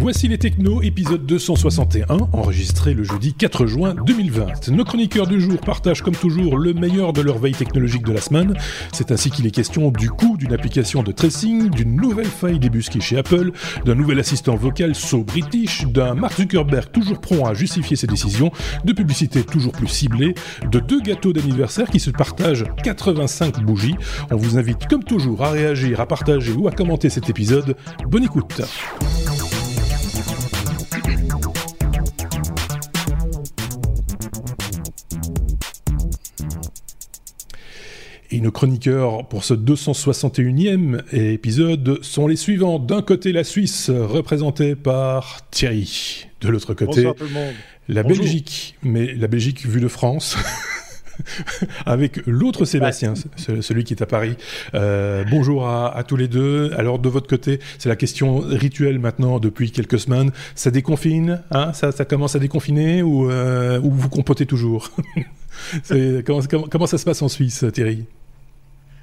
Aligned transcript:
Voici 0.00 0.28
les 0.28 0.38
technos, 0.38 0.80
épisode 0.80 1.26
261, 1.26 2.30
enregistré 2.32 2.94
le 2.94 3.04
jeudi 3.04 3.34
4 3.34 3.66
juin 3.66 3.94
2020. 4.06 4.68
Nos 4.70 4.84
chroniqueurs 4.84 5.26
du 5.26 5.42
jour 5.42 5.60
partagent 5.60 6.00
comme 6.00 6.16
toujours 6.16 6.56
le 6.56 6.72
meilleur 6.72 7.12
de 7.12 7.20
leur 7.20 7.36
veille 7.36 7.52
technologique 7.52 8.06
de 8.06 8.12
la 8.14 8.22
semaine. 8.22 8.54
C'est 8.94 9.12
ainsi 9.12 9.30
qu'il 9.30 9.46
est 9.46 9.50
question 9.50 9.90
du 9.90 10.08
coût 10.08 10.38
d'une 10.38 10.54
application 10.54 11.02
de 11.02 11.12
tracing, 11.12 11.68
d'une 11.68 11.96
nouvelle 11.96 12.24
faille 12.24 12.58
débusquée 12.58 13.02
chez 13.02 13.18
Apple, 13.18 13.52
d'un 13.84 13.94
nouvel 13.94 14.18
assistant 14.18 14.56
vocal 14.56 14.94
so 14.94 15.22
British, 15.22 15.84
d'un 15.84 16.14
Mark 16.14 16.34
Zuckerberg 16.34 16.90
toujours 16.90 17.20
prompt 17.20 17.44
à 17.44 17.52
justifier 17.52 17.94
ses 17.94 18.06
décisions, 18.06 18.50
de 18.86 18.94
publicités 18.94 19.44
toujours 19.44 19.72
plus 19.72 19.88
ciblées, 19.88 20.34
de 20.70 20.80
deux 20.80 21.02
gâteaux 21.02 21.34
d'anniversaire 21.34 21.90
qui 21.90 22.00
se 22.00 22.10
partagent 22.10 22.64
85 22.84 23.62
bougies. 23.62 23.96
On 24.30 24.36
vous 24.36 24.56
invite 24.56 24.88
comme 24.88 25.04
toujours 25.04 25.44
à 25.44 25.50
réagir, 25.50 26.00
à 26.00 26.06
partager 26.06 26.52
ou 26.52 26.68
à 26.68 26.72
commenter 26.72 27.10
cet 27.10 27.28
épisode. 27.28 27.76
Bonne 28.08 28.24
écoute. 28.24 28.62
Et 38.32 38.40
nos 38.40 38.52
chroniqueurs 38.52 39.26
pour 39.26 39.42
ce 39.42 39.54
261e 39.54 41.02
épisode 41.12 41.98
sont 42.02 42.28
les 42.28 42.36
suivants. 42.36 42.78
D'un 42.78 43.02
côté, 43.02 43.32
la 43.32 43.42
Suisse, 43.42 43.90
représentée 43.90 44.76
par 44.76 45.48
Thierry. 45.50 46.26
De 46.40 46.48
l'autre 46.48 46.74
côté, 46.74 47.08
la 47.88 48.04
Belgique, 48.04 48.76
mais 48.84 49.14
la 49.14 49.26
Belgique 49.26 49.66
vue 49.66 49.80
de 49.80 49.88
France. 49.88 50.36
avec 51.86 52.24
l'autre 52.26 52.64
Sébastien, 52.64 53.14
celui 53.36 53.84
qui 53.84 53.94
est 53.94 54.02
à 54.02 54.06
Paris. 54.06 54.36
Euh, 54.74 55.24
bonjour 55.30 55.68
à, 55.68 56.02
tous 56.06 56.16
les 56.16 56.28
deux. 56.28 56.72
Alors 56.76 56.98
de 56.98 57.08
votre 57.08 57.26
côté, 57.26 57.58
c'est 57.78 57.88
la 57.88 57.96
question 57.96 58.38
rituelle 58.38 58.98
maintenant 58.98 59.38
depuis 59.38 59.70
quelques 59.70 59.98
semaines. 59.98 60.30
Ça 60.54 60.70
déconfine 60.70 61.42
hein 61.50 61.72
ça, 61.72 61.92
ça, 61.92 62.04
commence 62.04 62.36
à 62.36 62.38
déconfiner 62.38 63.02
ou, 63.02 63.30
euh, 63.30 63.80
ou 63.80 63.90
vous 63.90 64.08
compotez 64.08 64.46
toujours? 64.46 64.90
Comment, 66.24 66.40
comment, 66.70 66.86
ça 66.86 66.96
se 66.96 67.04
passe 67.04 67.20
en 67.20 67.28
Suisse, 67.28 67.64
Thierry? 67.74 68.06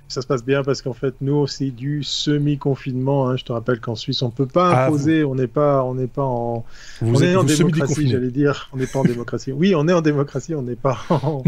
Ça 0.08 0.22
se 0.22 0.28
passe 0.28 0.44
bien 0.44 0.64
parce 0.64 0.82
qu'en 0.82 0.94
fait, 0.94 1.16
nous, 1.22 1.48
c'est 1.48 1.72
du 1.72 2.04
semi-confinement. 2.04 3.30
Hein. 3.30 3.38
Je 3.38 3.44
te 3.44 3.52
rappelle 3.52 3.80
qu'en 3.80 3.96
Suisse, 3.96 4.22
on 4.22 4.30
peut 4.30 4.46
pas 4.46 4.72
ah, 4.74 4.86
imposer. 4.86 5.24
On 5.24 5.36
n'est 5.36 5.48
pas, 5.48 5.84
on 5.84 5.96
n'est 5.96 6.08
pas 6.08 6.24
en, 6.24 6.66
vous 7.02 7.16
on 7.16 7.22
est 7.22 7.36
en 7.36 7.44
démocratie, 7.44 8.08
j'allais 8.08 8.32
dire. 8.32 8.70
On 8.74 8.78
n'est 8.78 8.88
pas 8.88 9.00
en 9.00 9.04
démocratie. 9.06 9.52
Oui, 9.52 9.74
on 9.76 9.88
est 9.88 9.94
en 9.94 10.02
démocratie. 10.02 10.56
On 10.56 10.62
n'est 10.62 10.76
pas 10.76 10.98
en, 11.10 11.44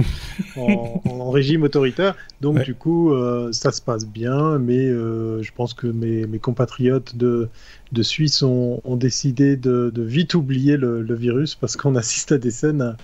en, 0.58 1.30
régime 1.30 1.64
autoritaire. 1.64 2.16
Donc, 2.42 2.62
du 2.64 2.76
coup, 2.76 3.14
euh, 3.14 3.52
ça 3.54 3.72
se 3.72 3.82
passe 3.82 4.06
bien. 4.06 4.60
Mais 4.60 4.88
euh, 4.88 5.42
je 5.42 5.52
pense 5.54 5.74
que 5.74 5.88
mes, 5.88 6.28
mes 6.28 6.40
compatriotes 6.40 7.16
de, 7.16 7.50
de 7.92 8.04
Suisse 8.04 8.44
ont, 8.44 8.82
ont 8.84 8.96
décidé 8.96 9.56
de, 9.56 9.92
de, 9.94 10.02
vite 10.02 10.36
oublier 10.36 10.78
le, 10.78 11.02
le 11.02 11.16
virus 11.16 11.56
parce 11.56 11.76
qu'on 11.76 11.96
assiste 11.96 12.32
à 12.32 12.38
des 12.38 12.52
scènes 12.52 12.96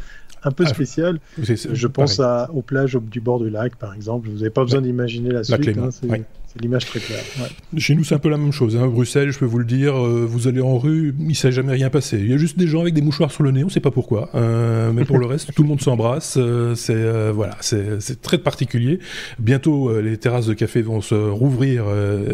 un 0.45 0.51
peu 0.51 0.63
ah, 0.65 0.69
spécial. 0.69 1.19
je 1.37 1.87
pense 1.87 2.19
à, 2.19 2.49
aux 2.53 2.61
plages 2.61 2.97
du 3.01 3.19
bord 3.19 3.39
du 3.39 3.49
lac, 3.49 3.75
par 3.75 3.93
exemple. 3.93 4.29
Vous 4.29 4.37
n'avez 4.37 4.51
pas 4.51 4.63
besoin 4.63 4.81
d'imaginer 4.81 5.31
la 5.31 5.43
suite. 5.43 5.77
Hein, 5.77 5.89
c'est 5.91 6.07
l'image 6.59 6.85
très 6.85 6.99
claire. 6.99 7.23
Chez 7.77 7.95
nous, 7.95 8.03
c'est 8.03 8.15
un 8.15 8.19
peu 8.19 8.29
la 8.29 8.37
même 8.37 8.51
chose. 8.51 8.75
Hein. 8.75 8.87
Bruxelles, 8.87 9.31
je 9.31 9.39
peux 9.39 9.45
vous 9.45 9.59
le 9.59 9.65
dire, 9.65 9.95
euh, 9.95 10.25
vous 10.27 10.47
allez 10.47 10.61
en 10.61 10.77
rue, 10.77 11.13
il 11.19 11.27
ne 11.27 11.33
s'est 11.33 11.51
jamais 11.51 11.73
rien 11.73 11.89
passé. 11.89 12.17
Il 12.17 12.29
y 12.29 12.33
a 12.33 12.37
juste 12.37 12.57
des 12.57 12.67
gens 12.67 12.81
avec 12.81 12.93
des 12.93 13.01
mouchoirs 13.01 13.31
sur 13.31 13.43
le 13.43 13.51
nez, 13.51 13.63
on 13.63 13.67
ne 13.67 13.71
sait 13.71 13.79
pas 13.79 13.91
pourquoi. 13.91 14.29
Euh, 14.35 14.91
mais 14.91 15.05
pour 15.05 15.17
le 15.17 15.25
reste, 15.25 15.53
tout 15.53 15.63
le 15.63 15.69
monde 15.69 15.81
s'embrasse. 15.81 16.35
Euh, 16.37 16.75
c'est 16.75 16.95
voilà, 17.31 17.57
c'est 17.61 18.21
très 18.21 18.37
particulier. 18.37 18.99
Bientôt, 19.39 19.99
les 19.99 20.17
terrasses 20.17 20.47
de 20.47 20.53
café 20.53 20.81
vont 20.81 21.01
se 21.01 21.15
rouvrir 21.15 21.85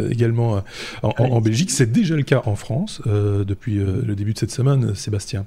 également 0.09 0.63
en, 1.03 1.13
en 1.17 1.41
Belgique. 1.41 1.71
C'est 1.71 1.91
déjà 1.91 2.15
le 2.15 2.23
cas 2.23 2.41
en 2.45 2.55
France 2.55 3.01
depuis 3.05 3.75
le 3.75 4.15
début 4.15 4.33
de 4.33 4.37
cette 4.37 4.51
semaine, 4.51 4.93
Sébastien. 4.95 5.45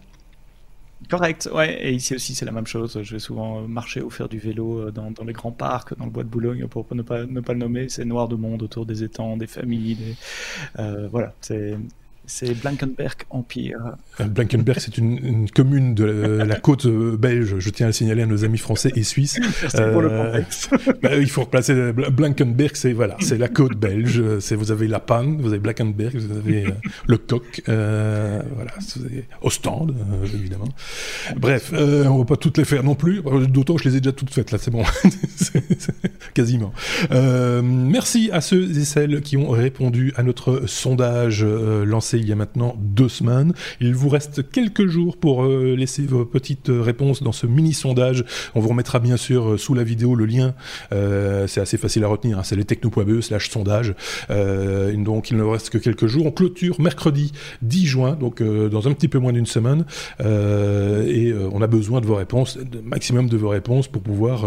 Correct, 1.11 1.50
ouais. 1.53 1.87
Et 1.87 1.92
ici 1.92 2.14
aussi, 2.14 2.34
c'est 2.34 2.47
la 2.47 2.53
même 2.53 2.67
chose. 2.67 2.98
Je 3.03 3.12
vais 3.12 3.19
souvent 3.19 3.62
marcher 3.69 4.01
ou 4.01 4.11
faire 4.11 4.29
du 4.29 4.39
vélo 4.39 4.89
euh, 4.89 4.91
dans, 4.91 5.13
les 5.24 5.33
grands 5.33 5.52
parcs, 5.52 5.96
dans 5.98 6.07
le 6.07 6.11
bois 6.11 6.24
de 6.24 6.29
Boulogne, 6.29 6.67
pour 6.67 6.86
ne 6.95 7.02
pas, 7.02 7.27
ne 7.27 7.41
pas 7.41 7.52
le 7.52 7.58
nommer. 7.58 7.89
C'est 7.89 8.05
noir 8.05 8.29
de 8.29 8.36
monde 8.36 8.63
autour 8.63 8.86
des 8.86 9.05
étangs, 9.05 9.36
des 9.36 9.46
familles. 9.46 10.17
Euh, 10.79 11.08
voilà, 11.08 11.35
c'est 11.41 11.77
c'est 12.27 12.55
Blankenberg 12.61 13.17
Empire. 13.30 13.96
Euh, 14.20 14.24
Blankenberg, 14.24 14.79
c'est 14.80 14.96
une, 14.98 15.48
commune 15.51 15.95
de 15.95 16.05
la, 16.05 16.57
côte 16.57 16.86
euh, 16.86 17.17
belge. 17.17 17.57
Je 17.58 17.70
tiens 17.70 17.86
à 17.86 17.89
le 17.89 17.92
signaler 17.92 18.23
à 18.23 18.27
nos 18.27 18.45
amis 18.45 18.58
français 18.58 18.92
et 18.96 19.02
suisses. 19.02 19.39
pour 19.92 20.01
le 20.01 20.11
euh, 20.11 20.40
bah, 21.02 21.17
il 21.17 21.29
faut 21.29 21.42
replacer 21.42 21.92
Blankenberg, 21.92 22.73
c'est 22.74 22.92
voilà, 22.92 23.17
c'est 23.20 23.36
la 23.36 23.48
côte 23.48 23.77
belge. 23.77 24.23
C'est 24.40 24.55
vous 24.57 24.73
avez 24.73 24.89
la 24.89 25.01
Panne, 25.01 25.40
vous 25.40 25.48
avez 25.48 25.58
Blankenberg, 25.58 26.17
vous 26.17 26.36
avez 26.36 26.67
le 27.07 27.18
Coq, 27.18 27.63
voilà, 27.67 28.73
vous 28.96 29.05
avez 29.05 29.24
Ostende, 29.42 29.95
évidemment. 30.34 30.68
Bref, 31.36 31.73
on 31.74 32.18
va 32.18 32.24
pas 32.24 32.36
toutes 32.36 32.58
les 32.58 32.64
faire 32.64 32.84
non 32.84 32.95
plus. 32.95 33.23
D'autant 33.48 33.74
que 33.74 33.83
je 33.83 33.89
les 33.89 33.96
ai 33.96 34.01
déjà 34.01 34.13
toutes 34.13 34.30
faites 34.30 34.51
là, 34.51 34.58
c'est 34.58 34.70
bon, 34.70 34.84
quasiment. 36.33 36.73
merci 37.63 38.30
à 38.33 38.40
ceux 38.40 38.70
et 38.79 38.84
celles 38.84 39.20
qui 39.20 39.36
ont 39.36 39.51
répondu 39.51 40.13
à 40.17 40.23
notre 40.23 40.67
sondage 40.67 41.45
lancé 41.45 42.14
il 42.19 42.29
y 42.29 42.33
a 42.33 42.36
maintenant 42.36 42.77
deux 42.79 43.08
semaines. 43.08 43.52
Il 43.80 43.95
vous 43.95 44.08
reste 44.08 44.51
quelques 44.51 44.86
jours 44.86 45.17
pour 45.17 45.45
euh, 45.45 45.75
laisser 45.77 46.02
vos 46.02 46.25
petites 46.25 46.70
réponses 46.70 47.23
dans 47.23 47.33
ce 47.33 47.47
mini-sondage. 47.47 48.25
On 48.55 48.61
vous 48.61 48.69
remettra 48.69 48.98
bien 48.98 49.17
sûr 49.17 49.52
euh, 49.52 49.58
sous 49.58 49.75
la 49.75 49.85
vidéo 49.85 50.14
le 50.14 50.27
lien. 50.27 50.55
Euh, 50.92 51.47
c'est 51.47 51.61
assez 51.61 51.77
facile 51.77 52.05
à 52.05 52.08
retenir. 52.08 52.39
Hein. 52.39 52.42
C'est 52.45 52.57
les 52.57 52.64
techno.be 52.64 53.20
slash 53.20 53.51
sondage. 53.51 53.95
donc 54.29 55.30
il 55.30 55.36
ne 55.36 55.42
reste 55.42 55.70
que 55.70 55.79
quelques 55.79 56.07
jours. 56.07 56.27
On 56.27 56.30
clôture 56.30 56.80
mercredi 56.80 57.33
10 57.63 57.86
juin, 57.86 58.13
donc 58.19 58.42
dans 58.42 58.89
un 58.89 58.92
petit 58.92 59.08
peu 59.08 59.19
moins 59.19 59.33
d'une 59.33 59.46
semaine. 59.46 59.85
et 60.20 61.33
on 61.52 61.63
a 61.63 61.67
besoin 61.67 62.01
de 62.01 62.07
vos 62.07 62.14
réponses, 62.14 62.58
de 62.58 62.81
maximum 62.81 63.29
de 63.29 63.36
vos 63.36 63.48
réponses 63.48 63.89
pour 63.89 64.02
pouvoir 64.02 64.46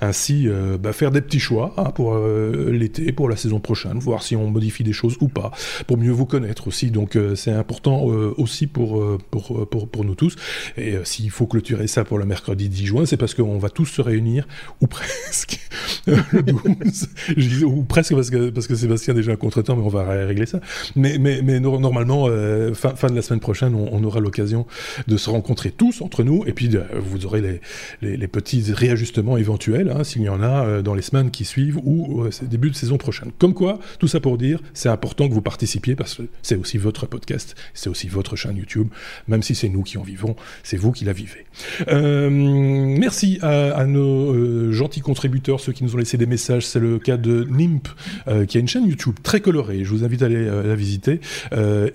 ainsi 0.00 0.48
bah, 0.80 0.92
faire 0.92 1.10
des 1.10 1.20
petits 1.20 1.40
choix 1.40 1.74
hein, 1.76 1.90
pour 1.94 2.16
l'été, 2.16 3.12
pour 3.12 3.28
la 3.28 3.36
saison 3.36 3.60
prochaine, 3.60 3.98
voir 3.98 4.22
si 4.22 4.36
on 4.36 4.50
modifie 4.50 4.84
des 4.84 4.92
choses 4.92 5.16
ou 5.20 5.28
pas, 5.28 5.50
pour 5.86 5.98
mieux 5.98 6.12
vous 6.12 6.26
connaître 6.26 6.68
aussi. 6.68 6.90
Donc 7.04 7.16
euh, 7.16 7.34
c'est 7.34 7.52
important 7.52 8.10
euh, 8.10 8.32
aussi 8.38 8.66
pour, 8.66 8.98
euh, 8.98 9.18
pour, 9.30 9.68
pour, 9.68 10.04
nous 10.06 10.14
tous. 10.14 10.36
Et 10.78 10.94
s'il 11.04 11.30
faut 11.30 11.46
clôturer 11.46 11.86
ça 11.86 12.02
pour 12.02 12.16
le 12.16 12.24
mercredi 12.24 12.70
10 12.70 12.86
juin, 12.86 13.04
c'est 13.04 13.18
parce 13.18 13.34
qu'on 13.34 13.58
va 13.58 13.68
tous 13.68 13.84
se 13.84 14.00
réunir, 14.00 14.48
ou 14.80 14.86
presque, 14.86 15.60
le 16.06 16.42
12. 16.42 17.64
ou 17.64 17.82
presque 17.82 18.14
parce 18.14 18.30
que, 18.30 18.48
parce 18.48 18.66
que 18.66 18.74
Sébastien 18.74 19.12
a 19.12 19.16
déjà 19.16 19.32
un 19.32 19.36
contre-temps, 19.36 19.76
mais 19.76 19.82
on 19.82 19.88
va 19.88 20.04
régler 20.24 20.46
ça. 20.46 20.60
Mais, 20.96 21.18
mais, 21.18 21.42
mais 21.42 21.60
normalement, 21.60 22.26
fin, 22.72 22.94
fin 22.94 23.08
de 23.08 23.14
la 23.14 23.22
semaine 23.22 23.40
prochaine, 23.40 23.74
on, 23.74 24.02
aura 24.02 24.20
l'occasion 24.20 24.66
de 25.06 25.18
se 25.18 25.28
rencontrer 25.28 25.72
tous 25.72 26.00
entre 26.00 26.22
nous, 26.22 26.44
et 26.46 26.54
puis 26.54 26.70
vous 26.94 27.26
aurez 27.26 27.60
les, 28.00 28.16
les, 28.16 28.28
petits 28.28 28.72
réajustements 28.72 29.36
éventuels, 29.36 29.90
hein, 29.94 30.04
s'il 30.04 30.22
y 30.22 30.28
en 30.30 30.42
a 30.42 30.80
dans 30.80 30.94
les 30.94 31.02
semaines 31.02 31.30
qui 31.30 31.44
suivent, 31.44 31.78
ou 31.84 32.24
début 32.42 32.70
de 32.70 32.76
saison 32.76 32.96
prochaine. 32.96 33.30
Comme 33.38 33.52
quoi, 33.52 33.78
tout 33.98 34.08
ça 34.08 34.20
pour 34.20 34.38
dire, 34.38 34.60
c'est 34.72 34.88
important 34.88 35.28
que 35.28 35.34
vous 35.34 35.42
participiez, 35.42 35.96
parce 35.96 36.14
que 36.14 36.22
c'est 36.42 36.56
aussi 36.56 36.78
votre 36.78 36.93
podcast, 37.02 37.54
c'est 37.74 37.90
aussi 37.90 38.08
votre 38.08 38.36
chaîne 38.36 38.56
YouTube, 38.56 38.88
même 39.28 39.42
si 39.42 39.54
c'est 39.54 39.68
nous 39.68 39.82
qui 39.82 39.98
en 39.98 40.02
vivons, 40.02 40.36
c'est 40.62 40.76
vous 40.76 40.92
qui 40.92 41.04
la 41.04 41.12
vivez. 41.12 41.44
Euh, 41.88 42.30
merci 42.30 43.38
à, 43.42 43.84
nos 43.86 44.32
euh, 44.32 44.72
gentils 44.72 45.00
contributeurs, 45.00 45.60
ceux 45.60 45.72
qui 45.72 45.84
nous 45.84 45.94
ont 45.94 45.98
laissé 45.98 46.16
des 46.16 46.26
messages, 46.26 46.66
c'est 46.66 46.80
le 46.80 46.98
cas 46.98 47.16
de 47.16 47.46
Nimp, 47.50 47.88
euh, 48.28 48.46
qui 48.46 48.56
a 48.56 48.60
une 48.60 48.68
chaîne 48.68 48.86
YouTube 48.86 49.16
très 49.22 49.40
colorée, 49.40 49.84
je 49.84 49.90
vous 49.90 50.04
invite 50.04 50.22
à 50.22 50.28
la 50.28 50.74
visiter. 50.74 51.20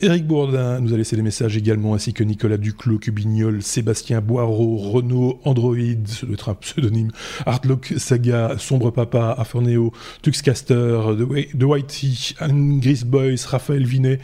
Eric 0.02 0.26
Bourdin 0.26 0.80
nous 0.80 0.94
a 0.94 0.98
laissé 0.98 1.16
des 1.16 1.22
messages 1.22 1.58
également, 1.58 1.94
ainsi 1.94 2.14
que 2.14 2.24
Nicolas 2.24 2.58
Duclos, 2.58 3.00
Cubignol, 3.00 3.62
Sébastien 3.62 4.22
Boireau, 4.22 4.78
Renault, 4.78 5.40
Android, 5.44 5.76
le 5.76 6.38
un 6.48 6.54
pseudonyme, 6.56 7.12
Artlock 7.46 7.94
Saga, 7.98 8.56
Sombre 8.58 8.92
Papa, 8.92 9.36
Aferneo, 9.38 9.92
Tuxcaster, 10.22 11.02
The, 11.18 11.64
Whitey, 11.64 12.36
Gris 12.80 13.04
Boys, 13.06 13.46
Raphaël 13.48 13.86
Vinet, 13.86 14.20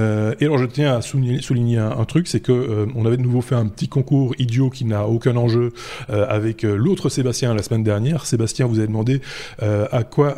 euh, 0.00 0.34
et 0.40 0.44
alors 0.44 0.58
je 0.58 0.64
tiens 0.64 0.96
à 0.96 1.02
souligner, 1.02 1.78
un, 1.78 2.04
truc, 2.04 2.26
c'est 2.28 2.40
que 2.40 2.52
euh, 2.52 2.86
on 2.94 3.04
avait 3.06 3.16
de 3.16 3.22
nouveau 3.22 3.40
fait 3.40 3.54
un 3.54 3.66
petit 3.66 3.88
concours 3.88 4.34
idiot 4.38 4.70
qui 4.70 4.84
n'a 4.84 5.06
aucun 5.06 5.36
enjeu 5.36 5.72
euh, 6.10 6.26
avec 6.28 6.62
l'autre 6.62 7.08
Sébastien 7.08 7.54
la 7.54 7.62
semaine 7.62 7.84
dernière. 7.84 8.26
Sébastien 8.26 8.66
vous 8.66 8.78
avez 8.78 8.88
demandé 8.88 9.20
à 9.60 10.04
quoi 10.04 10.34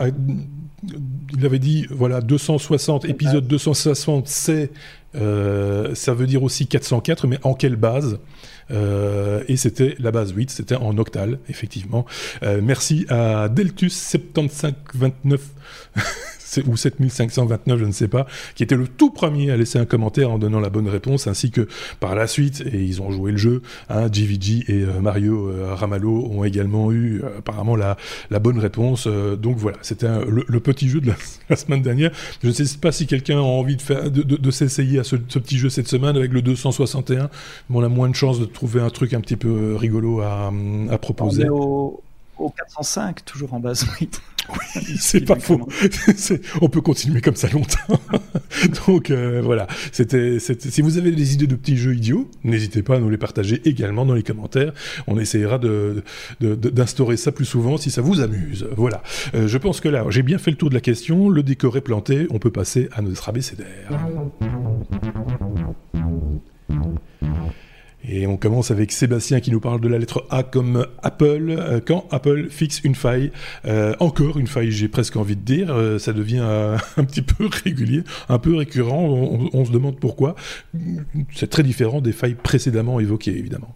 il 1.37 1.47
avait 1.47 1.61
dit 1.61 1.87
voilà 1.91 2.21
260 2.21 3.05
épisode 3.05 3.47
260 3.47 4.27
c'est 4.27 4.73
ça 5.15 6.15
veut 6.15 6.27
dire 6.27 6.43
aussi 6.43 6.67
404 6.67 7.27
mais 7.29 7.39
en 7.43 7.55
quelle 7.55 7.77
base? 7.77 8.19
Et 8.71 9.57
c'était 9.57 9.97
la 9.99 10.11
base 10.13 10.33
8, 10.33 10.51
c'était 10.51 10.77
en 10.77 10.97
octal, 10.97 11.39
effectivement. 11.51 12.07
merci 12.63 13.05
à 13.11 13.49
Deltus7529 13.49 15.39
ou 16.67 16.77
7529, 16.77 17.79
je 17.79 17.85
ne 17.85 17.93
sais 17.93 18.09
pas, 18.09 18.27
qui 18.55 18.63
était 18.63 18.77
le 18.77 18.89
tout 18.89 19.11
premier 19.11 19.51
à 19.51 19.57
laisser 19.57 19.79
un 19.79 19.85
commentaire 19.85 20.31
en 20.31 20.39
donnant 20.39 20.61
la 20.61 20.71
bonne 20.71 20.89
réponse, 20.89 21.27
ainsi 21.27 21.51
que 21.51 21.69
par 22.01 22.15
la 22.15 22.27
suite, 22.27 22.63
et 22.67 22.83
ils 22.83 23.01
ont 23.03 23.11
joué 23.11 23.33
le 23.33 23.39
jeu, 23.39 23.63
hein, 23.89 24.09
GVG 24.11 24.65
et 24.69 24.83
euh, 24.83 25.01
Mario 25.01 25.49
euh, 25.49 25.77
ont 26.05 26.45
également 26.45 26.93
eu 26.93 27.23
apparemment 27.39 27.77
la, 27.77 27.97
bonne 28.41 28.59
réponse. 28.59 29.07
donc 29.07 29.57
voilà, 29.57 29.79
c'était 29.83 30.09
le, 30.27 30.61
petit 30.61 30.89
jeu 30.89 31.01
de 31.01 31.13
la, 31.51 31.57
semaine 31.57 31.83
dernière. 31.83 32.11
Je 32.43 32.49
ne 32.49 32.53
sais 32.53 32.79
pas 32.79 32.93
si 32.93 33.07
quelqu'un 33.07 33.39
a 33.39 33.43
envie 33.43 33.77
de, 33.77 34.51
s'essayer 34.51 34.99
à 34.99 35.05
ce, 35.05 35.17
petit 35.17 35.59
jeu 35.59 35.69
cette 35.69 35.89
semaine 35.89 36.17
avec 36.17 36.33
le 36.33 36.43
261, 36.43 37.23
mais 37.25 37.77
on 37.77 37.83
a 37.83 37.89
moins 37.89 38.09
de 38.09 38.15
chances 38.15 38.41
de 38.41 38.45
trouver 38.45 38.81
un 38.81 38.91
truc 38.91 39.15
un 39.15 39.21
petit 39.21 39.37
peu 39.37 39.77
rigolo 39.77 40.21
à, 40.21 40.53
proposer 41.01 41.49
au 41.49 42.51
405, 42.51 43.25
toujours 43.25 43.55
en 43.55 43.61
base 43.61 43.87
Oui, 44.49 44.97
c'est 44.99 45.25
pas 45.25 45.39
faux. 45.39 45.69
on 46.61 46.69
peut 46.69 46.81
continuer 46.81 47.21
comme 47.21 47.37
ça 47.37 47.49
longtemps. 47.49 48.01
Donc 48.87 49.11
euh, 49.11 49.41
voilà, 49.43 49.67
c'était, 49.93 50.39
si 50.39 50.83
vous 50.83 50.99
avez 50.99 51.11
des 51.11 51.35
idées 51.35 51.47
de 51.47 51.55
petits 51.55 51.77
jeux 51.77 51.95
idiots, 51.95 52.29
n'hésitez 52.45 52.83
pas 52.83 52.97
à 52.97 52.99
nous 52.99 53.11
les 53.11 53.19
partager 53.19 53.61
également 53.65 54.05
dans 54.05 54.15
les 54.15 54.23
commentaires. 54.23 54.73
On 55.07 55.19
essaiera 55.19 55.59
de, 55.59 56.03
d'instaurer 56.41 57.17
ça 57.17 57.33
plus 57.33 57.45
souvent 57.45 57.77
si 57.77 57.91
ça 57.91 58.03
vous 58.03 58.21
amuse. 58.21 58.69
Voilà. 58.77 59.03
Euh, 59.35 59.47
je 59.47 59.59
pense 59.59 59.81
que 59.81 59.89
là, 59.89 60.05
j'ai 60.11 60.23
bien 60.23 60.39
fait 60.39 60.51
le 60.51 60.57
tour 60.57 60.69
de 60.69 60.75
la 60.75 60.81
question. 60.81 61.29
Le 61.29 61.43
décor 61.43 61.77
est 61.77 61.83
planté. 61.83 62.27
On 62.31 62.39
peut 62.39 62.51
passer 62.51 62.89
à 62.93 63.03
notre 63.03 63.29
abécédaire. 63.29 63.91
Et 68.15 68.27
on 68.27 68.37
commence 68.37 68.71
avec 68.71 68.93
Sébastien 68.93 69.41
qui 69.41 69.51
nous 69.51 69.59
parle 69.59 69.81
de 69.81 69.89
la 69.89 69.97
lettre 69.97 70.27
A 70.29 70.43
comme 70.43 70.87
Apple. 71.03 71.47
Euh, 71.49 71.81
quand 71.83 72.07
Apple 72.11 72.49
fixe 72.51 72.83
une 72.85 72.95
faille, 72.95 73.33
euh, 73.65 73.95
encore 74.01 74.39
une 74.39 74.47
faille, 74.47 74.71
j'ai 74.71 74.89
presque 74.89 75.17
envie 75.17 75.35
de 75.35 75.41
dire, 75.41 75.71
euh, 75.71 75.99
ça 75.99 76.13
devient 76.13 76.45
un 76.99 77.05
petit 77.05 77.23
peu 77.23 77.49
régulier, 77.65 78.05
un 78.29 78.39
peu 78.39 78.55
récurrent. 78.55 79.03
on 79.51 79.65
se 79.65 79.73
demande 79.73 79.99
pourquoi. 79.99 80.37
C'est 81.35 81.49
très 81.49 81.63
différent 81.63 82.03
des 82.03 82.13
failles 82.13 82.35
précédemment 82.35 83.01
évoquées, 83.01 83.35
évidemment. 83.35 83.75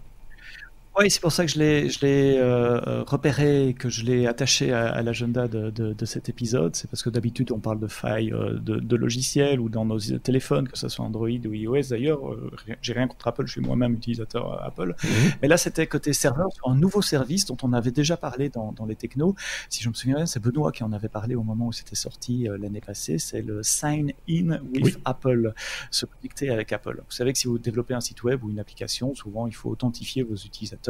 Oui, 0.98 1.10
c'est 1.10 1.20
pour 1.20 1.32
ça 1.32 1.44
que 1.44 1.52
je 1.52 1.58
l'ai, 1.58 1.90
je 1.90 2.00
l'ai 2.00 2.38
euh, 2.38 3.02
repéré, 3.02 3.75
que 3.78 3.90
je 3.90 4.02
l'ai 4.02 4.26
attaché 4.26 4.72
à, 4.72 5.02
l'agenda 5.02 5.46
de, 5.46 5.69
de, 5.69 5.93
de, 5.93 6.04
cet 6.06 6.31
épisode. 6.31 6.75
C'est 6.75 6.88
parce 6.88 7.02
que 7.02 7.10
d'habitude, 7.10 7.52
on 7.52 7.58
parle 7.58 7.81
de 7.81 7.87
failles 7.87 8.32
euh, 8.32 8.54
de, 8.54 8.76
de, 8.76 8.96
logiciels 8.96 9.60
ou 9.60 9.69
dans 9.69 9.84
nos 9.84 9.98
téléphones, 9.98 10.69
que 10.69 10.78
ce 10.78 10.88
soit 10.88 11.04
Android 11.04 11.28
ou 11.28 11.52
iOS. 11.52 11.88
D'ailleurs, 11.90 12.32
euh, 12.32 12.50
j'ai 12.81 12.94
rien 12.94 13.08
contre 13.08 13.28
Apple, 13.28 13.46
je 13.46 13.52
suis 13.52 13.60
moi-même 13.60 13.93
utilisateur 13.93 14.64
Apple. 14.64 14.94
Mhm. 15.04 15.32
Mais 15.43 15.48
là, 15.48 15.58
c'était 15.58 15.87
côté 15.87 16.14
serveur 16.14 16.48
un 16.64 16.75
nouveau 16.75 17.02
service 17.02 17.44
dont 17.44 17.58
on 17.62 17.75
avait 17.75 17.90
déjà 17.90 18.16
parlé 18.16 18.49
dans, 18.49 18.72
dans 18.72 18.87
les 18.87 18.96
technos. 18.96 19.34
Si 19.69 19.82
je 19.82 19.90
me 19.90 19.94
souviens 19.94 20.16
bien, 20.16 20.26
c'est 20.26 20.40
Benoît 20.40 20.72
qui 20.72 20.82
en 20.82 20.92
avait 20.94 21.10
parlé 21.10 21.34
au 21.34 21.42
moment 21.42 21.66
où 21.66 21.72
c'était 21.72 21.94
sorti 21.94 22.49
l'année 22.58 22.81
passée. 22.81 23.19
C'est 23.19 23.42
le 23.42 23.62
Sign 23.62 24.14
In 24.31 24.60
with 24.72 24.99
Apple, 25.04 25.52
se 25.90 26.06
connecter 26.06 26.49
avec 26.49 26.72
Apple. 26.72 27.02
Vous 27.06 27.14
savez 27.14 27.34
que 27.34 27.38
si 27.38 27.49
vous 27.49 27.58
développez 27.58 27.92
un 27.92 28.00
site 28.00 28.22
web 28.22 28.42
ou 28.42 28.49
une 28.49 28.60
application, 28.60 29.14
souvent, 29.14 29.46
il 29.46 29.54
faut 29.54 29.69
authentifier 29.69 30.22
vos 30.22 30.37
utilisateurs 30.37 30.85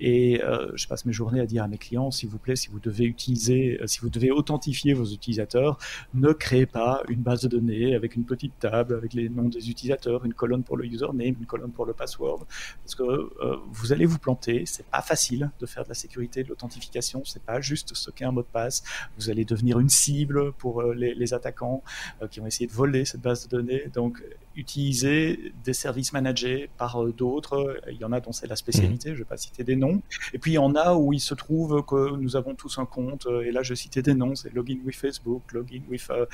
et 0.00 0.42
euh, 0.42 0.70
je 0.74 0.86
passe 0.86 1.04
mes 1.04 1.12
journées 1.12 1.40
à 1.40 1.46
dire 1.46 1.62
à 1.62 1.68
mes 1.68 1.78
clients, 1.78 2.10
s'il 2.10 2.28
vous 2.28 2.38
plaît, 2.38 2.56
si 2.56 2.68
vous 2.68 2.80
devez 2.80 3.04
utiliser, 3.04 3.80
euh, 3.80 3.86
si 3.86 4.00
vous 4.00 4.10
devez 4.10 4.30
authentifier 4.30 4.94
vos 4.94 5.04
utilisateurs, 5.04 5.78
ne 6.14 6.32
créez 6.32 6.66
pas 6.66 7.02
une 7.08 7.20
base 7.20 7.42
de 7.42 7.48
données 7.48 7.94
avec 7.94 8.16
une 8.16 8.24
petite 8.24 8.58
table, 8.58 8.94
avec 8.94 9.14
les 9.14 9.28
noms 9.28 9.48
des 9.48 9.70
utilisateurs, 9.70 10.24
une 10.24 10.34
colonne 10.34 10.62
pour 10.62 10.76
le 10.76 10.86
username, 10.86 11.34
une 11.38 11.46
colonne 11.46 11.72
pour 11.72 11.86
le 11.86 11.92
password, 11.92 12.46
parce 12.82 12.94
que 12.94 13.02
euh, 13.02 13.56
vous 13.70 13.92
allez 13.92 14.06
vous 14.06 14.18
planter. 14.18 14.64
C'est 14.66 14.86
pas 14.86 15.02
facile 15.02 15.50
de 15.60 15.66
faire 15.66 15.84
de 15.84 15.88
la 15.88 15.94
sécurité, 15.94 16.42
de 16.42 16.48
l'authentification. 16.48 17.22
C'est 17.24 17.42
pas 17.42 17.60
juste 17.60 17.94
stocker 17.94 18.24
un 18.24 18.32
mot 18.32 18.42
de 18.42 18.46
passe. 18.46 18.82
Vous 19.18 19.30
allez 19.30 19.44
devenir 19.44 19.78
une 19.78 19.88
cible 19.88 20.52
pour 20.52 20.82
les, 20.82 21.32
attaquants 21.32 21.82
qui 22.30 22.40
vont 22.40 22.46
essayer 22.46 22.66
de 22.66 22.72
voler 22.72 23.04
cette 23.04 23.22
base 23.22 23.48
de 23.48 23.56
données. 23.56 23.84
Donc, 23.94 24.22
utiliser 24.56 25.52
des 25.64 25.72
services 25.72 26.12
managés 26.12 26.68
par 26.78 27.04
d'autres. 27.04 27.80
Il 27.90 27.96
y 27.96 28.04
en 28.04 28.12
a 28.12 28.20
dont 28.20 28.32
c'est 28.32 28.46
la 28.46 28.56
spécialité 28.56 28.82
je 29.06 29.10
ne 29.10 29.18
vais 29.18 29.24
pas 29.24 29.36
citer 29.36 29.64
des 29.64 29.76
noms. 29.76 30.02
Et 30.32 30.38
puis 30.38 30.52
il 30.52 30.54
y 30.54 30.58
en 30.58 30.74
a 30.74 30.94
où 30.94 31.12
il 31.12 31.20
se 31.20 31.34
trouve 31.34 31.84
que 31.84 32.16
nous 32.16 32.36
avons 32.36 32.54
tous 32.54 32.78
un 32.78 32.86
compte, 32.86 33.26
euh, 33.26 33.42
et 33.42 33.52
là 33.52 33.62
je 33.62 33.74
citais 33.74 34.02
des 34.02 34.14
noms, 34.14 34.34
c'est 34.34 34.52
login 34.52 34.78
with 34.84 34.96
Facebook, 34.96 35.52
login 35.52 35.82
with, 35.88 36.08
uh, 36.10 36.24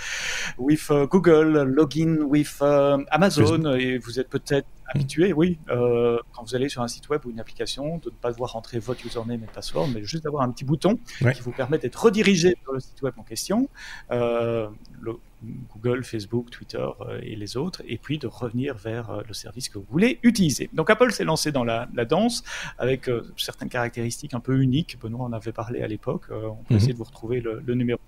with 0.59 0.91
uh, 0.91 1.07
Google, 1.07 1.65
login 1.65 2.23
with 2.23 2.59
uh, 2.61 3.05
Amazon, 3.11 3.75
et 3.75 3.99
vous 3.99 4.21
êtes 4.21 4.29
peut-être 4.29 4.67
habitué, 4.89 5.33
oui, 5.33 5.59
euh, 5.69 6.19
quand 6.33 6.43
vous 6.43 6.55
allez 6.55 6.69
sur 6.69 6.83
un 6.83 6.89
site 6.89 7.09
web 7.09 7.25
ou 7.27 7.31
une 7.31 7.41
application, 7.41 7.99
de 7.99 8.11
ne 8.11 8.15
pas 8.15 8.33
devoir 8.33 8.53
rentrer 8.53 8.79
votre 8.79 9.05
username 9.05 9.45
et 9.45 9.47
password, 9.47 9.89
mais 9.95 10.03
juste 10.03 10.25
d'avoir 10.25 10.43
un 10.43 10.51
petit 10.51 10.65
bouton 10.65 10.99
qui 11.19 11.43
vous 11.43 11.53
permet 11.53 11.79
d'être 11.79 12.03
redirigé 12.03 12.57
vers 12.65 12.73
le 12.73 12.81
site 12.81 13.01
web 13.03 13.15
en 13.19 13.23
question. 13.23 13.69
Euh, 14.11 14.69
le, 15.01 15.17
Google, 15.43 16.05
Facebook, 16.05 16.51
Twitter 16.51 16.85
euh, 17.01 17.21
et 17.23 17.37
les 17.37 17.57
autres, 17.57 17.83
et 17.87 17.97
puis 17.97 18.19
de 18.19 18.27
revenir 18.27 18.77
vers 18.77 19.11
euh, 19.11 19.23
le 19.27 19.35
service 19.35 19.69
que 19.69 19.79
vous 19.79 19.87
voulez 19.91 20.19
utiliser. 20.23 20.69
Donc 20.73 20.91
Apple 20.91 21.13
s'est 21.13 21.25
lancé 21.25 21.53
dans 21.53 21.65
la, 21.65 21.87
danse 22.09 22.43
avec 22.79 23.09
euh, 23.09 23.33
certaines 23.37 23.69
caractéristiques 23.69 24.35
un 24.35 24.41
peu 24.41 24.61
uniques. 24.61 24.99
Benoît 25.01 25.27
en 25.27 25.33
avait 25.33 25.53
parlé 25.53 25.83
à 25.83 25.87
l'époque. 25.87 26.25
on 26.31 26.57
peut 26.65 26.75
mhm. 26.75 26.77
essayer 26.77 26.93
de 26.93 26.99
vous 26.99 27.05
retrouver 27.05 27.41
le, 27.41 27.63
le 27.65 27.75
numéro 27.75 28.01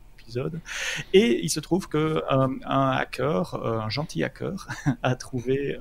Et 1.12 1.44
il 1.44 1.50
se 1.50 1.60
trouve 1.60 1.88
que 1.88 2.22
un 2.30 2.90
hacker, 2.90 3.54
un 3.54 3.88
gentil 3.88 4.24
hacker, 4.24 4.68
a 5.02 5.14
trouvé 5.14 5.78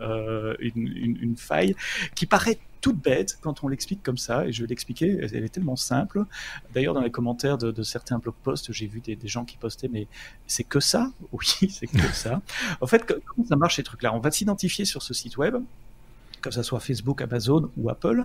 une, 0.59 1.17
une, 1.21 1.37
faille 1.37 1.75
qui 2.15 2.25
paraît 2.25 2.59
toute 2.81 2.97
bête 2.97 3.37
quand 3.41 3.63
on 3.63 3.67
l'explique 3.67 4.03
comme 4.03 4.17
ça, 4.17 4.45
et 4.45 4.51
je 4.51 4.61
vais 4.61 4.67
l'expliquer, 4.67 5.17
elle 5.21 5.43
est 5.43 5.49
tellement 5.49 5.75
simple. 5.75 6.25
D'ailleurs, 6.73 6.93
dans 6.93 7.01
les 7.01 7.11
commentaires 7.11 7.57
de, 7.57 7.83
certains 7.83 8.19
blog 8.19 8.35
posts, 8.43 8.71
j'ai 8.71 8.87
vu 8.87 8.99
des, 8.99 9.17
gens 9.25 9.45
qui 9.45 9.57
postaient, 9.57 9.89
mais 9.89 10.07
c'est 10.47 10.63
que 10.63 10.79
ça? 10.79 11.11
Oui, 11.31 11.45
c'est 11.69 11.87
que 11.87 12.13
ça. 12.13 12.41
En 12.81 12.87
fait, 12.87 13.05
comment 13.05 13.47
ça 13.47 13.55
marche 13.55 13.75
ces 13.77 13.83
trucs-là? 13.83 14.13
On 14.13 14.19
va 14.19 14.31
s'identifier 14.31 14.85
sur 14.85 15.01
ce 15.01 15.13
site 15.13 15.37
web, 15.37 15.57
que 16.41 16.51
ce 16.51 16.63
soit 16.63 16.79
Facebook, 16.79 17.21
Amazon 17.21 17.69
ou 17.77 17.89
Apple. 17.89 18.23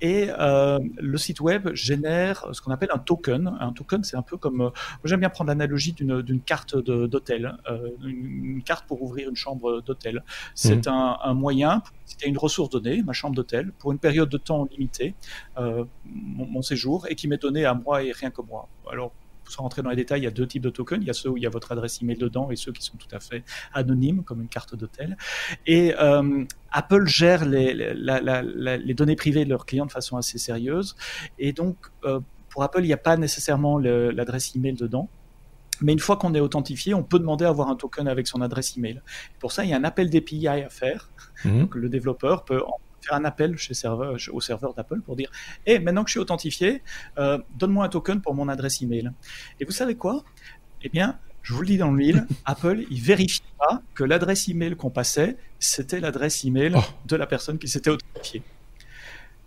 Et 0.00 0.28
euh, 0.38 0.78
le 0.98 1.18
site 1.18 1.40
web 1.40 1.68
génère 1.74 2.46
ce 2.52 2.60
qu'on 2.60 2.72
appelle 2.72 2.90
un 2.92 2.98
token. 2.98 3.56
Un 3.60 3.72
token, 3.72 4.04
c'est 4.04 4.16
un 4.16 4.22
peu 4.22 4.36
comme... 4.36 4.60
Euh, 4.62 4.70
j'aime 5.04 5.20
bien 5.20 5.30
prendre 5.30 5.48
l'analogie 5.48 5.92
d'une 5.92 6.40
carte 6.40 6.76
d'hôtel, 6.76 7.56
euh, 7.70 7.90
une, 8.04 8.62
carte 8.62 8.86
pour 8.86 9.02
ouvrir 9.02 9.28
une 9.28 9.36
chambre 9.36 9.80
d'hôtel. 9.82 10.24
C'est 10.54 10.86
mmh. 10.86 10.90
un, 10.90 11.18
un, 11.22 11.34
moyen, 11.34 11.82
c'était 12.06 12.28
une 12.28 12.38
ressource 12.38 12.70
donnée, 12.70 13.02
ma 13.02 13.12
chambre 13.12 13.34
d'hôtel, 13.34 13.72
pour 13.78 13.92
une 13.92 13.98
période 13.98 14.28
de 14.28 14.38
temps 14.38 14.66
limitée, 14.70 15.14
mon, 15.56 15.86
mon, 16.46 16.62
séjour, 16.62 17.06
et 17.08 17.14
qui 17.14 17.28
m'est 17.28 17.40
donné 17.40 17.64
à 17.64 17.74
moi 17.74 18.02
et 18.02 18.12
rien 18.12 18.30
que 18.30 18.42
moi. 18.42 18.68
Alors, 18.90 19.12
sans 19.48 19.62
rentrer 19.62 19.82
dans 19.82 19.90
les 19.90 19.96
détails, 19.96 20.20
il 20.20 20.24
y 20.24 20.28
a 20.28 20.30
deux 20.30 20.46
types 20.46 20.62
de 20.62 20.70
tokens. 20.70 21.02
Il 21.02 21.06
y 21.06 21.10
a 21.10 21.14
ceux 21.14 21.30
où 21.30 21.36
il 21.36 21.42
y 21.42 21.46
a 21.46 21.50
votre 21.50 21.72
adresse 21.72 22.00
email 22.02 22.16
dedans 22.16 22.50
et 22.50 22.56
ceux 22.56 22.72
qui 22.72 22.82
sont 22.82 22.96
tout 22.96 23.14
à 23.14 23.20
fait 23.20 23.44
anonymes, 23.72 24.24
comme 24.24 24.40
une 24.40 24.48
carte 24.48 24.74
d'hôtel. 24.74 25.16
Et 25.66 25.94
euh, 25.98 26.44
Apple 26.70 27.06
gère 27.06 27.44
les, 27.44 27.74
les, 27.74 28.94
données 28.94 29.16
privées 29.16 29.44
de 29.44 29.50
leurs 29.50 29.66
clients 29.66 29.86
de 29.86 29.92
façon 29.92 30.16
assez 30.16 30.38
sérieuse. 30.38 30.96
Et 31.38 31.52
donc, 31.52 31.76
euh, 32.04 32.20
pour 32.48 32.62
Apple, 32.62 32.80
il 32.80 32.86
n'y 32.86 32.92
a 32.92 32.98
pas 32.98 33.16
nécessairement 33.16 33.78
l'adresse 33.78 34.54
email 34.54 34.74
dedans. 34.74 35.08
Mais 35.80 35.92
une 35.92 35.98
fois 35.98 36.16
qu'on 36.16 36.34
est 36.34 36.40
authentifié, 36.40 36.94
on 36.94 37.02
peut 37.02 37.18
demander 37.18 37.44
à 37.44 37.48
avoir 37.48 37.68
un 37.68 37.74
token 37.74 38.06
avec 38.06 38.28
son 38.28 38.40
adresse 38.40 38.76
email. 38.76 39.02
pour 39.40 39.50
ça, 39.50 39.64
il 39.64 39.70
y 39.70 39.72
a 39.72 39.76
un 39.76 39.84
appel 39.84 40.08
d'API 40.08 40.46
à 40.46 40.68
faire. 40.68 41.10
Mmh. 41.44 41.60
Donc, 41.60 41.74
le 41.74 41.88
développeur 41.88 42.44
peut 42.44 42.62
faire 43.04 43.14
un 43.14 43.24
appel 43.24 43.56
chez 43.56 43.74
serveur, 43.74 44.16
au 44.32 44.40
serveur 44.40 44.74
d'Apple 44.74 45.00
pour 45.00 45.16
dire 45.16 45.30
Eh, 45.66 45.78
maintenant 45.78 46.04
que 46.04 46.08
je 46.08 46.14
suis 46.14 46.20
authentifié, 46.20 46.82
euh, 47.18 47.38
donne-moi 47.56 47.84
un 47.84 47.88
token 47.88 48.20
pour 48.20 48.34
mon 48.34 48.48
adresse 48.48 48.82
email. 48.82 49.10
Et 49.60 49.64
vous 49.64 49.72
savez 49.72 49.94
quoi? 49.94 50.24
Eh 50.82 50.88
bien, 50.88 51.18
je 51.42 51.52
vous 51.52 51.60
le 51.60 51.66
dis 51.66 51.78
dans 51.78 51.90
le 51.90 51.96
mille, 51.96 52.26
Apple, 52.44 52.84
il 52.90 53.00
vérifie 53.00 53.42
pas 53.58 53.82
que 53.94 54.04
l'adresse 54.04 54.48
email 54.48 54.76
qu'on 54.76 54.90
passait, 54.90 55.36
c'était 55.58 56.00
l'adresse 56.00 56.44
email 56.44 56.72
oh. 56.76 56.80
de 57.06 57.16
la 57.16 57.26
personne 57.26 57.58
qui 57.58 57.68
s'était 57.68 57.90
authentifiée. 57.90 58.42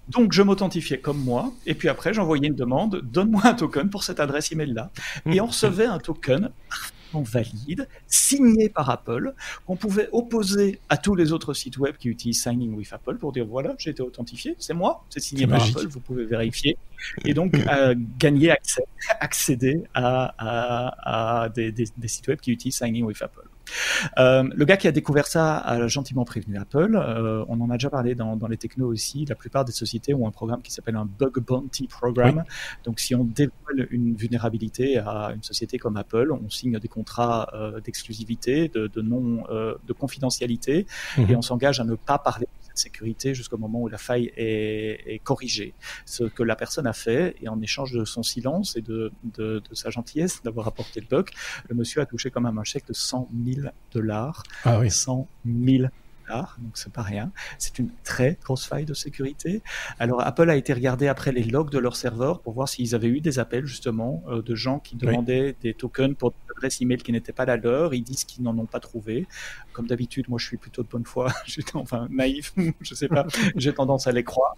Donc, 0.10 0.32
je 0.32 0.42
m'authentifiais 0.42 1.00
comme 1.00 1.22
moi, 1.22 1.52
et 1.66 1.74
puis 1.74 1.90
après, 1.90 2.14
j'envoyais 2.14 2.48
une 2.48 2.56
demande, 2.56 3.02
donne-moi 3.04 3.42
un 3.44 3.54
token 3.54 3.90
pour 3.90 4.04
cette 4.04 4.22
adresse 4.22 4.52
email-là. 4.52 4.90
Et 5.26 5.42
on 5.42 5.46
recevait 5.48 5.86
un 5.86 6.00
token 6.00 6.52
valide, 7.14 7.88
signé 8.08 8.70
par 8.70 8.90
Apple, 8.90 9.34
qu'on 9.66 9.76
pouvait 9.76 10.10
opposer 10.12 10.80
à 10.90 10.98
tous 10.98 11.16
les 11.16 11.32
autres 11.32 11.54
sites 11.54 11.78
web 11.78 11.96
qui 11.98 12.10
utilisent 12.10 12.44
Signing 12.44 12.74
with 12.76 12.92
Apple 12.94 13.18
pour 13.18 13.32
dire 13.32 13.46
voilà, 13.46 13.76
j'ai 13.78 13.92
été 13.92 14.02
authentifié, 14.02 14.56
c'est 14.60 14.74
moi, 14.74 15.04
c'est 15.10 15.20
signé 15.20 15.48
par 15.48 15.64
Apple, 15.64 15.88
vous 15.88 16.00
pouvez 16.00 16.26
vérifier. 16.26 16.78
Et 17.26 17.34
donc 17.34 17.56
euh, 17.56 17.96
gagner 18.18 18.52
accès, 18.52 18.84
accéder 19.20 19.84
à, 19.94 21.50
des, 21.54 21.72
des 21.72 22.08
sites 22.08 22.28
web 22.28 22.40
qui 22.40 22.52
utilisent 22.52 22.78
Signing 22.78 23.06
with 23.06 23.22
Apple. 23.22 23.48
Euh, 24.18 24.44
le 24.54 24.66
gars 24.66 24.78
qui 24.78 24.88
a 24.88 24.92
découvert 24.92 25.28
ça 25.28 25.58
a 25.58 25.88
gentiment 25.88 26.26
prévenu 26.26 26.58
Apple. 26.58 26.96
Euh, 26.96 27.46
on 27.48 27.60
en 27.62 27.70
a 27.70 27.74
déjà 27.74 27.90
parlé 27.90 28.16
dans, 28.16 28.48
les 28.48 28.58
technos 28.58 28.88
aussi. 28.88 29.26
La 29.26 29.36
plupart 29.36 29.66
des 29.66 29.72
sociétés 29.72 30.14
ont 30.14 30.28
un 30.28 30.32
programme 30.32 30.62
qui 30.62 30.72
s'appelle 30.72 30.96
un 30.96 31.06
Bug 31.06 31.40
Bounty 31.40 31.88
Program. 31.88 32.44
Donc, 32.84 33.00
si 33.00 33.16
on 33.16 33.24
dévoile 33.24 33.88
une 33.92 34.16
vulnérabilité 34.16 34.98
à 34.98 35.32
une 35.36 35.44
société 35.44 35.78
comme 35.78 35.98
Apple, 35.98 36.32
on 36.32 36.50
signe 36.50 36.80
des 36.80 36.88
contrats 36.88 37.50
euh, 37.54 37.80
d'exclusivité, 37.82 38.70
de, 38.70 39.02
non, 39.02 39.44
de 39.50 39.94
confidentialité, 39.94 40.86
mhm. 41.18 41.32
et 41.32 41.36
on 41.36 41.42
s'engage 41.42 41.80
à 41.80 41.84
ne 41.84 41.96
pas 41.96 42.18
parler 42.18 42.46
de 42.46 42.67
sécurité 42.78 43.34
jusqu'au 43.34 43.58
moment 43.58 43.82
où 43.82 43.88
la 43.88 43.98
faille 43.98 44.32
est, 44.38 45.04
est, 45.06 45.20
corrigée. 45.20 45.74
Ce 46.06 46.24
que 46.24 46.44
la 46.44 46.56
personne 46.56 46.88
a 46.88 46.94
fait, 46.94 47.36
et 47.42 47.50
en 47.50 47.62
échange 47.62 47.92
de 47.92 48.06
son 48.06 48.24
silence 48.24 48.76
et 48.76 48.82
de, 48.82 49.12
de, 49.24 49.62
de 49.68 49.76
sa 49.76 49.90
gentillesse 49.90 50.42
d'avoir 50.44 50.68
apporté 50.68 51.00
le 51.00 51.08
bug, 51.08 51.30
le 51.70 51.76
monsieur 51.76 52.02
a 52.02 52.06
touché 52.06 52.32
quand 52.32 52.42
même 52.42 52.58
un 52.58 52.64
chèque 52.64 52.88
de 52.88 52.94
100 52.94 53.30
000 53.46 53.68
dollars. 53.92 54.44
Ah 54.64 54.80
oui. 54.80 54.92
100 54.92 55.28
000 55.46 55.88
donc 56.30 56.78
c'est 56.78 56.92
pas 56.92 57.02
rien. 57.02 57.32
C'est 57.58 57.80
une 57.80 57.90
très 58.04 58.38
grosse 58.44 58.66
faille 58.66 58.86
de 58.86 58.94
sécurité. 58.94 59.62
Alors 60.00 60.22
Apple 60.22 60.50
a 60.50 60.56
été 60.56 60.74
regardé 60.74 61.08
après 61.08 61.32
les 61.32 61.44
logs 61.44 61.70
de 61.70 61.80
leur 61.80 61.96
serveur 61.96 62.42
pour 62.42 62.54
voir 62.54 62.68
s'ils 62.68 62.96
avaient 62.96 63.08
eu 63.08 63.22
des 63.22 63.40
appels 63.40 63.66
justement 63.66 64.24
euh, 64.28 64.42
de 64.42 64.56
gens 64.56 64.80
qui 64.80 64.96
demandaient 64.96 65.56
des 65.62 65.74
tokens 65.74 66.16
pour 66.16 66.32
des 66.32 66.38
adresses 66.56 66.82
email 66.82 66.98
qui 66.98 67.12
n'étaient 67.12 67.34
pas 67.34 67.46
la 67.46 67.58
leur. 67.58 67.94
Ils 67.94 68.04
disent 68.04 68.26
qu'ils 68.26 68.44
n'en 68.44 68.58
ont 68.58 68.66
pas 68.66 68.80
trouvé. 68.80 69.28
Comme 69.74 69.88
d'habitude, 69.88 70.26
moi 70.30 70.40
je 70.40 70.46
suis 70.46 70.58
plutôt 70.58 70.84
de 70.84 70.88
bonne 70.88 71.06
foi, 71.06 71.32
j'étais 71.46 71.76
enfin 71.76 72.08
naïf, 72.10 72.54
je 72.82 72.94
sais 72.94 73.08
pas, 73.08 73.26
j'ai 73.56 73.74
tendance 73.74 74.08
à 74.08 74.12
les 74.12 74.24
croire 74.24 74.56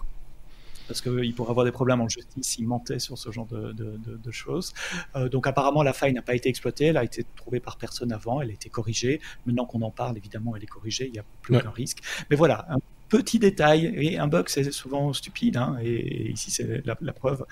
parce 0.90 1.02
qu'il 1.02 1.34
pourrait 1.36 1.52
avoir 1.52 1.66
des 1.66 1.72
problèmes 1.72 2.02
en 2.02 2.10
justice 2.10 2.48
s'il 2.48 2.68
mentait 2.68 3.00
sur 3.00 3.18
ce 3.18 3.32
genre 3.32 3.46
de, 3.46 3.72
de, 3.74 3.98
de, 3.98 4.18
de 4.18 4.32
choses. 4.32 4.74
Euh, 5.16 5.30
donc 5.30 5.46
apparemment, 5.46 5.84
la 5.84 5.94
faille 5.94 6.14
n'a 6.14 6.24
pas 6.24 6.34
été 6.36 6.50
exploitée, 6.50 6.86
elle 6.86 6.98
a 6.98 7.04
été 7.04 7.26
trouvée 7.36 7.60
par 7.60 7.78
personne 7.78 8.12
avant, 8.12 8.42
elle 8.42 8.50
a 8.50 8.54
été 8.54 8.70
corrigée. 8.70 9.22
Maintenant 9.46 9.66
qu'on 9.66 9.84
en 9.84 9.92
parle, 9.92 10.18
évidemment, 10.18 10.56
elle 10.56 10.64
est 10.64 10.68
corrigée, 10.68 11.06
il 11.06 11.14
n'y 11.14 11.20
a 11.20 11.26
plus 11.42 11.54
ouais. 11.54 11.62
aucun 11.62 11.70
risque. 11.70 12.00
Mais 12.32 12.36
voilà, 12.36 12.66
un 12.70 12.80
petit 13.08 13.38
détail, 13.38 13.94
et 13.96 14.18
un 14.18 14.28
bug 14.28 14.50
c'est 14.50 14.72
souvent 14.72 15.14
stupide, 15.14 15.58
hein, 15.58 15.78
et, 15.82 16.32
ici 16.32 16.50
c'est 16.50 16.86
la, 16.86 16.98
la, 17.00 17.14
preuve, 17.14 17.46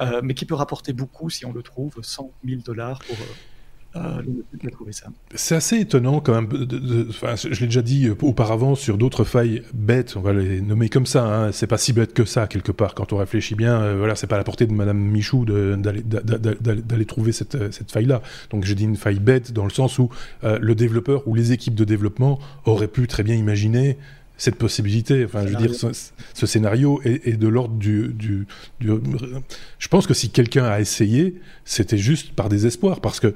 euh, 0.00 0.20
mais 0.24 0.34
qui 0.34 0.46
peut 0.46 0.54
rapporter 0.54 0.94
beaucoup 0.94 1.28
si 1.28 1.44
on 1.44 1.52
le 1.52 1.62
trouve, 1.62 1.98
100 2.00 2.32
000 2.46 2.62
dollars 2.62 3.00
pour... 3.00 3.16
Euh, 3.16 3.34
euh, 3.96 4.22
c'est 5.34 5.56
assez 5.56 5.78
étonnant 5.78 6.20
quand 6.20 6.32
même. 6.32 6.46
De, 6.46 6.64
de, 6.64 6.78
de, 6.78 7.06
enfin, 7.08 7.34
je 7.34 7.48
l'ai 7.48 7.66
déjà 7.66 7.82
dit 7.82 8.08
auparavant 8.22 8.76
sur 8.76 8.96
d'autres 8.96 9.24
failles 9.24 9.62
bêtes, 9.74 10.14
on 10.16 10.20
va 10.20 10.32
les 10.32 10.60
nommer 10.60 10.88
comme 10.88 11.06
ça. 11.06 11.24
Hein, 11.24 11.52
c'est 11.52 11.66
pas 11.66 11.78
si 11.78 11.92
bête 11.92 12.14
que 12.14 12.24
ça 12.24 12.46
quelque 12.46 12.70
part 12.70 12.94
quand 12.94 13.12
on 13.12 13.16
réfléchit 13.16 13.56
bien. 13.56 13.80
Euh, 13.80 13.96
voilà, 13.98 14.14
c'est 14.14 14.28
pas 14.28 14.36
à 14.36 14.38
la 14.38 14.44
portée 14.44 14.66
de 14.66 14.72
Madame 14.72 14.98
Michou 14.98 15.44
d'aller 15.44 17.04
trouver 17.04 17.32
cette, 17.32 17.72
cette 17.72 17.90
faille-là. 17.90 18.22
Donc 18.50 18.64
j'ai 18.64 18.76
dit 18.76 18.84
une 18.84 18.96
faille 18.96 19.18
bête 19.18 19.52
dans 19.52 19.64
le 19.64 19.70
sens 19.70 19.98
où 19.98 20.08
euh, 20.44 20.58
le 20.60 20.74
développeur 20.76 21.26
ou 21.26 21.34
les 21.34 21.50
équipes 21.50 21.74
de 21.74 21.84
développement 21.84 22.38
auraient 22.66 22.88
pu 22.88 23.08
très 23.08 23.24
bien 23.24 23.34
imaginer 23.34 23.98
cette 24.36 24.56
possibilité. 24.56 25.24
Enfin, 25.24 25.46
je 25.46 25.52
veux 25.52 25.66
dire, 25.66 25.74
ce, 25.74 25.88
ce 26.32 26.46
scénario 26.46 27.00
est, 27.04 27.26
est 27.26 27.36
de 27.36 27.46
l'ordre 27.46 27.74
du, 27.74 28.08
du, 28.08 28.46
du, 28.80 28.90
Je 29.78 29.88
pense 29.88 30.06
que 30.06 30.14
si 30.14 30.30
quelqu'un 30.30 30.64
a 30.64 30.80
essayé, 30.80 31.34
c'était 31.66 31.98
juste 31.98 32.32
par 32.32 32.48
désespoir, 32.48 33.00
parce 33.00 33.20
que 33.20 33.34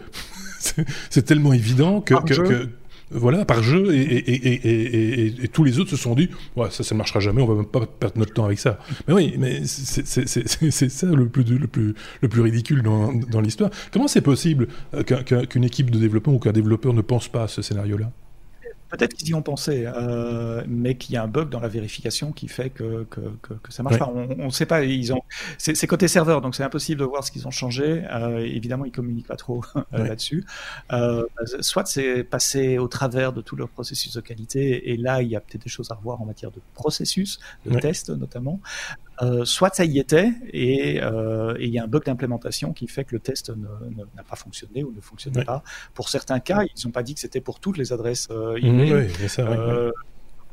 c'est 1.10 1.22
tellement 1.22 1.52
évident 1.52 2.00
que, 2.00 2.14
que, 2.14 2.34
que, 2.34 2.68
voilà, 3.10 3.44
par 3.44 3.62
jeu, 3.62 3.94
et, 3.94 4.00
et, 4.00 5.44
et, 5.44 5.48
tous 5.48 5.62
les 5.62 5.78
autres 5.78 5.90
se 5.90 5.96
sont 5.96 6.14
dit, 6.14 6.30
ouais, 6.56 6.70
ça, 6.70 6.82
ça 6.82 6.94
ne 6.94 6.98
marchera 6.98 7.20
jamais, 7.20 7.42
on 7.42 7.46
va 7.46 7.54
même 7.54 7.66
pas 7.66 7.86
perdre 7.86 8.18
notre 8.18 8.32
temps 8.32 8.44
avec 8.44 8.58
ça. 8.58 8.78
Mais 9.06 9.14
oui, 9.14 9.34
mais 9.38 9.62
c'est 9.64 10.88
ça 10.88 11.06
le 11.06 11.28
plus, 11.28 11.44
le 11.44 11.66
plus, 11.66 11.94
le 12.22 12.28
plus 12.28 12.40
ridicule 12.40 12.82
dans, 12.82 13.12
dans 13.12 13.40
l'histoire. 13.40 13.70
Comment 13.92 14.08
c'est 14.08 14.20
possible 14.20 14.68
qu'une 15.06 15.46
qu 15.46 15.64
équipe 15.64 15.90
de 15.90 15.98
développement 15.98 16.34
ou 16.34 16.38
qu'un 16.38 16.52
développeur 16.52 16.92
ne 16.92 17.02
pense 17.02 17.28
pas 17.28 17.44
à 17.44 17.48
ce 17.48 17.62
scénario-là? 17.62 18.10
Peut-être 18.96 19.14
qu'ils 19.14 19.28
y 19.28 19.34
ont 19.34 19.42
pensé, 19.42 19.84
euh, 19.86 20.62
mais 20.66 20.96
qu'il 20.96 21.14
y 21.14 21.16
a 21.16 21.22
un 21.22 21.28
bug 21.28 21.48
dans 21.48 21.60
la 21.60 21.68
vérification 21.68 22.32
qui 22.32 22.48
fait 22.48 22.70
que, 22.70 23.04
que, 23.10 23.20
que, 23.42 23.54
que 23.54 23.72
ça 23.72 23.82
marche 23.82 23.94
ouais. 23.94 23.98
pas. 24.00 24.12
On 24.12 24.46
ne 24.46 24.50
sait 24.50 24.66
pas. 24.66 24.84
Ils 24.84 25.12
ont, 25.12 25.22
c'est 25.58 25.86
côté 25.86 26.08
serveur, 26.08 26.40
donc 26.40 26.54
c'est 26.54 26.62
impossible 26.62 27.00
de 27.00 27.04
voir 27.04 27.24
ce 27.24 27.30
qu'ils 27.30 27.46
ont 27.46 27.50
changé. 27.50 28.04
Euh, 28.10 28.38
évidemment, 28.38 28.84
ils 28.84 28.92
communiquent 28.92 29.26
pas 29.26 29.36
trop 29.36 29.62
euh, 29.76 29.82
ouais. 29.92 30.08
là-dessus. 30.08 30.44
Euh, 30.92 31.24
soit 31.60 31.86
c'est 31.86 32.24
passé 32.24 32.78
au 32.78 32.88
travers 32.88 33.32
de 33.32 33.40
tout 33.40 33.56
leur 33.56 33.68
processus 33.68 34.14
de 34.14 34.20
qualité, 34.20 34.90
et 34.90 34.96
là, 34.96 35.22
il 35.22 35.28
y 35.28 35.36
a 35.36 35.40
peut-être 35.40 35.64
des 35.64 35.70
choses 35.70 35.90
à 35.90 35.94
revoir 35.94 36.20
en 36.20 36.26
matière 36.26 36.50
de 36.50 36.60
processus, 36.74 37.38
de 37.66 37.74
ouais. 37.74 37.80
test 37.80 38.10
notamment. 38.10 38.60
Euh, 39.22 39.44
soit 39.44 39.72
ça 39.74 39.84
y 39.84 40.00
était 40.00 40.32
et 40.52 41.00
euh, 41.00 41.54
il 41.60 41.68
y 41.68 41.78
a 41.78 41.84
un 41.84 41.86
bug 41.86 42.04
d'implémentation 42.04 42.72
qui 42.72 42.88
fait 42.88 43.04
que 43.04 43.14
le 43.14 43.20
test 43.20 43.52
n'a 44.16 44.24
pas 44.24 44.34
fonctionné 44.34 44.82
ou 44.82 44.92
ne 44.92 45.00
fonctionnait 45.00 45.44
pas. 45.44 45.62
Pour 45.94 46.08
certains 46.08 46.40
cas, 46.40 46.62
ils 46.64 46.84
n'ont 46.84 46.90
pas 46.90 47.04
dit 47.04 47.14
que 47.14 47.20
c'était 47.20 47.40
pour 47.40 47.60
toutes 47.60 47.78
les 47.78 47.92
adresses 47.92 48.26
euh, 48.32 48.56
email. 48.56 48.92
Mmh, 48.92 49.08
oui, 49.20 49.28
ça, 49.28 49.44
ouais, 49.44 49.56
euh, 49.56 49.92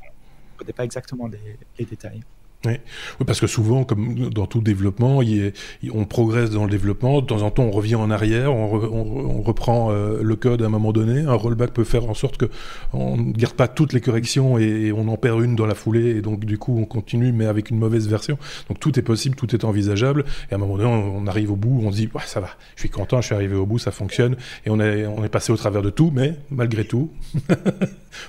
on 0.01 0.06
ne 0.53 0.58
connaît 0.58 0.74
pas 0.74 0.84
exactement 0.84 1.27
les, 1.27 1.58
les 1.80 1.86
détails. 1.86 2.22
Oui. 2.63 2.74
oui, 3.20 3.25
parce 3.25 3.39
que 3.39 3.48
souvent, 3.48 3.84
comme 3.84 4.30
dans 4.30 4.46
tout 4.46 4.62
développement, 4.62 5.24
il 5.24 5.46
est, 5.46 5.53
on 5.91 6.06
progresse 6.06 6.51
dans 6.51 6.65
le 6.65 6.70
développement, 6.70 7.22
de 7.22 7.25
temps 7.25 7.41
en 7.41 7.50
temps 7.50 7.63
on 7.63 7.72
revient 7.72 7.96
en 7.96 8.12
arrière, 8.12 8.53
on, 8.53 8.68
re, 8.68 8.94
on, 8.94 9.39
on 9.39 9.41
reprend 9.41 9.91
euh, 9.91 10.22
le 10.22 10.36
code 10.36 10.62
à 10.62 10.68
un 10.68 10.70
moment 10.70 10.91
donné, 10.91 11.22
un 11.22 11.34
rollback 11.34 11.72
peut 11.74 11.84
faire 11.84 12.08
en 12.08 12.13
sorte 12.13 12.38
que 12.38 12.46
on 12.94 13.18
ne 13.18 13.32
garde 13.32 13.56
pas 13.56 13.68
toutes 13.68 13.94
les 13.94 14.01
corrections 14.01 14.60
et, 14.60 14.63
et, 14.63 14.91
on 14.91 15.08
en 15.08 15.18
perd 15.18 15.41
une 15.41 15.56
dans 15.56 15.65
la 15.65 15.74
foulée, 15.74 16.18
et 16.18 16.22
donc 16.22 16.46
du 16.46 16.60
coup 16.60 16.77
on 16.77 16.86
continue 16.86 17.32
mais 17.32 17.48
avec 17.48 17.72
une 17.72 17.80
mauvaise 17.80 18.08
version. 18.08 18.38
Donc 18.70 18.80
tout 18.80 19.00
est 19.00 19.01
possible, 19.01 19.36
tout 19.36 19.56
est 19.56 19.63
envisageable, 19.63 20.25
et 20.51 20.53
à 20.53 20.58
un 20.58 20.60
moment 20.60 20.77
donné 20.77 20.89
on, 20.89 21.18
on 21.18 21.27
arrive 21.27 21.51
au 21.51 21.56
bout, 21.56 21.82
on 21.84 21.91
se 21.91 21.98
dit 21.98 22.10
ouais, 22.13 22.22
ça 22.25 22.39
va, 22.39 22.50
je 22.75 22.82
suis 22.82 22.89
content, 22.89 23.22
je 23.22 23.25
suis 23.25 23.36
arrivé 23.36 23.56
au 23.56 23.65
bout, 23.65 23.80
ça 23.80 23.91
fonctionne, 23.91 24.36
et 24.68 24.70
on 24.70 24.80
est, 24.80 25.08
on 25.08 25.24
est 25.24 25.30
passé 25.30 25.51
au 25.51 25.58
travers 25.58 25.82
de 25.82 25.89
tout, 25.89 26.12
mais 26.13 26.36
malgré 26.51 26.86
tout... 26.86 27.10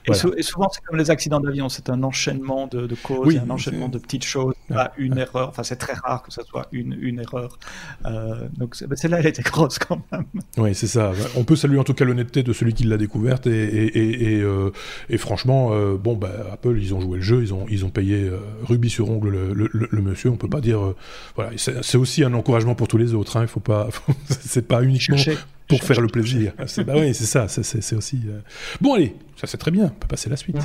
voilà. 0.07 0.23
et, 0.39 0.43
souvent 0.43 0.71
c'est 0.73 0.83
comme 0.85 0.97
les 0.97 1.11
accidents 1.11 1.41
d'avion, 1.41 1.69
c'est 1.69 1.91
un 1.91 2.03
enchaînement 2.03 2.67
de, 2.67 2.87
de 2.87 2.95
causes, 2.95 3.27
oui, 3.27 3.39
un 3.39 3.51
enchaînement 3.51 3.89
de 3.89 3.99
petites 3.99 4.22
choses, 4.23 4.55
pas 4.69 4.93
une 4.97 5.19
erreur. 5.19 5.49
Enfin, 5.49 5.63
c'est 5.63 5.77
très 5.77 5.95
rare 5.95 6.23
que 6.23 6.33
ce 6.33 6.43
soit 6.43 6.67
une, 6.73 6.97
une 7.01 7.21
erreur. 7.21 7.59
Euh, 8.07 8.49
donc, 8.57 8.75
celle-là, 8.75 9.21
elle 9.21 9.27
était 9.27 9.43
grosse 9.43 9.79
quand 9.79 10.01
même. 10.11 10.25
Oui, 10.57 10.75
c'est 10.75 10.87
ça. 10.87 11.13
On 11.37 11.45
peut 11.45 11.57
saluer 11.57 11.79
en 11.79 11.85
tout 11.85 11.95
cas 11.95 12.05
l'honnêteté 12.05 12.43
de 12.43 12.53
celui 12.53 12.75
qui 12.75 12.85
l'a 12.85 12.97
découverte. 12.97 13.47
Et, 13.47 13.51
et, 13.51 14.35
et, 14.35 14.41
euh, 14.41 14.71
et 15.09 15.19
franchement, 15.19 15.71
euh, 15.73 15.97
bon, 15.97 16.17
bah, 16.17 16.31
Apple, 16.53 16.79
ils 16.81 16.95
ont 16.95 17.01
joué 17.01 17.19
le 17.19 17.23
jeu, 17.23 17.43
ils 17.43 17.55
ont, 17.55 17.67
ils 17.69 17.85
ont 17.85 17.91
payé 17.91 18.25
euh, 18.25 18.39
rubis 18.63 18.91
sur 18.91 19.11
ongle 19.11 19.31
le, 19.31 19.55
le, 19.55 19.71
le, 19.73 19.89
le, 19.91 20.03
monsieur. 20.03 20.31
On 20.31 20.37
peut 20.37 20.49
pas 20.49 20.61
dire. 20.61 20.81
Euh, 20.83 20.97
voilà, 21.37 21.51
c'est 21.57 21.97
aussi 21.97 22.25
un 22.25 22.35
encouragement 22.35 22.75
pour 22.75 22.89
tous 22.89 22.99
les 22.99 23.15
autres. 23.15 23.37
Hein. 23.37 23.43
Il 23.43 23.49
faut 23.49 23.61
pas. 23.61 23.89
c'est 24.29 24.67
pas 24.67 24.83
uniquement. 24.83 25.17
Chercher 25.17 25.39
pour 25.69 25.83
faire 25.83 26.01
le 26.01 26.09
plaisir. 26.09 26.53
bah 26.87 26.95
oui, 26.97 27.15
c'est 27.15 27.25
ça, 27.25 27.49
c'est 27.49 27.97
aussi. 27.97 28.21
Euh... 28.27 28.41
Bon, 28.81 28.95
allez, 28.95 29.15
ça 29.37 29.47
c'est 29.47 29.59
très 29.59 29.71
bien, 29.71 29.87
on 29.87 30.01
peut 30.01 30.09
passer 30.09 30.29
à 30.29 30.31
la 30.31 30.37
suite. 30.37 30.59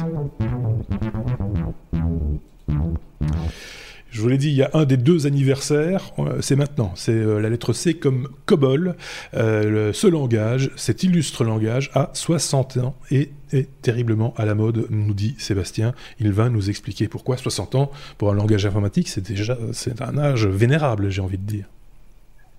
Je 4.10 4.22
vous 4.22 4.30
l'ai 4.30 4.38
dit, 4.38 4.48
il 4.48 4.56
y 4.56 4.64
a 4.64 4.72
un 4.74 4.86
des 4.86 4.98
deux 4.98 5.28
anniversaires, 5.28 6.12
euh, 6.18 6.42
c'est 6.42 6.56
maintenant. 6.56 6.92
C'est 6.96 7.12
euh, 7.12 7.40
la 7.40 7.50
lettre 7.50 7.74
C 7.74 7.94
comme 7.94 8.30
COBOL. 8.46 8.96
Euh, 9.34 9.92
ce 9.94 10.08
langage, 10.08 10.72
cet 10.76 11.04
illustre 11.04 11.44
langage, 11.44 11.92
a 11.94 12.10
60 12.14 12.78
ans 12.78 12.96
et 13.12 13.32
est 13.52 13.70
terriblement 13.82 14.34
à 14.38 14.46
la 14.46 14.56
mode, 14.56 14.88
nous 14.90 15.14
dit 15.14 15.36
Sébastien. 15.38 15.94
Il 16.20 16.32
va 16.32 16.50
nous 16.50 16.70
expliquer 16.70 17.08
pourquoi 17.08 17.38
60 17.38 17.76
ans, 17.76 17.92
pour 18.18 18.32
un 18.32 18.34
langage 18.34 18.66
informatique, 18.66 19.10
c'est 19.10 19.22
déjà 19.22 19.58
c'est 19.74 20.02
un 20.02 20.18
âge 20.18 20.48
vénérable, 20.48 21.10
j'ai 21.10 21.22
envie 21.22 21.38
de 21.38 21.46
dire 21.46 21.66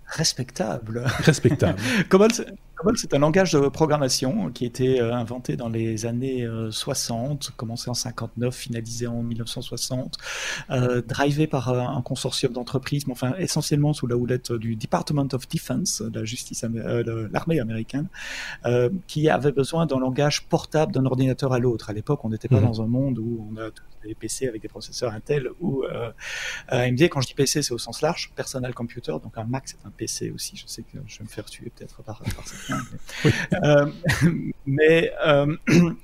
respectable. 0.08 1.04
Respectable. 1.20 1.78
COBOL, 2.08 2.30
COBOL, 2.78 2.96
c'est 2.96 3.12
un 3.12 3.18
langage 3.18 3.52
de 3.52 3.68
programmation 3.68 4.50
qui 4.50 4.62
a 4.62 4.66
été 4.68 5.00
euh, 5.00 5.12
inventé 5.12 5.56
dans 5.56 5.68
les 5.68 6.06
années 6.06 6.46
60, 6.70 7.50
commencé 7.56 7.90
en 7.90 7.94
59, 7.94 8.54
finalisé 8.54 9.08
en 9.08 9.22
1960, 9.22 10.16
euh, 10.70 11.02
drivé 11.02 11.48
par 11.48 11.70
euh, 11.70 11.80
un 11.80 12.00
consortium 12.02 12.52
d'entreprises, 12.52 13.08
mais 13.08 13.12
enfin 13.12 13.34
essentiellement 13.38 13.92
sous 13.92 14.06
la 14.06 14.16
houlette 14.16 14.52
du 14.52 14.76
Department 14.76 15.26
of 15.32 15.48
Defense, 15.48 16.02
de 16.02 16.20
la 16.20 16.24
justice, 16.24 16.64
euh, 16.64 17.28
l'armée 17.32 17.58
américaine, 17.58 18.06
euh, 18.64 18.90
qui 19.08 19.28
avait 19.28 19.52
besoin 19.52 19.86
d'un 19.86 19.98
langage 19.98 20.44
portable 20.44 20.92
d'un 20.92 21.04
ordinateur 21.04 21.52
à 21.52 21.58
l'autre. 21.58 21.90
À 21.90 21.92
l'époque, 21.92 22.24
on 22.24 22.30
n'était 22.30 22.48
pas 22.48 22.60
mmh. 22.60 22.64
dans 22.64 22.82
un 22.82 22.86
monde 22.86 23.18
où 23.18 23.48
on 23.50 23.60
a 23.60 23.70
des 24.04 24.14
PC 24.14 24.46
avec 24.46 24.62
des 24.62 24.68
processeurs 24.68 25.12
Intel 25.12 25.48
ou 25.60 25.84
euh, 25.84 26.10
AMD. 26.68 27.02
Quand 27.02 27.20
je 27.20 27.28
dis 27.28 27.34
PC, 27.34 27.62
c'est 27.62 27.72
au 27.72 27.78
sens 27.78 28.00
large, 28.02 28.32
personal 28.36 28.74
computer, 28.74 29.12
donc 29.22 29.36
un 29.36 29.44
Mac, 29.44 29.64
c'est 29.66 29.84
un 29.84 29.90
PC 29.90 30.30
aussi. 30.30 30.56
Je 30.56 30.66
sais 30.66 30.82
que 30.82 30.98
je 31.06 31.18
vais 31.18 31.24
me 31.24 31.28
faire 31.28 31.46
tuer 31.46 31.72
peut-être 31.74 32.02
par, 32.02 32.20
par 32.20 32.46
certains. 32.46 32.67
Mais, 33.24 33.32
euh, 33.64 33.86
mais 34.66 35.12
euh, 35.26 35.56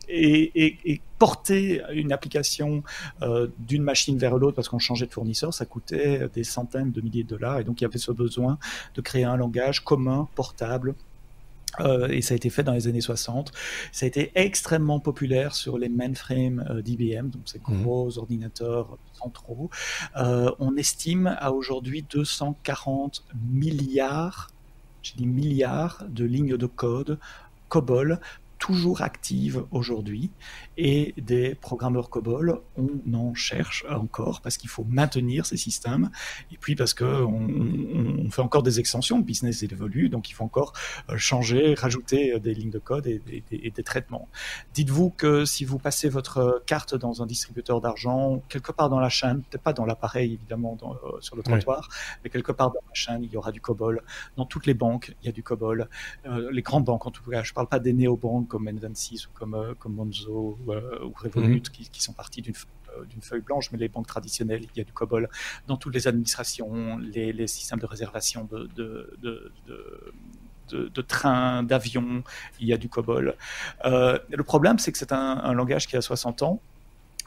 et, 0.09 0.53
et, 0.55 0.79
et, 0.85 1.01
porter 1.19 1.81
une 1.93 2.13
application 2.13 2.83
euh, 3.23 3.49
d'une 3.59 3.83
machine 3.83 4.19
vers 4.19 4.37
l'autre 4.37 4.57
parce 4.57 4.69
qu'on 4.69 4.79
changeait 4.79 5.07
de 5.07 5.13
fournisseur, 5.13 5.55
ça 5.55 5.65
coûtait 5.65 6.29
des 6.35 6.45
centaines 6.45 6.91
de 6.91 7.01
milliers 7.01 7.23
de 7.23 7.29
dollars. 7.29 7.61
Et 7.61 7.65
donc, 7.65 7.81
il 7.81 7.85
y 7.85 7.87
avait 7.87 7.99
ce 7.99 8.13
besoin 8.13 8.59
de 8.95 9.01
créer 9.01 9.25
un 9.25 9.37
langage 9.37 9.85
commun, 9.85 10.29
portable, 10.35 10.95
euh, 11.81 12.09
et 12.09 12.23
ça 12.23 12.35
a 12.35 12.37
été 12.37 12.51
fait 12.51 12.63
dans 12.63 12.73
les 12.73 12.89
années 12.89 13.01
60. 13.01 13.53
Ça 13.93 14.07
a 14.07 14.07
été 14.07 14.33
extrêmement 14.35 15.01
populaire 15.01 15.55
sur 15.55 15.79
les 15.79 15.89
mainframes 15.89 16.65
euh, 16.71 16.83
d'IBM, 16.83 17.29
donc 17.29 17.43
ces 17.47 17.59
gros 17.59 18.07
mmh. 18.07 18.19
ordinateurs 18.19 18.99
centraux. 19.13 19.71
Euh, 20.17 20.51
on 20.59 20.77
estime 20.77 21.37
à 21.39 21.53
aujourd'hui 21.53 22.05
240 22.11 23.25
milliards, 23.51 24.51
j'ai 25.05 25.15
dit 25.17 25.27
milliards 25.27 26.03
de 26.09 26.25
lignes 26.25 26.57
de 26.57 26.67
code 26.67 27.19
COBOL 27.69 28.19
toujours 28.59 29.03
active 29.03 29.65
aujourd'hui 29.71 30.31
et 30.77 31.15
des 31.17 31.55
programmeurs 31.55 32.11
COBOL, 32.11 32.61
on 32.77 33.15
en 33.15 33.35
cherche 33.35 33.85
encore 33.89 34.41
parce 34.41 34.57
qu'il 34.57 34.71
faut 34.71 34.85
maintenir 34.85 35.47
ces 35.47 35.57
systèmes 35.57 36.11
et 36.53 36.57
puis 36.57 36.75
parce 36.75 36.95
que 36.95 37.05
on, 37.05 38.31
fait 38.31 38.43
encore 38.43 38.63
des 38.63 38.81
extensions, 38.81 39.19
le 39.19 39.25
business 39.25 39.63
évolue, 39.63 40.09
donc 40.09 40.31
il 40.31 40.33
faut 40.33 40.45
encore 40.45 40.73
euh, 41.11 41.17
changer, 41.17 41.75
rajouter 41.75 42.39
des 42.41 42.55
lignes 42.55 42.71
de 42.71 42.79
code 42.79 43.07
et, 43.07 43.21
des 43.51 43.83
traitements. 43.83 44.29
Dites-vous 44.73 45.11
que 45.11 45.45
si 45.45 45.65
vous 45.65 45.79
passez 45.79 46.09
votre 46.09 46.63
carte 46.67 46.95
dans 46.95 47.23
un 47.23 47.27
distributeur 47.27 47.81
d'argent, 47.81 48.43
quelque 48.49 48.73
part 48.73 48.89
dans 48.89 49.01
la 49.01 49.09
chaîne, 49.09 49.43
peut-être 49.43 49.63
pas 49.63 49.73
dans 49.73 49.85
l'appareil 49.85 50.35
évidemment 50.35 50.77
euh, 50.83 51.21
sur 51.21 51.37
le 51.37 51.43
trottoir, 51.43 51.89
mais 52.23 52.31
quelque 52.31 52.53
part 52.53 52.71
dans 52.71 52.81
la 52.87 52.95
chaîne, 52.95 53.23
il 53.23 53.31
y 53.31 53.37
aura 53.37 53.53
du 53.53 53.61
COBOL. 53.61 54.03
Dans 54.37 54.47
toutes 54.47 54.67
les 54.67 54.75
banques, 54.75 55.15
il 55.23 55.27
y 55.27 55.29
a 55.29 55.33
du 55.33 55.43
COBOL. 55.43 55.89
Euh, 56.27 56.51
les 56.51 56.63
grandes 56.63 56.85
banques 56.85 57.07
en 57.07 57.11
tout 57.11 57.23
cas, 57.31 57.43
je 57.43 57.51
ne 57.53 57.55
parle 57.55 57.69
pas 57.69 57.79
des 57.79 57.93
néobanques 57.93 58.49
comme 58.49 58.69
N26 58.69 59.27
ou 59.27 59.31
comme, 59.35 59.75
comme 59.79 59.95
Monzo 59.95 60.59
ou, 60.67 61.13
Revolut 61.17 61.57
mhm. 61.57 61.61
qui, 61.61 62.03
sont 62.03 62.13
partis 62.13 62.43
d'une 62.43 62.55
d'une 63.11 63.23
feuille 63.23 63.41
blanche, 63.41 63.73
mais 63.73 63.79
les 63.79 63.89
banques 63.89 64.07
traditionnelles, 64.07 64.63
il 64.63 64.79
y 64.79 64.81
a 64.81 64.85
du 64.85 64.93
COBOL 64.93 65.29
dans 65.67 65.77
toutes 65.77 65.95
les 65.95 66.07
administrations, 66.07 66.97
les, 66.99 67.47
systèmes 67.49 67.81
de 67.81 67.87
réservation 67.87 68.45
de, 68.45 68.71
de, 68.77 69.53
de, 70.71 71.03
trains, 71.03 71.65
d'avions, 71.65 72.23
il 72.61 72.69
y 72.69 72.73
a 72.73 72.77
du 72.77 72.89
COBOL. 72.89 73.35
le 73.85 74.43
problème, 74.45 74.79
c'est 74.79 74.93
que 74.93 74.99
c'est 74.99 75.13
un, 75.13 75.39
un, 75.39 75.55
langage 75.55 75.89
qui 75.89 75.97
a 75.97 76.01
60 76.01 76.43
ans 76.43 76.61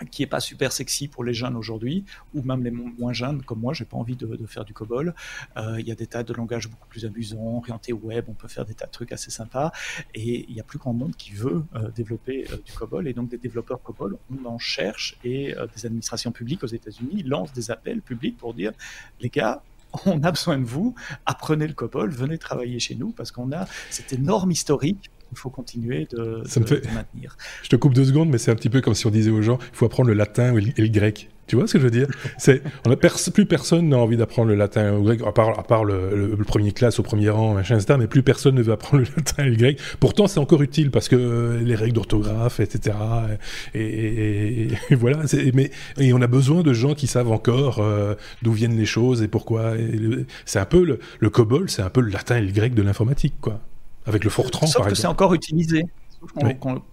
qui 0.05 0.23
est 0.23 0.27
pas 0.27 0.39
super 0.39 0.71
sexy 0.71 1.07
pour 1.07 1.23
les 1.23 1.33
jeunes 1.33 1.55
aujourd'hui, 1.55 2.05
ou 2.33 2.41
même 2.41 2.63
les 2.63 2.71
moins 2.71 3.13
jeunes 3.13 3.41
comme 3.43 3.59
moi, 3.59 3.73
j'ai 3.73 3.85
pas 3.85 3.97
envie 3.97 4.15
de, 4.15 4.45
faire 4.47 4.65
du 4.65 4.73
COBOL. 4.73 5.13
Euh, 5.57 5.79
il 5.79 5.87
y 5.87 5.91
a 5.91 5.95
des 5.95 6.07
tas 6.07 6.23
de 6.23 6.33
langages 6.33 6.67
beaucoup 6.67 6.87
plus 6.87 7.05
amusants, 7.05 7.57
orientés 7.57 7.93
web, 7.93 8.25
on 8.27 8.33
peut 8.33 8.47
faire 8.47 8.65
des 8.65 8.73
tas 8.73 8.85
de 8.85 8.91
trucs 8.91 9.11
assez 9.11 9.31
sympas, 9.31 9.71
et 10.13 10.45
il 10.49 10.55
y 10.55 10.59
a 10.59 10.63
plus 10.63 10.79
grand 10.79 10.93
monde 10.93 11.15
qui 11.15 11.31
veut 11.31 11.63
euh, 11.75 11.89
développer 11.91 12.45
euh, 12.51 12.57
du 12.63 12.71
COBOL, 12.73 13.07
et 13.07 13.13
donc 13.13 13.29
des 13.29 13.37
développeurs 13.37 13.81
COBOL, 13.81 14.17
on 14.31 14.45
en 14.45 14.59
cherche, 14.59 15.17
et 15.23 15.55
des 15.75 15.85
administrations 15.85 16.31
publiques 16.31 16.63
aux 16.63 16.67
États-Unis 16.67 17.23
lancent 17.23 17.53
des 17.53 17.71
appels 17.71 18.01
publics 18.01 18.37
pour 18.37 18.53
dire, 18.53 18.71
les 19.19 19.29
gars, 19.29 19.61
on 20.05 20.21
a 20.23 20.31
besoin 20.31 20.57
de 20.57 20.65
vous, 20.65 20.95
apprenez 21.25 21.67
le 21.67 21.73
COBOL, 21.73 22.09
venez 22.09 22.37
travailler 22.37 22.79
chez 22.79 22.95
nous, 22.95 23.11
parce 23.11 23.31
qu'on 23.31 23.51
a 23.51 23.65
cette 23.89 24.13
énorme 24.13 24.51
historique 24.51 25.09
il 25.31 25.37
faut 25.37 25.49
continuer 25.49 26.07
de, 26.11 26.41
Ça 26.45 26.59
me 26.59 26.65
fait... 26.65 26.83
maintenir. 26.93 27.37
Je 27.63 27.69
te 27.69 27.75
coupe 27.75 27.93
deux 27.93 28.05
secondes, 28.05 28.29
mais 28.29 28.37
c'est 28.37 28.51
un 28.51 28.55
petit 28.55 28.69
peu 28.69 28.81
comme 28.81 28.95
si 28.95 29.05
on 29.07 29.11
disait 29.11 29.31
aux 29.31 29.41
gens, 29.41 29.57
il 29.71 29.75
faut 29.75 29.85
apprendre 29.85 30.09
le 30.09 30.15
latin 30.15 30.55
et 30.55 30.81
le 30.81 30.87
grec. 30.87 31.29
Tu 31.47 31.55
vois 31.55 31.65
ce 31.65 31.73
que 31.73 31.79
je 31.79 31.85
veux 31.85 31.91
dire? 31.91 32.07
C'est, 32.37 32.61
on 32.85 32.91
a 32.91 32.97
plus 32.97 33.45
personne 33.45 33.87
n'a 33.89 33.97
envie 33.97 34.17
d'apprendre 34.17 34.49
le 34.49 34.55
latin 34.55 34.93
ou 34.93 34.97
le 34.97 35.03
grec, 35.03 35.21
à 35.25 35.31
part, 35.31 35.57
à 35.57 35.63
part 35.63 35.85
le, 35.85 36.37
premier 36.45 36.73
classe 36.73 36.99
au 36.99 37.03
premier 37.03 37.29
rang, 37.29 37.53
machin, 37.53 37.75
etc. 37.75 37.97
Mais 37.97 38.07
plus 38.07 38.21
personne 38.21 38.55
ne 38.55 38.61
veut 38.61 38.73
apprendre 38.73 39.03
le 39.09 39.09
latin 39.15 39.45
et 39.45 39.49
le 39.49 39.55
grec. 39.55 39.79
Pourtant, 39.99 40.27
c'est 40.27 40.39
encore 40.39 40.61
utile 40.61 40.91
parce 40.91 41.07
que 41.07 41.15
euh, 41.15 41.61
les 41.61 41.75
règles 41.75 41.93
d'orthographe, 41.93 42.59
etc. 42.59 42.97
Et, 43.73 44.67
voilà. 44.91 45.23
Mais 45.53 45.71
et 45.97 46.13
on 46.13 46.21
a 46.21 46.27
besoin 46.27 46.63
de 46.63 46.73
gens 46.73 46.93
qui 46.93 47.07
savent 47.07 47.31
encore 47.31 47.79
euh, 47.79 48.15
d'où 48.41 48.51
viennent 48.51 48.77
les 48.77 48.85
choses 48.85 49.23
et 49.23 49.29
pourquoi. 49.29 49.73
c'est 50.45 50.59
un 50.59 50.65
peu 50.65 50.83
le, 50.83 50.99
le 51.19 51.29
COBOL, 51.29 51.69
c'est 51.69 51.81
un 51.81 51.89
peu 51.89 52.01
le 52.01 52.11
latin 52.11 52.37
et 52.37 52.41
le 52.41 52.51
grec 52.51 52.73
de 52.73 52.81
l'informatique, 52.81 53.35
quoi 53.39 53.61
avec 54.07 54.23
le 54.23 54.29
Fortran, 54.29 54.65
Sauf 54.65 54.83
par 54.83 54.89
que 54.89 54.95
c'est 54.95 55.07
encore 55.07 55.33
utilisé. 55.33 55.85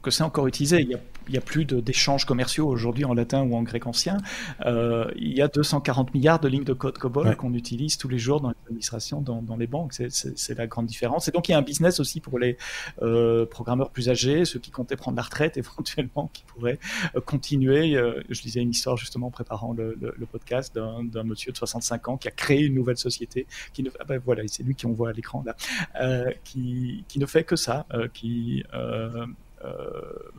Que 0.03 0.11
c'est 0.11 0.23
encore 0.23 0.47
utilisé. 0.47 0.83
Il 0.83 0.89
y 0.89 0.95
a 0.95 1.01
il 1.29 1.33
n'y 1.33 1.39
a 1.39 1.41
plus 1.41 1.65
d'échanges 1.65 2.25
commerciaux 2.25 2.67
aujourd'hui 2.69 3.05
en 3.05 3.15
latin 3.15 3.43
ou 3.43 3.55
en 3.55 3.63
grec 3.63 3.87
ancien. 3.87 4.19
Euh, 4.67 5.11
il 5.17 5.37
y 5.37 5.43
a 5.43 5.49
240 5.49 6.15
milliards 6.15 6.41
de 6.41 6.49
lignes 6.49 6.65
de 6.65 6.73
code 6.73 6.99
COBOL 6.99 7.37
qu'on 7.37 7.55
utilise 7.55 7.97
tous 7.97 8.09
les 8.09 8.19
jours 8.19 8.41
dans 8.41 8.51
les 8.51 8.57
administrations, 8.67 9.21
dans, 9.21 9.43
dans 9.43 9.57
les 9.57 9.67
banques. 9.67 9.95
C'est 9.95 10.59
la 10.59 10.67
grande 10.67 10.87
différence. 10.87 11.29
Et 11.29 11.31
donc, 11.31 11.49
il 11.49 11.53
y 11.53 11.55
a 11.55 11.59
un 11.59 11.63
business 11.63 12.01
aussi 12.01 12.21
pour 12.21 12.39
les 12.39 12.57
euh, 13.03 13.47
programmeurs 13.47 13.91
plus 13.91 14.09
âgés, 14.09 14.45
ceux 14.45 14.59
qui 14.59 14.71
comptaient 14.71 14.97
prendre 14.97 15.17
la 15.17 15.23
retraite 15.23 15.57
éventuellement, 15.57 16.31
qui 16.33 16.45
pourraient 16.45 16.79
euh, 17.15 17.21
continuer. 17.21 17.97
Euh, 17.97 18.23
je 18.29 18.41
disais 18.43 18.61
une 18.61 18.71
histoire 18.71 18.97
justement 18.97 19.29
en 19.29 19.31
préparant 19.31 19.73
le, 19.73 19.97
le, 20.01 20.15
le 20.17 20.27
podcast 20.27 20.75
d'un 20.75 21.23
monsieur 21.25 21.53
de 21.53 21.57
65 21.57 22.09
ans 22.09 22.17
qui 22.17 22.29
a 22.29 22.33
créé 22.33 22.63
une 22.63 22.75
nouvelle 22.75 22.99
société. 22.99 23.47
Qui 23.73 23.83
ne, 23.83 23.91
ah 24.01 24.05
ben 24.05 24.21
voilà, 24.25 24.43
c'est 24.47 24.63
lui 24.63 24.75
qui 24.75 24.87
on 24.87 24.93
voit 24.93 25.11
à 25.11 25.13
l'écran 25.13 25.43
là, 25.47 25.57
euh, 26.01 26.31
qui, 26.45 27.05
qui 27.09 27.19
ne 27.19 27.27
fait 27.27 27.45
que 27.45 27.57
ça, 27.57 27.87
qui 28.13 28.63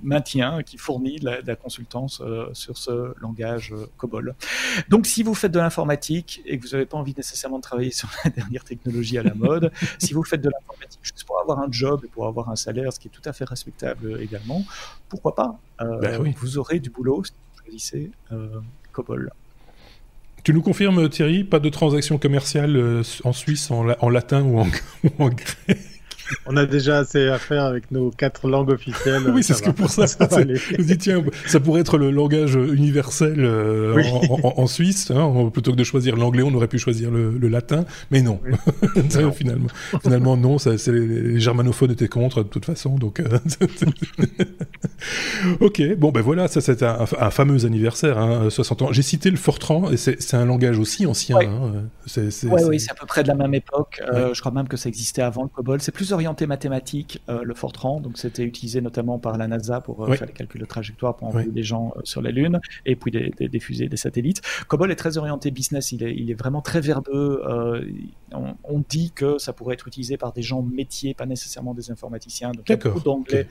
maintient, 0.01 0.63
qui 0.63 0.77
fournit 0.77 1.17
de 1.17 1.25
la, 1.45 1.55
consultance 1.55 2.21
euh, 2.21 2.47
sur 2.53 2.77
ce 2.77 3.13
langage 3.19 3.73
euh, 3.73 3.87
COBOL. 3.97 4.35
Donc, 4.89 5.07
si 5.07 5.23
vous 5.23 5.33
faites 5.33 5.51
de 5.51 5.59
l'informatique 5.59 6.41
et 6.45 6.57
que 6.59 6.65
vous 6.65 6.73
n'avez 6.73 6.85
pas 6.85 6.97
envie 6.97 7.13
nécessairement 7.15 7.57
de 7.57 7.63
travailler 7.63 7.91
sur 7.91 8.09
la 8.23 8.29
dernière 8.29 8.63
technologie 8.63 9.17
à 9.17 9.23
la 9.23 9.33
mode, 9.33 9.71
si 9.99 10.13
vous 10.13 10.23
faites 10.23 10.41
de 10.41 10.49
l'informatique 10.49 10.99
juste 11.01 11.23
pour 11.23 11.39
avoir 11.39 11.59
un 11.59 11.71
job 11.71 12.01
et 12.03 12.07
pour 12.07 12.27
avoir 12.27 12.49
un 12.49 12.55
salaire, 12.55 12.91
ce 12.93 12.99
qui 12.99 13.07
est 13.07 13.11
tout 13.11 13.27
à 13.27 13.33
fait 13.33 13.45
respectable 13.45 14.21
également, 14.21 14.63
pourquoi 15.09 15.35
pas 15.35 15.59
ben 15.79 16.33
Vous 16.37 16.57
aurez 16.57 16.79
du 16.79 16.89
boulot 16.89 17.23
si 17.23 17.31
vous 17.31 17.63
choisissez 17.63 18.11
COBOL. 18.91 19.31
Tu 20.43 20.53
nous 20.53 20.61
confirmes, 20.61 21.09
Thierry, 21.09 21.43
pas 21.43 21.59
de 21.59 21.69
transaction 21.69 22.17
commerciale 22.17 23.03
en 23.23 23.33
Suisse 23.33 23.71
en, 23.71 24.09
latin 24.09 24.43
ou 24.43 24.59
en, 24.59 24.67
ou 25.03 25.23
en 25.23 25.29
grec? 25.29 25.94
on 26.45 26.57
a 26.57 26.65
déjà 26.65 26.99
assez 26.99 27.27
à 27.27 27.37
faire 27.37 27.63
avec 27.63 27.91
nos 27.91 28.11
quatre 28.11 28.47
langues 28.47 28.69
officielles. 28.69 29.23
oui, 29.33 29.43
c'est 29.43 29.53
ce 29.53 29.61
que 29.61 29.69
pour 29.69 29.89
ça, 29.89 30.07
ça 30.07 30.27
je 30.29 30.81
dis, 30.81 30.97
tiens, 30.97 31.23
ça 31.47 31.59
pourrait 31.59 31.81
être 31.81 31.97
le 31.97 32.11
langage 32.11 32.55
universel 32.55 33.35
euh, 33.39 34.01
en, 34.43 34.67
Suisse. 34.67 35.11
Hein, 35.11 35.49
plutôt 35.51 35.71
que 35.71 35.77
de 35.77 35.83
choisir 35.83 36.15
l'anglais, 36.15 36.43
on 36.43 36.53
aurait 36.53 36.67
pu 36.67 36.79
choisir 36.79 37.11
le, 37.11 37.47
latin, 37.47 37.85
mais 38.11 38.21
non. 38.21 38.39
finalement, 39.33 39.67
finalement, 40.01 40.37
non. 40.37 40.57
Ça, 40.57 40.71
les, 40.87 41.39
germanophones 41.39 41.91
étaient 41.91 42.07
contre 42.07 42.43
de 42.43 42.49
toute 42.49 42.65
façon, 42.65 42.97
donc. 42.97 43.19
Euh, 43.19 43.39
ok, 45.59 45.95
bon 45.97 46.11
ben 46.11 46.21
voilà, 46.21 46.47
ça 46.47 46.61
c'est 46.61 46.81
un, 46.83 47.05
fameux 47.29 47.65
anniversaire, 47.65 48.17
hein, 48.17 48.49
60 48.49 48.81
ans. 48.81 48.91
J'ai 48.91 49.01
cité 49.01 49.29
le 49.29 49.37
Fortran, 49.37 49.91
et 49.91 49.97
c'est 49.97 50.33
un 50.33 50.45
langage 50.45 50.79
aussi 50.79 51.05
ancien. 51.05 51.37
Oui, 51.37 51.45
hein, 51.45 52.67
oui, 52.67 52.79
c'est 52.79 52.91
à 52.91 52.95
peu 52.95 53.05
près 53.05 53.23
de 53.23 53.27
la 53.27 53.35
même 53.35 53.53
époque. 53.53 54.01
Euh, 54.13 54.33
je 54.33 54.39
crois 54.39 54.51
même 54.51 54.67
que 54.67 54.77
ça 54.77 54.89
existait 54.89 55.21
avant 55.21 55.43
le 55.43 55.49
COBOL. 55.49 55.81
C'est 55.81 55.91
plus 55.91 56.13
orienté 56.15 56.47
mathématique, 56.47 57.21
euh, 57.29 57.43
le 57.43 57.53
Fortran. 57.53 57.99
Donc, 58.01 58.17
c'était 58.17 58.43
utilisé 58.43 58.81
notamment 58.81 59.19
par 59.19 59.37
la 59.37 59.47
NASA 59.47 59.81
pour 59.81 60.03
euh, 60.03 60.13
faire 60.13 60.27
les 60.27 60.33
calculs 60.33 60.59
de 60.59 60.65
trajectoire 60.65 61.15
pour 61.15 61.27
envoyer 61.27 61.51
des 61.51 61.63
gens 61.63 61.93
euh, 61.95 62.01
sur 62.03 62.21
la 62.21 62.31
Lune 62.31 62.59
et 62.85 62.95
puis 62.95 63.11
des, 63.11 63.31
des, 63.37 63.47
des, 63.47 63.59
fusées, 63.59 63.87
des 63.87 63.97
satellites. 63.97 64.41
COBOL 64.67 64.91
est 64.91 64.95
très 64.95 65.17
orienté 65.17 65.51
business. 65.51 65.91
Il 65.91 66.03
est, 66.03 66.15
il 66.15 66.31
est 66.31 66.35
vraiment 66.35 66.61
très 66.61 66.81
verbeux. 66.81 67.43
On, 68.31 68.83
dit 68.87 69.11
que 69.11 69.37
ça 69.37 69.53
pourrait 69.53 69.75
être 69.75 69.87
utilisé 69.87 70.17
par 70.17 70.33
des 70.33 70.41
gens 70.41 70.61
métiers, 70.61 71.13
pas 71.13 71.25
nécessairement 71.25 71.73
des 71.73 71.91
informaticiens. 71.91 72.51
Donc, 72.51 72.67
il 72.67 72.71
y 72.71 72.73
a 72.73 72.77
beaucoup 72.77 72.99
d'anglais 72.99 73.47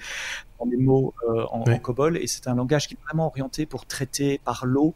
dans 0.59 0.67
les 0.67 0.77
mots 0.77 1.15
en, 1.51 1.61
en 1.61 1.79
COBOL 1.79 2.17
et 2.19 2.27
c'est 2.27 2.47
un 2.49 2.55
langage 2.55 2.89
qui 2.89 2.95
est 2.95 3.03
vraiment 3.05 3.27
orienté 3.27 3.67
pour 3.67 3.87
traiter 3.87 4.41
par 4.45 4.67
l'eau 4.67 4.95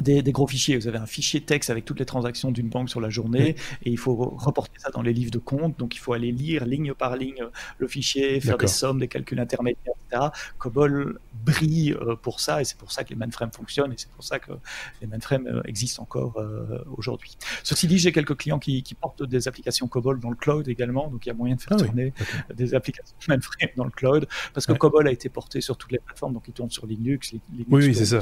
des, 0.00 0.22
gros 0.32 0.46
fichiers. 0.46 0.76
Vous 0.76 0.88
avez 0.88 0.98
un 0.98 1.06
fichier 1.06 1.40
texte 1.40 1.70
avec 1.70 1.84
toutes 1.84 1.98
les 1.98 2.06
transactions 2.06 2.50
d'une 2.50 2.68
banque 2.68 2.90
sur 2.90 3.00
la 3.00 3.10
journée 3.10 3.56
et 3.84 3.90
il 3.90 3.98
faut 3.98 4.14
reporter 4.14 4.78
ça 4.78 4.90
dans 4.90 5.02
les 5.02 5.12
livres 5.12 5.30
de 5.30 5.38
compte. 5.38 5.78
Donc 5.78 5.94
il 5.94 5.98
faut 5.98 6.12
aller 6.12 6.32
lire 6.32 6.64
ligne 6.66 6.94
par 6.94 7.16
ligne 7.16 7.44
le 7.78 7.88
fichier, 7.88 8.40
faire 8.40 8.58
des 8.58 8.66
sommes, 8.66 9.00
des 9.00 9.08
calculs 9.08 9.40
intermédiaires, 9.40 9.94
etc. 10.08 10.28
COBOL 10.58 11.18
brille 11.44 11.92
euh, 12.00 12.16
pour 12.16 12.40
ça 12.40 12.60
et 12.60 12.64
c'est 12.64 12.78
pour 12.78 12.92
ça 12.92 13.04
que 13.04 13.10
les 13.10 13.16
mainframes 13.16 13.52
fonctionnent 13.52 13.92
et 13.92 13.96
c'est 13.96 14.10
pour 14.10 14.24
ça 14.24 14.38
que 14.38 14.52
les 15.00 15.06
mainframes 15.06 15.46
euh, 15.46 15.62
existent 15.64 16.02
encore 16.02 16.38
euh, 16.38 16.84
aujourd'hui. 16.96 17.36
Ceci 17.62 17.86
dit, 17.86 17.98
j'ai 17.98 18.12
quelques 18.12 18.36
clients 18.36 18.58
qui, 18.58 18.82
portent 19.00 19.22
des 19.22 19.46
applications 19.48 19.88
COBOL 19.88 20.20
dans 20.20 20.30
le 20.30 20.36
cloud 20.36 20.68
également, 20.68 21.08
donc 21.08 21.26
il 21.26 21.28
y 21.28 21.32
a 21.32 21.34
moyen 21.34 21.56
de 21.56 21.60
faire 21.60 21.76
ah 21.78 21.84
tourner 21.84 22.14
des 22.54 22.74
applications 22.74 23.16
mainframe 23.28 23.68
dans 23.76 23.84
le 23.84 23.90
cloud 23.90 24.26
parce 24.54 24.66
que 24.66 24.72
COBOL 24.72 25.06
a 25.06 25.12
été 25.12 25.28
porté 25.28 25.60
sur 25.60 25.76
toutes 25.76 25.92
les 25.92 25.98
plateformes, 25.98 26.32
donc 26.32 26.44
il 26.48 26.54
tourne 26.54 26.70
sur 26.70 26.86
Linux. 26.86 27.32
Linux 27.52 27.68
oui, 27.70 27.94
c'est 27.94 28.06
ça. 28.06 28.20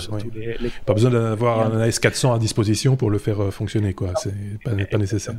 Pas 0.84 0.94
besoin 0.94 1.10
d'avoir 1.10 1.63
un 1.72 1.88
AS400 1.88 2.34
à 2.34 2.38
disposition 2.38 2.96
pour 2.96 3.10
le 3.10 3.18
faire 3.18 3.42
euh, 3.42 3.50
fonctionner, 3.50 3.94
quoi. 3.94 4.12
C'est 4.16 4.34
pas, 4.64 4.98
nécessaire. 4.98 5.34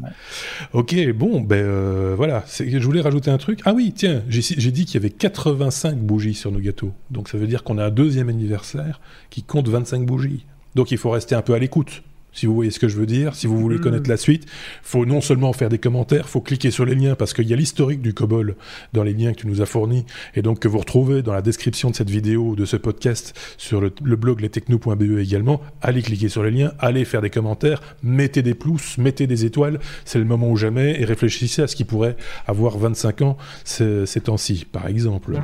Ok, 0.74 0.96
bon, 1.14 1.42
ben 1.42 1.58
euh, 1.58 2.14
voilà. 2.16 2.44
Je 2.60 2.84
voulais 2.86 3.02
rajouter 3.02 3.32
un 3.32 3.38
truc. 3.38 3.62
Ah 3.66 3.74
oui, 3.74 3.94
tiens, 3.96 4.24
j'ai 4.28 4.72
dit 4.72 4.86
qu'il 4.86 4.96
y 4.96 4.98
avait 4.98 5.10
85 5.10 5.98
bougies 5.98 6.34
sur 6.34 6.52
nos 6.52 6.60
gâteaux. 6.60 6.92
Donc 7.12 7.30
ça 7.30 7.38
veut 7.38 7.48
dire 7.48 7.64
qu'on 7.64 7.78
a 7.78 7.86
un 7.86 7.92
deuxième 7.92 8.30
anniversaire 8.30 9.00
qui 9.30 9.44
compte 9.44 9.68
25 9.68 10.06
bougies. 10.06 10.46
Donc 10.76 10.92
il 10.92 10.98
faut 10.98 11.10
rester 11.10 11.36
un 11.36 11.42
peu 11.42 11.54
à 11.54 11.60
l'écoute 11.60 12.04
si 12.36 12.46
vous 12.46 12.54
voyez 12.54 12.70
ce 12.70 12.80
que 12.80 12.88
je 12.88 12.98
veux 12.98 13.06
dire. 13.08 13.34
Si 13.34 13.48
vous 13.48 13.58
voulez 13.58 13.78
mm. 13.78 13.82
connaître 13.82 14.10
la 14.10 14.18
suite, 14.18 14.46
faut 14.84 15.06
non 15.06 15.22
seulement 15.22 15.54
faire 15.54 15.70
des 15.70 15.80
commentaires, 15.80 16.30
faut 16.30 16.42
cliquer 16.42 16.70
sur 16.70 16.86
les 16.86 16.94
liens 16.94 17.16
parce 17.16 17.34
qu'il 17.34 17.48
y 17.48 17.54
a 17.54 17.56
l'historique 17.56 18.02
du 18.02 18.14
COBOL 18.14 18.56
dans 18.94 19.04
les 19.04 19.14
liens 19.14 19.34
que 19.34 19.40
tu 19.40 19.48
nous 19.48 19.62
as 19.62 19.66
fournis 19.66 20.06
et 20.36 20.42
donc 20.42 20.60
que 20.60 20.68
vous 20.68 20.78
retrouvez 20.78 21.24
dans 21.24 21.34
la 21.34 21.42
description 21.42 21.90
de 21.90 21.96
cette 21.96 22.10
vidéo 22.10 22.50
ou 22.50 22.56
de 22.56 22.66
ce 22.66 22.78
podcast 22.78 23.34
sur 23.58 23.82
le, 23.82 23.90
blog 23.90 24.42
lestechno.be 24.42 25.18
également. 25.20 25.62
Allez 25.82 26.02
cliquer 26.02 26.30
sur 26.30 26.44
les 26.44 26.52
liens, 26.52 26.74
allez 26.80 27.06
faire 27.06 27.22
des 27.22 27.30
commentaires, 27.30 27.82
mettez 28.04 28.44
des 28.44 28.54
pouces, 28.54 28.98
mettez 28.98 29.28
des 29.28 29.46
étoiles, 29.46 29.80
c'est 30.04 30.20
le 30.20 30.26
moment 30.26 30.50
ou 30.50 30.58
jamais 30.58 31.00
et 31.00 31.06
réfléchissez 31.06 31.62
à 31.62 31.68
ce 31.68 31.76
qui 31.76 31.86
pourrait 31.86 32.18
avoir 32.48 32.78
25 32.78 33.22
ans 33.22 33.38
ces, 33.64 34.06
ces 34.06 34.22
temps-ci, 34.22 34.66
par 34.70 34.88
exemple. 34.88 35.40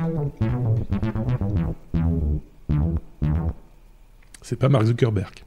C'est 4.42 4.58
pas 4.58 4.68
Mark 4.68 4.84
Zuckerberg. 4.84 5.44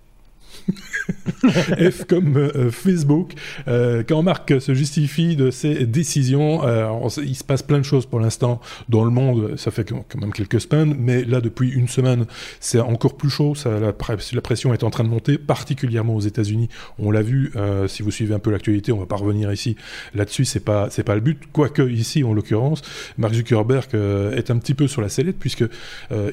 F 1.92 2.06
comme 2.06 2.38
euh, 2.38 2.72
Facebook. 2.72 3.34
Euh, 3.68 4.04
quand 4.08 4.22
Marc 4.24 4.60
se 4.60 4.74
justifie 4.74 5.36
de 5.36 5.52
ses 5.52 5.86
décisions, 5.86 6.66
euh, 6.66 6.90
il 7.24 7.36
se 7.36 7.44
passe 7.44 7.64
plein 7.64 7.78
de 7.78 7.84
choses 7.84 8.06
pour 8.06 8.20
l'instant 8.20 8.60
dans 8.90 9.04
le 9.04 9.12
monde. 9.12 9.56
Ça 9.58 9.72
fait 9.72 9.88
quand 9.88 10.20
même 10.20 10.34
quelques 10.34 10.62
semaines, 10.62 10.96
mais 10.98 11.24
là 11.24 11.42
depuis 11.42 11.70
une 11.70 11.88
semaine, 11.88 12.26
c'est 12.60 12.80
encore 12.80 13.16
plus 13.16 13.30
chaud. 13.30 13.54
La, 13.66 13.80
la, 13.80 14.42
pression 14.42 14.74
est 14.74 14.84
en 14.84 14.90
train 14.90 15.04
de 15.04 15.10
monter, 15.10 15.38
particulièrement 15.38 16.16
aux 16.16 16.22
États-Unis. 16.22 16.70
On 17.00 17.12
l'a 17.12 17.22
vu. 17.22 17.52
si 17.88 18.04
vous 18.04 18.12
suivez 18.12 18.34
un 18.34 18.40
peu 18.40 18.52
l'actualité, 18.52 18.92
on 18.92 19.00
va 19.00 19.06
pas 19.06 19.16
revenir 19.16 19.52
ici 19.52 19.76
là-dessus. 20.14 20.46
C'est 20.46 20.60
pas 20.60 20.90
c'est 20.90 21.04
pas 21.04 21.16
le 21.16 21.22
but. 21.22 21.40
Quoique 21.52 21.82
ici, 21.90 22.24
en 22.24 22.34
l'occurrence, 22.34 22.82
Mark 23.18 23.34
Zuckerberg 23.34 23.90
est 24.36 24.52
un 24.52 24.58
petit 24.58 24.74
peu 24.74 24.88
sur 24.88 25.02
la 25.02 25.10
sellette 25.10 25.38
puisque 25.40 25.66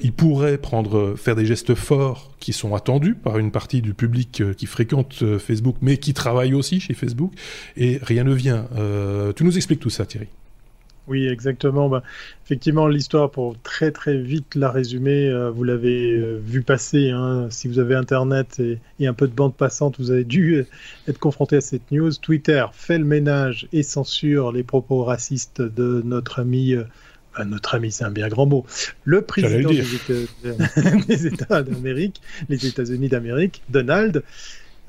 il 0.03 0.13
pourrait 0.13 0.59
prendre 0.59 1.15
faire 1.17 1.37
des 1.37 1.47
gestes 1.47 1.75
forts 1.75 2.33
qui 2.43 2.53
sont 2.53 2.75
attendus 2.75 3.15
par 3.15 3.39
une 3.39 3.53
partie 3.53 3.83
du 3.83 3.95
public 3.95 4.22
qui 4.31 4.67
fréquente 4.67 5.39
Facebook, 5.39 5.77
mais 5.81 5.97
qui 5.97 6.15
travaille 6.15 6.55
aussi 6.55 6.81
chez 6.81 6.95
Facebook, 6.95 7.33
et 7.77 7.99
rien 8.03 8.25
ne 8.25 8.35
vient. 8.35 8.69
Euh, 8.77 9.33
tu 9.33 9.45
nous 9.45 9.57
expliques 9.57 9.81
tout 9.81 9.91
ça, 9.91 10.07
Thierry 10.07 10.29
oui, 11.09 11.27
exactement. 11.27 11.89
Bah, 11.89 12.05
effectivement, 12.45 12.87
l'histoire, 12.87 13.29
pour 13.29 13.61
très 13.61 13.91
très 13.91 14.17
vite 14.17 14.55
la 14.55 14.71
résumer, 14.71 15.29
euh, 15.29 15.51
vous 15.51 15.65
l'avez 15.65 16.13
euh, 16.13 16.39
vu 16.41 16.63
passer. 16.63 17.11
Hein. 17.11 17.49
si 17.51 17.67
vous 17.67 17.81
avez 17.81 17.97
Internet 17.97 18.61
et, 18.61 18.79
et, 19.01 19.09
un 19.09 19.13
peu 19.13 19.27
de 19.27 19.35
bande 19.35 19.57
passante, 19.57 19.99
vous 19.99 20.13
avez 20.13 20.23
dû 20.23 20.65
être 21.09 21.19
confronté 21.19 21.57
à 21.57 21.61
cette 21.61 21.91
news. 21.91 22.13
Twitter 22.15 22.65
fait 22.73 22.99
le 22.99 23.05
ménage 23.05 23.67
et 23.73 23.83
censure 23.83 24.53
les 24.53 24.63
propos 24.63 25.03
racistes 25.03 25.61
de 25.61 26.03
notre 26.05 26.39
ami 26.39 26.77
notre 27.45 27.75
ami, 27.75 27.91
c'est 27.91 28.05
un 28.05 28.11
bien 28.11 28.29
grand 28.29 28.47
mot, 28.47 28.67
le 29.05 29.23
président 29.23 29.71
des 31.09 31.27
États 31.27 31.63
d'Amérique, 31.63 32.21
les 32.49 32.67
États-Unis 32.67 33.09
d'Amérique, 33.09 33.63
Donald. 33.69 34.23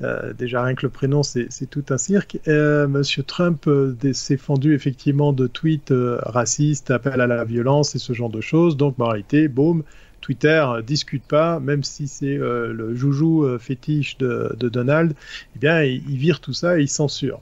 Euh, 0.02 0.32
déjà 0.32 0.62
rien 0.62 0.74
que 0.74 0.84
le 0.84 0.90
prénom, 0.90 1.22
c'est 1.22 1.70
tout 1.70 1.84
un 1.90 1.98
cirque. 1.98 2.38
Euh, 2.48 2.88
Monsieur 2.88 3.22
Trump 3.22 3.66
euh, 3.66 3.94
s'est 4.12 4.36
fendu 4.36 4.74
effectivement 4.74 5.32
de 5.32 5.46
tweets 5.46 5.92
racistes, 5.92 6.90
appels 6.90 7.20
à 7.20 7.26
la 7.26 7.44
violence 7.44 7.94
et 7.94 7.98
ce 7.98 8.12
genre 8.12 8.30
de 8.30 8.40
choses. 8.40 8.76
Donc, 8.76 8.98
en 8.98 9.08
réalité, 9.08 9.48
boum, 9.48 9.84
Twitter 10.20 10.66
discute 10.86 11.24
pas, 11.24 11.60
même 11.60 11.84
si 11.84 12.08
c'est 12.08 12.36
le 12.36 12.94
joujou 12.94 13.46
fétiche 13.58 14.16
de, 14.18 14.56
Donald, 14.58 15.14
eh 15.54 15.58
bien, 15.58 15.82
il, 15.82 16.02
il, 16.08 16.16
vire 16.16 16.40
tout 16.40 16.54
ça 16.54 16.78
et 16.78 16.82
il 16.82 16.88
censure. 16.88 17.40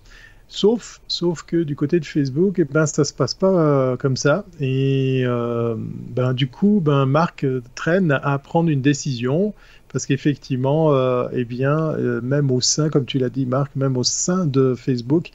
Sauf, 0.54 1.00
sauf 1.08 1.44
que 1.44 1.62
du 1.62 1.74
côté 1.74 1.98
de 1.98 2.04
Facebook, 2.04 2.56
eh 2.58 2.64
ben, 2.64 2.84
ça 2.84 3.04
se 3.04 3.14
passe 3.14 3.32
pas 3.32 3.48
euh, 3.48 3.96
comme 3.96 4.18
ça. 4.18 4.44
Et 4.60 5.22
euh, 5.24 5.74
ben, 5.78 6.34
du 6.34 6.46
coup, 6.46 6.82
ben, 6.84 7.06
Marc 7.06 7.46
traîne 7.74 8.20
à 8.22 8.38
prendre 8.38 8.68
une 8.68 8.82
décision 8.82 9.54
parce 9.90 10.04
qu'effectivement, 10.04 10.92
euh, 10.92 11.26
eh 11.32 11.46
bien, 11.46 11.96
même 12.22 12.50
au 12.50 12.60
sein, 12.60 12.90
comme 12.90 13.06
tu 13.06 13.18
l'as 13.18 13.30
dit, 13.30 13.46
Marc, 13.46 13.74
même 13.76 13.96
au 13.96 14.02
sein 14.04 14.44
de 14.44 14.74
Facebook, 14.74 15.30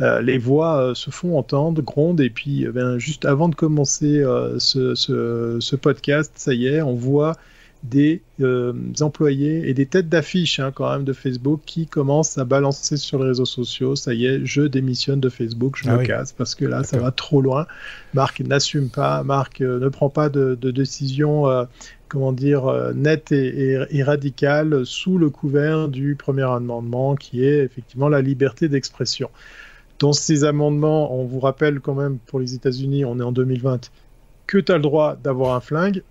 les 0.00 0.36
voix 0.36 0.92
se 0.96 1.10
font 1.10 1.38
entendre, 1.38 1.80
grondent, 1.80 2.20
et 2.20 2.30
puis, 2.30 2.66
ben, 2.66 2.98
juste 2.98 3.24
avant 3.24 3.48
de 3.48 3.54
commencer 3.54 4.24
ce, 4.58 4.96
ce, 4.96 5.58
ce, 5.60 5.76
podcast, 5.76 6.32
ça 6.34 6.52
y 6.52 6.66
est, 6.66 6.82
on 6.82 6.94
voit 6.94 7.36
des 7.82 8.22
euh, 8.40 8.72
employés 9.00 9.68
et 9.68 9.74
des 9.74 9.86
têtes 9.86 10.08
d'affiche 10.08 10.58
hein, 10.58 10.72
quand 10.74 10.90
même 10.90 11.04
de 11.04 11.12
Facebook 11.12 11.60
qui 11.64 11.86
commencent 11.86 12.38
à 12.38 12.44
balancer 12.44 12.96
sur 12.96 13.20
les 13.20 13.28
réseaux 13.28 13.44
sociaux. 13.44 13.96
Ça 13.96 14.14
y 14.14 14.26
est, 14.26 14.44
je 14.44 14.62
démissionne 14.62 15.20
de 15.20 15.28
Facebook, 15.28 15.76
je 15.76 15.88
ah 15.88 15.96
me 15.96 16.04
casse 16.04 16.32
parce 16.32 16.54
que 16.54 16.64
là, 16.64 16.82
ça 16.82 16.98
va 16.98 17.10
trop 17.10 17.40
loin. 17.40 17.66
Marc 18.14 18.40
n'assume 18.40 18.88
pas, 18.88 19.22
Marc 19.22 19.60
euh, 19.60 19.78
ne 19.78 19.88
prend 19.88 20.10
pas 20.10 20.28
de, 20.28 20.56
de 20.60 20.70
décision. 20.70 21.48
Euh, 21.48 21.64
comment 22.08 22.32
dire, 22.32 22.72
nette 22.94 23.32
et, 23.32 23.84
et, 23.90 24.02
radicale 24.04 24.86
sous 24.86 25.18
le 25.18 25.28
couvert 25.28 25.88
du 25.88 26.14
premier 26.14 26.44
amendement 26.44 27.16
qui 27.16 27.44
est 27.44 27.64
effectivement 27.64 28.08
la 28.08 28.22
liberté 28.22 28.68
d'expression. 28.68 29.28
Dans 29.98 30.12
ces 30.12 30.44
amendements, 30.44 31.18
on 31.18 31.24
vous 31.24 31.40
rappelle 31.40 31.80
quand 31.80 31.94
même 31.94 32.18
pour 32.18 32.38
les 32.38 32.54
États-Unis, 32.54 33.04
on 33.04 33.18
est 33.18 33.24
en 33.24 33.32
2020, 33.32 33.90
que 34.46 34.58
tu 34.58 34.72
as 34.72 34.76
le 34.76 34.82
droit 34.82 35.16
d'avoir 35.16 35.54
un 35.54 35.60
flingue. 35.60 36.02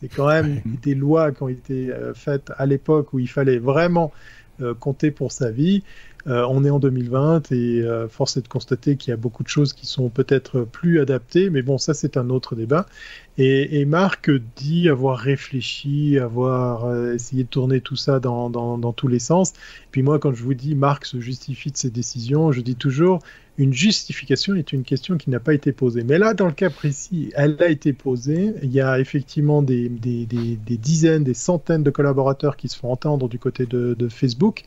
C'est 0.00 0.08
quand 0.08 0.28
même 0.28 0.60
des 0.82 0.94
lois 0.94 1.32
qui 1.32 1.42
ont 1.42 1.48
été 1.48 1.90
euh, 1.90 2.14
faites 2.14 2.52
à 2.56 2.66
l'époque 2.66 3.12
où 3.12 3.18
il 3.18 3.28
fallait 3.28 3.58
vraiment 3.58 4.12
euh, 4.60 4.74
compter 4.74 5.10
pour 5.10 5.32
sa 5.32 5.50
vie. 5.50 5.82
Euh, 6.28 6.46
on 6.48 6.64
est 6.64 6.70
en 6.70 6.78
2020 6.78 7.52
et 7.52 7.82
force 8.08 8.36
est 8.36 8.42
de 8.42 8.48
constater 8.48 8.96
qu'il 8.96 9.10
y 9.10 9.14
a 9.14 9.16
beaucoup 9.16 9.42
de 9.42 9.48
choses 9.48 9.72
qui 9.72 9.86
sont 9.86 10.08
peut-être 10.08 10.60
plus 10.60 11.00
adaptées, 11.00 11.50
mais 11.50 11.62
bon, 11.62 11.78
ça 11.78 11.94
c'est 11.94 12.16
un 12.16 12.30
autre 12.30 12.54
débat. 12.54 12.86
Et, 13.38 13.84
Marc 13.84 14.30
dit 14.56 14.88
avoir 14.88 15.16
réfléchi, 15.16 16.18
avoir 16.18 17.12
essayé 17.12 17.44
de 17.44 17.48
tourner 17.48 17.80
tout 17.80 17.96
ça 17.96 18.18
dans, 18.18 18.92
tous 18.92 19.08
les 19.08 19.20
sens. 19.20 19.52
puis 19.92 20.02
moi, 20.02 20.18
quand 20.18 20.34
je 20.34 20.42
vous 20.42 20.54
dis 20.54 20.74
Marc 20.74 21.06
se 21.06 21.20
justifie 21.20 21.70
de 21.70 21.76
ses 21.76 21.90
décisions, 21.90 22.52
je 22.52 22.60
dis 22.60 22.74
toujours 22.74 23.20
une 23.58 23.72
justification 23.72 24.54
est 24.54 24.72
une 24.72 24.84
question 24.84 25.18
qui 25.18 25.30
n'a 25.30 25.40
pas 25.40 25.52
été 25.52 25.72
posée. 25.72 26.04
Mais 26.04 26.18
là, 26.18 26.32
dans 26.32 26.46
le 26.46 26.52
cas 26.52 26.70
précis, 26.70 27.32
elle 27.34 27.56
a 27.60 27.68
été 27.68 27.92
posée. 27.92 28.54
Il 28.62 28.70
y 28.72 28.80
a 28.80 29.00
effectivement 29.00 29.62
des, 29.62 29.88
dizaines, 29.88 31.24
des 31.24 31.34
centaines 31.34 31.82
de 31.82 31.90
collaborateurs 31.90 32.56
qui 32.56 32.68
se 32.68 32.78
font 32.78 32.92
entendre 32.92 33.28
du 33.28 33.40
côté 33.40 33.66
de, 33.66 34.08
Facebook. 34.08 34.62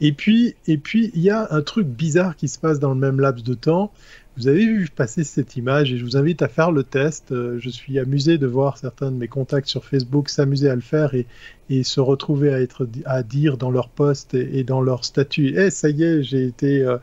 Et 0.00 0.12
puis, 0.12 0.54
et 0.66 0.76
puis, 0.76 1.10
il 1.14 1.22
y 1.22 1.30
a 1.30 1.48
un 1.50 1.62
truc 1.62 1.86
bizarre 1.86 2.36
qui 2.36 2.48
se 2.48 2.58
passe 2.58 2.78
dans 2.78 2.90
le 2.90 3.00
même 3.00 3.20
laps 3.20 3.44
de 3.44 3.54
temps. 3.54 3.92
Vous 4.36 4.48
avez 4.48 4.66
vu 4.66 4.88
passer 4.94 5.22
cette 5.22 5.56
image 5.56 5.92
et 5.92 5.96
je 5.96 6.04
vous 6.04 6.16
invite 6.16 6.42
à 6.42 6.48
faire 6.48 6.72
le 6.72 6.82
test. 6.82 7.30
Euh, 7.30 7.58
je 7.60 7.70
suis 7.70 8.00
amusé 8.00 8.36
de 8.36 8.48
voir 8.48 8.78
certains 8.78 9.12
de 9.12 9.16
mes 9.16 9.28
contacts 9.28 9.68
sur 9.68 9.84
Facebook 9.84 10.28
s'amuser 10.28 10.68
à 10.68 10.74
le 10.74 10.80
faire 10.80 11.14
et, 11.14 11.26
et, 11.70 11.82
se 11.82 12.00
retrouver 12.00 12.52
à, 12.52 12.60
être, 12.60 12.88
à 13.04 13.22
dire 13.22 13.56
dans 13.56 13.70
leur 13.70 13.88
post 13.88 14.34
et, 14.34 14.64
dans 14.64 14.80
leur 14.80 15.04
statut 15.04 15.54
Eh, 15.56 15.70
ça 15.70 15.90
y 15.90 16.02
est, 16.02 16.22
j'ai 16.22 16.44
été 16.44 16.82
euh, 16.82 16.98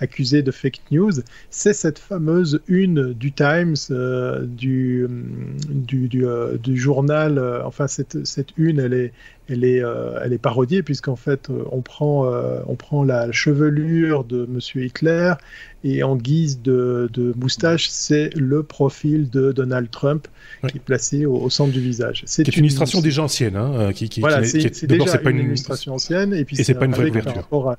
accusé 0.00 0.42
de 0.42 0.50
fake 0.50 0.80
news. 0.90 1.12
C'est 1.50 1.72
cette 1.72 1.98
fameuse 1.98 2.60
une 2.68 3.12
du 3.12 3.32
Times, 3.32 3.76
euh, 3.90 4.44
du, 4.44 5.06
du, 5.68 6.08
du, 6.08 6.24
du, 6.62 6.76
journal. 6.76 7.38
enfin, 7.64 7.86
cette, 7.86 8.26
cette 8.26 8.50
une, 8.56 8.80
elle 8.80 8.94
est, 8.94 9.12
elle 9.48 9.64
est, 9.64 9.82
elle 10.22 10.32
est 10.32 10.38
parodiée 10.38 10.82
puisqu'en 10.82 11.16
fait, 11.16 11.48
on 11.70 11.80
prend, 11.80 12.26
on 12.66 12.74
prend 12.74 13.04
la 13.04 13.30
chevelure 13.32 14.24
de 14.24 14.44
Monsieur 14.46 14.84
Hitler 14.84 15.34
et 15.86 16.02
en 16.02 16.16
guise 16.16 16.60
de, 16.62 17.32
moustache, 17.36 17.88
c'est 17.90 18.30
le 18.34 18.62
profil 18.62 19.30
de 19.30 19.52
Donald 19.52 19.90
Trump 19.90 20.26
qui 20.68 20.78
est 20.78 20.80
placé 20.80 21.26
au, 21.26 21.48
centre 21.48 21.72
du 21.72 21.80
visage. 21.80 22.22
C'est 22.26 22.56
une, 22.56 22.64
illustration 22.64 23.00
déjà 23.00 23.22
ancienne, 23.22 23.56
hein, 23.56 23.72
euh, 23.74 23.92
qui, 24.08 24.16
qui, 24.16 24.20
voilà, 24.20 24.44
c'est 24.44 24.86
déjà 24.86 25.18
pas 25.18 25.30
une, 25.30 25.38
illustration 25.38 25.94
ancienne, 25.94 26.32
et 26.32 26.44
puis 26.44 26.56
c'est 26.56 26.74
pas 26.74 26.86
une 26.86 26.92
vraie 26.92 27.10
couverture. 27.10 27.76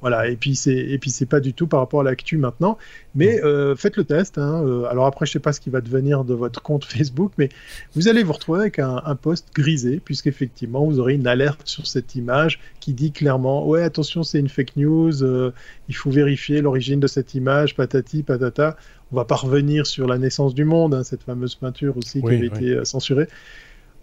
Voilà, 0.00 0.28
et 0.28 0.36
puis 0.36 0.56
c'est 0.56 0.74
et 0.74 0.98
puis 0.98 1.10
c'est 1.10 1.26
pas 1.26 1.40
du 1.40 1.52
tout 1.52 1.66
par 1.66 1.80
rapport 1.80 2.00
à 2.00 2.04
l'actu 2.04 2.38
maintenant, 2.38 2.78
mais 3.14 3.42
euh, 3.44 3.76
faites 3.76 3.98
le 3.98 4.04
test. 4.04 4.38
Hein, 4.38 4.64
euh, 4.64 4.84
alors 4.84 5.04
après, 5.04 5.26
je 5.26 5.32
sais 5.32 5.40
pas 5.40 5.52
ce 5.52 5.60
qui 5.60 5.68
va 5.68 5.82
devenir 5.82 6.24
de 6.24 6.32
votre 6.32 6.62
compte 6.62 6.84
Facebook, 6.86 7.32
mais 7.36 7.50
vous 7.94 8.08
allez 8.08 8.22
vous 8.22 8.32
retrouver 8.32 8.60
avec 8.60 8.78
un, 8.78 9.02
un 9.04 9.14
post 9.14 9.48
grisé, 9.54 10.00
puisqu'effectivement 10.02 10.86
vous 10.86 11.00
aurez 11.00 11.14
une 11.14 11.26
alerte 11.26 11.60
sur 11.64 11.86
cette 11.86 12.14
image 12.14 12.60
qui 12.80 12.94
dit 12.94 13.12
clairement 13.12 13.66
ouais 13.66 13.82
attention 13.82 14.22
c'est 14.22 14.38
une 14.38 14.48
fake 14.48 14.76
news, 14.76 15.22
euh, 15.22 15.52
il 15.88 15.94
faut 15.94 16.10
vérifier 16.10 16.62
l'origine 16.62 17.00
de 17.00 17.06
cette 17.06 17.34
image, 17.34 17.76
patati 17.76 18.22
patata. 18.22 18.76
On 19.12 19.16
va 19.16 19.24
pas 19.24 19.34
revenir 19.34 19.86
sur 19.86 20.06
la 20.06 20.18
naissance 20.18 20.54
du 20.54 20.64
monde, 20.64 20.94
hein, 20.94 21.02
cette 21.02 21.24
fameuse 21.24 21.56
peinture 21.56 21.96
aussi 21.96 22.22
qui 22.22 22.28
avait 22.28 22.46
été 22.46 22.84
censurée 22.84 23.26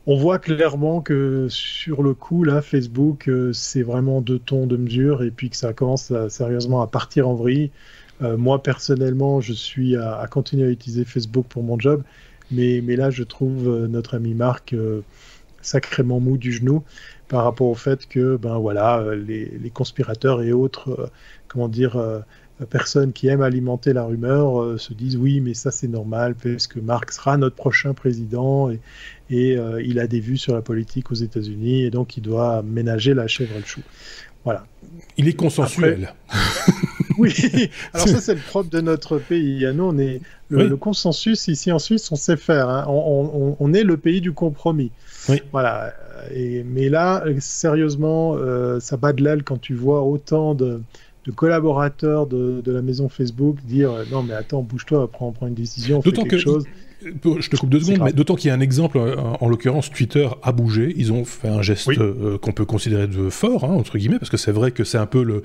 on 0.07 0.15
voit 0.15 0.39
clairement 0.39 1.01
que 1.01 1.47
sur 1.49 2.01
le 2.01 2.13
coup, 2.13 2.45
là, 2.45 2.61
Facebook, 2.61 3.27
euh, 3.27 3.51
c'est 3.51 3.83
vraiment 3.83 4.21
deux 4.21 4.39
tons 4.39 4.65
de 4.65 4.77
mesure 4.77 5.21
et 5.21 5.31
puis 5.31 5.49
que 5.49 5.57
ça 5.57 5.73
commence 5.73 6.13
sérieusement 6.29 6.81
à 6.81 6.87
partir 6.87 7.27
en 7.27 7.35
vrille. 7.35 7.71
Euh, 8.21 8.37
moi, 8.37 8.63
personnellement, 8.63 9.41
je 9.41 9.51
suis 9.51 9.97
à, 9.97 10.25
continuer 10.31 10.65
à 10.65 10.69
utiliser 10.69 11.03
Facebook 11.03 11.45
pour 11.49 11.61
mon 11.61 11.77
job, 11.77 12.03
mais, 12.51 12.79
là, 12.95 13.09
je 13.09 13.23
trouve 13.23 13.67
euh, 13.67 13.87
notre 13.87 14.15
ami 14.15 14.33
Marc 14.33 14.73
sacrément 15.61 16.21
mou 16.21 16.37
du 16.37 16.53
genou 16.53 16.83
par 17.27 17.43
rapport 17.43 17.67
au 17.67 17.75
fait 17.75 18.07
que, 18.07 18.37
ben 18.37 18.57
voilà, 18.57 19.03
les 19.13 19.71
conspirateurs 19.73 20.41
et 20.41 20.53
autres, 20.53 21.11
comment 21.49 21.67
dire, 21.67 21.97
personnes 22.65 23.13
qui 23.13 23.27
aiment 23.27 23.41
alimenter 23.41 23.93
la 23.93 24.03
rumeur 24.03 24.61
euh, 24.61 24.77
se 24.77 24.93
disent 24.93 25.17
oui, 25.17 25.39
mais 25.41 25.53
ça 25.53 25.71
c'est 25.71 25.87
normal 25.87 26.35
parce 26.35 26.67
que 26.67 26.79
Marc 26.79 27.11
sera 27.11 27.37
notre 27.37 27.55
prochain 27.55 27.93
président 27.93 28.71
et, 28.71 28.79
et 29.29 29.57
euh, 29.57 29.81
il 29.83 29.99
a 29.99 30.07
des 30.07 30.19
vues 30.19 30.37
sur 30.37 30.53
la 30.53 30.61
politique 30.61 31.11
aux 31.11 31.15
États-Unis 31.15 31.83
et 31.83 31.91
donc 31.91 32.17
il 32.17 32.21
doit 32.21 32.63
ménager 32.63 33.13
la 33.13 33.27
chèvre 33.27 33.55
et 33.55 33.59
le 33.59 33.65
chou. 33.65 33.81
Voilà. 34.43 34.65
Il 35.17 35.27
est 35.27 35.33
consensuel. 35.33 36.13
oui, 37.17 37.69
alors 37.93 38.07
ça 38.07 38.21
c'est 38.21 38.35
le 38.35 38.39
propre 38.39 38.69
de 38.69 38.79
notre 38.79 39.17
pays. 39.19 39.67
Nous, 39.73 39.83
on 39.83 39.97
est 39.97 40.21
le, 40.49 40.75
consensus 40.77 41.49
ici 41.49 41.71
en 41.71 41.79
Suisse, 41.79 42.09
on 42.11 42.15
sait 42.15 42.37
faire. 42.37 42.69
Hein. 42.69 42.85
On, 42.87 43.57
on, 43.59 43.73
est 43.73 43.83
le 43.83 43.97
pays 43.97 44.21
du 44.21 44.31
compromis. 44.31 44.91
Oui. 45.27 45.41
Voilà. 45.51 45.93
Et, 46.33 46.63
mais 46.63 46.87
là, 46.87 47.25
sérieusement, 47.39 48.35
euh, 48.37 48.79
ça 48.79 48.95
bat 48.95 49.11
de 49.11 49.21
l'aile 49.23 49.43
quand 49.43 49.59
tu 49.59 49.73
vois 49.73 50.03
autant 50.03 50.55
de, 50.55 50.81
de 51.27 51.31
collaborateurs 51.31 52.25
de, 52.25 52.63
la 52.65 52.81
maison 52.81 53.09
Facebook 53.09 53.57
dire 53.65 53.91
euh, 53.91 54.05
non 54.11 54.23
mais 54.23 54.33
attends 54.33 54.61
bouge-toi 54.61 55.11
prends, 55.11 55.31
prends 55.31 55.47
une 55.47 55.53
décision 55.53 56.01
fais 56.01 56.11
quelque 56.11 56.37
chose 56.37 56.65
je 57.01 57.49
te 57.49 57.55
coupe 57.55 57.69
deux 57.69 57.79
secondes, 57.79 58.01
mais 58.03 58.13
d'autant 58.13 58.35
qu'il 58.35 58.47
y 58.47 58.51
a 58.51 58.55
un 58.55 58.59
exemple, 58.59 58.97
en, 58.97 59.47
l'occurrence, 59.47 59.91
Twitter 59.91 60.27
a 60.41 60.51
bougé. 60.51 60.93
Ils 60.97 61.11
ont 61.11 61.25
fait 61.25 61.47
un 61.47 61.61
geste 61.61 61.87
euh, 61.89 62.37
qu'on 62.39 62.51
peut 62.51 62.65
considérer 62.65 63.07
de 63.07 63.29
fort, 63.29 63.65
hein, 63.65 63.73
entre 63.73 63.97
guillemets, 63.97 64.17
parce 64.19 64.31
que 64.31 64.37
c'est 64.37 64.51
vrai 64.51 64.71
que 64.71 64.83
c'est 64.83 64.97
un 64.97 65.05
peu 65.05 65.23
le, 65.23 65.43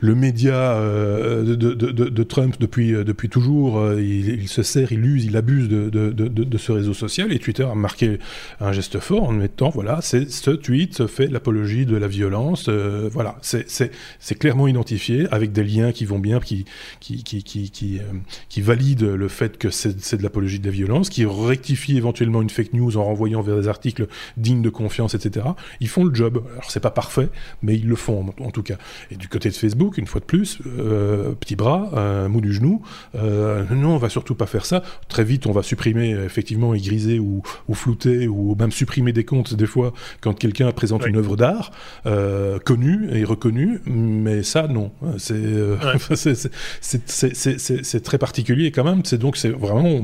le 0.00 0.14
média 0.14 0.54
euh, 0.54 1.44
de, 1.44 1.74
de, 1.74 1.90
de, 1.90 2.22
Trump 2.22 2.56
depuis, 2.58 2.94
euh, 2.94 3.04
depuis 3.04 3.28
toujours. 3.28 3.92
Il, 3.98 4.48
se 4.48 4.62
sert, 4.62 4.92
il 4.92 5.04
use, 5.04 5.24
il 5.24 5.36
abuse 5.36 5.68
de, 5.68 5.90
de, 5.90 6.58
ce 6.58 6.72
réseau 6.72 6.94
social, 6.94 7.32
et 7.32 7.38
Twitter 7.38 7.64
a 7.64 7.74
marqué 7.74 8.18
un 8.60 8.72
geste 8.72 8.98
fort 8.98 9.24
en 9.24 9.32
mettant, 9.32 9.70
voilà, 9.70 10.00
ce 10.00 10.50
tweet 10.50 11.06
fait 11.06 11.26
l'apologie 11.26 11.84
de 11.84 11.96
la 11.96 12.08
violence. 12.08 12.68
voilà, 12.68 13.36
c'est 13.42 14.38
clairement 14.38 14.68
identifié 14.68 15.26
avec 15.30 15.52
des 15.52 15.64
liens 15.64 15.92
qui 15.92 16.06
vont 16.06 16.18
bien, 16.18 16.40
qui, 16.40 16.64
qui, 17.00 17.22
qui, 17.22 17.42
qui, 17.42 17.70
qui, 17.70 18.00
qui 18.48 18.60
valident 18.62 19.02
le 19.02 19.28
fait 19.28 19.58
que 19.58 19.68
c'est 19.70 20.16
de 20.16 20.22
l'apologie 20.22 20.60
de 20.60 20.66
la 20.66 20.72
violence 20.72 20.93
qui 21.02 21.24
rectifient 21.24 21.96
éventuellement 21.96 22.42
une 22.42 22.50
fake 22.50 22.72
news 22.72 22.96
en 22.96 23.04
renvoyant 23.04 23.42
vers 23.42 23.56
des 23.56 23.68
articles 23.68 24.06
dignes 24.36 24.62
de 24.62 24.70
confiance, 24.70 25.14
etc. 25.14 25.46
Ils 25.80 25.88
font 25.88 26.04
le 26.04 26.14
job. 26.14 26.42
Alors 26.52 26.70
c'est 26.70 26.80
pas 26.80 26.90
parfait, 26.90 27.28
mais 27.62 27.74
ils 27.74 27.86
le 27.86 27.96
font 27.96 28.32
en, 28.40 28.50
tout 28.50 28.62
cas. 28.62 28.76
Et 29.10 29.16
du 29.16 29.28
côté 29.28 29.48
de 29.48 29.54
Facebook, 29.54 29.98
une 29.98 30.06
fois 30.06 30.20
de 30.20 30.26
plus, 30.26 30.58
euh, 30.78 31.32
petit 31.32 31.56
bras, 31.56 31.90
euh, 31.94 32.28
mou 32.28 32.40
du 32.40 32.52
genou. 32.52 32.82
Euh, 33.14 33.64
non, 33.70 33.94
on 33.94 33.98
va 33.98 34.08
surtout 34.08 34.34
pas 34.34 34.46
faire 34.46 34.66
ça. 34.66 34.82
Très 35.08 35.24
vite, 35.24 35.46
on 35.46 35.52
va 35.52 35.62
supprimer 35.62 36.10
effectivement 36.10 36.74
et 36.74 36.80
griser 36.80 37.18
ou, 37.18 37.42
ou 37.68 37.74
flouter 37.74 38.28
ou 38.28 38.54
même 38.58 38.72
supprimer 38.72 39.12
des 39.12 39.24
comptes 39.24 39.54
des 39.54 39.66
fois 39.66 39.92
quand 40.20 40.34
quelqu'un 40.34 40.70
présente 40.72 41.06
une 41.06 41.16
œuvre 41.16 41.36
d'art 41.36 41.72
connue 42.64 43.08
et 43.12 43.24
reconnue. 43.24 43.80
Mais 43.86 44.42
ça, 44.42 44.68
non. 44.68 44.92
C'est 46.80 48.02
très 48.02 48.18
particulier 48.18 48.70
quand 48.70 48.84
même. 48.84 49.04
C'est 49.04 49.18
donc 49.18 49.36
c'est 49.36 49.50
vraiment 49.50 49.84
on 49.84 50.02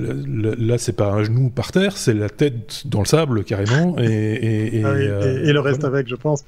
Là, 0.00 0.78
c'est 0.78 0.92
pas 0.92 1.12
un 1.12 1.24
genou 1.24 1.50
par 1.50 1.72
terre, 1.72 1.96
c'est 1.96 2.14
la 2.14 2.28
tête 2.28 2.82
dans 2.86 3.00
le 3.00 3.06
sable 3.06 3.44
carrément, 3.44 3.96
et, 3.98 4.78
et, 4.78 4.82
ah 4.84 4.88
euh, 4.88 5.52
le 5.52 5.60
reste 5.60 5.84
avec, 5.84 6.08
je 6.08 6.14
pense. 6.14 6.44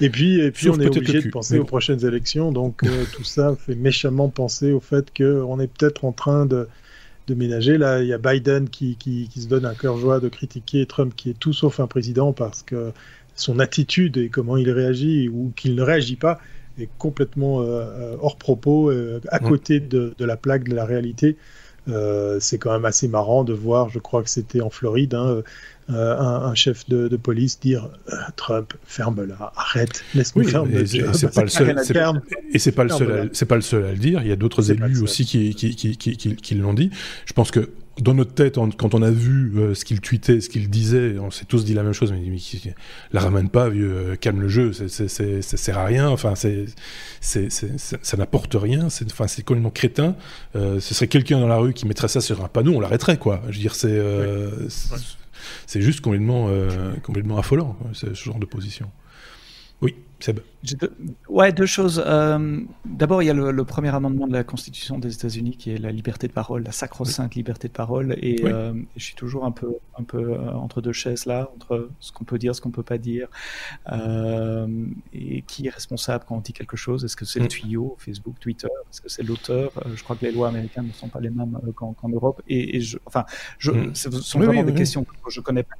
Et 0.00 0.10
puis, 0.10 0.40
et 0.40 0.50
puis 0.50 0.68
on 0.70 0.78
est 0.80 0.86
obligé 0.86 1.22
de 1.22 1.30
penser 1.30 1.58
aux 1.58 1.64
prochaines 1.64 2.04
élections, 2.04 2.52
donc 2.52 2.82
euh, 2.84 3.04
tout 3.12 3.24
ça 3.24 3.54
fait 3.58 3.74
méchamment 3.74 4.28
penser 4.28 4.72
au 4.72 4.80
fait 4.80 5.06
qu'on 5.16 5.60
est 5.60 5.66
peut-être 5.66 6.04
en 6.04 6.12
train 6.12 6.46
de, 6.46 6.68
de 7.26 7.34
ménager. 7.34 7.78
Là, 7.78 8.02
il 8.02 8.08
y 8.08 8.12
a 8.12 8.18
Biden 8.18 8.68
qui, 8.68 8.96
qui, 8.96 9.28
se 9.34 9.48
donne 9.48 9.66
un 9.66 9.74
cœur 9.74 9.98
joie 9.98 10.20
de 10.20 10.28
critiquer 10.28 10.86
Trump, 10.86 11.14
qui 11.16 11.30
est 11.30 11.38
tout 11.38 11.52
sauf 11.52 11.80
un 11.80 11.86
président, 11.86 12.32
parce 12.32 12.62
que 12.62 12.92
son 13.34 13.58
attitude 13.58 14.16
et 14.16 14.28
comment 14.28 14.56
il 14.56 14.70
réagit 14.70 15.28
ou 15.28 15.52
qu'il 15.56 15.74
ne 15.74 15.82
réagit 15.82 16.16
pas 16.16 16.40
est 16.78 16.88
complètement 16.98 17.62
euh, 17.62 18.16
hors 18.20 18.36
propos, 18.36 18.90
à 19.28 19.38
côté 19.38 19.80
de, 19.80 20.14
de, 20.16 20.24
la 20.24 20.36
plaque 20.36 20.68
de 20.68 20.74
la 20.74 20.84
réalité. 20.84 21.36
Euh, 21.88 22.38
c'est 22.40 22.58
quand 22.58 22.72
même 22.72 22.84
assez 22.84 23.08
marrant 23.08 23.44
de 23.44 23.52
voir, 23.52 23.88
je 23.90 23.98
crois 23.98 24.22
que 24.22 24.30
c'était 24.30 24.60
en 24.60 24.70
Floride, 24.70 25.14
hein, 25.14 25.42
euh, 25.88 26.18
un, 26.18 26.54
chef 26.54 26.88
de, 26.88 27.08
police 27.16 27.60
dire 27.60 27.90
euh, 28.12 28.16
Trump, 28.34 28.74
ferme-la, 28.84 29.52
arrête, 29.54 30.02
laisse-nous 30.14 30.44
faire 30.48 30.64
C'est 31.12 31.32
pas 31.32 31.42
le 31.42 31.48
seul, 31.48 31.76
et 32.52 32.58
c'est 32.58 32.72
pas 32.72 32.84
le 32.84 32.90
seul, 32.90 33.30
c'est 33.32 33.46
pas 33.46 33.54
le 33.54 33.60
seul 33.60 33.84
à 33.84 33.92
le 33.92 33.98
dire. 33.98 34.20
Il 34.22 34.28
y 34.28 34.32
a 34.32 34.36
d'autres 34.36 34.70
élus 34.72 35.00
aussi 35.00 35.24
qui, 35.24 35.54
qui, 35.54 35.76
qui, 35.76 35.96
qui, 35.96 36.16
qui 36.16 36.54
l'ont 36.56 36.74
dit. 36.74 36.90
Je 37.24 37.32
pense 37.32 37.50
que 37.52 37.70
dans 38.00 38.14
notre 38.14 38.34
tête, 38.34 38.58
quand 38.76 38.94
on 38.94 39.02
a 39.02 39.10
vu 39.10 39.52
euh, 39.56 39.74
ce 39.74 39.84
qu'il 39.84 40.00
tweetait, 40.00 40.40
ce 40.40 40.50
qu'il 40.50 40.68
disait, 40.68 41.18
on 41.18 41.30
s'est 41.30 41.46
tous 41.46 41.64
dit 41.64 41.72
la 41.72 41.82
même 41.82 41.94
chose. 41.94 42.12
Mais, 42.12 42.20
mais 42.28 42.38
la 43.12 43.20
ramène 43.20 43.48
pas, 43.48 43.68
vieux, 43.68 43.90
euh, 43.90 44.16
calme 44.16 44.40
le 44.40 44.48
jeu, 44.48 44.72
ça 44.72 44.86
sert 44.98 45.78
à 45.78 45.84
rien. 45.84 46.08
Enfin, 46.08 46.34
c'est, 46.34 46.66
ça 47.20 48.16
n'apporte 48.16 48.54
rien. 48.54 48.90
C'est, 48.90 49.10
enfin, 49.10 49.26
c'est 49.26 49.42
complètement 49.42 49.70
crétin. 49.70 50.14
Euh, 50.56 50.78
ce 50.80 50.94
serait 50.94 51.08
quelqu'un 51.08 51.40
dans 51.40 51.48
la 51.48 51.56
rue 51.56 51.72
qui 51.72 51.86
mettrait 51.86 52.08
ça 52.08 52.20
sur 52.20 52.44
un 52.44 52.48
panneau, 52.48 52.72
on 52.74 52.80
l'arrêterait, 52.80 53.16
quoi. 53.16 53.40
Je 53.48 53.56
veux 53.56 53.62
dire, 53.62 53.74
c'est, 53.74 54.00
c'est 55.66 55.80
juste 55.80 56.00
complètement, 56.00 56.50
complètement 57.02 57.38
affolant, 57.38 57.78
ce 57.92 58.12
genre 58.12 58.38
de 58.38 58.46
position. 58.46 58.90
Seb. 60.18 60.40
Deux, 60.62 60.96
ouais, 61.28 61.52
deux 61.52 61.66
choses. 61.66 62.02
Euh, 62.04 62.60
d'abord, 62.86 63.22
il 63.22 63.26
y 63.26 63.30
a 63.30 63.34
le, 63.34 63.64
premier 63.64 63.94
amendement 63.94 64.26
de 64.26 64.32
la 64.32 64.44
Constitution 64.44 64.98
des 64.98 65.14
États-Unis 65.14 65.56
qui 65.56 65.72
est 65.72 65.78
la 65.78 65.92
liberté 65.92 66.26
de 66.26 66.32
parole, 66.32 66.62
la 66.64 66.72
sacro-sainte 66.72 67.34
liberté 67.34 67.68
de 67.68 67.72
parole. 67.72 68.16
Et 68.20 68.42
euh, 68.44 68.72
je 68.96 69.04
suis 69.04 69.14
toujours 69.14 69.44
un 69.44 69.52
peu, 69.52 69.76
un 69.98 70.04
peu 70.04 70.32
euh, 70.32 70.52
entre 70.52 70.80
deux 70.80 70.92
chaises 70.92 71.26
là, 71.26 71.50
entre 71.54 71.90
ce 72.00 72.12
qu'on 72.12 72.24
peut 72.24 72.38
dire, 72.38 72.56
ce 72.56 72.62
qu'on 72.62 72.70
peut 72.70 72.82
pas 72.82 72.98
dire. 72.98 73.28
et 75.12 75.42
qui 75.42 75.66
est 75.66 75.70
responsable 75.70 76.24
quand 76.26 76.36
on 76.36 76.40
dit 76.40 76.54
quelque 76.54 76.76
chose 76.76 77.04
Est-ce 77.04 77.16
que 77.16 77.26
c'est 77.26 77.38
le 77.38 77.44
mm. 77.44 77.48
tuyau, 77.48 77.96
Facebook, 77.98 78.40
Twitter? 78.40 78.68
Est-ce 78.90 79.02
que 79.02 79.10
c'est 79.10 79.22
l'auteur? 79.22 79.70
Je 79.94 80.02
crois 80.02 80.16
que 80.16 80.24
les 80.24 80.32
lois 80.32 80.48
américaines 80.48 80.86
ne 80.86 80.92
sont 80.92 81.08
pas 81.08 81.20
les 81.20 81.30
mêmes 81.30 81.58
qu'en 81.74 82.08
Europe. 82.08 82.42
Et, 82.48 82.80
je, 82.80 82.98
enfin, 83.04 83.26
je, 83.58 83.70
mm. 83.70 83.94
ce 83.94 84.10
sont 84.10 84.40
vraiment 84.40 84.64
des 84.64 84.74
questions 84.74 85.04
que 85.04 85.30
je 85.30 85.40
connais 85.40 85.62
pas 85.62 85.76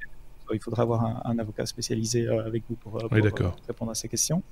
il 0.55 0.61
faudra 0.61 0.83
avoir 0.83 1.27
un, 1.27 1.39
avocat 1.39 1.67
spécialisé 1.67 2.27
euh, 2.27 2.47
avec 2.47 2.65
vous 2.69 2.77
pour, 2.77 2.97
euh, 2.97 3.09
euh, 3.13 3.51
répondre 3.67 3.91
à 3.91 3.95
ces 3.95 4.09
questions. 4.09 4.43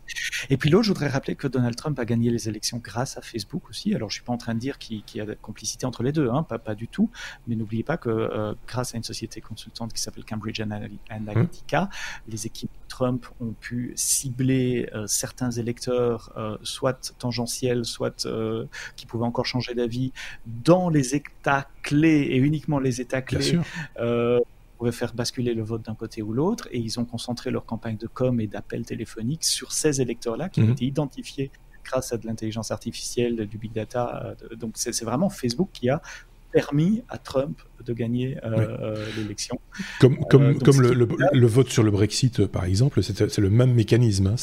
Et 0.50 0.56
puis 0.56 0.70
l'autre, 0.70 0.84
je 0.84 0.88
voudrais 0.90 1.08
rappeler 1.08 1.34
que 1.34 1.46
Donald 1.46 1.76
Trump 1.76 1.98
a 1.98 2.04
gagné 2.04 2.30
les 2.30 2.48
élections 2.48 2.80
grâce 2.82 3.16
à 3.16 3.22
Facebook 3.22 3.68
aussi. 3.70 3.94
Alors 3.94 4.10
je 4.10 4.16
suis 4.16 4.24
pas 4.24 4.32
en 4.32 4.38
train 4.38 4.54
de 4.54 4.58
dire 4.58 4.78
qu'il 4.78 5.02
y 5.14 5.20
a 5.20 5.26
de 5.26 5.34
complicité 5.34 5.86
entre 5.86 6.02
les 6.02 6.12
deux, 6.12 6.28
hein, 6.30 6.42
pas, 6.42 6.58
pas 6.58 6.74
du 6.74 6.88
tout. 6.88 7.10
Mais 7.46 7.56
n'oubliez 7.56 7.82
pas 7.82 7.96
que 7.96 8.54
grâce 8.66 8.94
à 8.94 8.98
une 8.98 9.04
société 9.04 9.40
consultante 9.40 9.92
qui 9.92 10.00
s'appelle 10.00 10.24
Cambridge 10.24 10.60
Analytica, 11.08 11.88
les 12.28 12.46
équipes 12.46 12.70
Trump 12.88 13.26
ont 13.40 13.52
pu 13.52 13.92
cibler 13.96 14.88
certains 15.06 15.50
électeurs, 15.50 16.32
soit 16.62 17.14
tangentiels, 17.18 17.84
soit 17.84 18.28
qui 18.96 19.06
pouvaient 19.06 19.24
encore 19.24 19.46
changer 19.46 19.74
d'avis, 19.74 20.12
dans 20.46 20.88
les 20.88 21.14
États 21.14 21.68
clés 21.82 22.28
et 22.30 22.36
uniquement 22.36 22.78
les 22.78 23.00
États 23.00 23.22
clés 23.22 23.58
pouvaient 24.84 24.92
faire 24.92 25.14
basculer 25.14 25.54
le 25.54 25.62
vote 25.62 25.82
d'un 25.82 25.94
côté 25.94 26.20
ou 26.20 26.34
l'autre, 26.34 26.68
et 26.70 26.78
ils 26.78 27.00
ont 27.00 27.06
concentré 27.06 27.50
leur 27.50 27.64
campagne 27.64 27.96
de 27.96 28.06
com 28.06 28.38
et 28.38 28.46
d'appel 28.46 28.84
téléphonique 28.84 29.42
sur 29.42 29.72
ces 29.72 30.02
électeurs-là 30.02 30.50
qui 30.50 30.60
ont 30.60 30.66
mhm. 30.66 30.72
été 30.72 30.84
identifiés 30.84 31.50
grâce 31.84 32.12
à 32.12 32.18
de 32.18 32.26
l'intelligence 32.26 32.70
artificielle, 32.70 33.46
du 33.46 33.56
big 33.56 33.72
data. 33.72 34.34
Donc 34.56 34.72
c'est 34.74 35.04
vraiment 35.04 35.30
Facebook 35.30 35.70
qui 35.72 35.88
a 35.88 36.02
permis 36.52 37.02
à 37.08 37.16
Trump 37.16 37.58
de 37.84 37.92
gagner 37.92 38.36
euh, 38.44 38.76
euh, 38.80 39.06
l'élection. 39.16 39.60
Comme, 40.00 40.18
comme, 40.30 40.42
euh, 40.42 40.54
comme 40.54 40.80
le, 40.80 40.92
le, 40.92 41.46
vote 41.46 41.68
sur 41.68 41.82
le 41.82 41.90
Brexit, 41.90 42.46
par 42.46 42.64
exemple, 42.64 43.02
c'est 43.02 43.38
le 43.38 43.50
même 43.50 43.74
mécanisme. 43.74 44.28
Hein. 44.28 44.36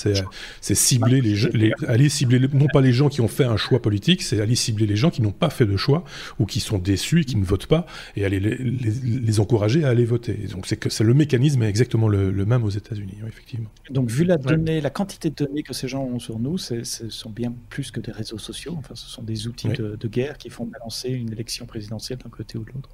C'est 0.61 0.75
cibler 0.75 1.21
les, 1.21 1.35
les, 1.53 1.73
aller 1.87 2.09
cibler 2.09 2.39
non 2.53 2.67
pas 2.71 2.81
les 2.81 2.93
gens 2.93 3.09
qui 3.09 3.21
ont 3.21 3.27
fait 3.27 3.43
un 3.43 3.57
choix 3.57 3.81
politique, 3.81 4.21
c'est 4.21 4.39
aller 4.39 4.55
cibler 4.55 4.85
les 4.85 4.95
gens 4.95 5.09
qui 5.09 5.21
n'ont 5.21 5.31
pas 5.31 5.49
fait 5.49 5.65
de 5.65 5.77
choix 5.77 6.03
ou 6.39 6.45
qui 6.45 6.59
sont 6.59 6.77
déçus 6.77 7.21
et 7.21 7.25
qui 7.25 7.35
ne 7.35 7.43
votent 7.43 7.67
pas 7.67 7.85
et 8.15 8.25
aller 8.25 8.39
les, 8.39 8.57
les, 8.57 9.39
encourager 9.39 9.83
à 9.83 9.89
aller 9.89 10.05
voter. 10.05 10.33
donc 10.51 10.67
c'est 10.67 10.77
que 10.77 10.89
c'est 10.89 11.03
le 11.03 11.13
mécanisme 11.13 11.63
est 11.63 11.69
exactement 11.69 12.07
le, 12.07 12.31
même 12.45 12.63
aux 12.63 12.69
États-Unis, 12.69 13.17
effectivement. 13.27 13.69
Donc 13.89 14.09
vu 14.09 14.23
la 14.23 14.37
donnée, 14.37 14.81
la 14.81 14.89
quantité 14.89 15.29
de 15.29 15.35
données 15.35 15.63
que 15.63 15.73
ces 15.73 15.87
gens 15.87 16.03
ont 16.03 16.19
sur 16.19 16.39
nous, 16.39 16.57
ce 16.57 16.83
sont 16.83 17.29
bien 17.29 17.53
plus 17.69 17.91
que 17.91 17.99
des 17.99 18.11
réseaux 18.11 18.37
sociaux. 18.37 18.75
Enfin, 18.77 18.95
ce 18.95 19.07
sont 19.07 19.23
des 19.23 19.47
outils 19.47 19.69
de, 19.69 19.95
de 19.95 20.07
guerre 20.07 20.37
qui 20.37 20.49
font 20.49 20.65
balancer 20.65 21.09
une 21.09 21.31
élection 21.31 21.65
présidentielle 21.65 22.19
d'un 22.19 22.29
côté 22.29 22.57
ou 22.57 22.63
de 22.63 22.71
l'autre. 22.71 22.89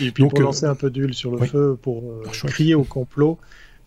Et 0.00 0.10
puis 0.10 0.26
pour 0.26 0.38
euh, 0.40 0.42
lancer 0.42 0.66
un 0.66 0.74
peu 0.74 0.90
d'huile 0.90 1.14
sur 1.14 1.30
le 1.30 1.46
feu, 1.46 1.78
pour 1.80 2.02
euh, 2.02 2.22
crier 2.46 2.74
au 2.74 2.84
complot, 2.84 3.38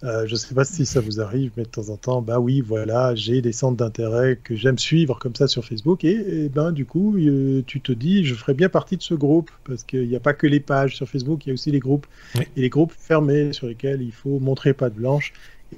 euh, 0.03 0.25
je 0.25 0.31
ne 0.31 0.37
sais 0.37 0.55
pas 0.55 0.65
si 0.65 0.85
ça 0.85 0.99
vous 0.99 1.21
arrive, 1.21 1.51
mais 1.57 1.63
de 1.63 1.69
temps 1.69 1.89
en 1.89 1.97
temps, 1.97 2.21
bah 2.21 2.39
oui, 2.39 2.61
voilà, 2.61 3.13
j'ai 3.13 3.41
des 3.41 3.51
centres 3.51 3.77
d'intérêt 3.77 4.39
que 4.43 4.55
j'aime 4.55 4.79
suivre 4.79 5.19
comme 5.19 5.35
ça 5.35 5.47
sur 5.47 5.63
Facebook, 5.63 6.03
et, 6.03 6.49
ben 6.49 6.71
du 6.71 6.85
coup, 6.85 7.15
tu 7.67 7.81
te 7.81 7.91
dis, 7.91 8.25
je 8.25 8.33
ferais 8.33 8.55
bien 8.55 8.69
partie 8.69 8.97
de 8.97 9.03
ce 9.03 9.13
groupe, 9.13 9.51
parce 9.63 9.83
qu'il 9.83 10.07
n'y 10.07 10.15
a 10.15 10.19
pas 10.19 10.33
que 10.33 10.47
les 10.47 10.59
pages 10.59 10.95
sur 10.95 11.07
Facebook, 11.07 11.45
il 11.45 11.49
y 11.49 11.51
a 11.51 11.53
aussi 11.53 11.69
les 11.69 11.79
groupes, 11.79 12.07
et 12.35 12.61
les 12.61 12.69
groupes 12.69 12.93
fermés 12.97 13.53
sur 13.53 13.67
lesquels 13.67 14.01
il 14.01 14.11
faut 14.11 14.39
montrer 14.39 14.73
pas 14.73 14.89
de 14.89 14.95
blanche, 14.95 15.33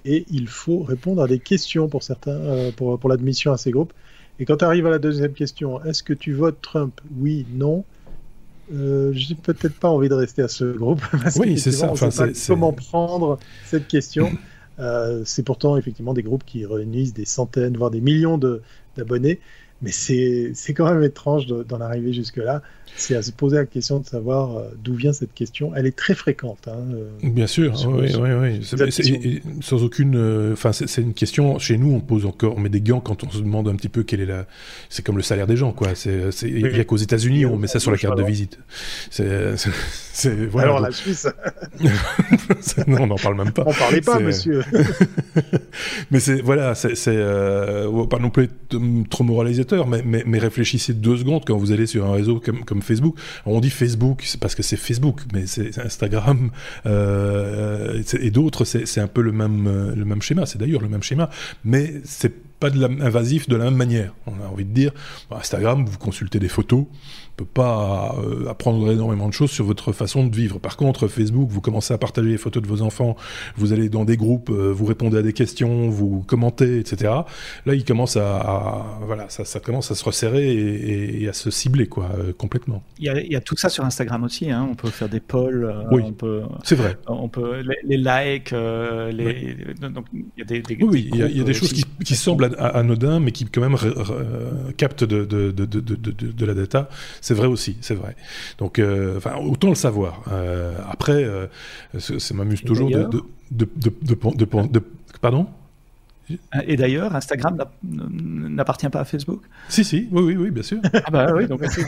et 0.05 0.25
il 0.31 0.47
faut 0.47 0.83
répondre 0.83 1.21
à 1.21 1.27
des 1.27 1.39
questions 1.39 1.89
pour 1.89 2.01
certains, 2.01 2.71
pour, 2.77 2.97
pour 2.97 3.09
l'admission 3.09 3.51
à 3.51 3.57
ces 3.57 3.71
groupes. 3.71 3.93
Et 4.39 4.45
quand 4.45 4.57
tu 4.57 4.65
arrives 4.65 4.87
à 4.87 4.89
la 4.89 4.99
deuxième 4.99 5.33
question, 5.33 5.83
est-ce 5.83 6.01
que 6.01 6.13
tu 6.13 6.33
votes 6.33 6.59
Trump? 6.61 6.99
Oui, 7.19 7.45
non 7.53 7.83
euh, 8.71 9.11
j'ai 9.13 9.35
peut-être 9.35 9.79
pas 9.79 9.89
envie 9.89 10.09
de 10.09 10.13
rester 10.13 10.41
à 10.41 10.47
ce 10.47 10.65
groupe. 10.65 11.01
oui, 11.37 11.59
c'est 11.59 11.71
ça. 11.71 11.91
Enfin, 11.91 12.09
comment 12.47 12.73
prendre 12.73 13.39
cette 13.65 13.87
question. 13.87 14.31
Euh, 14.79 15.21
c'est 15.23 15.43
pourtant 15.43 15.77
effectivement 15.77 16.15
des 16.15 16.23
groupes 16.23 16.43
qui 16.43 16.65
réunissent 16.65 17.13
des 17.13 17.25
centaines, 17.25 17.77
voire 17.77 17.91
des 17.91 18.01
millions 18.01 18.39
d'abonnés. 18.97 19.39
Mais 19.83 19.91
c'est 19.91 20.73
quand 20.73 20.91
même 20.91 21.03
étrange 21.03 21.45
d'en 21.45 21.81
arriver 21.81 22.13
jusque-là. 22.13 22.61
C'est 22.95 23.15
à 23.15 23.21
se 23.21 23.31
poser 23.31 23.57
la 23.57 23.65
question 23.65 23.99
de 23.99 24.05
savoir 24.05 24.55
euh, 24.55 24.69
d'où 24.83 24.93
vient 24.93 25.13
cette 25.13 25.33
question. 25.33 25.71
Elle 25.75 25.87
est 25.87 25.95
très 25.95 26.13
fréquente. 26.13 26.67
Hein, 26.67 26.93
euh, 26.93 27.09
Bien 27.23 27.47
sûr, 27.47 27.73
oui, 27.87 28.13
oui, 28.15 28.61
oui. 28.61 29.61
sans 29.61 29.83
aucune. 29.83 30.15
Euh, 30.15 30.53
enfin, 30.53 30.73
c'est 30.73 31.01
une 31.01 31.13
question. 31.13 31.57
Chez 31.57 31.77
nous, 31.77 31.91
on 31.91 31.99
pose 32.01 32.25
encore, 32.25 32.55
on 32.55 32.59
met 32.59 32.69
des 32.69 32.81
gants 32.81 32.99
quand 32.99 33.23
on 33.23 33.31
se 33.31 33.39
demande 33.39 33.67
un 33.67 33.75
petit 33.75 33.89
peu 33.89 34.03
quelle 34.03 34.21
est 34.21 34.27
la. 34.27 34.45
C'est 34.89 35.03
comme 35.03 35.17
le 35.17 35.23
salaire 35.23 35.47
des 35.47 35.57
gens, 35.57 35.71
quoi. 35.71 35.89
Il 36.43 36.55
n'y 36.55 36.79
a 36.79 36.83
qu'aux 36.83 36.97
États-Unis, 36.97 37.45
on 37.45 37.57
met 37.57 37.67
ça 37.67 37.79
sur 37.79 37.91
la 37.91 37.97
carte 37.97 38.17
de 38.17 38.23
visite. 38.23 38.59
C'est. 39.09 39.55
Voilà, 40.51 40.67
Alors 40.67 40.79
la 40.79 40.91
Suisse. 40.91 41.27
non, 42.87 43.01
on 43.01 43.07
n'en 43.07 43.15
parle 43.15 43.35
même 43.35 43.51
pas. 43.51 43.63
On 43.65 43.73
parlait 43.73 44.01
pas, 44.01 44.19
monsieur. 44.19 44.61
Mais 46.11 46.19
c'est 46.19 46.41
voilà, 46.41 46.75
c'est 46.75 46.93
pas 46.95 48.19
non 48.19 48.29
plus 48.29 48.49
trop 49.09 49.23
moralisateur 49.23 49.72
mais, 50.05 50.39
réfléchissez 50.39 50.93
deux 50.93 51.17
secondes 51.17 51.43
quand 51.45 51.57
vous 51.57 51.71
allez 51.71 51.87
sur 51.87 52.05
un 52.05 52.13
réseau 52.13 52.41
comme, 52.65 52.81
Facebook. 52.81 53.17
On 53.45 53.59
dit 53.59 53.69
Facebook, 53.69 54.25
parce 54.39 54.55
que 54.55 54.63
c'est 54.63 54.77
Facebook, 54.77 55.21
mais 55.33 55.45
c'est 55.47 55.77
Instagram 55.77 56.51
euh, 56.85 58.01
et 58.19 58.31
d'autres, 58.31 58.65
c'est 58.65 59.01
un 59.01 59.07
peu 59.07 59.21
le 59.21 59.31
même, 59.31 59.93
le 59.95 60.05
même 60.05 60.21
schéma. 60.21 60.45
C'est 60.45 60.57
d'ailleurs 60.57 60.81
le 60.81 60.89
même 60.89 61.03
schéma, 61.03 61.29
mais 61.63 62.01
c'est 62.03 62.33
pas 62.63 62.69
de 62.69 62.79
la, 62.79 62.87
invasif 63.05 63.49
de 63.49 63.57
la 63.57 63.65
même 63.65 63.75
manière. 63.75 64.13
On 64.25 64.41
a 64.41 64.47
envie 64.47 64.63
de 64.63 64.71
dire, 64.71 64.93
Instagram, 65.29 65.85
vous 65.85 65.97
consultez 65.97 66.39
des 66.39 66.47
photos, 66.47 66.85
peut 67.35 67.45
pas 67.45 68.15
euh, 68.19 68.47
apprendre 68.49 68.91
énormément 68.91 69.27
de 69.27 69.33
choses 69.33 69.51
sur 69.51 69.65
votre 69.65 69.91
façon 69.91 70.25
de 70.25 70.35
vivre. 70.35 70.59
Par 70.59 70.77
contre, 70.77 71.07
Facebook, 71.07 71.49
vous 71.49 71.61
commencez 71.61 71.93
à 71.93 71.97
partager 71.97 72.29
les 72.29 72.37
photos 72.37 72.61
de 72.61 72.67
vos 72.67 72.81
enfants, 72.81 73.15
vous 73.57 73.73
allez 73.73 73.89
dans 73.89 74.05
des 74.05 74.17
groupes, 74.17 74.49
euh, 74.49 74.71
vous 74.71 74.85
répondez 74.85 75.17
à 75.17 75.21
des 75.21 75.33
questions, 75.33 75.89
vous 75.89 76.23
commentez, 76.27 76.79
etc. 76.79 77.11
Là, 77.65 77.73
il 77.73 77.83
commence 77.85 78.17
à, 78.17 78.85
voilà, 79.01 79.29
ça, 79.29 79.45
ça, 79.45 79.59
commence 79.59 79.89
à 79.91 79.95
se 79.95 80.05
resserrer 80.05 80.53
et, 80.53 81.27
à 81.27 81.33
se 81.33 81.49
cibler 81.49 81.87
quoi, 81.87 82.09
euh, 82.17 82.33
complètement. 82.33 82.83
Il 82.99 83.05
y, 83.05 83.09
a, 83.09 83.19
il 83.19 83.31
y, 83.31 83.35
a, 83.35 83.41
tout 83.41 83.57
ça 83.57 83.69
sur 83.69 83.83
Instagram 83.83 84.23
aussi. 84.23 84.51
Hein. 84.51 84.67
On 84.69 84.75
peut 84.75 84.89
faire 84.89 85.09
des 85.09 85.19
polls. 85.19 85.73
oui, 85.91 86.03
c'est 86.63 86.75
vrai. 86.75 86.97
On 87.07 87.29
peut 87.29 87.63
les, 87.83 87.97
likes, 87.97 88.51
les, 88.51 89.55
donc 89.79 90.05
il 90.13 90.25
y 90.37 90.41
a 90.41 90.45
des, 90.45 90.61
des 90.61 90.77
oui, 90.83 91.09
il, 91.11 91.17
y 91.17 91.41
a, 91.41 91.43
des 91.43 91.53
choses 91.53 91.73
qui, 91.73 91.85
qui 92.05 92.15
semblent 92.15 92.52
anodins, 92.57 93.19
mais 93.19 93.31
qui 93.31 93.45
quand 93.45 93.61
même 93.61 93.77
captent 94.77 95.03
de, 95.03 95.23
de, 95.25 95.51
de, 95.51 95.65
de 95.65 96.45
la 96.45 96.53
data 96.53 96.89
c'est 97.21 97.33
vrai 97.33 97.47
aussi, 97.47 97.77
c'est 97.81 97.95
vrai. 97.95 98.15
Donc, 98.57 98.79
euh, 98.79 99.17
enfin, 99.17 99.35
autant 99.35 99.69
le 99.69 99.75
savoir. 99.75 100.23
Euh, 100.31 100.75
après, 100.89 101.23
euh, 101.23 101.47
ça 101.97 102.33
m'amuse 102.33 102.63
toujours 102.63 102.89
de, 102.89 103.07
de, 103.51 103.69
de, 103.75 104.81
Pardon 105.21 105.47
et 106.65 106.77
d'ailleurs, 106.77 107.15
Instagram 107.15 107.57
n'appartient 107.83 108.89
pas 108.89 109.01
à 109.01 109.05
Facebook? 109.05 109.41
Si, 109.67 109.83
si, 109.83 110.07
oui, 110.11 110.21
oui, 110.23 110.35
oui, 110.37 110.51
bien 110.51 110.63
sûr. 110.63 110.79
Ah 111.05 111.11
bah 111.11 111.33
oui, 111.35 111.47
donc 111.47 111.61
je, 111.63 111.81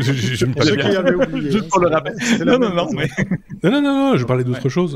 je, 0.00 0.12
je, 0.12 0.34
je 0.34 0.46
me 0.46 1.26
oublié. 1.26 1.50
Juste 1.50 1.68
pour 1.68 1.80
le 1.80 1.88
rappel. 1.88 2.14
Non, 2.44 2.58
non, 2.58 2.74
non, 2.74 2.88
mais... 2.92 3.08
non, 3.62 3.70
non, 3.70 3.82
non, 3.82 4.16
je 4.16 4.24
parlais 4.24 4.44
d'autre 4.44 4.68
chose. 4.68 4.94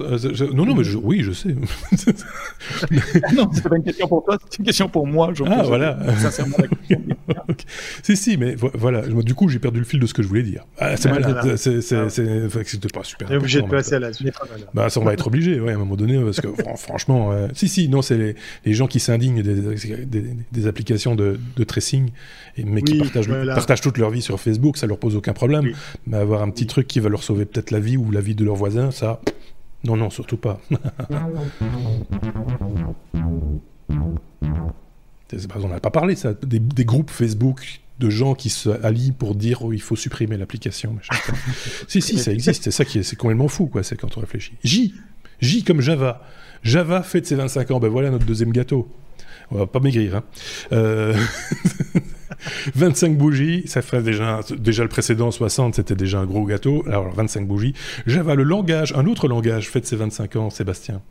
non, 0.53 0.67
non, 0.67 0.75
mais 0.75 0.87
oui, 0.97 1.23
je 1.23 1.33
sais. 1.33 1.55
non, 3.35 3.51
c'est 3.53 3.69
pas 3.69 3.77
une 3.77 3.83
question 3.83 4.09
pour 4.09 4.25
toi, 4.25 4.39
c'est 4.49 4.59
une 4.59 4.65
question 4.65 4.89
pour 4.89 5.07
moi. 5.07 5.33
Ah, 5.47 5.63
voilà. 5.65 5.99
Sincèrement, 6.19 6.57
okay. 7.49 7.67
Si, 8.03 8.17
si, 8.17 8.37
mais 8.37 8.57
voilà. 8.75 9.03
Du 9.03 9.35
coup, 9.35 9.49
j'ai 9.49 9.59
perdu 9.59 9.79
le 9.79 9.85
fil 9.85 10.01
de 10.01 10.07
ce 10.07 10.15
que 10.15 10.23
je 10.23 10.29
voulais 10.29 10.43
dire. 10.43 10.67
Ah, 10.79 10.97
c'est 10.97 11.11
mal. 11.11 11.57
C'était 11.57 12.89
pas 12.93 13.05
super. 13.05 13.29
On 13.31 13.33
est 13.33 13.37
obligé 13.37 13.63
de 13.63 13.69
passer 13.69 13.95
à 13.95 14.01
la 14.01 14.13
suite. 14.13 14.35
Bah, 14.75 14.91
ça, 14.91 15.01
on 15.01 15.05
va 15.05 15.15
être 15.15 15.27
obligé, 15.27 15.61
ouais, 15.61 15.73
à 15.73 15.77
un 15.77 15.79
moment 15.79 15.97
donné, 15.97 16.23
parce 16.23 16.41
que 16.41 16.49
franchement, 16.77 17.33
si, 17.55 17.69
si, 17.69 17.89
non, 17.89 18.03
c'est 18.03 18.35
les 18.65 18.75
gens 18.75 18.82
qui 18.87 19.01
s'indignent 19.01 19.43
des, 19.43 20.67
applications 20.67 21.15
de, 21.15 21.39
tracing, 21.65 22.11
mais 22.59 22.83
qui 22.83 22.99
partagent, 22.99 23.81
toute 23.81 23.99
leur 23.99 24.11
vie 24.11 24.23
sur 24.23 24.41
Facebook, 24.41 24.77
ça 24.77 24.87
leur 24.87 24.99
pose 24.99 25.17
aucun 25.17 25.33
problème. 25.33 25.73
Mais 26.07 26.17
avoir 26.17 26.43
un 26.43 26.51
petit 26.51 26.67
truc 26.67 26.87
qui 26.87 27.01
va 27.01 27.09
leur 27.09 27.23
sauver 27.23 27.45
peut-être 27.45 27.71
la 27.71 27.81
vie 27.81 27.97
ou 27.97 28.11
la 28.11 28.21
vie 28.21 28.35
de 28.35 28.45
leurs 28.45 28.57
voisins, 28.57 28.91
ça, 28.91 29.21
non, 29.85 29.97
non, 29.97 30.11
surtout 30.11 30.37
pas. 30.37 30.61
on 35.57 35.69
n'a 35.69 35.81
pas 35.81 35.91
parlé 35.91 36.15
ça, 36.15 36.35
des, 36.35 36.85
groupes 36.85 37.11
Facebook 37.11 37.81
de 37.99 38.11
gens 38.11 38.35
qui 38.35 38.51
se 38.51 38.69
allient 38.85 39.13
pour 39.13 39.35
dire 39.35 39.63
oh, 39.63 39.73
il 39.73 39.81
faut 39.81 39.97
supprimer 39.97 40.37
l'application. 40.37 40.99
si, 41.89 42.03
si, 42.03 42.19
ça 42.19 42.33
existe, 42.33 42.65
c'est 42.65 42.71
ça 42.71 42.85
qui 42.85 42.99
est, 42.99 43.03
c'est 43.03 43.17
complètement 43.17 43.49
fou, 43.49 43.67
quoi, 43.67 43.83
c'est 43.83 43.97
quand 43.97 44.17
on 44.17 44.21
réfléchit. 44.21 44.55
J, 44.65 44.95
J 45.41 45.65
comme 45.65 45.81
Java. 45.81 46.23
Java 46.63 47.03
fête 47.03 47.27
ses 47.27 47.35
25 47.35 47.71
ans. 47.73 47.81
Ben 47.81 47.89
voilà 47.89 48.11
notre 48.11 48.27
deuxième 48.27 48.53
gâteau. 48.53 48.89
On 49.51 49.59
va 49.59 49.67
pas 49.67 49.81
maigrir. 49.81 50.17
Hein. 50.17 50.25
Euh... 50.73 51.15
25 52.75 53.17
bougies, 53.17 53.63
ça 53.67 53.83
ferait 53.83 54.03
déjà, 54.03 54.41
déjà 54.59 54.83
le 54.83 54.89
précédent 54.89 55.31
60, 55.31 55.77
c'était 55.77 55.95
déjà 55.95 56.19
un 56.19 56.27
gros 56.27 56.45
gâteau. 56.45 56.85
Alors 56.87 57.13
25 57.15 57.47
bougies. 57.47 57.75
Java, 58.07 58.35
le 58.35 58.43
langage, 58.43 58.93
un 58.97 59.07
autre 59.07 59.29
langage 59.29 59.69
fête 59.69 59.87
ses 59.87 59.97
25 59.97 60.37
ans, 60.37 60.51
Sébastien. 60.51 61.03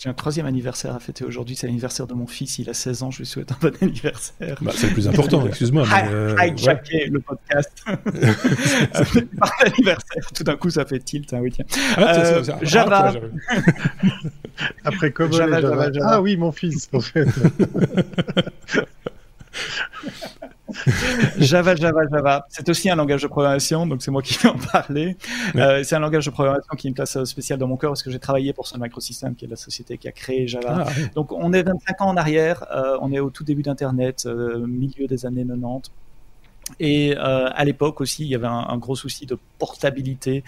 J'ai 0.00 0.08
un 0.08 0.14
troisième 0.14 0.46
anniversaire 0.46 0.94
à 0.94 0.98
fêter 0.98 1.26
aujourd'hui. 1.26 1.56
C'est 1.56 1.66
l'anniversaire 1.66 2.06
de 2.06 2.14
mon 2.14 2.26
fils. 2.26 2.58
Il 2.58 2.70
a 2.70 2.74
16 2.74 3.02
ans. 3.02 3.10
Je 3.10 3.18
lui 3.18 3.26
souhaite 3.26 3.52
un 3.52 3.56
bon 3.60 3.74
anniversaire. 3.82 4.56
Bah, 4.62 4.72
c'est 4.74 4.86
le 4.86 4.94
plus 4.94 5.06
important, 5.06 5.46
excuse-moi. 5.46 5.86
Euh, 6.10 6.34
le 6.34 7.18
podcast. 7.18 7.70
Par 7.84 9.52
l'anniversaire. 9.62 10.30
Tout 10.34 10.42
d'un 10.42 10.56
coup, 10.56 10.70
ça 10.70 10.86
fait 10.86 11.00
tilt. 11.00 11.30
Hein, 11.34 11.40
oui, 11.42 11.52
tiens. 11.52 11.66
Ah, 11.98 12.16
euh, 12.16 12.42
Java. 12.62 13.12
Après 14.86 15.12
Cobol 15.12 15.36
Java, 15.36 15.60
Java, 15.60 15.92
Java, 15.92 16.06
Ah 16.10 16.22
oui, 16.22 16.34
mon 16.38 16.50
fils, 16.50 16.88
en 16.94 17.00
fait. 17.00 17.28
Java, 21.38 21.74
Java, 21.74 22.00
Java. 22.10 22.46
C'est 22.48 22.68
aussi 22.68 22.90
un 22.90 22.96
langage 22.96 23.22
de 23.22 23.28
programmation, 23.28 23.86
donc 23.86 24.02
c'est 24.02 24.10
moi 24.10 24.22
qui 24.22 24.34
vais 24.38 24.48
en 24.48 24.58
parler. 24.58 25.16
Euh, 25.56 25.82
c'est 25.82 25.96
un 25.96 26.00
langage 26.00 26.26
de 26.26 26.30
programmation 26.30 26.74
qui 26.76 26.86
a 26.86 26.88
une 26.88 26.94
place 26.94 27.22
spéciale 27.24 27.58
dans 27.58 27.66
mon 27.66 27.76
cœur 27.76 27.90
parce 27.90 28.02
que 28.02 28.10
j'ai 28.10 28.18
travaillé 28.18 28.52
pour 28.52 28.66
Sun 28.66 28.80
Microsystems, 28.80 29.34
qui 29.34 29.44
est 29.44 29.48
la 29.48 29.56
société 29.56 29.98
qui 29.98 30.08
a 30.08 30.12
créé 30.12 30.46
Java. 30.46 30.84
Ah, 30.86 30.90
donc 31.14 31.32
on 31.32 31.52
est 31.52 31.62
25 31.62 32.00
ans 32.02 32.08
en 32.08 32.16
arrière, 32.16 32.64
euh, 32.72 32.98
on 33.00 33.12
est 33.12 33.20
au 33.20 33.30
tout 33.30 33.44
début 33.44 33.62
d'Internet, 33.62 34.24
euh, 34.26 34.66
milieu 34.66 35.06
des 35.06 35.26
années 35.26 35.44
90. 35.44 35.90
Et 36.78 37.16
euh, 37.16 37.50
à 37.52 37.64
l'époque 37.64 38.00
aussi, 38.00 38.24
il 38.24 38.28
y 38.28 38.34
avait 38.34 38.46
un, 38.46 38.66
un 38.68 38.78
gros 38.78 38.96
souci 38.96 39.26
de 39.26 39.36
portabilité 39.58 40.42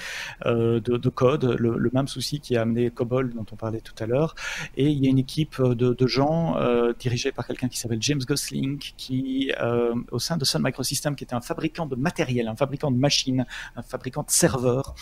euh, 0.47 0.81
de, 0.81 0.97
de, 0.97 1.09
code, 1.09 1.45
le, 1.59 1.77
le, 1.77 1.91
même 1.93 2.09
souci 2.09 2.41
qui 2.41 2.57
a 2.57 2.63
amené 2.63 2.91
COBOL 2.91 3.35
dont 3.35 3.47
on 3.53 3.57
parlait 3.57 3.81
tout 3.81 3.95
à 4.03 4.07
l'heure. 4.07 4.35
Et 4.77 4.87
il 4.89 5.05
y 5.05 5.07
a 5.07 5.11
une 5.11 5.19
équipe 5.19 5.61
de, 5.61 5.93
de 5.93 6.07
gens 6.07 6.57
euh, 6.57 6.93
dirigée 6.99 7.33
par 7.33 7.47
quelqu'un 7.47 7.69
qui 7.69 7.79
s'appelle 7.79 8.01
James 8.01 8.21
Gosling, 8.27 8.79
qui 8.79 9.53
euh, 9.61 9.95
au 10.11 10.19
sein 10.19 10.37
de 10.37 10.45
Sun 10.45 10.63
Microsystems, 10.63 11.15
qui 11.15 11.25
était 11.25 11.35
un 11.35 11.41
fabricant 11.41 11.87
de 11.87 11.97
matériel, 11.97 12.49
un 12.49 12.57
fabricant 12.57 12.91
de 12.91 12.97
machines, 12.97 13.45
un 13.77 13.83
fabricant 13.83 14.23
de 14.23 14.31
serveurs, 14.31 14.95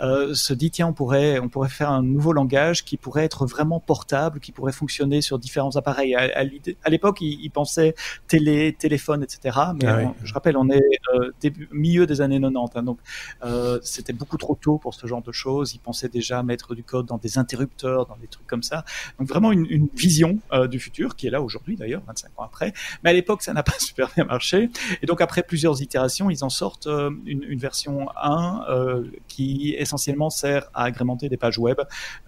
euh, 0.00 0.34
se 0.34 0.54
dit 0.54 0.70
tiens 0.70 0.88
on 0.88 0.92
pourrait 0.92 1.38
on 1.38 1.48
pourrait 1.48 1.68
faire 1.68 1.90
un 1.90 2.02
nouveau 2.02 2.32
langage 2.32 2.84
qui 2.84 2.96
pourrait 2.96 3.24
être 3.24 3.46
vraiment 3.46 3.80
portable, 3.80 4.40
qui 4.40 4.52
pourrait 4.52 4.72
fonctionner 4.72 5.20
sur 5.20 5.38
différents 5.38 5.76
appareils. 5.76 6.14
À, 6.14 6.44
à 6.84 6.90
l'époque, 6.90 7.20
il, 7.20 7.38
il, 7.42 7.50
pensait 7.50 7.94
télé, 8.26 8.74
téléphone, 8.78 9.22
etc. 9.22 9.58
Mais 9.80 9.86
ah 9.86 10.14
je 10.22 10.32
rappelle, 10.32 10.56
on 10.56 10.67
est 10.70 11.00
euh, 11.14 11.30
début, 11.40 11.68
milieu 11.72 12.06
des 12.06 12.20
années 12.20 12.40
90. 12.40 12.76
Hein, 12.76 12.82
donc, 12.82 12.98
euh, 13.44 13.78
c'était 13.82 14.12
beaucoup 14.12 14.36
trop 14.36 14.56
tôt 14.60 14.78
pour 14.78 14.94
ce 14.94 15.06
genre 15.06 15.22
de 15.22 15.32
choses. 15.32 15.74
Ils 15.74 15.80
pensaient 15.80 16.08
déjà 16.08 16.42
mettre 16.42 16.74
du 16.74 16.82
code 16.82 17.06
dans 17.06 17.18
des 17.18 17.38
interrupteurs, 17.38 18.06
dans 18.06 18.16
des 18.16 18.26
trucs 18.26 18.46
comme 18.46 18.62
ça. 18.62 18.84
Donc, 19.18 19.28
vraiment 19.28 19.52
une, 19.52 19.66
une 19.68 19.88
vision 19.94 20.38
euh, 20.52 20.66
du 20.66 20.78
futur 20.78 21.16
qui 21.16 21.26
est 21.26 21.30
là 21.30 21.42
aujourd'hui, 21.42 21.76
d'ailleurs, 21.76 22.02
25 22.06 22.30
ans 22.36 22.44
après. 22.44 22.72
Mais 23.02 23.10
à 23.10 23.12
l'époque, 23.12 23.42
ça 23.42 23.52
n'a 23.52 23.62
pas 23.68 23.78
super 23.78 24.10
bien 24.14 24.24
marché. 24.24 24.70
Et 25.02 25.06
donc, 25.06 25.20
après 25.20 25.42
plusieurs 25.42 25.80
itérations, 25.82 26.30
ils 26.30 26.44
en 26.44 26.50
sortent 26.50 26.88
une, 27.26 27.44
une, 27.44 27.58
version 27.58 28.08
1 28.16 28.64
euh, 28.68 29.04
qui 29.26 29.74
essentiellement 29.78 30.30
sert 30.30 30.70
à 30.74 30.84
agrémenter 30.84 31.28
des 31.28 31.36
pages 31.36 31.58
web. 31.58 31.78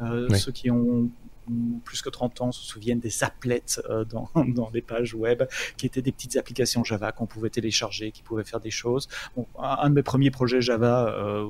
Oui. 0.00 0.38
Ceux 0.38 0.52
qui 0.52 0.70
ont 0.70 1.08
plus 1.84 2.02
que 2.02 2.08
30 2.08 2.40
ans 2.40 2.52
se 2.52 2.62
souviennent 2.64 3.00
des 3.00 3.24
applets 3.24 3.62
euh, 3.88 4.04
dans, 4.04 4.30
dans 4.58 4.70
les 4.70 4.82
pages 4.82 5.14
web, 5.14 5.42
qui 5.76 5.86
étaient 5.86 6.02
des 6.02 6.12
petites 6.12 6.36
applications 6.36 6.84
Java 6.84 7.12
qu'on 7.12 7.26
pouvait 7.26 7.50
télécharger, 7.50 8.12
qui 8.12 8.22
pouvaient 8.22 8.44
faire 8.44 8.60
des 8.60 8.70
choses. 8.70 9.08
Bon, 9.36 9.46
un, 9.58 9.88
de 9.90 9.94
mes 9.94 10.02
premiers 10.02 10.30
projets 10.30 10.60
Java 10.60 11.08
euh, 11.08 11.44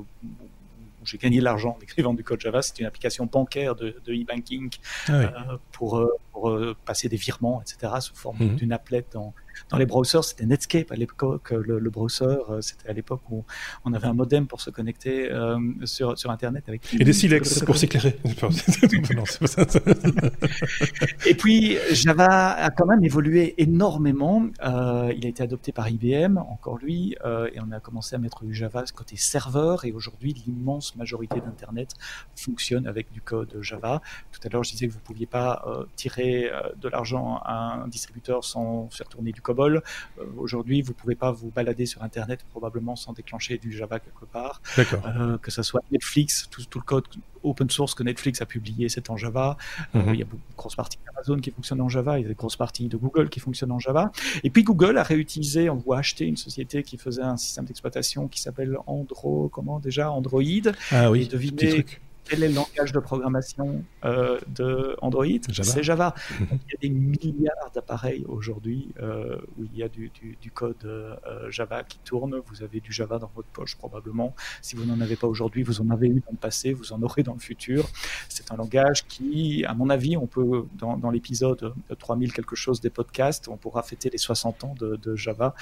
où 1.01 1.05
j'ai 1.05 1.17
gagné 1.17 1.39
de 1.39 1.43
l'argent 1.43 1.75
en 1.77 1.81
écrivant 1.81 2.13
du 2.13 2.23
code 2.23 2.39
Java, 2.41 2.61
c'est 2.61 2.77
une 2.79 2.85
application 2.85 3.25
bancaire 3.25 3.75
de, 3.75 3.95
e-banking 4.07 4.69
ah 5.07 5.11
oui. 5.11 5.25
euh, 5.25 5.57
pour, 5.71 6.07
pour 6.31 6.49
euh, 6.49 6.75
passer 6.85 7.09
des 7.09 7.17
virements, 7.17 7.61
etc., 7.61 7.93
sous 7.99 8.15
forme 8.15 8.37
mm 8.37 8.47
-hmm. 8.47 8.55
d'une 8.55 8.73
applet 8.73 9.05
dans, 9.11 9.33
dans 9.69 9.77
les 9.77 9.85
browsers, 9.85 10.23
c'était 10.23 10.45
Netscape 10.45 10.91
à 10.91 10.95
l'époque, 10.95 11.51
le, 11.51 11.79
le, 11.79 11.89
browser, 11.89 12.37
euh, 12.49 12.61
c'était 12.61 12.89
à 12.89 12.93
l'époque 12.93 13.21
où 13.29 13.43
on 13.85 13.93
avait 13.93 14.07
un 14.07 14.13
modem 14.13 14.47
pour 14.47 14.61
se 14.61 14.69
connecter 14.69 15.31
euh, 15.31 15.57
sur, 15.85 16.17
sur 16.17 16.31
Internet. 16.31 16.63
Avec 16.67 16.93
Et 16.93 17.03
des 17.03 17.13
silex 17.13 17.63
pour 17.63 17.77
s'éclairer. 17.77 18.17
et 21.27 21.35
puis, 21.35 21.77
Java 21.91 22.51
a 22.51 22.69
quand 22.69 22.85
même 22.85 23.03
évolué 23.03 23.55
énormément. 23.57 24.47
Euh, 24.63 25.13
il 25.15 25.25
a 25.25 25.29
été 25.29 25.43
adopté 25.43 25.71
par 25.71 25.89
IBM, 25.89 26.37
encore 26.37 26.77
lui, 26.77 27.15
euh, 27.25 27.49
et 27.53 27.59
on 27.59 27.71
a 27.71 27.79
commencé 27.79 28.15
à 28.15 28.19
mettre 28.19 28.43
du 28.43 28.53
Java 28.53 28.83
côté 28.95 29.15
serveur, 29.15 29.85
et 29.85 29.91
aujourd'hui, 29.91 30.33
l'immense 30.33 30.95
majorité 30.95 31.39
d'Internet 31.39 31.93
fonctionne 32.35 32.87
avec 32.87 33.11
du 33.11 33.21
code 33.21 33.55
Java. 33.61 34.01
Tout 34.31 34.39
à 34.43 34.49
l'heure, 34.49 34.63
je 34.63 34.71
disais 34.71 34.87
que 34.87 34.93
vous 34.93 34.99
ne 34.99 35.03
pouviez 35.03 35.27
pas 35.27 35.63
euh, 35.67 35.85
tirer 35.95 36.51
de 36.79 36.89
l'argent 36.89 37.39
à 37.43 37.81
un 37.83 37.87
distributeur 37.87 38.43
sans 38.43 38.89
faire 38.89 39.07
tourner 39.07 39.31
du 39.31 39.41
COBOL. 39.51 39.83
Euh, 40.19 40.23
Aujourd'hui, 40.37 40.81
vous 40.81 40.91
ne 40.91 40.95
pouvez 40.95 41.15
pas 41.15 41.31
vous 41.31 41.49
balader 41.49 41.85
sur 41.85 42.03
Internet 42.03 42.39
probablement 42.51 42.95
sans 42.95 43.13
déclencher 43.13 43.57
du 43.57 43.71
Java 43.71 43.99
quelque 43.99 44.25
part. 44.25 44.61
Euh, 44.77 45.37
que 45.37 45.51
ce 45.51 45.63
soit 45.63 45.81
Netflix, 45.91 46.47
tout, 46.49 46.63
tout, 46.69 46.79
le 46.79 46.83
code 46.85 47.05
open 47.43 47.69
source 47.69 47.93
que 47.95 48.03
Netflix 48.03 48.41
a 48.41 48.45
publié, 48.45 48.87
c'est 48.89 49.09
en 49.09 49.17
Java. 49.17 49.57
Mm 49.93 49.99
-hmm. 49.99 50.07
euh, 50.07 50.13
il 50.13 50.19
y 50.19 50.23
a 50.23 50.25
une 50.25 50.39
grosse 50.57 50.75
partie 50.75 50.97
d'Amazon 51.05 51.39
qui 51.43 51.51
fonctionne 51.51 51.81
en 51.81 51.89
Java, 51.89 52.19
il 52.19 52.23
y 52.23 52.25
a 52.25 52.29
une 52.29 52.41
grosse 52.43 52.57
partie 52.65 52.87
de 52.87 52.97
Google 52.97 53.27
qui 53.33 53.39
fonctionne 53.39 53.71
en 53.71 53.79
Java. 53.79 54.11
Et 54.45 54.49
puis 54.53 54.63
Google 54.63 54.95
a 54.97 55.05
réutilisé, 55.13 55.61
on 55.75 55.79
voit 55.87 55.99
acheter 56.03 56.25
une 56.33 56.39
société 56.47 56.77
qui 56.87 56.97
faisait 57.05 57.27
un 57.33 57.37
système 57.45 57.65
d'exploitation 57.65 58.21
qui 58.33 58.39
s'appelle 58.45 58.73
Andro, 58.95 59.49
comment 59.55 59.79
déjà? 59.87 60.05
Android. 60.19 60.65
Ah 60.91 61.09
oui, 61.11 61.21
et 61.23 61.27
devinez, 61.35 61.85
quel 62.25 62.43
est 62.43 62.49
le 62.49 62.55
langage 62.55 62.91
de 62.91 62.99
programmation 62.99 63.83
euh, 64.05 64.39
de 64.47 64.95
Android? 65.01 65.25
C'est 65.51 65.83
Java. 65.83 66.13
il 66.39 66.45
y 66.45 66.75
a 66.75 66.77
des 66.81 66.89
milliards 66.89 67.71
d'appareils 67.73 68.23
aujourd'hui 68.27 68.93
euh, 69.01 69.37
où 69.57 69.65
il 69.65 69.77
y 69.77 69.83
a 69.83 69.89
du, 69.89 70.11
code 70.53 70.75
euh, 70.85 71.15
Java 71.49 71.83
qui 71.83 71.99
tourne. 71.99 72.41
Vous 72.47 72.63
avez 72.63 72.79
du 72.79 72.91
Java 72.91 73.19
dans 73.19 73.31
votre 73.35 73.47
poche 73.49 73.75
probablement. 73.75 74.35
Si 74.61 74.75
vous 74.75 74.85
n'en 74.85 75.01
avez 75.01 75.15
pas 75.15 75.27
aujourd'hui, 75.27 75.63
vous 75.63 75.81
en 75.81 75.89
avez 75.89 76.07
eu 76.07 76.21
dans 76.21 76.31
le 76.31 76.37
passé, 76.37 76.73
vous 76.73 76.93
en 76.93 77.01
aurez 77.01 77.23
dans 77.23 77.33
le 77.33 77.39
futur. 77.39 77.89
C'est 78.29 78.51
un 78.51 78.55
langage 78.55 79.05
qui, 79.07 79.65
à 79.65 79.73
mon 79.73 79.89
avis, 79.89 80.15
on 80.15 80.27
peut, 80.27 80.65
dans, 80.77 81.11
l'épisode 81.11 81.73
3000 81.97 82.33
quelque 82.33 82.55
chose 82.55 82.79
des 82.79 82.89
podcasts, 82.89 83.47
on 83.47 83.57
pourra 83.57 83.83
fêter 83.83 84.09
les 84.09 84.17
60 84.17 84.63
ans 84.63 84.75
de, 84.79 84.95
de 84.95 85.15
Java, 85.15 85.53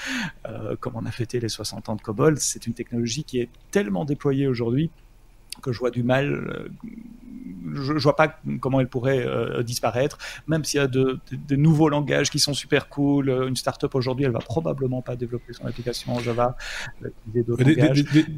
comme 0.80 0.95
on 0.95 1.06
a 1.06 1.12
fêté 1.12 1.39
les 1.39 1.50
60 1.50 1.89
ans 1.89 1.95
de 1.95 2.01
COBOL. 2.01 2.38
C'est 2.39 2.68
une 2.68 2.74
technologie 2.74 3.24
qui 3.24 3.39
est 3.39 3.49
tellement 3.72 4.05
déployée 4.05 4.47
aujourd'hui 4.47 4.91
que 5.62 5.72
je 5.72 5.80
vois 5.80 5.91
du 5.91 6.03
mal. 6.03 6.34
Euh, 6.34 6.70
je, 7.74 7.93
ne 7.93 7.99
vois 7.99 8.16
pas 8.16 8.36
comment 8.60 8.80
elle 8.80 8.88
pourrait 8.88 9.26
euh, 9.26 9.62
disparaître, 9.62 10.18
même 10.47 10.64
s'il 10.64 10.80
y 10.80 10.84
a 10.84 10.88
de, 10.88 11.20
nouveaux 11.51 11.89
langages 11.89 12.30
qui 12.30 12.39
sont 12.39 12.53
super 12.53 12.89
cool. 12.89 13.30
Une 13.47 13.55
startup 13.55 13.93
aujourd'hui, 13.93 14.26
elle 14.26 14.32
va 14.32 14.39
probablement 14.39 15.01
pas 15.01 15.16
développer 15.16 15.53
son 15.53 15.66
application 15.68 16.16
en 16.16 16.20
Java. 16.20 16.55
Des, 17.28 17.45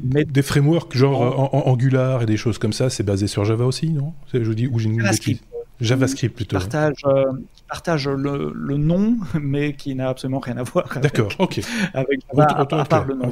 mais... 0.04 0.24
des, 0.24 0.42
frameworks 0.42 0.94
genre 0.96 1.54
Angular 1.66 2.22
et 2.22 2.26
des 2.26 2.36
choses 2.36 2.58
comme 2.58 2.72
ça, 2.72 2.90
c'est 2.90 3.04
basé 3.04 3.26
sur 3.26 3.44
Java 3.44 3.64
aussi, 3.64 3.90
non? 3.90 4.12
Je 4.32 4.52
dis 4.52 4.66
où 4.66 4.78
j'ai 4.78 4.88
une 4.88 5.00
JavaScript. 5.00 5.42
JavaScript 5.82 6.34
plutôt. 6.34 6.56
Partage, 6.56 7.02
euh, 7.04 7.32
partage 7.68 8.08
le, 8.08 8.76
nom, 8.76 9.18
mais 9.40 9.74
qui 9.74 9.94
n'a 9.94 10.08
absolument 10.08 10.40
rien 10.40 10.56
à 10.56 10.62
voir. 10.62 10.88
D'accord, 11.00 11.32
ok. 11.38 11.60
Avec 11.92 12.20
Java, 12.30 12.46
à, 12.70 12.84
part 12.84 13.04
le 13.06 13.14
nom. 13.14 13.30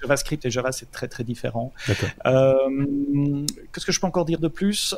JavaScript 0.00 0.44
et 0.44 0.50
Java, 0.50 0.72
c'est 0.72 0.90
très 0.90 1.08
très 1.08 1.24
différent. 1.24 1.72
Euh, 2.26 3.46
qu'est-ce 3.72 3.86
que 3.86 3.92
je 3.92 4.00
peux 4.00 4.06
encore 4.06 4.24
dire 4.24 4.38
de 4.38 4.48
plus? 4.48 4.94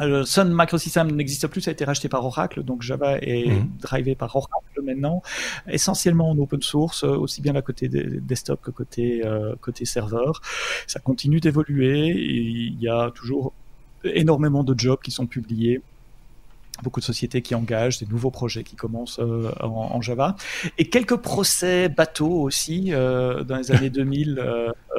Euh, 0.00 0.24
Sun 0.24 0.52
Microsystem 0.52 1.10
n'existe 1.12 1.46
plus, 1.46 1.60
ça 1.60 1.70
a 1.70 1.72
été 1.72 1.84
racheté 1.84 2.08
par 2.08 2.24
Oracle, 2.24 2.64
donc 2.64 2.82
Java 2.82 3.18
est 3.18 3.48
mhm. 3.48 3.68
drivé 3.80 4.16
par 4.16 4.34
Oracle 4.34 4.82
maintenant, 4.82 5.22
essentiellement 5.68 6.30
en 6.30 6.38
open 6.38 6.62
source, 6.62 7.04
aussi 7.04 7.40
bien 7.40 7.54
à 7.54 7.62
côté 7.62 7.88
des 7.88 8.02
desktop 8.20 8.60
que 8.60 8.72
côté 8.72 9.24
euh, 9.24 9.54
côté 9.60 9.84
serveur. 9.84 10.40
Ça 10.88 10.98
continue 10.98 11.38
d'évoluer, 11.38 12.08
il 12.08 12.80
y 12.80 12.88
a 12.88 13.12
toujours 13.14 13.52
énormément 14.02 14.64
de 14.64 14.78
jobs 14.78 15.00
qui 15.00 15.12
sont 15.12 15.26
publiés 15.26 15.80
beaucoup 16.84 17.00
de 17.00 17.04
sociétés 17.04 17.42
qui 17.42 17.54
engagent, 17.54 17.98
des 17.98 18.06
nouveaux 18.06 18.30
projets 18.30 18.62
qui 18.62 18.76
commencent 18.76 19.18
euh, 19.18 19.50
en, 19.60 20.00
Java, 20.00 20.36
et 20.78 20.88
quelques 20.88 21.16
procès 21.16 21.88
bateaux 21.88 22.42
aussi. 22.42 22.92
Euh, 22.92 23.42
dans 23.42 23.56
les 23.56 23.72
années 23.72 23.90
2000, 24.04 24.38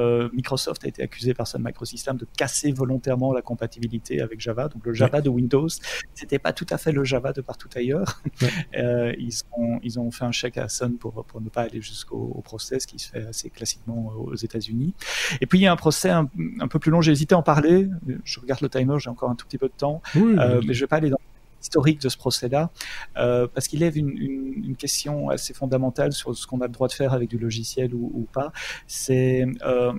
euh, 0.00 0.28
Microsoft 0.34 0.84
a 0.84 0.88
été 0.88 1.02
accusé 1.02 1.32
par 1.32 1.46
Sun 1.46 1.62
Microsystems 1.64 2.16
de 2.16 2.26
casser 2.36 2.72
volontairement 2.72 3.32
la 3.32 3.40
compatibilité 3.40 4.20
avec 4.20 4.40
Java. 4.40 4.68
Donc 4.68 4.84
le 4.84 4.92
Java 4.92 5.22
de 5.22 5.30
Windows, 5.30 5.68
c'était 6.14 6.38
pas 6.38 6.52
tout 6.52 6.66
à 6.70 6.76
fait 6.76 6.92
le 6.92 7.04
Java 7.04 7.32
de 7.32 7.40
partout 7.40 7.68
ailleurs. 7.74 8.20
ils, 8.74 9.40
ont, 9.56 9.78
ils 9.82 9.98
ont 9.98 10.10
fait 10.10 10.24
un 10.24 10.32
chèque 10.32 10.58
à 10.58 10.68
Sun 10.68 10.98
pour, 10.98 11.24
pour 11.24 11.40
ne 11.40 11.48
pas 11.48 11.62
aller 11.62 11.80
jusqu'au 11.80 12.42
procès, 12.44 12.80
ce 12.80 12.86
qui 12.86 12.98
se 12.98 13.08
fait 13.08 13.26
assez 13.26 13.48
classiquement 13.48 14.12
aux 14.18 14.34
États-Unis. 14.34 14.92
Et 15.40 15.46
puis 15.46 15.60
il 15.60 15.62
y 15.62 15.66
a 15.66 15.72
un 15.72 15.76
procès 15.76 16.10
un, 16.10 16.26
peu 16.68 16.78
plus 16.78 16.90
long. 16.90 17.00
J'ai 17.00 17.12
hésité 17.12 17.34
à 17.34 17.38
en 17.38 17.42
parler. 17.42 17.88
Je 18.24 18.40
regarde 18.40 18.60
le 18.60 18.68
timer, 18.68 18.96
j'ai 18.98 19.10
encore 19.10 19.30
un 19.30 19.36
tout 19.36 19.46
petit 19.46 19.58
peu 19.58 19.68
de 19.68 19.74
temps, 19.76 20.02
mais 20.14 20.74
je 20.74 20.80
vais 20.80 20.88
pas 20.88 20.96
aller 20.96 21.10
dans 21.10 21.18
historique 21.60 22.00
de 22.00 22.08
ce 22.08 22.16
procès-là, 22.16 22.70
euh, 23.16 23.46
parce 23.52 23.68
qu'il 23.68 23.80
lève 23.80 23.96
une, 23.96 24.76
question 24.78 25.30
assez 25.30 25.54
fondamentale 25.54 26.12
sur 26.12 26.36
ce 26.36 26.46
qu'on 26.46 26.60
a 26.60 26.66
le 26.66 26.72
droit 26.72 26.86
de 26.86 26.92
faire 26.92 27.14
avec 27.14 27.30
du 27.30 27.38
logiciel 27.38 27.94
ou, 27.94 28.26
pas. 28.30 28.52
C'est 28.86 29.46
euh, 29.64 29.92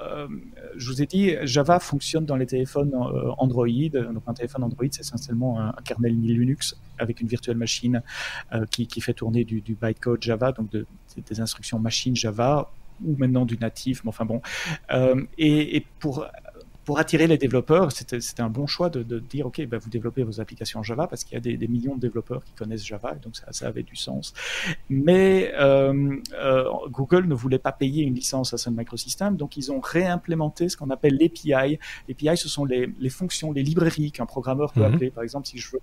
euh, 0.00 0.28
je 0.76 0.86
vous 0.88 1.02
ai 1.02 1.06
dit, 1.06 1.34
Java 1.42 1.80
fonctionne 1.80 2.24
dans 2.24 2.36
les 2.36 2.46
téléphones 2.46 2.92
Android. 3.38 3.66
Donc 3.66 4.22
un 4.26 4.34
téléphone 4.34 4.62
Android, 4.62 4.86
c'est 4.92 5.00
essentiellement 5.00 5.60
un, 5.60 5.74
kernel 5.84 6.12
Linux 6.12 6.76
avec 6.98 7.20
une 7.20 7.26
virtuelle 7.26 7.56
machine 7.56 8.02
qui, 8.70 8.86
qui, 8.86 9.00
fait 9.00 9.14
tourner 9.14 9.44
du, 9.44 9.76
bytecode 9.80 10.22
Java, 10.22 10.52
donc 10.52 10.70
de, 10.70 10.86
des 11.28 11.40
instructions 11.40 11.78
machine 11.80 12.14
Java 12.14 12.70
ou 13.04 13.16
maintenant 13.16 13.44
du 13.44 13.58
natif. 13.58 14.04
Mais 14.04 14.10
enfin 14.10 14.24
bon. 14.24 14.40
et, 15.38 15.84
pour 15.98 16.24
pour 16.84 16.98
attirer 16.98 17.26
les 17.26 17.38
développeurs, 17.38 17.92
c'était 17.92 18.40
un 18.40 18.48
bon 18.48 18.66
choix 18.66 18.90
de, 18.90 19.18
dire, 19.18 19.46
OK, 19.46 19.64
bah, 19.66 19.78
vous 19.78 19.90
développez 19.90 20.22
vos 20.22 20.40
applications 20.40 20.82
Java 20.82 21.06
parce 21.06 21.24
qu'il 21.24 21.34
y 21.34 21.36
a 21.36 21.56
des, 21.56 21.68
millions 21.68 21.94
de 21.94 22.00
développeurs 22.00 22.44
qui 22.44 22.52
connaissent 22.52 22.84
Java, 22.84 23.14
donc 23.14 23.36
ça, 23.36 23.46
ça 23.50 23.68
avait 23.68 23.82
du 23.82 23.96
sens. 23.96 24.32
Mais 24.88 25.52
euh, 25.58 26.16
euh, 26.34 26.64
Google 26.90 27.26
ne 27.26 27.34
voulait 27.34 27.58
pas 27.58 27.72
payer 27.72 28.04
une 28.04 28.14
licence 28.14 28.54
à 28.54 28.58
Sun 28.58 28.74
Microsystems, 28.76 29.36
donc 29.36 29.56
ils 29.56 29.70
ont 29.70 29.80
réimplémenté 29.80 30.68
ce 30.68 30.76
qu'on 30.76 30.90
appelle 30.90 31.18
l'API. 31.20 31.78
L'API, 32.08 32.36
ce 32.36 32.48
sont 32.48 32.64
les, 32.64 32.88
fonctions, 33.10 33.52
les 33.52 33.62
librairies 33.62 34.12
qu'un 34.12 34.26
programmeur 34.26 34.72
peut 34.72 34.80
mhm. 34.80 34.94
appeler. 34.94 35.10
Par 35.10 35.22
exemple, 35.22 35.46
si 35.46 35.58
je 35.58 35.72
veux 35.72 35.80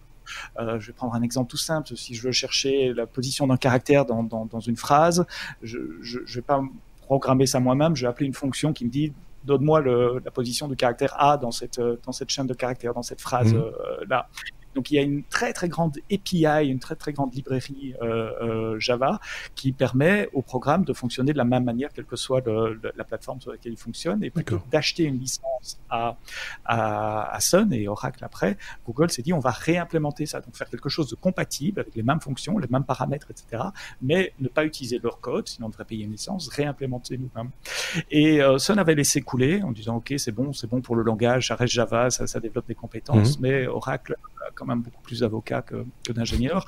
euh, 0.59 0.77
je 0.79 0.87
vais 0.87 0.93
prendre 0.93 1.13
un 1.13 1.21
exemple 1.21 1.49
tout 1.49 1.57
simple. 1.57 1.95
Si 1.95 2.13
je 2.13 2.23
veux 2.23 2.33
chercher 2.33 2.93
la 2.93 3.05
position 3.05 3.47
d'un 3.47 3.55
caractère 3.55 4.05
dans, 4.05 4.23
dans, 4.23 4.59
une 4.59 4.75
phrase, 4.75 5.25
je 5.61 5.77
ne 5.77 6.33
vais 6.33 6.41
pas 6.41 6.61
programmer 7.01 7.45
ça 7.45 7.61
moi-même. 7.61 7.95
Je 7.95 8.01
vais 8.01 8.09
appeler 8.09 8.27
une 8.27 8.33
fonction 8.33 8.73
qui 8.73 8.83
me 8.83 8.89
dit 8.89 9.13
donne-moi 9.47 9.81
la 9.81 10.31
position 10.31 10.67
du 10.67 10.75
caractère 10.75 11.15
A 11.17 11.37
dans 11.37 11.51
cette, 11.51 11.79
euh, 11.79 11.97
dans 12.05 12.11
cette 12.11 12.29
chaîne 12.29 12.45
de 12.45 12.53
caractères, 12.53 12.93
dans 12.93 13.01
cette 13.01 13.21
phrase-là. 13.21 14.27
Mmh. 14.29 14.56
Donc 14.77 14.91
il 14.91 14.95
y 14.95 14.99
a 14.99 15.01
une 15.01 15.23
très 15.23 15.53
très 15.53 15.69
grande 15.69 15.97
API, 16.11 16.67
une 16.67 16.77
très 16.77 16.95
très 16.95 17.11
grande 17.11 17.33
librairie 17.33 17.95
euh, 18.03 18.29
euh, 18.43 18.79
Java 18.79 19.19
qui 19.55 19.71
permet 19.71 20.29
au 20.33 20.43
programme 20.43 20.85
de 20.85 20.93
fonctionner 20.93 21.33
de 21.33 21.37
la 21.39 21.45
même 21.45 21.63
manière, 21.63 21.89
quelle 21.91 22.05
que 22.05 22.15
soit 22.15 22.43
la 22.45 23.03
plateforme 23.03 23.41
sur 23.41 23.51
laquelle 23.51 23.73
il 23.73 23.77
fonctionne. 23.77 24.23
Et 24.23 24.29
plutôt 24.29 24.61
d'acheter 24.71 25.05
une 25.05 25.17
licence 25.17 25.79
à, 25.89 26.15
à, 26.63 27.39
Sun 27.39 27.73
et 27.73 27.87
Oracle 27.87 28.23
après, 28.23 28.55
Google 28.85 29.09
s'est 29.09 29.23
dit 29.23 29.33
on 29.33 29.39
va 29.39 29.49
réimplémenter 29.49 30.27
ça, 30.27 30.41
donc 30.41 30.55
faire 30.55 30.69
quelque 30.69 30.89
chose 30.89 31.09
de 31.09 31.15
compatible 31.15 31.79
avec 31.79 31.95
les 31.95 32.03
mêmes 32.03 32.21
fonctions, 32.21 32.59
les 32.59 32.67
mêmes 32.69 32.83
paramètres, 32.83 33.31
etc. 33.31 33.63
Mais 34.03 34.33
ne 34.39 34.47
pas 34.47 34.63
utiliser 34.63 34.99
leur 34.99 35.19
code, 35.21 35.47
sinon 35.47 35.67
on 35.67 35.69
devrait 35.71 35.85
payer 35.85 36.05
une 36.05 36.11
licence, 36.11 36.49
réimplémenter 36.49 37.17
nous-mêmes. 37.17 37.49
Et 38.11 38.43
euh, 38.43 38.59
Sun 38.59 38.77
avait 38.77 38.93
laissé 38.93 39.21
couler 39.21 39.63
en 39.63 39.71
disant 39.71 39.95
ok 39.95 40.13
c'est 40.17 40.31
bon, 40.31 40.53
c'est 40.53 40.67
bon 40.67 40.81
pour 40.81 40.95
le 40.95 41.01
langage, 41.01 41.47
ça 41.47 41.55
reste 41.55 41.73
Java, 41.73 42.11
ça, 42.11 42.27
ça 42.27 42.39
développe 42.39 42.67
des 42.67 42.75
compétences, 42.75 43.39
mmh. 43.39 43.41
mais 43.41 43.65
Oracle 43.65 44.15
quand 44.55 44.65
même 44.65 44.81
beaucoup 44.81 45.01
plus 45.01 45.21
d'avocats 45.21 45.61
que, 45.61 45.85
d'ingénieurs. 46.11 46.65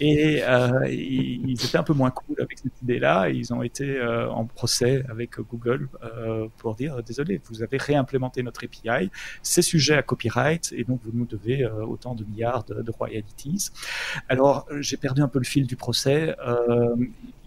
Et 0.00 0.42
euh, 0.42 0.88
ils, 0.88 1.52
étaient 1.52 1.78
un 1.78 1.82
peu 1.82 1.92
moins 1.92 2.10
cool 2.10 2.36
avec 2.40 2.58
cette 2.58 2.80
idée-là. 2.82 3.28
Ils 3.28 3.52
ont 3.52 3.62
été 3.62 3.96
euh, 3.96 4.30
en 4.30 4.44
procès 4.44 5.04
avec 5.08 5.38
Google 5.40 5.88
euh, 6.02 6.48
pour 6.58 6.74
dire 6.74 7.02
désolé, 7.02 7.40
vous 7.44 7.62
avez 7.62 7.76
réimplémenté 7.76 8.42
notre 8.42 8.64
API, 8.64 9.10
c'est 9.42 9.62
sujet 9.62 9.94
à 9.94 10.02
copyright 10.02 10.72
et 10.76 10.84
donc 10.84 11.00
vous 11.04 11.12
nous 11.12 11.26
devez 11.26 11.66
autant 11.66 12.14
de 12.14 12.24
milliards 12.24 12.64
de, 12.64 12.90
royalties. 12.90 13.70
Alors 14.28 14.66
j'ai 14.80 14.96
perdu 14.96 15.22
un 15.22 15.28
peu 15.28 15.38
le 15.38 15.44
fil 15.44 15.66
du 15.66 15.76
procès. 15.76 16.34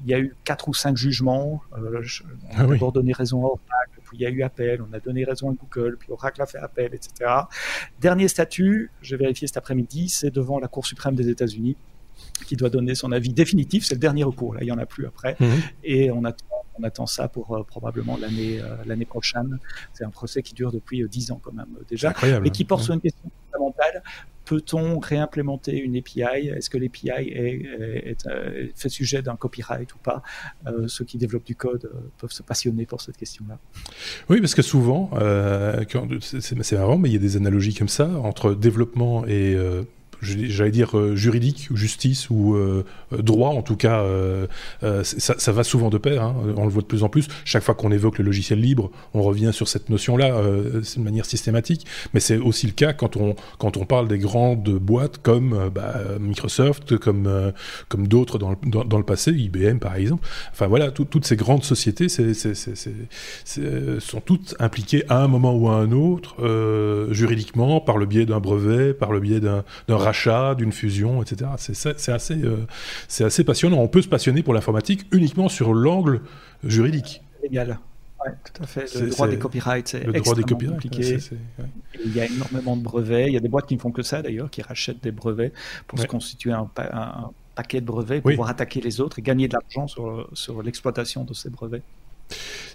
Il 0.04 0.10
y 0.10 0.14
a 0.14 0.20
eu 0.20 0.36
quatre 0.44 0.68
ou 0.68 0.74
cinq 0.74 0.98
jugements. 0.98 1.62
Je, 2.02 2.24
on 2.24 2.60
a 2.60 2.64
ah 2.64 2.68
d'abord 2.68 2.92
donné 2.92 3.14
raison 3.14 3.44
à 3.44 3.48
Oracle, 3.48 4.00
puis 4.06 4.18
il 4.18 4.22
y 4.22 4.26
a 4.26 4.30
eu 4.30 4.44
appel, 4.44 4.82
on 4.82 4.94
a 4.94 5.00
donné 5.00 5.24
raison 5.24 5.52
à 5.52 5.54
Google, 5.54 5.98
puis 6.00 6.12
Oracle 6.12 6.42
a 6.42 6.46
fait 6.46 6.58
appel, 6.58 6.94
etc. 6.94 7.32
Dernier 8.00 8.28
statut, 8.28 8.92
j'ai 9.02 9.18
vérifié 9.18 9.48
cet 9.48 9.58
après-midi, 9.58 10.10
c'est 10.10 10.32
devant 10.32 10.60
la 10.60 10.68
Cour 10.68 10.86
suprême 10.86 11.16
des 11.16 11.30
États-Unis 11.30 11.76
qui 12.46 12.56
doit 12.56 12.70
donner 12.70 12.96
son 12.96 13.12
avis 13.12 13.30
définitif. 13.30 13.86
C'est 13.86 13.96
le 13.96 14.00
dernier 14.00 14.24
recours. 14.24 14.54
Là, 14.54 14.62
il 14.62 14.68
y 14.68 14.72
en 14.72 14.78
a 14.78 14.86
plus 14.86 15.06
après. 15.06 15.36
Mhm. 15.40 15.62
Et 15.84 16.12
on 16.12 16.24
attend, 16.26 16.46
on 16.78 16.84
attend 16.84 17.06
ça 17.06 17.28
pour 17.28 17.56
euh, 17.56 17.64
probablement 17.64 18.18
l'année 18.18 18.60
euh, 18.60 18.76
l'année 18.86 19.06
prochaine. 19.06 19.60
C'est 19.94 20.04
un 20.04 20.10
procès 20.10 20.42
qui 20.42 20.54
dure 20.54 20.72
depuis 20.72 21.02
euh, 21.04 21.08
dix 21.08 21.32
ans 21.32 21.40
quand 21.42 21.54
même 21.54 21.68
déjà, 21.90 22.14
et 22.44 22.50
qui 22.50 22.66
porte 22.66 22.84
sur 22.84 22.94
une 22.94 23.02
question 23.02 23.30
fondamentale 23.52 24.04
peut-on 24.50 24.98
réimplémenter 24.98 25.78
une 25.78 25.96
API 25.96 26.48
Est-ce 26.48 26.72
que 26.72 26.80
l'API 26.80 27.10
est, 27.10 27.68
est, 28.16 28.72
fait 28.76 28.90
sujet 28.90 29.22
d'un 29.22 29.36
copyright 29.36 29.94
ou 29.94 30.00
pas? 30.00 30.24
Ceux 30.88 31.06
qui 31.06 31.20
développent 31.20 31.46
du 31.46 31.56
code 31.56 31.92
peuvent 32.18 32.32
se 32.32 32.42
passionner 32.42 32.88
pour 32.88 33.00
cette 33.00 33.16
question-là. 33.16 33.60
Oui, 34.28 34.42
parce 34.42 34.56
que 34.56 34.64
souvent, 34.64 35.12
c'est 36.20 36.72
marrant, 36.74 36.98
mais 36.98 37.10
il 37.10 37.14
y 37.14 37.16
a 37.16 37.20
des 37.20 37.38
analogies 37.38 37.76
comme 37.76 37.88
ça 37.88 38.10
entre 38.24 38.56
développement 38.56 39.24
et 39.28 39.56
j'allais 40.22 40.72
dire 40.72 40.98
euh, 40.98 41.16
juridique, 41.16 41.70
justice 41.74 42.30
ou 42.30 42.56
euh, 42.56 42.86
euh, 43.14 43.22
droit, 43.22 43.50
en 43.50 43.62
tout 43.62 43.76
cas, 43.76 44.04
ça, 45.04 45.52
va 45.52 45.64
souvent 45.64 45.90
de 45.90 45.98
pair. 45.98 46.24
Hein, 46.24 46.36
on 46.58 46.64
le 46.64 46.70
voit 46.70 46.82
de 46.82 46.88
plus 46.88 47.04
en 47.04 47.10
plus. 47.10 47.28
Chaque 47.46 47.64
fois 47.64 47.76
qu'on 47.76 47.92
évoque 47.92 48.18
le 48.18 48.26
logiciel 48.26 48.60
libre, 48.60 48.92
on 49.14 49.22
revient 49.22 49.52
sur 49.54 49.68
cette 49.68 49.90
notion-là 49.90 50.42
de 50.42 51.02
manière 51.02 51.26
systématique. 51.26 51.86
Mais 52.14 52.20
c'est 52.20 52.38
aussi 52.38 52.68
le 52.68 52.74
cas 52.74 52.94
quand 52.94 53.18
on 53.18 53.36
quand 53.58 53.78
on 53.78 53.86
parle 53.86 54.08
des 54.08 54.18
grandes 54.18 54.70
boîtes 54.70 55.20
comme 55.20 55.70
bah, 55.74 55.96
Microsoft, 56.20 56.98
comme 56.98 57.54
comme 57.88 58.08
d'autres 58.08 58.38
dans 58.38 58.52
le, 58.52 58.58
dans, 58.66 58.98
le 58.98 59.04
passé, 59.04 59.32
IBM 59.32 59.80
par 59.80 59.96
exemple. 59.96 60.28
Enfin 60.52 60.68
voilà, 60.68 60.92
toutes 60.92 61.26
ces 61.26 61.36
grandes 61.36 61.64
sociétés 61.64 62.08
sont 64.00 64.22
toutes 64.26 64.56
impliquées 64.60 65.04
à 65.10 65.24
un 65.24 65.28
moment 65.28 65.56
ou 65.56 65.70
à 65.70 65.76
un 65.76 65.92
autre 65.92 66.36
juridiquement 67.12 67.82
par 67.82 67.98
le 67.98 68.06
biais 68.06 68.26
d'un 68.26 68.40
brevet, 68.40 68.94
par 68.94 69.12
le 69.12 69.20
biais 69.20 69.40
d'un 69.40 69.64
rachat, 70.10 70.56
d'une 70.56 70.72
fusion, 70.72 71.22
etc. 71.22 71.52
C'est 71.58 72.10
assez, 72.10 72.34
euh, 72.44 72.66
c'est 73.08 73.24
assez 73.24 73.44
passionnant. 73.44 73.78
On 73.78 73.88
peut 73.88 74.02
se 74.02 74.08
passionner 74.08 74.44
pour 74.44 74.54
l'informatique 74.54 75.06
uniquement 75.12 75.50
sur 75.50 75.74
l'angle 75.74 76.22
juridique. 76.64 77.22
Légal. 77.44 77.80
Oui, 78.26 78.32
tout 78.44 78.64
à 78.64 78.68
fait. 78.68 78.94
Le 79.00 79.10
droit 79.10 79.28
des 79.28 79.40
copyrights, 79.40 79.88
c'est 79.88 79.98
extrêmement 79.98 80.22
droit 80.22 80.36
des 80.36 80.44
copyrights, 80.44 80.82
compliqué. 80.82 81.18
Il 82.04 82.16
y 82.16 82.20
a 82.20 82.26
énormément 82.26 82.76
de 82.76 82.82
brevets. 82.82 83.28
Il 83.28 83.34
y 83.34 83.38
a 83.38 83.40
des 83.40 83.48
boîtes 83.48 83.68
qui 83.68 83.76
ne 83.76 83.80
font 83.80 83.92
que 83.92 84.02
ça, 84.04 84.22
d'ailleurs, 84.22 84.50
qui 84.50 84.62
rachètent 84.62 85.02
des 85.02 85.12
brevets 85.12 85.54
pour 85.88 86.00
se 86.00 86.08
constituer 86.08 86.52
un, 86.52 86.70
paquet 87.56 87.82
de 87.82 87.86
brevets 87.86 88.22
pour 88.22 88.32
pouvoir 88.32 88.50
attaquer 88.50 88.82
les 88.82 89.02
autres 89.02 89.20
et 89.20 89.22
gagner 89.22 89.48
de 89.48 89.54
l'argent 89.54 89.88
sur, 89.88 90.30
sur 90.34 90.64
l'exploitation 90.64 91.24
de 91.24 91.34
ces 91.34 91.50
brevets. 91.50 91.84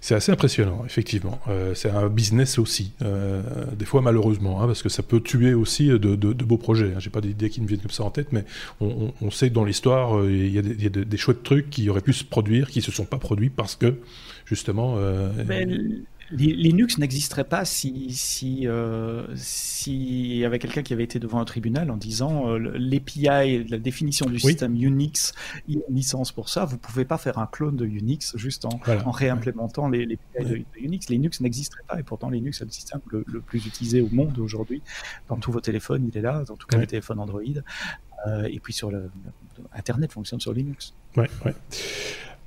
C'est 0.01 0.15
assez 0.15 0.31
impressionnant, 0.31 0.83
effectivement. 0.85 1.39
Euh, 1.47 1.73
c'est 1.73 1.89
un 1.89 2.09
business 2.09 2.59
aussi, 2.59 2.91
euh, 3.01 3.41
des 3.77 3.85
fois 3.85 4.01
malheureusement, 4.01 4.61
hein, 4.61 4.67
parce 4.67 4.83
que 4.83 4.89
ça 4.89 5.01
peut 5.01 5.19
tuer 5.19 5.53
aussi 5.53 5.87
de, 5.87 6.15
beaux 6.15 6.57
projets. 6.57 6.93
Hein. 6.95 6.99
J'ai 6.99 7.09
pas 7.09 7.21
d'idées 7.21 7.49
qui 7.49 7.61
me 7.61 7.67
viennent 7.67 7.81
comme 7.81 7.91
ça 7.91 8.03
en 8.03 8.11
tête, 8.11 8.31
mais 8.31 8.45
on, 8.81 9.31
sait 9.31 9.49
que 9.49 9.53
dans 9.53 9.65
l'histoire, 9.65 10.19
euh, 10.19 10.31
il 10.31 10.53
y 10.53 10.59
a, 10.59 10.61
des, 10.61 11.05
des, 11.05 11.17
chouettes 11.17 11.43
trucs 11.43 11.69
qui 11.69 11.89
auraient 11.89 12.01
pu 12.01 12.13
se 12.13 12.23
produire, 12.23 12.69
qui 12.69 12.81
se 12.81 12.91
sont 12.91 13.05
pas 13.05 13.17
produits 13.17 13.49
parce 13.49 13.75
que 13.75 13.95
justement. 14.45 14.97
Linux 16.31 16.97
n'existerait 16.97 17.43
pas 17.43 17.65
si, 17.65 18.11
si, 18.11 18.67
euh, 18.67 19.27
si 19.35 20.37
y 20.37 20.45
avait 20.45 20.59
quelqu'un 20.59 20.81
qui 20.81 20.93
avait 20.93 21.03
été 21.03 21.19
devant 21.19 21.39
un 21.39 21.45
tribunal 21.45 21.91
en 21.91 21.97
disant 21.97 22.49
euh, 22.49 22.57
l'API, 22.57 23.65
la 23.67 23.77
définition 23.77 24.25
du 24.25 24.39
système 24.39 24.75
Unix, 24.75 25.33
il 25.67 25.75
y 25.75 25.77
a 25.77 25.81
une 25.87 25.95
licence 25.95 26.31
pour 26.31 26.49
ça, 26.49 26.65
vous 26.65 26.77
pouvez 26.77 27.05
pas 27.05 27.17
faire 27.17 27.37
un 27.37 27.45
clone 27.45 27.75
de 27.75 27.85
Unix 27.85 28.35
juste 28.37 28.65
en, 28.65 28.79
en 29.05 29.11
réimplémentant 29.11 29.87
les, 29.87 30.05
les 30.05 30.17
de, 30.39 30.63
Unix. 30.77 31.09
Linux 31.09 31.41
n'existerait 31.41 31.83
pas 31.87 31.99
et 31.99 32.03
pourtant 32.03 32.29
Linux 32.29 32.61
est 32.61 32.65
le 32.65 32.71
système 32.71 33.01
le, 33.07 33.41
plus 33.41 33.65
utilisé 33.65 34.01
au 34.01 34.09
monde 34.09 34.37
aujourd'hui. 34.39 34.81
Dans 35.29 35.37
tous 35.37 35.51
vos 35.51 35.61
téléphones, 35.61 36.09
il 36.11 36.17
est 36.17 36.21
là, 36.21 36.43
dans 36.47 36.55
tout 36.55 36.67
cas 36.67 36.77
les 36.77 36.87
téléphones 36.87 37.19
Android. 37.19 37.41
Euh, 38.27 38.49
et 38.51 38.59
puis 38.59 38.73
sur 38.73 38.89
le, 38.89 39.11
Internet 39.73 40.11
fonctionne 40.11 40.39
sur 40.39 40.53
Linux. 40.53 40.93
Ouais, 41.15 41.29
ouais. 41.45 41.53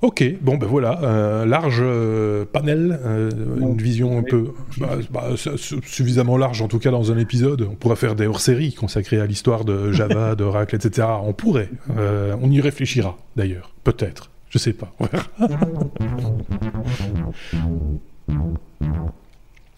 Ok, 0.01 0.23
bon 0.39 0.55
ben 0.55 0.65
voilà, 0.65 0.97
un 1.01 1.45
large 1.45 1.81
euh, 1.81 2.45
panel, 2.45 2.97
euh, 3.03 3.29
une 3.59 3.81
vision 3.81 4.17
un 4.17 4.23
peu 4.23 4.53
bah, 4.77 4.91
bah, 5.11 5.31
suffisamment 5.35 6.37
large 6.37 6.61
en 6.61 6.69
tout 6.69 6.79
cas 6.79 6.89
dans 6.89 7.11
un 7.11 7.17
épisode. 7.17 7.67
On 7.69 7.75
pourrait 7.75 7.97
faire 7.97 8.15
des 8.15 8.25
hors-séries 8.25 8.73
consacrées 8.73 9.19
à 9.19 9.25
l'histoire 9.25 9.65
de 9.65 9.91
Java, 9.99 10.35
de 10.35 10.43
Oracle, 10.45 10.77
etc. 10.77 11.05
On 11.21 11.33
pourrait, 11.33 11.69
euh, 11.97 12.33
on 12.41 12.49
y 12.49 12.61
réfléchira 12.61 13.17
d'ailleurs, 13.35 13.73
peut-être, 13.83 14.31
je 14.49 14.57
sais 14.57 14.71
pas. 14.71 14.93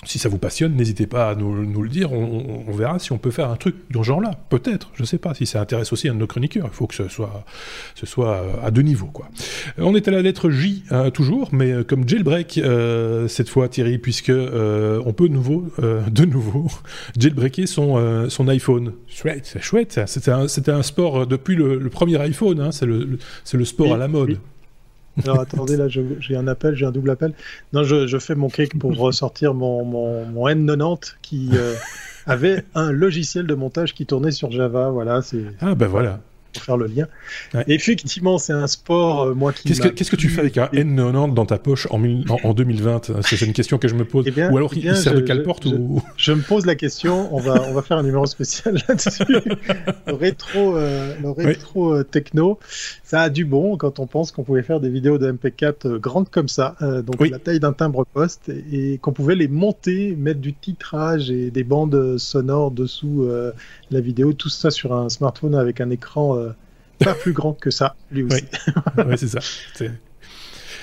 si 0.04 0.18
ça 0.18 0.30
vous 0.30 0.40
passionne, 0.40 0.76
n'hésitez 0.76 1.06
pas 1.06 1.30
à 1.30 1.36
nous, 1.36 1.54
le 1.54 1.90
dire. 1.90 2.12
On, 2.12 2.72
verra 2.72 2.98
si 2.98 3.12
on 3.12 3.18
peut 3.18 3.30
faire 3.30 3.50
un 3.50 3.56
truc 3.56 3.76
dans 3.92 4.02
ce 4.02 4.08
genre-là. 4.08 4.32
Peut-être, 4.50 4.90
je 4.96 5.04
ne 5.04 5.08
sais 5.08 5.20
pas. 5.20 5.34
Si 5.36 5.46
ça 5.46 5.62
intéresse 5.62 5.94
aussi 5.94 6.10
un 6.10 6.16
de 6.16 6.20
nos 6.20 6.28
chroniqueurs, 6.28 6.68
il 6.72 6.76
faut 6.76 6.88
que 6.88 6.96
ce 6.96 7.08
soit, 7.08 7.46
ce 7.94 8.06
soit 8.06 8.38
euh, 8.38 8.54
à 8.64 8.72
deux 8.72 8.82
niveaux. 8.82 9.10
Quoi. 9.14 9.30
Euh, 9.78 9.84
on 9.84 9.96
est 9.96 10.08
à 10.08 10.12
la 10.12 10.22
lettre 10.22 10.50
J 10.50 10.84
hein, 10.90 11.12
toujours, 11.12 11.50
mais 11.52 11.72
euh, 11.72 11.84
comme 11.84 12.08
jailbreak 12.08 12.60
cette 13.28 13.50
fois, 13.50 13.70
Thierry, 13.70 14.00
puisque 14.00 14.32
on 14.32 15.14
peut 15.14 15.28
nouveau, 15.28 15.66
de 15.80 16.26
nouveau 16.26 16.68
jailbreaker 17.18 17.68
son, 17.68 18.30
son 18.30 18.48
iPhone. 18.48 18.94
C'est 19.44 19.62
chouette, 19.62 20.00
C'était 20.08 20.32
un, 20.32 20.48
un, 20.68 20.84
sport 20.84 21.28
depuis 21.28 21.56
le, 21.56 21.90
premier 21.90 22.20
iPhone. 22.22 22.60
Hein. 22.60 22.72
C'est 22.72 22.86
le, 22.86 23.20
le, 23.54 23.66
sport 23.66 23.94
à 23.94 23.98
la 23.98 24.08
mode. 24.08 24.38
Alors 25.26 25.40
attendez, 25.40 25.78
là 25.78 25.88
j'ai 25.88 26.36
un 26.36 26.48
appel, 26.48 26.76
j'ai 26.76 26.86
un 26.86 26.92
double 26.92 27.12
appel. 27.12 27.34
Non, 27.74 27.84
je, 27.84 28.08
je, 28.08 28.18
fais 28.18 28.36
mon 28.36 28.50
cake 28.50 28.78
pour 28.78 28.96
ressortir 28.98 29.54
mon, 29.54 29.86
mon, 29.86 30.26
mon 30.26 30.48
N90 30.48 31.16
qui 31.22 31.50
euh, 31.54 31.76
avait 32.26 32.64
un 32.76 32.92
logiciel 32.92 33.48
de 33.48 33.56
montage 33.56 33.94
qui 33.94 34.06
tournait 34.06 34.32
sur 34.32 34.52
Java. 34.52 34.90
Voilà, 34.90 35.22
c'est. 35.22 35.46
Ah 35.60 35.76
ben 35.76 35.88
voilà 35.88 36.20
pour 36.52 36.64
faire 36.64 36.78
le 36.78 36.88
lien. 36.88 37.08
Effectivement, 37.68 38.38
c'est 38.38 38.54
un 38.54 38.68
sport, 38.68 39.24
euh, 39.24 39.34
moi 39.34 39.54
qui. 39.54 39.64
Qu'est-ce 39.70 40.12
que, 40.12 40.16
tu 40.16 40.30
fais 40.30 40.42
avec 40.42 40.58
un 40.58 40.68
N90 40.68 41.34
dans 41.34 41.46
ta 41.46 41.58
poche 41.58 41.88
en, 41.92 42.02
en, 42.44 42.54
2020 42.54 43.22
C'est 43.22 43.42
une 43.42 43.54
question 43.54 43.78
que 43.78 43.88
je 43.88 43.96
me 43.96 44.06
pose. 44.06 44.26
Eh 44.28 44.48
ou 44.48 44.58
alors, 44.58 44.72
eh 44.76 44.80
il 44.80 44.96
sert 44.96 45.14
de 45.14 45.22
quelle 45.22 45.44
porte 45.44 45.68
je, 45.68 45.76
ou... 45.76 46.02
je, 46.18 46.32
me 46.34 46.42
pose 46.42 46.66
la 46.66 46.76
question. 46.76 47.34
On 47.34 47.40
va, 47.40 47.62
on 47.68 47.74
va 47.74 47.82
faire 47.82 47.98
un 47.98 48.04
numéro 48.04 48.26
spécial 48.26 48.82
là-dessus. 48.88 49.24
le 50.08 50.14
rétro, 50.14 50.76
euh, 50.76 51.16
le 51.22 51.32
rétro 51.32 51.94
euh, 51.94 52.04
techno, 52.04 52.60
ça 53.12 53.24
a 53.24 53.30
du 53.30 53.44
bon 53.44 53.76
quand 53.76 54.00
on 54.00 54.08
pense 54.08 54.32
qu'on 54.32 54.44
pouvait 54.44 54.64
faire 54.64 54.80
des 54.80 54.90
vidéos 54.90 55.18
de 55.18 55.30
MP4 55.30 55.98
grandes 55.98 56.30
comme 56.30 56.48
ça, 56.48 56.78
donc 57.06 57.28
la 57.28 57.40
taille 57.40 57.60
d'un 57.60 57.74
timbre 57.74 58.06
poste, 58.06 58.50
et, 58.72 59.00
qu'on 59.00 59.12
pouvait 59.12 59.36
les 59.36 59.50
monter, 59.50 60.16
mettre 60.16 60.40
du 60.40 60.54
titrage 60.54 61.30
et 61.30 61.52
des 61.52 61.66
bandes 61.66 62.18
sonores 62.18 62.72
dessous 62.72 63.30
la 63.90 64.00
vidéo, 64.00 64.32
tout 64.32 64.48
ça 64.48 64.72
sur 64.72 64.94
un 64.94 65.10
smartphone 65.10 65.56
avec 65.56 65.82
un 65.82 65.90
écran 65.90 66.42
pas 67.00 67.14
plus 67.14 67.34
grand 67.34 67.52
que 67.52 67.70
ça, 67.70 67.98
lui 68.12 68.24
aussi. 68.24 68.46
Oui, 68.98 69.18
c'est 69.18 69.28
ça. 69.28 69.40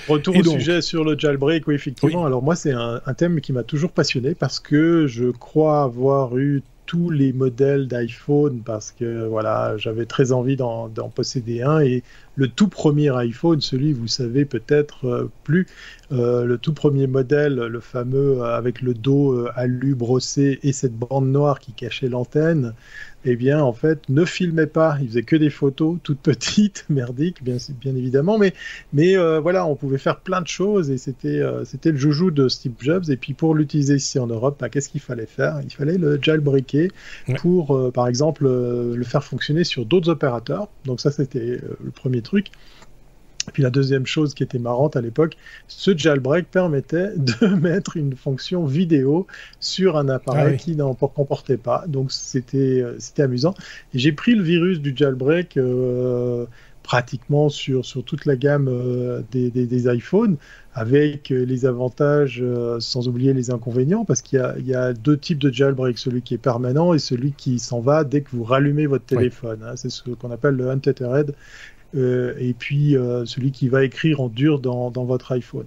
Retour 0.07 0.37
au 0.37 0.43
sujet 0.43 0.83
sur 0.83 1.03
le 1.03 1.17
jailbreak, 1.17 1.67
oui, 1.67 1.73
effectivement. 1.73 2.27
Alors 2.27 2.43
moi, 2.43 2.55
c'est 2.55 2.73
un, 2.73 2.99
thème 3.17 3.41
qui 3.41 3.53
m'a 3.53 3.63
toujours 3.63 3.91
passionné 3.91 4.35
parce 4.35 4.59
que 4.59 5.07
je 5.07 5.31
crois 5.31 5.81
avoir 5.81 6.37
eu 6.37 6.61
tous 6.89 7.11
les 7.11 7.33
modèles 7.33 7.87
d'iPhone 7.87 8.63
parce 8.65 8.91
que 8.91 9.27
voilà, 9.27 9.77
j'avais 9.77 10.07
très 10.07 10.31
envie 10.31 10.55
d'en 10.55 10.89
posséder 11.13 11.61
un 11.61 11.81
et 11.81 12.01
le 12.39 12.47
tout 12.47 12.69
premier 12.69 13.13
iPhone, 13.17 13.59
celui 13.59 13.91
vous 13.91 14.07
savez 14.07 14.45
peut-être 14.45 15.05
euh, 15.05 15.29
plus, 15.43 15.67
euh, 16.13 16.45
le 16.45 16.57
tout 16.57 16.73
premier 16.73 17.05
modèle, 17.05 17.55
le 17.55 17.79
fameux 17.81 18.41
euh, 18.41 18.55
avec 18.55 18.81
le 18.81 18.93
dos 18.93 19.45
alu 19.55 19.93
brossé 19.93 20.57
et 20.63 20.71
cette 20.71 20.95
bande 20.95 21.27
noire 21.27 21.59
qui 21.59 21.73
cachait 21.73 22.07
l'antenne, 22.07 22.73
eh 23.25 23.35
bien, 23.35 23.61
en 23.61 23.73
fait, 23.73 24.07
ne 24.07 24.23
filmait 24.23 24.67
pas. 24.67 24.97
Il 25.01 25.07
faisait 25.09 25.23
que 25.23 25.35
des 25.35 25.49
photos 25.49 25.97
toutes 26.03 26.19
petites, 26.19 26.85
merdiques, 26.89 27.43
bien, 27.43 27.57
bien 27.81 27.95
évidemment. 27.95 28.37
Mais, 28.37 28.53
mais 28.93 29.17
euh, 29.17 29.39
voilà, 29.39 29.65
on 29.65 29.75
pouvait 29.75 29.97
faire 29.97 30.19
plein 30.19 30.41
de 30.41 30.47
choses 30.47 30.89
et 30.89 30.97
c'était 30.97 31.39
euh, 31.39 31.65
c'était 31.65 31.91
le 31.91 31.97
joujou 31.97 32.31
de 32.31 32.47
Steve 32.47 32.73
Jobs. 32.79 33.09
Et 33.09 33.17
puis, 33.17 33.33
pour 33.33 33.55
l'utiliser 33.55 33.95
ici 33.95 34.19
en 34.19 34.27
Europe, 34.27 34.57
bah, 34.59 34.69
qu'est-ce 34.69 34.89
qu'il 34.89 35.01
fallait 35.01 35.25
faire? 35.25 35.59
Il 35.63 35.71
fallait 35.71 35.97
le 35.97 36.19
jailbreaker 36.21 36.89
pour, 37.37 37.75
euh, 37.75 37.91
par 37.91 38.07
exemple, 38.07 38.45
le 38.45 39.03
faire 39.03 39.23
fonctionner 39.23 39.63
sur 39.63 39.85
d'autres 39.85 40.09
opérateurs. 40.09 40.69
Donc, 40.85 41.01
ça, 41.01 41.11
c'était 41.11 41.59
le 41.83 41.91
premier 41.91 42.21
Et 43.49 43.51
puis 43.51 43.63
la 43.63 43.71
deuxième 43.71 44.05
chose 44.05 44.35
qui 44.35 44.43
était 44.43 44.59
marrante 44.59 44.95
à 44.95 45.01
l'époque, 45.01 45.35
ce 45.67 45.97
jailbreak 45.97 46.51
permettait 46.51 47.13
de 47.17 47.47
mettre 47.47 47.97
une 47.97 48.15
fonction 48.15 48.65
vidéo 48.65 49.25
sur 49.59 49.97
un 49.97 50.07
appareil 50.07 50.53
ah 50.53 50.57
qui 50.57 50.75
n'en 50.75 50.93
comportait 50.93 51.57
pas. 51.57 51.85
Donc 51.87 52.11
c'était 52.11 52.81
euh, 52.81 52.95
c'était 52.99 53.23
amusant. 53.23 53.55
J'ai 53.93 54.11
pris 54.11 54.35
le 54.35 54.43
virus 54.43 54.79
du 54.79 54.93
jailbreak 54.95 55.57
euh, 55.57 56.45
pratiquement 56.83 57.49
sur, 57.49 57.85
sur 57.85 58.03
toute 58.03 58.25
la 58.25 58.35
gamme 58.35 58.67
euh, 58.67 59.21
des, 59.31 59.49
des, 59.49 59.93
iPhones, 59.95 60.37
avec 60.73 61.29
les 61.29 61.65
avantages 61.65 62.43
sans 62.79 63.07
oublier 63.07 63.33
les 63.33 63.51
inconvénients, 63.51 64.05
parce 64.05 64.21
qu'il 64.21 64.39
y, 64.59 64.69
y, 64.69 64.73
a 64.73 64.93
deux 64.93 65.17
types 65.17 65.39
de 65.39 65.51
jailbreak, 65.51 65.97
celui 65.97 66.21
qui 66.21 66.35
est 66.35 66.39
permanent 66.39 66.93
et 66.93 66.99
celui 66.99 67.33
qui 67.33 67.59
s'en 67.59 67.79
va 67.79 68.03
dès 68.03 68.21
que 68.21 68.29
vous 68.31 68.43
rallumez 68.43 68.85
votre 68.85 69.05
téléphone. 69.05 69.59
Hein. 69.63 69.75
C'est 69.75 69.89
ce 69.89 70.03
qu'on 70.03 70.31
appelle 70.31 70.55
le 70.55 70.69
untethered 70.69 71.35
euh, 71.95 72.35
et 72.37 72.53
puis 72.53 72.95
euh, 72.95 73.25
celui 73.25 73.51
qui 73.51 73.67
va 73.67 73.83
écrire 73.83 74.21
en 74.21 74.29
dur 74.29 74.59
dans, 74.59 74.91
votre 74.91 75.31
iPhone. 75.31 75.65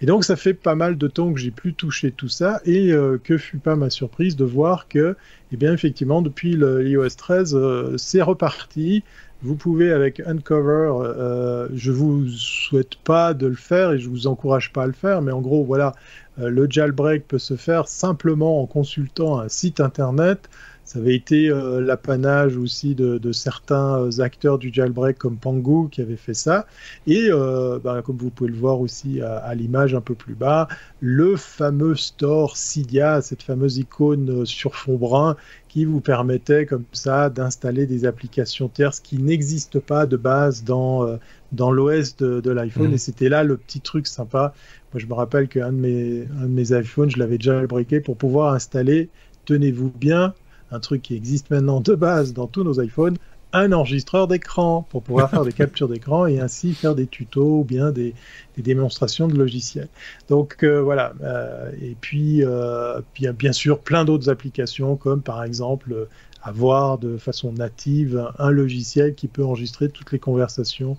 Et 0.00 0.06
donc 0.06 0.24
ça 0.24 0.34
fait 0.34 0.54
pas 0.54 0.74
mal 0.74 0.98
de 0.98 1.06
temps 1.06 1.32
que 1.32 1.38
j'ai 1.38 1.52
plus 1.52 1.74
touché 1.74 2.10
tout 2.10 2.28
ça 2.28 2.60
et 2.64 2.92
euh, 2.92 3.18
que 3.22 3.38
fut 3.38 3.58
pas 3.58 3.76
ma 3.76 3.88
surprise 3.88 4.34
de 4.34 4.44
voir 4.44 4.88
que, 4.88 5.16
eh 5.52 5.56
bien 5.56 5.72
effectivement, 5.72 6.22
depuis 6.22 6.56
l'iOS 6.56 7.10
13, 7.16 7.96
c'est 7.96 8.22
reparti. 8.22 9.04
Vous 9.42 9.54
pouvez 9.54 9.92
avec 9.92 10.20
Uncover, 10.20 11.68
je 11.72 11.92
vous 11.92 12.28
souhaite 12.28 12.96
pas 12.96 13.32
de 13.32 13.46
le 13.46 13.54
faire 13.54 13.92
et 13.92 13.98
je 13.98 14.08
vous 14.08 14.26
encourage 14.26 14.72
pas 14.72 14.82
à 14.82 14.86
le 14.86 14.92
faire, 14.92 15.22
mais 15.22 15.32
en 15.32 15.40
gros 15.40 15.64
voilà, 15.64 15.94
le 16.36 16.66
jailbreak 16.68 17.26
peut 17.26 17.38
se 17.38 17.56
faire 17.56 17.88
simplement 17.88 18.60
en 18.60 18.66
consultant 18.66 19.38
un 19.38 19.48
site 19.48 19.80
internet 19.80 20.50
ça 20.90 20.98
avait 20.98 21.14
été 21.14 21.48
euh, 21.48 21.80
l'apanage 21.80 22.56
aussi 22.56 22.96
de, 22.96 23.30
certains 23.30 24.00
euh, 24.00 24.20
acteurs 24.22 24.58
du 24.58 24.74
jailbreak 24.74 25.16
comme 25.18 25.36
Pangu 25.36 25.88
qui 25.88 26.00
avaient 26.00 26.16
fait 26.16 26.34
ça. 26.34 26.66
Et 27.06 27.28
euh, 27.30 27.78
bah, 27.78 28.02
comme 28.04 28.16
vous 28.16 28.30
pouvez 28.30 28.50
le 28.50 28.56
voir 28.56 28.80
aussi 28.80 29.20
à, 29.20 29.54
l'image 29.54 29.94
un 29.94 30.00
peu 30.00 30.16
plus 30.16 30.34
bas, 30.34 30.66
le 30.98 31.36
fameux 31.36 31.94
store 31.94 32.56
Cydia, 32.56 33.22
cette 33.22 33.44
fameuse 33.44 33.78
icône 33.78 34.44
sur 34.44 34.74
fond 34.74 34.96
brun 34.96 35.36
qui 35.68 35.84
vous 35.84 36.00
permettait 36.00 36.66
comme 36.66 36.82
ça 36.90 37.30
d'installer 37.30 37.86
des 37.86 38.04
applications 38.04 38.68
tierces 38.68 38.98
qui 38.98 39.18
n'existent 39.18 39.78
pas 39.78 40.06
de 40.06 40.16
base 40.16 40.64
dans, 40.64 41.06
dans 41.52 41.70
l'OS 41.70 42.16
de, 42.16 42.50
l'iPhone. 42.50 42.90
Mmh. 42.90 42.94
Et 42.94 42.98
c'était 42.98 43.28
là 43.28 43.44
le 43.44 43.56
petit 43.56 43.80
truc 43.80 44.08
sympa. 44.08 44.54
Moi, 44.92 44.98
je 44.98 45.06
me 45.06 45.14
rappelle 45.14 45.46
qu'un 45.46 45.70
de 45.70 45.78
mes, 45.78 46.26
un 46.42 46.46
de 46.46 46.52
mes 46.52 46.76
iPhones, 46.76 47.12
je 47.12 47.20
l'avais 47.20 47.38
jailbreaké 47.38 48.00
pour 48.00 48.16
pouvoir 48.16 48.54
installer, 48.54 49.08
tenez-vous 49.44 49.90
bien, 49.90 50.34
un 50.70 50.80
truc 50.80 51.02
qui 51.02 51.14
existe 51.14 51.50
maintenant 51.50 51.80
de 51.80 51.94
base 51.94 52.32
dans 52.32 52.46
tous 52.46 52.64
nos 52.64 52.80
iPhones, 52.80 53.16
un 53.52 53.72
enregistreur 53.72 54.28
d'écran 54.28 54.86
pour 54.90 55.02
pouvoir 55.02 55.30
faire 55.30 55.44
des 55.44 55.52
captures 55.64 55.88
d'écran 55.88 56.26
et 56.26 56.38
ainsi 56.38 56.72
faire 56.74 56.94
des 56.94 57.06
tutos 57.06 57.60
ou 57.60 57.64
bien 57.64 57.90
des, 57.90 58.14
démonstrations 58.56 59.26
de 59.26 59.36
logiciels. 59.36 59.88
Donc 60.28 60.62
euh, 60.62 60.82
voilà, 60.82 61.14
euh, 61.22 61.70
et 61.80 61.96
puis, 61.98 62.44
euh, 62.44 63.00
puis 63.14 63.26
bien 63.32 63.52
sûr 63.52 63.80
plein 63.80 64.04
d'autres 64.04 64.28
applications 64.28 64.96
comme 64.96 65.22
par 65.22 65.42
exemple 65.42 66.08
avoir 66.42 66.98
de 66.98 67.16
façon 67.16 67.52
native 67.52 68.30
un 68.38 68.50
logiciel 68.50 69.14
qui 69.14 69.28
peut 69.28 69.44
enregistrer 69.44 69.88
toutes 69.88 70.12
les 70.12 70.18
conversations 70.18 70.98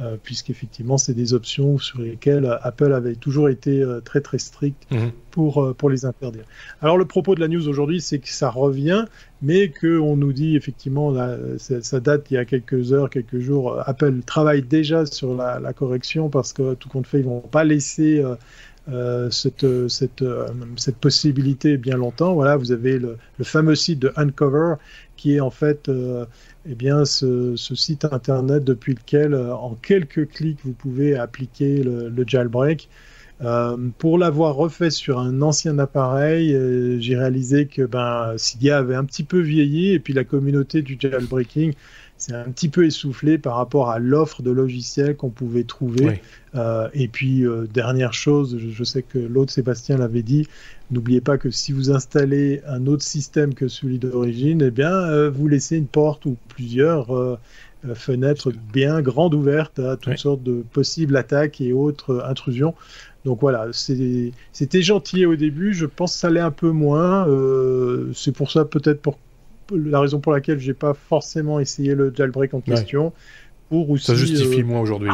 euh, 0.00 0.16
puisqu'effectivement, 0.20 0.96
c'est 0.96 1.12
des 1.12 1.34
options 1.34 1.76
sur 1.76 2.00
lesquelles 2.00 2.58
Apple 2.62 2.94
avait 2.94 3.14
toujours 3.14 3.50
été 3.50 3.82
euh, 3.82 4.00
très 4.00 4.22
très 4.22 4.38
strict 4.38 4.90
mhm. 4.90 5.12
pour, 5.30 5.62
euh, 5.62 5.74
pour 5.74 5.90
les 5.90 6.06
interdire. 6.06 6.44
Alors, 6.80 6.96
le 6.96 7.04
propos 7.04 7.34
de 7.34 7.40
la 7.40 7.48
news 7.48 7.68
aujourd'hui, 7.68 8.00
c'est 8.00 8.18
que 8.18 8.30
ça 8.30 8.48
revient, 8.48 9.04
mais 9.42 9.70
qu'on 9.70 10.16
nous 10.16 10.32
dit 10.32 10.56
effectivement, 10.56 11.14
ça, 11.58 12.00
date 12.00 12.30
il 12.30 12.34
y 12.34 12.36
a 12.38 12.46
quelques 12.46 12.94
heures, 12.94 13.10
quelques 13.10 13.40
jours, 13.40 13.82
Apple 13.86 14.20
travaille 14.24 14.62
déjà 14.62 15.04
sur 15.04 15.36
la, 15.36 15.60
la 15.60 15.74
correction 15.74 16.30
parce 16.30 16.54
que 16.54 16.72
tout 16.72 16.88
compte 16.88 17.06
fait, 17.06 17.20
ils 17.20 17.26
vont 17.26 17.40
pas 17.40 17.64
laisser. 17.64 18.24
cette, 19.30 19.88
cette, 19.88 20.24
cette, 20.76 20.96
possibilité 20.96 21.76
bien 21.76 21.96
longtemps. 21.96 22.34
Voilà, 22.34 22.56
vous 22.56 22.72
avez 22.72 22.98
le, 22.98 23.16
le, 23.38 23.44
fameux 23.44 23.76
site 23.76 24.00
de 24.00 24.12
Uncover 24.16 24.74
qui 25.16 25.36
est 25.36 25.40
en 25.40 25.50
fait 25.50 25.88
eh 26.66 26.74
bien, 26.74 27.04
ce, 27.04 27.56
site 27.56 28.04
internet 28.04 28.62
depuis 28.64 28.94
lequel, 28.94 29.34
euh, 29.34 29.54
en 29.54 29.74
quelques 29.74 30.28
clics, 30.28 30.60
vous 30.64 30.72
pouvez 30.72 31.16
appliquer 31.16 31.82
le, 31.82 32.24
jailbreak. 32.26 32.88
Euh, 33.42 33.76
pour 33.98 34.18
l'avoir 34.18 34.54
refait 34.54 34.90
sur 34.90 35.18
un 35.18 35.42
ancien 35.42 35.78
appareil, 35.80 36.54
euh, 36.54 37.00
j'ai 37.00 37.16
réalisé 37.16 37.66
que 37.66 37.82
ben, 37.82 38.34
Cydia 38.36 38.78
avait 38.78 38.94
un 38.94 39.04
petit 39.04 39.24
peu 39.24 39.40
vieilli 39.40 39.92
et 39.92 39.98
puis 39.98 40.12
la 40.12 40.22
communauté 40.22 40.82
du 40.82 40.96
jailbreaking 40.98 41.74
c'est 42.22 42.34
un 42.34 42.44
petit 42.44 42.68
peu 42.68 42.86
essoufflé 42.86 43.36
par 43.36 43.56
rapport 43.56 43.90
à 43.90 43.98
l'offre 43.98 44.42
de 44.42 44.52
logiciels 44.52 45.16
qu'on 45.16 45.30
pouvait 45.30 45.64
trouver. 45.64 46.20
Euh, 46.54 46.88
et 46.94 47.08
puis, 47.08 47.44
euh, 47.44 47.66
dernière 47.66 48.12
chose, 48.12 48.58
je, 48.58 48.84
sais 48.84 49.02
que 49.02 49.18
l'autre 49.18 49.52
Sébastien 49.52 49.96
l'avait 49.98 50.22
dit, 50.22 50.46
n'oubliez 50.92 51.20
pas 51.20 51.36
que 51.36 51.50
si 51.50 51.72
vous 51.72 51.90
installez 51.90 52.62
un 52.68 52.86
autre 52.86 53.02
système 53.02 53.54
que 53.54 53.66
celui 53.66 53.98
d'origine, 53.98 54.62
eh 54.62 54.70
bien, 54.70 54.92
euh, 54.92 55.30
vous 55.30 55.48
laissez 55.48 55.76
une 55.76 55.88
porte 55.88 56.24
ou 56.24 56.36
plusieurs 56.46 57.38
fenêtres 57.94 58.52
bien 58.72 59.02
grandes 59.02 59.34
ouvertes 59.34 59.80
à 59.80 59.96
toutes 59.96 60.18
sortes 60.18 60.44
de 60.44 60.62
possibles 60.72 61.16
attaques 61.16 61.60
et 61.60 61.72
autres 61.72 62.24
intrusions. 62.24 62.74
Donc 63.24 63.40
voilà, 63.40 63.66
c'était 63.72 64.82
gentil 64.82 65.26
au 65.26 65.34
début, 65.34 65.74
je 65.74 65.86
pense 65.86 66.12
que 66.12 66.20
ça 66.20 66.30
l'est 66.30 66.38
un 66.38 66.52
peu 66.52 66.70
moins. 66.70 67.26
c'est 68.14 68.32
pour 68.32 68.52
ça 68.52 68.64
peut-être 68.64 69.02
pour 69.02 69.18
la 69.76 70.00
raison 70.00 70.20
pour 70.20 70.32
laquelle 70.32 70.58
j'ai 70.58 70.74
pas 70.74 70.94
forcément 70.94 71.60
essayé 71.60 71.94
le 71.94 72.12
jailbreak 72.14 72.54
en 72.54 72.60
question. 72.60 73.12
Pour 73.68 73.88
aussi, 73.88 74.04
ça 74.04 74.14
justifie 74.14 74.60
euh, 74.60 74.64
moins 74.64 74.80
aujourd'hui. 74.80 75.10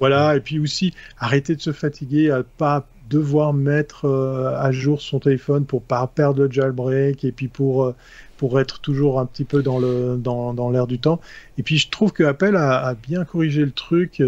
Voilà, 0.00 0.36
et 0.36 0.40
puis 0.40 0.58
aussi 0.58 0.94
arrêter 1.18 1.54
de 1.54 1.60
se 1.60 1.72
fatiguer 1.72 2.30
à 2.30 2.42
pas 2.42 2.86
devoir 3.10 3.52
mettre 3.52 4.06
euh, 4.06 4.56
à 4.58 4.72
jour 4.72 5.02
son 5.02 5.18
téléphone 5.18 5.66
pour 5.66 5.82
pas 5.82 6.06
perdre 6.06 6.42
le 6.42 6.50
jailbreak 6.50 7.22
et 7.24 7.32
puis 7.32 7.48
pour 7.48 7.84
euh, 7.84 7.94
pour 8.38 8.58
être 8.58 8.80
toujours 8.80 9.20
un 9.20 9.26
petit 9.26 9.44
peu 9.44 9.62
dans 9.62 9.78
le 9.78 10.16
dans, 10.16 10.54
dans 10.54 10.70
l'air 10.70 10.86
du 10.86 10.98
temps. 10.98 11.20
Et 11.58 11.62
puis 11.62 11.76
je 11.76 11.90
trouve 11.90 12.12
que 12.12 12.22
Apple 12.22 12.56
a, 12.56 12.94
bien 12.94 13.26
corrigé 13.26 13.62
le 13.62 13.70
truc, 13.70 14.22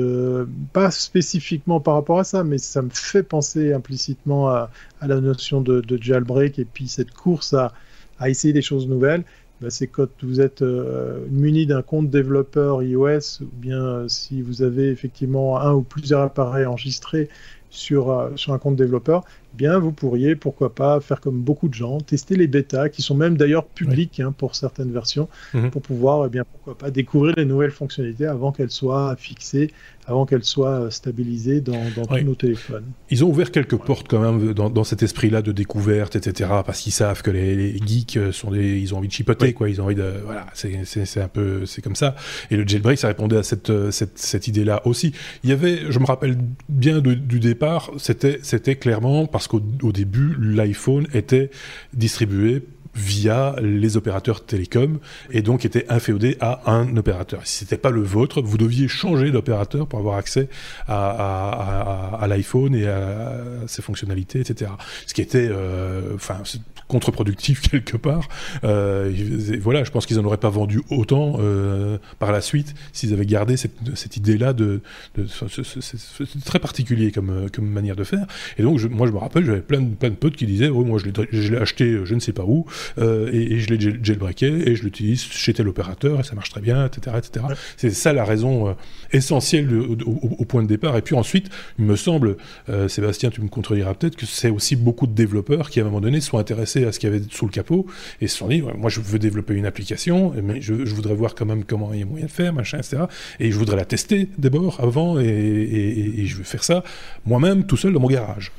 pas 0.75 0.91
spécifiquement 0.91 1.81
par 1.81 1.95
rapport 1.95 2.19
à 2.19 2.25
ça, 2.25 2.45
mais 2.45 2.59
ça 2.59 2.83
me 2.83 2.91
fait 2.93 3.23
penser 3.23 3.73
implicitement 3.73 4.51
à, 4.51 4.71
à 5.01 5.07
la 5.07 5.23
notion 5.23 5.62
de, 5.62 5.81
de, 5.81 6.01
jailbreak 6.01 6.59
et 6.59 6.67
puis 6.67 6.87
cette 6.87 7.12
course 7.12 7.55
à, 7.55 7.73
à 8.19 8.29
essayer 8.29 8.53
des 8.53 8.62
choses 8.62 8.89
nouvelles. 8.89 9.25
Bah, 9.61 9.71
c'est 9.71 9.87
quand 9.87 10.09
vous 10.23 10.41
êtes 10.41 10.63
euh, 10.63 11.25
muni 11.31 11.65
d'un 11.67 11.83
compte 11.83 12.11
développeur 12.11 12.83
iOS 12.83 13.43
ou 13.43 13.49
bien 13.53 13.83
euh, 13.83 14.09
si 14.09 14.43
vous 14.43 14.63
avez 14.63 14.91
effectivement 14.91 15.61
un 15.61 15.73
ou 15.73 15.83
plusieurs 15.83 16.23
appareils 16.23 16.67
enregistrés 16.67 17.29
sur, 17.71 18.11
euh, 18.11 18.31
sur 18.37 18.53
un 18.53 18.59
compte 18.59 18.77
développeur, 18.77 19.25
eh 19.53 19.57
bien 19.57 19.79
vous 19.79 19.93
pourriez, 19.93 20.35
pourquoi 20.35 20.75
pas, 20.75 21.01
faire 21.01 21.21
comme 21.21 21.41
beaucoup 21.41 21.69
de 21.69 21.75
gens, 21.75 22.01
tester 22.01 22.37
les 22.37 22.47
bêtas, 22.49 22.89
qui 22.89 23.03
sont 23.03 23.15
même 23.15 23.37
d'ailleurs 23.37 23.65
publics 23.67 24.21
hein, 24.21 24.35
pour 24.37 24.57
certaines 24.57 24.93
versions, 24.93 25.29
mhm. 25.55 25.71
pour 25.71 25.83
pouvoir, 25.83 26.27
eh 26.27 26.29
bien, 26.29 26.45
pourquoi 26.45 26.77
pas, 26.77 26.91
découvrir 26.91 27.35
les 27.37 27.45
nouvelles 27.45 27.71
fonctionnalités 27.71 28.27
avant 28.27 28.53
qu'elles 28.53 28.71
soient 28.71 29.15
fixées 29.17 29.73
avant 30.07 30.27
qu'elle 30.27 30.45
soit 30.45 30.91
stabilisée 30.91 31.61
dans, 31.61 31.75
tous 32.07 32.25
nos 32.25 32.35
téléphones. 32.35 32.85
Ils 33.11 33.25
ont 33.25 33.29
ouvert 33.29 33.51
quelques 33.51 33.77
portes 33.77 34.07
quand 34.09 34.21
même 34.21 34.53
dans, 34.53 34.85
cet 34.85 35.03
esprit-là 35.03 35.43
de 35.43 35.53
découverte, 35.53 36.17
etc. 36.17 36.51
Parce 36.65 36.81
qu'ils 36.81 36.93
savent 36.93 37.23
que 37.23 37.31
les, 37.31 37.79
geeks 37.79 38.19
sont 38.33 38.51
des, 38.51 38.79
ils 38.79 38.95
ont 38.95 38.99
envie 38.99 39.09
de 39.09 39.13
chipoter, 39.13 39.53
quoi. 39.53 39.69
Ils 39.69 39.81
ont 39.81 39.85
envie 39.85 39.95
de, 39.95 40.13
voilà, 40.25 40.47
c'est 40.55 41.21
un 41.21 41.29
peu, 41.29 41.67
c'est 41.67 41.83
comme 41.83 41.97
ça. 41.97 42.17
Et 42.51 42.57
le 42.57 42.67
jailbreak, 42.67 42.99
ça 42.99 43.09
répondait 43.09 43.39
à 43.39 43.43
cette, 43.43 43.91
cette, 43.91 44.19
cette 44.19 44.49
idée-là 44.49 44.87
aussi. 44.87 45.13
Il 45.43 45.51
y 45.51 45.53
avait, 45.53 45.91
je 45.91 45.99
me 45.99 46.07
rappelle 46.07 46.37
bien 46.69 47.01
du 47.01 47.41
départ, 47.41 47.91
c'était, 47.97 48.41
c'était 48.43 48.77
clairement 48.77 49.27
parce 49.27 49.49
qu'au 49.49 49.61
début, 49.61 50.37
l'iPhone 50.39 51.07
était 51.15 51.51
distribué 51.95 52.63
via 52.95 53.55
les 53.61 53.97
opérateurs 53.97 54.45
télécoms 54.45 54.99
et 55.31 55.43
donc 55.43 55.65
était 55.65 55.87
inféodé 55.89 56.37
à 56.41 56.71
un 56.71 56.97
opérateur. 56.97 57.41
Si 57.45 57.59
c'était 57.59 57.77
pas 57.77 57.91
le 57.91 58.03
vôtre, 58.03 58.43
vous 58.43 58.59
deviez 58.59 58.89
changer 58.89 59.31
d'opérateur 59.31 59.87
pour 59.87 59.99
avoir 59.99 60.17
accès 60.17 60.49
à, 60.87 61.11
à, 61.11 62.23
à, 62.23 62.27
l'iPhone 62.27 62.75
et 62.75 62.87
à, 62.87 63.33
ses 63.67 63.83
fonctionnalités, 63.83 64.41
etc. 64.41 64.71
Ce 65.07 65.15
qui 65.15 65.21
était, 65.21 65.49
euh, 65.51 66.15
enfin, 66.15 66.43
contre-productif 66.89 67.63
quelque 67.71 67.97
part. 67.97 68.29
Euh, 68.65 69.13
voilà, 69.61 69.85
je 69.85 69.91
pense 69.91 70.07
qu'ils 70.07 70.19
en 70.19 70.25
auraient 70.25 70.37
pas 70.37 70.51
vendu 70.51 70.81
autant 70.91 71.37
euh, 71.39 71.99
par 72.19 72.33
la 72.33 72.41
suite 72.41 72.75
s'ils 72.93 73.13
avaient 73.13 73.27
gardé 73.27 73.57
cette, 73.57 73.77
cette 73.95 74.17
idée-là 74.17 74.53
de, 74.53 74.81
de 75.17 75.27
c'est 75.27 76.45
très 76.45 76.59
particulier 76.59 77.11
comme, 77.11 77.51
comme 77.51 77.67
manière 77.67 77.97
de 77.97 78.05
faire. 78.05 78.27
Et 78.59 78.63
donc, 78.63 78.79
je, 78.79 78.89
moi, 78.89 79.07
je 79.07 79.13
me 79.13 79.19
rappelle, 79.19 79.45
j'avais 79.45 79.61
plein 79.61 79.81
de, 79.81 79.95
plein 79.95 80.11
de 80.11 80.15
potes 80.15 80.37
qui 80.37 80.47
disaient, 80.47 80.69
oh, 80.69 80.85
moi, 80.85 80.99
je 80.99 81.51
l'ai 81.51 81.57
acheté, 81.57 82.01
je 82.05 82.15
ne 82.15 82.21
sais 82.21 82.33
pas 82.33 82.45
où, 82.45 82.67
euh, 82.99 83.30
et, 83.32 83.61
je 83.61 83.72
l'ai 83.72 83.80
jailbreaké 84.03 84.47
et 84.47 84.76
je 84.76 84.82
l'utilise 84.82 85.22
chez 85.22 85.55
tel 85.55 85.68
opérateur 85.68 86.20
et 86.20 86.22
ça 86.22 86.35
marche 86.35 86.51
très 86.51 86.61
bien, 86.61 86.87
etc., 86.87 87.16
etc. 87.18 87.47
C'est 87.76 87.91
ça 87.91 88.12
la 88.12 88.24
raison 88.24 88.68
euh, 88.68 88.72
essentielle 89.12 89.68
au, 90.05 90.45
point 90.45 90.62
de 90.62 90.68
départ. 90.68 90.97
Et 90.97 91.03
puis 91.03 91.14
ensuite, 91.14 91.49
il 91.78 91.85
me 91.85 91.97
semble, 91.97 92.37
euh, 92.68 92.89
Sébastien, 92.89 93.30
tu 93.30 93.41
me 93.41 93.49
contrediras 93.49 93.95
peut-être 93.95 94.16
que 94.16 94.26
c'est 94.26 94.51
aussi 94.51 94.76
beaucoup 94.76 95.07
de 95.07 95.14
développeurs 95.14 95.70
qui 95.70 95.80
à 95.80 95.82
un 95.82 95.87
moment 95.87 96.01
donné 96.01 96.20
sont 96.20 96.39
intéressés 96.39 96.85
à 96.85 96.93
ce 96.93 96.99
qu'il 96.99 97.11
y 97.11 97.14
avait 97.14 97.24
sous 97.30 97.47
le 97.47 97.51
capot 97.51 97.87
et 98.20 98.28
se 98.28 98.37
sont 98.37 98.49
dit, 98.49 98.62
moi, 98.62 98.91
je 98.91 99.01
veux 99.01 99.18
développer 99.18 99.55
une 99.55 99.66
application, 99.66 100.32
mais 100.43 100.61
je, 100.61 100.74
voudrais 100.95 101.14
voir 101.14 101.35
quand 101.35 101.47
même 101.47 101.64
comment 101.64 101.93
il 101.93 102.01
y 102.01 102.03
a 102.03 102.07
moyen 102.07 102.26
de 102.26 102.30
faire, 102.30 102.53
machin, 102.53 102.78
etc. 102.78 103.05
Et 103.41 103.51
je 103.51 103.59
voudrais 103.59 103.76
la 103.76 103.85
tester 103.85 104.28
d'abord 104.39 104.80
avant 104.80 105.18
et, 105.18 105.24
et, 105.24 106.26
je 106.26 106.37
veux 106.37 106.45
faire 106.45 106.64
ça 106.64 106.85
moi-même 107.26 107.64
tout 107.64 107.76
seul 107.76 107.93
dans 107.93 108.01
mon 108.01 108.09
garage. 108.09 108.53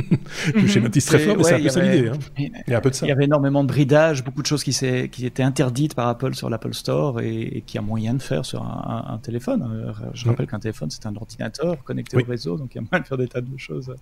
je 0.54 0.66
schématise 0.66 1.04
très 1.04 1.18
fort, 1.18 1.36
mais 1.36 1.44
c'est 1.44 1.54
un 1.54 1.60
peu 1.60 1.68
ça 1.68 1.82
l'idée. 1.82 2.08
Hein. 2.08 2.18
Il 2.38 2.70
y 2.70 2.74
a 2.74 2.78
un 2.78 2.80
peu 2.80 2.90
de 2.90 2.94
ça. 2.94 3.06
Il 3.06 3.08
y 3.08 3.12
avait 3.12 3.24
énormément 3.24 3.64
de 3.64 3.67
bridage, 3.68 4.24
beaucoup 4.24 4.42
de 4.42 4.46
choses 4.46 4.64
qui, 4.64 4.72
qui 4.72 5.26
étaient 5.26 5.42
interdites 5.44 5.94
par 5.94 6.08
Apple 6.08 6.34
sur 6.34 6.50
l'Apple 6.50 6.74
Store 6.74 7.20
et, 7.20 7.62
qui 7.66 7.78
a 7.78 7.82
moyen 7.82 8.14
de 8.14 8.22
faire 8.22 8.44
sur 8.44 8.62
un, 8.64 9.20
téléphone. 9.22 9.62
Euh, 9.62 9.92
je 10.14 10.26
rappelle 10.26 10.46
qu'un 10.46 10.58
téléphone, 10.58 10.90
c'est 10.90 11.06
un 11.06 11.14
ordinateur 11.14 11.82
connecté 11.84 12.16
au 12.16 12.24
réseau, 12.24 12.56
donc 12.56 12.74
il 12.74 12.76
y 12.76 12.78
a 12.78 12.82
moyen 12.90 13.02
de 13.02 13.06
faire 13.06 13.18
des 13.18 13.28
tas 13.28 13.40
de 13.40 13.56
choses 13.56 13.94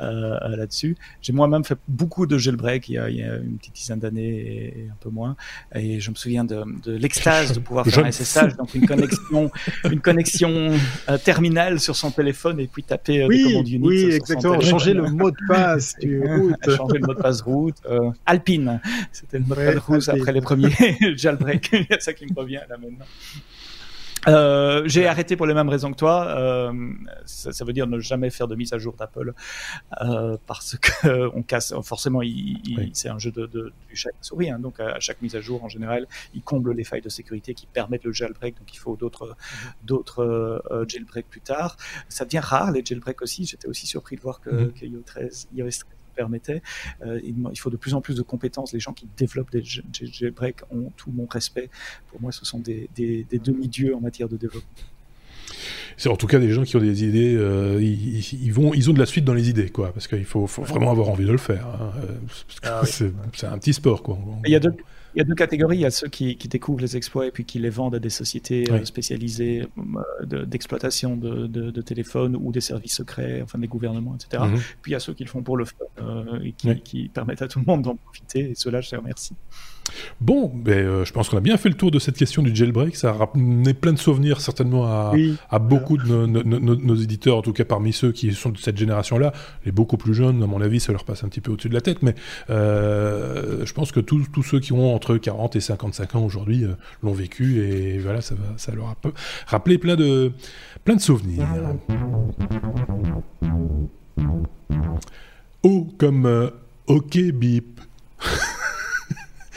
euh, 0.00 0.56
là-dessus. 0.56 0.96
J'ai 1.20 1.32
moi-même 1.32 1.64
fait 1.64 1.78
beaucoup 1.88 2.26
de 2.26 2.38
jailbreak 2.38 2.88
il 2.88 2.92
y 2.94 2.98
a, 2.98 3.10
il 3.10 3.16
y 3.16 3.22
a 3.22 3.36
une 3.36 3.58
petite 3.58 3.74
dizaine 3.74 3.98
d'années 3.98 4.36
et, 4.38 4.88
un 4.90 4.96
peu 5.00 5.10
moins. 5.10 5.36
Et 5.74 6.00
je 6.00 6.10
me 6.10 6.14
souviens 6.14 6.44
de, 6.44 6.64
de 6.84 6.92
l'extase 6.92 7.52
de 7.52 7.60
pouvoir 7.60 7.86
faire 7.86 8.06
un 8.06 8.12
SSH, 8.12 8.56
donc 8.56 8.74
une 8.74 8.86
connexion, 8.86 9.50
une 9.90 10.00
connexion 10.00 10.70
euh, 11.08 11.18
terminale 11.18 11.80
sur 11.80 11.96
son 11.96 12.10
téléphone 12.10 12.60
et 12.60 12.68
puis 12.68 12.84
taper 12.84 13.26
oui, 13.26 13.38
des 13.38 13.44
commandes 13.44 13.68
Unix. 13.68 13.88
Oui, 13.88 14.14
exactement. 14.14 14.60
Changer 14.60 14.94
le 14.94 15.10
mot 15.10 15.30
de 15.30 15.36
passe 15.48 15.96
du 16.00 16.20
route. 16.24 16.76
Changer 16.76 16.98
le 16.98 17.06
mot 17.06 17.14
de 17.14 17.20
passe 17.20 17.42
route. 17.42 17.76
Alpine. 18.24 18.80
C'était 19.12 19.38
le 19.38 19.44
mode 19.44 19.58
de 19.58 19.78
rousse 19.78 20.08
après 20.08 20.32
les 20.32 20.40
premiers 20.40 20.70
jailbreak. 21.16 21.70
Il 21.72 21.86
y 21.90 21.94
a 21.94 22.00
ça 22.00 22.12
qui 22.12 22.26
me 22.26 22.34
revient 22.34 22.60
là 22.68 22.76
maintenant. 22.78 23.06
Euh, 24.26 24.82
j'ai 24.86 25.06
arrêté 25.06 25.36
pour 25.36 25.46
les 25.46 25.54
mêmes 25.54 25.68
raisons 25.68 25.92
que 25.92 25.96
toi. 25.96 26.26
Euh, 26.26 26.72
ça, 27.24 27.52
ça, 27.52 27.64
veut 27.64 27.72
dire 27.72 27.86
ne 27.86 27.98
jamais 28.00 28.30
faire 28.30 28.48
de 28.48 28.56
mise 28.56 28.72
à 28.72 28.78
jour 28.78 28.94
d'Apple 28.94 29.32
euh, 30.02 30.36
parce 30.46 30.76
que 30.76 31.30
on 31.34 31.42
casse. 31.42 31.72
Forcément, 31.82 32.22
il, 32.22 32.90
c'est 32.94 33.08
un 33.08 33.18
jeu 33.18 33.30
de, 33.30 33.46
de 33.46 33.72
du 33.88 33.96
chat 33.96 34.10
souris. 34.20 34.50
Hein, 34.50 34.58
donc 34.58 34.80
à, 34.80 34.98
chaque 35.00 35.22
mise 35.22 35.36
à 35.36 35.40
jour, 35.40 35.64
en 35.64 35.68
général, 35.68 36.06
il 36.34 36.42
comble 36.42 36.72
les 36.72 36.84
failles 36.84 37.00
de 37.00 37.08
sécurité 37.08 37.54
qui 37.54 37.66
permettent 37.66 38.04
le 38.04 38.12
jailbreak. 38.12 38.58
Donc 38.58 38.74
il 38.74 38.78
faut 38.78 38.96
d'autres 38.96 39.36
d'autres 39.82 40.22
euh, 40.24 40.84
jailbreaks 40.88 41.28
plus 41.28 41.40
tard. 41.40 41.76
Ça 42.08 42.24
devient 42.24 42.40
rare 42.40 42.72
les 42.72 42.84
jailbreaks 42.84 43.22
aussi. 43.22 43.44
J'étais 43.46 43.68
aussi 43.68 43.86
surpris 43.86 44.16
de 44.16 44.20
voir 44.20 44.40
que, 44.40 44.50
mm-hmm. 44.50 44.72
que 44.72 44.86
iOS 44.86 45.02
13, 45.02 45.48
iOS 45.54 45.64
13 45.64 45.84
permettait. 46.18 46.62
Euh, 47.06 47.20
il 47.22 47.58
faut 47.58 47.70
de 47.70 47.76
plus 47.76 47.94
en 47.94 48.00
plus 48.00 48.16
de 48.16 48.22
compétences. 48.22 48.72
Les 48.72 48.80
gens 48.80 48.92
qui 48.92 49.06
développent 49.16 49.52
des 49.52 49.62
jailbreaks 49.62 50.62
ont 50.70 50.90
tout 50.96 51.12
mon 51.12 51.26
respect. 51.26 51.70
Pour 52.08 52.20
moi, 52.20 52.32
ce 52.32 52.44
sont 52.44 52.58
des, 52.58 52.88
demi-dieux 53.48 53.94
en 53.94 54.00
matière 54.00 54.28
de 54.28 54.36
développement. 54.36 54.68
C'est 55.96 56.08
en 56.08 56.16
tout 56.16 56.26
cas 56.26 56.38
des 56.38 56.50
gens 56.50 56.64
qui 56.64 56.76
ont 56.76 56.80
des 56.80 57.04
idées, 57.04 57.34
euh, 57.36 57.80
ils, 57.80 58.52
vont, 58.52 58.72
ils 58.74 58.88
ont 58.90 58.92
de 58.92 58.98
la 58.98 59.06
suite 59.06 59.24
dans 59.24 59.34
les 59.34 59.48
idées, 59.48 59.70
quoi, 59.70 59.92
parce 59.92 60.06
qu'il 60.06 60.24
faut, 60.24 60.46
vraiment 60.46 60.90
avoir 60.90 61.08
envie 61.08 61.24
de 61.24 61.32
le 61.32 61.38
faire. 61.38 61.66
Hein, 61.66 61.92
euh, 62.04 62.14
ah 62.62 62.82
c'est 62.84 63.46
un 63.46 63.58
petit 63.58 63.72
sport, 63.72 64.02
quoi. 64.02 64.18
Il 64.44 64.52
y 64.52 64.56
a 64.56 64.60
il 64.60 64.70
y 65.18 65.20
a 65.20 65.24
deux 65.24 65.34
catégories. 65.34 65.78
Il 65.78 65.80
y 65.80 65.86
a 65.86 65.90
ceux 65.90 66.08
qui, 66.08 66.36
découvrent 66.36 66.80
les 66.80 66.96
exploits 66.96 67.26
et 67.26 67.30
puis 67.30 67.44
qui 67.44 67.58
les 67.58 67.70
vendent 67.70 67.94
à 67.94 67.98
des 67.98 68.10
sociétés 68.10 68.64
euh, 68.70 68.84
spécialisées 68.84 69.66
euh, 70.32 70.44
d'exploitation 70.44 71.16
de, 71.16 71.46
de, 71.46 71.82
téléphones 71.82 72.36
ou 72.36 72.52
des 72.52 72.60
services 72.60 72.94
secrets, 72.94 73.40
enfin 73.42 73.58
des 73.58 73.68
gouvernements, 73.68 74.14
etc. 74.14 74.44
Mhm. 74.46 74.58
Puis 74.82 74.90
il 74.90 74.92
y 74.92 74.96
a 74.96 75.00
ceux 75.00 75.14
qui 75.14 75.24
le 75.24 75.28
font 75.28 75.42
pour 75.42 75.56
le 75.56 75.64
fun 75.64 75.74
euh, 76.00 76.40
et 76.42 76.52
qui, 76.52 76.80
qui, 76.80 77.08
permettent 77.08 77.42
à 77.42 77.48
tout 77.48 77.58
le 77.58 77.64
monde 77.66 77.82
d'en 77.82 77.96
profiter. 77.96 78.50
Et 78.50 78.54
ceux-là, 78.54 78.80
je 78.80 78.90
les 78.92 78.96
remercie. 78.96 79.34
Bon, 80.20 80.50
ben, 80.54 80.72
euh, 80.72 81.04
je 81.04 81.12
pense 81.12 81.28
qu'on 81.28 81.36
a 81.36 81.40
bien 81.40 81.56
fait 81.56 81.68
le 81.68 81.74
tour 81.74 81.90
de 81.90 81.98
cette 81.98 82.16
question 82.16 82.42
du 82.42 82.54
jailbreak. 82.54 82.96
Ça 82.96 83.10
a 83.10 83.12
ramené 83.12 83.74
plein 83.74 83.92
de 83.92 83.98
souvenirs 83.98 84.40
certainement 84.40 84.86
à, 84.86 85.12
à 85.50 85.58
beaucoup 85.58 85.96
de 85.96 86.26
nos, 86.26 86.94
éditeurs, 86.96 87.36
en 87.36 87.42
tout 87.42 87.52
cas 87.52 87.64
parmi 87.64 87.92
ceux 87.92 88.12
qui 88.12 88.32
sont 88.32 88.50
de 88.50 88.58
cette 88.58 88.76
génération-là. 88.76 89.32
Les 89.64 89.72
beaucoup 89.72 89.96
plus 89.96 90.14
jeunes, 90.14 90.42
à 90.42 90.46
mon 90.46 90.60
avis, 90.60 90.80
ça 90.80 90.92
leur 90.92 91.04
passe 91.04 91.24
un 91.24 91.28
petit 91.28 91.40
peu 91.40 91.52
au-dessus 91.52 91.68
de 91.68 91.74
la 91.74 91.80
tête. 91.80 92.02
Mais 92.02 92.14
euh, 92.50 93.64
je 93.64 93.72
pense 93.72 93.92
que 93.92 94.00
tous, 94.00 94.26
tous 94.32 94.42
ceux 94.42 94.60
qui 94.60 94.72
ont 94.72 94.94
entre 94.94 95.16
40 95.16 95.56
et 95.56 95.60
55 95.60 96.14
ans 96.16 96.24
aujourd'hui 96.24 96.64
euh, 96.64 96.74
l'ont 97.02 97.12
vécu 97.12 97.60
et 97.60 97.98
voilà, 97.98 98.20
ça, 98.20 98.34
va, 98.34 98.56
ça 98.56 98.72
leur 98.72 98.86
a 98.86 98.96
rappelé 99.46 99.78
plein 99.78 99.96
de, 99.96 100.32
plein 100.84 100.96
de 100.96 101.00
souvenirs. 101.00 101.46
Oh, 105.62 105.86
comme 105.98 106.50
OK 106.86 107.18
Bip. 107.32 107.80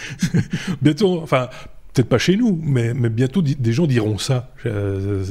bientôt, 0.82 1.22
enfin, 1.22 1.50
peut-être 1.94 2.10
pas 2.10 2.18
chez 2.18 2.38
nous, 2.38 2.58
mais, 2.62 2.94
mais 2.94 3.10
bientôt 3.10 3.42
des 3.42 3.74
gens 3.74 3.86
diront 3.86 4.18
ça, 4.18 4.52
euh, 4.66 5.24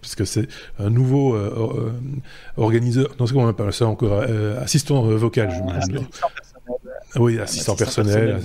parce 0.00 0.14
que 0.14 0.24
c'est 0.24 0.48
un 0.78 0.90
nouveau 0.90 1.34
euh, 1.34 1.50
euh, 1.56 1.92
organiseur, 2.56 3.10
non, 3.18 3.26
c'est 3.26 3.32
comment 3.32 3.46
on 3.46 3.50
appelle 3.50 3.72
ça 3.72 3.86
encore, 3.86 4.22
assistant 4.60 5.02
vocal, 5.02 5.50
je 5.50 5.94
me 5.94 6.00
Oui, 7.16 7.38
assistant, 7.38 7.74
personnel, 7.76 8.40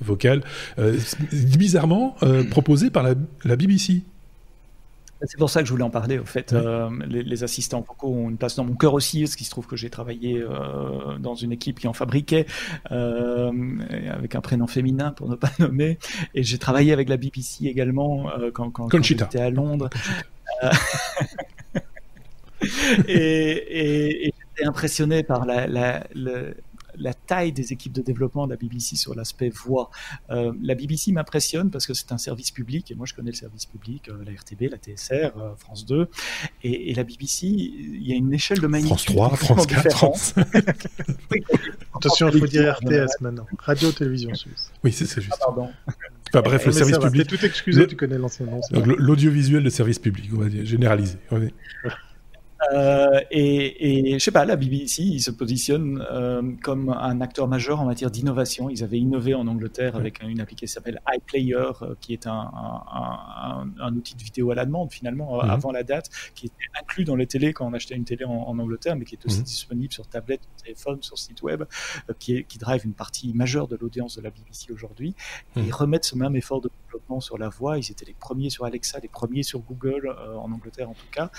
vocal, 0.00 0.42
bizarrement 1.56 2.16
proposé 2.50 2.90
par 2.90 3.02
la, 3.02 3.14
la 3.44 3.56
BBC. 3.56 4.02
C'est 5.22 5.36
pour 5.38 5.50
ça 5.50 5.60
que 5.60 5.66
je 5.66 5.72
voulais 5.72 5.84
en 5.84 5.90
parler. 5.90 6.18
Au 6.18 6.24
fait, 6.24 6.52
euh, 6.52 6.88
les, 7.06 7.44
assistants 7.44 7.80
vocaux 7.80 8.08
ont 8.08 8.30
une 8.30 8.38
place 8.38 8.56
dans 8.56 8.64
mon 8.64 8.74
cœur 8.74 8.94
aussi, 8.94 9.20
parce 9.20 9.36
qu'il 9.36 9.44
se 9.44 9.50
trouve 9.50 9.66
que 9.66 9.76
j'ai 9.76 9.90
travaillé 9.90 10.38
euh, 10.38 11.18
dans 11.18 11.34
une 11.34 11.52
équipe 11.52 11.78
qui 11.78 11.88
en 11.88 11.92
fabriquait, 11.92 12.46
euh, 12.90 13.52
avec 14.10 14.34
un 14.34 14.40
prénom 14.40 14.66
féminin 14.66 15.10
pour 15.12 15.28
ne 15.28 15.36
pas 15.36 15.50
nommer, 15.58 15.98
et 16.34 16.42
j'ai 16.42 16.58
travaillé 16.58 16.92
avec 16.92 17.08
la 17.08 17.18
BBC 17.18 17.66
également 17.66 18.30
quand, 18.54 18.70
quand, 18.70 19.02
j'étais 19.02 19.40
à 19.40 19.50
Londres. 19.50 19.90
et, 23.08 23.08
et, 23.08 24.26
et 24.28 24.34
j'étais 24.56 24.68
impressionné 24.68 25.22
par 25.22 25.44
la, 25.44 25.66
la, 25.66 26.06
la 26.14 26.32
taille 27.14 27.52
des 27.52 27.72
équipes 27.72 27.92
de 27.92 28.02
développement 28.02 28.46
de 28.46 28.52
la 28.52 28.56
BBC 28.56 28.96
sur 28.96 29.14
l'aspect 29.14 29.50
voix. 29.50 29.90
Euh, 30.30 30.52
la 30.62 30.74
BBC 30.74 31.12
m'impressionne 31.12 31.70
parce 31.70 31.86
que 31.86 31.94
c'est 31.94 32.12
un 32.12 32.18
service 32.18 32.50
public, 32.50 32.90
et 32.90 32.94
moi 32.94 33.06
je 33.06 33.14
connais 33.14 33.30
le 33.30 33.36
service 33.36 33.66
public, 33.66 34.08
euh, 34.08 34.24
la 34.24 34.32
RTB, 34.32 34.70
la 34.70 34.76
TSR, 34.76 35.36
euh, 35.36 35.54
France 35.56 35.86
2, 35.86 36.08
et, 36.62 36.94
la 36.94 37.04
BBC, 37.04 37.46
il 37.46 38.06
y 38.06 38.12
a 38.12 38.16
une 38.16 38.32
échelle 38.32 38.60
de 38.60 38.66
magnitude. 38.66 38.98
France 38.98 39.04
3, 39.06 39.36
France 39.36 39.66
4, 39.68 39.90
France. 39.90 40.34
Attention, 41.94 42.30
il 42.30 42.40
faut 42.40 42.46
dire 42.46 42.76
RTS 42.76 43.20
maintenant. 43.20 43.46
Radio-Télévision 43.58 44.34
Suisse. 44.34 44.72
Oui, 44.84 44.92
c'est 44.92 45.06
juste. 45.20 45.36
Ah, 45.40 45.46
pardon. 45.46 45.70
Enfin, 46.32 46.42
bref, 46.42 46.66
le 46.66 46.72
service 46.72 46.98
public. 46.98 47.26
tout 47.26 47.44
excusé, 47.44 47.86
tu 47.86 47.96
connais 47.96 48.18
l'ancien 48.18 48.46
nom. 48.46 48.60
L'audiovisuel 48.72 49.62
de 49.62 49.70
service 49.70 49.98
public, 49.98 50.30
on 50.34 50.40
va 50.40 50.48
dire, 50.48 50.64
généralisé. 50.64 51.16
Euh, 52.72 53.20
et, 53.30 54.12
et, 54.12 54.18
je 54.18 54.24
sais 54.24 54.30
pas, 54.30 54.44
la 54.44 54.56
BBC, 54.56 55.02
il 55.02 55.20
se 55.20 55.30
positionne 55.30 56.04
euh, 56.10 56.42
comme 56.62 56.90
un 56.90 57.20
acteur 57.20 57.48
majeur 57.48 57.80
en 57.80 57.86
matière 57.86 58.10
d'innovation. 58.10 58.70
Ils 58.70 58.84
avaient 58.84 58.98
innové 58.98 59.34
en 59.34 59.46
Angleterre 59.46 59.96
avec 59.96 60.22
une 60.22 60.40
application 60.40 60.60
qui 60.60 60.72
s'appelle 60.72 61.00
iPlayer, 61.12 61.54
euh, 61.54 61.94
qui 62.00 62.12
est 62.12 62.26
un, 62.26 62.32
un, 62.32 63.68
un, 63.80 63.96
outil 63.96 64.14
de 64.14 64.22
vidéo 64.22 64.50
à 64.50 64.54
la 64.54 64.66
demande 64.66 64.92
finalement 64.92 65.42
mhm. 65.42 65.50
avant 65.50 65.72
la 65.72 65.82
date, 65.82 66.10
qui 66.34 66.46
était 66.46 66.56
inclus 66.80 67.04
dans 67.04 67.16
les 67.16 67.26
télés 67.26 67.52
quand 67.52 67.66
on 67.66 67.72
achetait 67.72 67.96
une 67.96 68.04
télé 68.04 68.24
en, 68.24 68.58
Angleterre, 68.58 68.94
mais 68.96 69.04
qui 69.04 69.14
est 69.14 69.26
aussi 69.26 69.38
mhm. 69.38 69.44
disponible 69.44 69.92
sur 69.92 70.06
tablette, 70.06 70.42
téléphone, 70.62 71.02
sur 71.02 71.18
site 71.18 71.42
web, 71.42 71.64
qui, 72.18 72.36
est, 72.36 72.44
qui 72.44 72.58
drive 72.58 72.84
une 72.84 72.92
partie 72.92 73.32
majeure 73.32 73.68
de 73.68 73.76
l'audience 73.80 74.16
de 74.16 74.22
la 74.22 74.30
BBC 74.30 74.72
aujourd'hui. 74.72 75.14
Et 75.56 75.60
mhm. 75.60 75.66
ils 75.66 75.72
remettent 75.72 76.04
ce 76.04 76.16
même 76.16 76.36
effort 76.36 76.60
de 76.60 76.70
développement 76.84 77.20
sur 77.20 77.38
la 77.38 77.48
voix. 77.48 77.78
Ils 77.78 77.90
étaient 77.90 78.04
les 78.04 78.14
premiers 78.14 78.50
sur 78.50 78.64
Alexa, 78.64 78.98
les 79.00 79.08
premiers 79.08 79.42
sur 79.42 79.60
Google 79.60 80.14
en 80.36 80.52
Angleterre 80.52 80.90
en 80.90 80.94
tout 80.94 81.10
cas. 81.10 81.30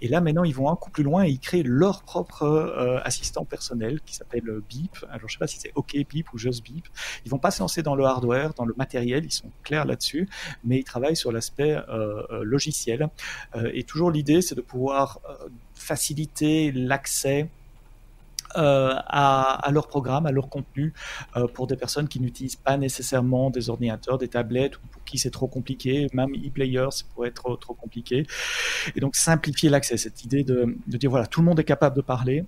Et 0.00 0.08
là 0.08 0.20
maintenant, 0.20 0.44
ils 0.44 0.54
vont 0.54 0.68
plus 0.88 1.02
loin 1.02 1.24
et 1.24 1.28
ils 1.28 1.38
créent 1.38 1.62
leur 1.62 2.02
propre 2.02 2.44
euh, 2.44 3.00
assistant 3.04 3.44
personnel 3.44 4.00
qui 4.00 4.14
s'appelle 4.14 4.48
euh, 4.48 4.64
Beep. 4.68 4.96
Alors 5.10 5.28
je 5.28 5.34
sais 5.34 5.38
pas 5.38 5.46
si 5.46 5.58
c'est 5.60 5.72
OK 5.74 5.94
Beep 6.08 6.32
ou 6.32 6.38
Just 6.38 6.64
Beep. 6.64 6.86
Ils 7.26 7.30
vont 7.30 7.38
pas 7.38 7.50
se 7.50 7.60
lancer 7.60 7.82
dans 7.82 7.94
le 7.94 8.04
hardware, 8.04 8.54
dans 8.54 8.64
le 8.64 8.74
matériel, 8.76 9.24
ils 9.24 9.32
sont 9.32 9.50
clairs 9.62 9.84
là-dessus, 9.84 10.28
mais 10.64 10.78
ils 10.78 10.84
travaillent 10.84 11.16
sur 11.16 11.32
l'aspect 11.32 11.76
euh, 11.88 12.22
logiciel. 12.42 13.08
et 13.74 13.84
toujours 13.84 14.10
l'idée, 14.10 14.40
c'est 14.40 14.54
de 14.54 14.60
pouvoir 14.60 15.20
faciliter 15.74 16.72
l'accès 16.72 17.48
euh, 18.56 18.94
à, 19.06 19.66
à, 19.66 19.70
leur 19.70 19.88
programme, 19.88 20.26
à 20.26 20.32
leur 20.32 20.48
contenu, 20.48 20.92
euh, 21.36 21.46
pour 21.46 21.66
des 21.66 21.76
personnes 21.76 22.08
qui 22.08 22.20
n'utilisent 22.20 22.56
pas 22.56 22.76
nécessairement 22.76 23.50
des 23.50 23.70
ordinateurs, 23.70 24.18
des 24.18 24.28
tablettes, 24.28 24.76
ou 24.76 24.86
pour 24.90 25.04
qui 25.04 25.18
c'est 25.18 25.30
trop 25.30 25.48
compliqué, 25.48 26.06
même 26.12 26.30
e-player, 26.34 26.86
ça 26.90 27.04
pourrait 27.14 27.28
être 27.28 27.42
trop, 27.42 27.56
trop 27.56 27.74
compliqué. 27.74 28.26
Et 28.96 29.00
donc 29.00 29.16
simplifier 29.16 29.68
l'accès, 29.70 29.96
cette 29.96 30.24
idée 30.24 30.44
de, 30.44 30.76
de 30.86 30.96
dire 30.96 31.10
voilà, 31.10 31.26
tout 31.26 31.40
le 31.40 31.46
monde 31.46 31.60
est 31.60 31.64
capable 31.64 31.96
de 31.96 32.02
parler, 32.02 32.44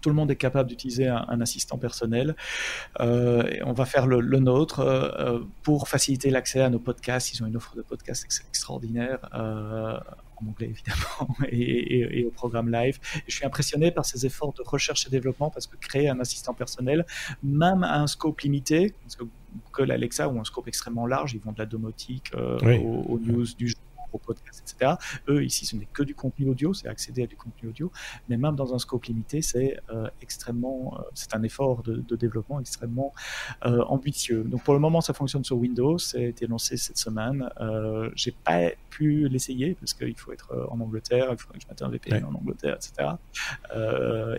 tout 0.00 0.08
le 0.08 0.14
monde 0.14 0.30
est 0.30 0.36
capable 0.36 0.68
d'utiliser 0.68 1.08
un, 1.08 1.40
assistant 1.40 1.78
personnel. 1.78 2.34
Euh, 3.00 3.44
et 3.48 3.62
on 3.62 3.72
va 3.72 3.84
faire 3.84 4.06
le, 4.06 4.20
le 4.20 4.38
nôtre 4.38 4.80
euh, 4.80 5.40
pour 5.62 5.88
faciliter 5.88 6.30
l'accès 6.30 6.60
à 6.60 6.70
nos 6.70 6.78
podcasts. 6.78 7.32
Ils 7.32 7.42
ont 7.42 7.46
une 7.46 7.56
offre 7.56 7.76
de 7.76 7.82
podcasts 7.82 8.24
extraordinaire. 8.24 9.18
Euh, 9.34 9.98
en 10.40 10.48
anglais 10.48 10.68
évidemment, 10.70 11.36
et, 11.48 12.24
au 12.24 12.30
programme 12.30 12.70
live. 12.70 12.98
je 13.26 13.34
suis 13.34 13.44
impressionné 13.44 13.90
par 13.90 14.04
ces 14.04 14.26
efforts 14.26 14.52
de 14.52 14.62
recherche 14.62 15.06
et 15.06 15.10
développement 15.10 15.50
parce 15.50 15.66
que 15.66 15.76
créer 15.76 16.08
un 16.08 16.20
assistant 16.20 16.54
personnel, 16.54 17.06
même 17.42 17.82
à 17.82 18.00
un 18.00 18.06
scope 18.06 18.40
limité, 18.40 18.94
parce 19.02 19.16
que 19.16 19.24
Google 19.72 19.92
Alexa 19.92 20.28
ou 20.28 20.38
un 20.38 20.44
scope 20.44 20.68
extrêmement 20.68 21.06
large, 21.06 21.34
ils 21.34 21.40
vont 21.40 21.52
de 21.52 21.58
la 21.58 21.66
domotique 21.66 22.30
euh, 22.34 22.58
aux, 22.78 23.18
news 23.18 23.46
du 23.56 23.68
jour 23.68 23.80
au 24.12 24.18
podcast, 24.18 24.62
etc. 24.62 24.94
Eux, 25.28 25.44
ici, 25.44 25.66
ce 25.66 25.76
n'est 25.76 25.88
que 25.92 26.02
du 26.02 26.14
contenu 26.14 26.48
audio, 26.48 26.74
c'est 26.74 26.88
accéder 26.88 27.24
à 27.24 27.26
du 27.26 27.36
contenu 27.36 27.68
audio, 27.68 27.92
mais 28.28 28.36
même 28.36 28.56
dans 28.56 28.74
un 28.74 28.78
scope 28.78 29.04
limité, 29.04 29.42
c'est 29.42 29.78
euh, 29.90 30.08
extrêmement, 30.22 30.98
euh, 30.98 31.02
c'est 31.14 31.34
un 31.34 31.42
effort 31.42 31.82
de, 31.82 32.16
développement 32.16 32.58
extrêmement 32.58 33.12
euh, 33.64 33.82
ambitieux. 33.84 34.42
Donc 34.42 34.64
pour 34.64 34.74
le 34.74 34.80
moment, 34.80 35.00
ça 35.00 35.12
fonctionne 35.12 35.44
sur 35.44 35.56
Windows, 35.56 35.98
ça 35.98 36.18
a 36.18 36.22
été 36.22 36.46
lancé 36.46 36.76
cette 36.76 36.98
semaine. 36.98 37.48
J'ai 38.14 38.32
pas 38.32 38.70
pu 38.90 39.28
l'essayer 39.28 39.74
parce 39.74 39.94
qu'il 39.94 40.16
faut 40.16 40.32
être 40.32 40.68
en 40.70 40.80
Angleterre, 40.80 41.28
il 41.30 41.38
faudrait 41.38 41.58
que 41.58 41.64
je 41.64 41.68
mette 41.68 41.82
un 41.82 41.88
VPN 41.88 42.24
en 42.24 42.34
Angleterre, 42.34 42.76
etc. 42.76 43.10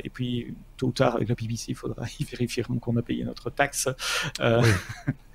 et 0.04 0.10
puis 0.10 0.56
tôt 0.76 0.88
ou 0.88 0.92
tard, 0.92 1.16
avec 1.16 1.30
la 1.30 1.36
BBC, 1.36 1.72
il 1.72 1.76
faudra 1.76 2.06
y 2.20 2.24
vérifier 2.24 2.64
qu'on 2.64 2.98
a 2.98 3.02
payé 3.02 3.24
notre 3.24 3.50
taxe. 3.50 3.88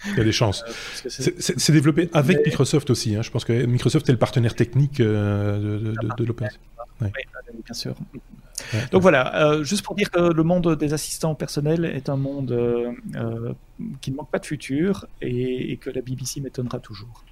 Il 0.07 0.17
y 0.17 0.21
a 0.21 0.25
des 0.25 0.33
chances. 0.33 0.65
C'est 1.09 1.73
développé 1.73 2.11
avec 2.13 2.45
Microsoft 2.45 2.91
aussi. 2.91 3.17
Hein. 3.17 3.23
Je 3.23 3.31
pense 3.31 3.45
que 3.45 3.65
Microsoft 3.65 4.09
est 4.09 4.13
le 4.13 4.19
partenaire 4.25 4.55
technique 4.55 5.01
euh, 5.01 5.79
de, 5.79 6.09
de, 6.19 6.25
l'opération. 6.25 6.61
Oui, 7.01 7.09
bien 7.65 7.75
sûr. 7.75 7.95
Donc 8.93 9.03
voilà, 9.03 9.23
euh, 9.45 9.65
juste 9.65 9.85
pour 9.85 9.95
dire 9.95 10.11
que 10.11 10.21
le 10.21 10.43
monde 10.43 10.77
des 10.79 10.95
assistants 10.95 11.35
personnels 11.35 11.85
est 11.85 12.09
un 12.09 12.17
monde 12.17 12.51
qui 14.01 14.11
ne 14.11 14.17
manque 14.17 14.31
pas 14.31 14.39
de 14.39 14.47
futur 14.47 15.07
et, 15.21 15.77
que 15.83 15.91
la 15.91 16.01
BBC 16.01 16.41
m'étonnera 16.41 16.79
toujours. 16.79 17.25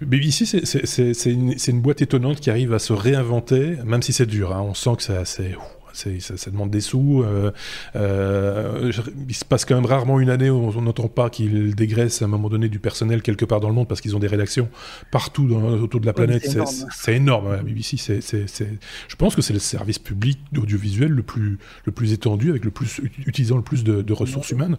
BBC, 0.00 0.44
c'est 0.44 1.30
une, 1.30 1.54
une, 1.66 1.80
boîte 1.80 2.02
étonnante 2.02 2.40
qui 2.40 2.50
arrive 2.50 2.72
à 2.74 2.78
se 2.78 2.92
réinventer, 2.92 3.76
même 3.84 4.02
si 4.02 4.12
c'est 4.12 4.26
dur. 4.26 4.54
Hein. 4.54 4.62
On 4.62 4.74
sent 4.74 4.96
que 4.96 5.02
c'est 5.02 5.16
assez 5.16 5.54
ça, 5.98 6.36
ça, 6.36 6.50
demande 6.50 6.70
des 6.70 6.80
sous. 6.80 7.22
Euh, 7.22 7.50
euh, 7.96 8.92
il 9.28 9.34
se 9.34 9.44
passe 9.44 9.64
quand 9.64 9.74
même 9.74 9.86
rarement 9.86 10.20
une 10.20 10.30
année 10.30 10.50
où 10.50 10.72
on 10.76 10.82
n'entend 10.82 11.08
pas 11.08 11.30
qu'ils 11.30 11.74
dégraissent 11.74 12.22
à 12.22 12.26
un 12.26 12.28
moment 12.28 12.48
donné 12.48 12.68
du 12.68 12.78
personnel 12.78 13.22
quelque 13.22 13.44
part 13.44 13.60
dans 13.60 13.68
le 13.68 13.74
monde 13.74 13.88
parce 13.88 14.00
qu'ils 14.00 14.16
ont 14.16 14.20
des 14.20 14.26
rédactions 14.26 14.68
partout 15.10 15.46
autour 15.46 16.00
de 16.00 16.06
la 16.06 16.12
planète. 16.12 16.48
c'est 16.92 17.14
énorme. 17.14 17.52
la 17.52 17.62
BBC, 17.62 17.96
je 17.98 19.16
pense 19.16 19.34
que 19.34 19.42
c'est 19.42 19.52
le 19.52 19.58
service 19.58 19.98
public 19.98 20.38
audiovisuel 20.56 21.10
le 21.10 21.22
plus, 21.22 21.58
le 21.84 21.92
plus 21.92 22.12
étendu, 22.12 22.50
avec 22.50 22.64
le 22.64 22.70
plus 22.70 23.00
utilisant 23.26 23.56
le 23.56 23.62
plus 23.62 23.84
de, 23.84 24.12
ressources 24.12 24.50
humaines. 24.50 24.78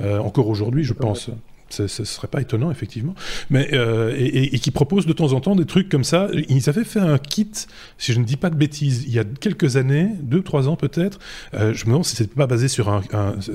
Euh, 0.00 0.18
encore 0.18 0.48
aujourd'hui, 0.48 0.84
je 0.84 0.92
pense. 0.92 1.30
Ce 1.70 1.82
ne 1.82 1.88
serait 1.88 2.28
pas 2.28 2.40
étonnant, 2.40 2.70
effectivement. 2.70 3.14
Mais, 3.50 3.68
euh, 3.72 4.14
et, 4.16 4.58
qui 4.58 4.70
propose 4.70 5.06
de 5.06 5.12
temps 5.12 5.32
en 5.32 5.40
temps 5.40 5.54
des 5.54 5.66
trucs 5.66 5.88
comme 5.88 6.04
ça. 6.04 6.28
Ils 6.48 6.68
avaient 6.68 6.84
fait 6.84 7.00
un 7.00 7.18
kit, 7.18 7.50
si 7.98 8.12
je 8.12 8.18
ne 8.18 8.24
dis 8.24 8.36
pas 8.36 8.50
de 8.50 8.56
bêtises, 8.56 9.04
il 9.06 9.12
y 9.12 9.18
a 9.18 9.24
quelques 9.24 9.76
années, 9.76 10.10
deux, 10.22 10.42
trois 10.42 10.68
ans 10.68 10.76
peut-être. 10.76 11.18
Euh, 11.54 11.72
je 11.74 11.84
me 11.84 11.90
demande 11.90 12.04
si 12.04 12.16
c'était 12.16 12.34
pas 12.34 12.46
basé 12.46 12.68
sur 12.68 12.88
un, 12.88 13.02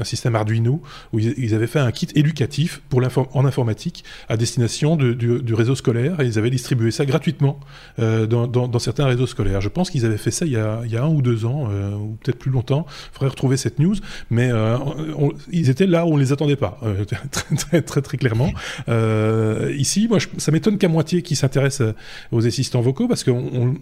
système 0.03 0.35
Arduino, 0.35 0.81
où 1.11 1.19
ils, 1.19 1.55
avaient 1.55 1.67
fait 1.67 1.79
un 1.79 1.91
kit 1.91 2.07
éducatif 2.15 2.81
pour 2.89 3.01
en 3.33 3.45
informatique 3.45 4.03
à 4.29 4.37
destination 4.37 4.95
du, 4.95 5.53
réseau 5.53 5.75
scolaire 5.75 6.19
et 6.19 6.25
ils 6.25 6.39
avaient 6.39 6.49
distribué 6.49 6.89
ça 6.91 7.05
gratuitement 7.05 7.59
euh, 7.99 8.25
dans, 8.25 8.79
certains 8.79 9.05
réseaux 9.05 9.27
scolaires. 9.27 9.61
Je 9.61 9.69
pense 9.69 9.89
qu'ils 9.89 10.05
avaient 10.05 10.17
fait 10.17 10.31
ça 10.31 10.45
il 10.45 10.53
y 10.53 10.57
a, 10.57 10.81
il 10.85 10.91
y 10.91 10.97
a 10.97 11.03
un 11.03 11.09
ou 11.09 11.21
deux 11.21 11.45
ans, 11.45 11.69
ou 11.99 12.17
peut-être 12.21 12.39
plus 12.39 12.51
longtemps. 12.51 12.85
Il 12.87 13.13
faudrait 13.13 13.29
retrouver 13.29 13.57
cette 13.57 13.79
news. 13.79 13.95
Mais 14.29 14.51
ils 15.51 15.69
étaient 15.69 15.87
là 15.87 16.05
où 16.05 16.13
on 16.13 16.17
ne 16.17 16.21
les 16.21 16.31
attendait 16.31 16.55
pas. 16.55 16.79
très, 17.31 17.81
très, 17.81 17.81
très 17.81 18.02
très 18.03 18.17
clairement. 18.17 18.51
Euh, 18.89 19.73
ici, 19.77 20.07
moi, 20.07 20.19
ça 20.37 20.51
m'étonne 20.51 20.77
qu'à 20.77 20.87
moitié 20.87 21.21
qui 21.21 21.35
s'intéressent 21.35 21.93
aux 22.31 22.45
assistants 22.45 22.81
vocaux 22.81 23.07
parce 23.07 23.23
que 23.23 23.31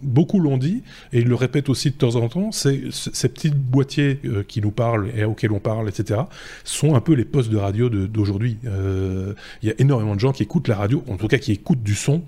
beaucoup 0.01 0.39
l'ont 0.39 0.57
dit 0.57 0.83
et 1.11 1.19
ils 1.19 1.27
le 1.27 1.35
répètent 1.35 1.69
aussi 1.69 1.91
de 1.91 1.95
temps 1.95 2.15
en 2.15 2.29
temps. 2.29 2.51
C'est 2.51 2.81
ces 2.91 3.29
petits 3.29 3.49
boîtiers 3.49 4.19
qui 4.47 4.61
nous 4.61 4.71
parlent 4.71 5.09
et 5.15 5.23
auxquels 5.23 5.51
on 5.51 5.59
parle, 5.59 5.89
etc., 5.89 6.21
sont 6.63 6.95
un 6.95 7.01
peu 7.01 7.13
les 7.13 7.25
postes 7.25 7.49
de 7.49 7.57
radio 7.57 7.89
d'aujourd'hui. 7.89 8.57
Il 8.63 9.67
y 9.67 9.71
a 9.71 9.75
énormément 9.79 10.15
de 10.15 10.19
gens 10.19 10.31
qui 10.31 10.43
écoutent 10.43 10.67
la 10.67 10.75
radio, 10.75 11.03
en 11.09 11.17
tout 11.17 11.27
cas 11.27 11.37
qui 11.37 11.51
écoutent 11.51 11.83
du 11.83 11.95
son 11.95 12.23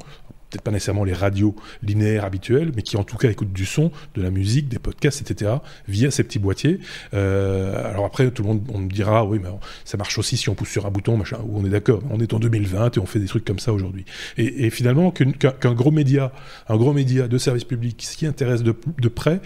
peut-être 0.54 0.64
pas 0.64 0.72
nécessairement 0.72 1.04
les 1.04 1.14
radios 1.14 1.56
linéaires 1.82 2.26
habituelles, 2.26 2.72
mais 2.76 2.84
qui 2.84 2.95
en 2.95 3.04
tout 3.04 3.18
cas 3.18 3.30
écoutent 3.30 3.54
du 3.54 3.66
son, 3.66 3.91
de 4.16 4.22
la 4.22 4.30
musique, 4.30 4.70
des 4.70 4.80
podcasts, 4.80 5.22
etc., 5.22 5.51
via 5.88 6.12
ces 6.12 6.24
petits 6.24 6.39
boîtiers. 6.39 6.80
Euh, 7.14 7.89
alors 7.89 8.06
après, 8.06 8.30
tout 8.30 8.43
le 8.43 8.49
monde 8.49 8.62
on 8.72 8.80
me 8.80 8.89
dira, 8.89 9.26
oui, 9.26 9.39
mais 9.41 9.49
ça 9.84 9.97
marche 9.97 10.18
aussi 10.18 10.38
si 10.38 10.49
on 10.49 10.56
pousse 10.56 10.70
sur 10.70 10.86
un 10.86 10.91
bouton, 10.91 11.18
machin, 11.18 11.39
où 11.47 11.60
on 11.60 11.66
est 11.66 11.70
d'accord, 11.70 12.01
on 12.12 12.20
est 12.20 12.34
en 12.34 12.39
2020 12.39 12.97
et 12.97 12.99
on 12.99 13.06
fait 13.06 13.20
des 13.20 13.26
trucs 13.26 13.45
comme 13.45 13.60
ça 13.60 13.74
aujourd'hui. 13.74 14.06
Et, 14.38 14.70
finalement, 14.70 15.12
qu'un 15.12 15.74
gros 15.74 15.91
média, 15.91 16.32
un 16.70 16.78
gros 16.78 16.93
média 16.93 17.28
de 17.28 17.38
service 17.38 17.64
public 17.64 18.01
s'y 18.01 18.26
intéresse 18.26 18.64
de, 18.64 18.76
de 18.99 19.08
près, 19.08 19.41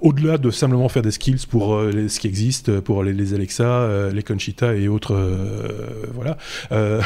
au-delà 0.00 0.38
de 0.38 0.50
simplement 0.50 0.88
faire 0.88 1.02
des 1.02 1.10
skills 1.10 1.46
pour 1.48 1.74
euh, 1.74 2.08
ce 2.08 2.20
qui 2.20 2.26
existe, 2.26 2.80
pour 2.80 3.02
les, 3.02 3.34
Alexa, 3.34 3.64
euh, 3.64 4.10
les 4.10 4.22
Conchita 4.22 4.74
et 4.74 4.88
autres, 4.88 5.14
euh, 5.14 6.06
voilà. 6.14 6.36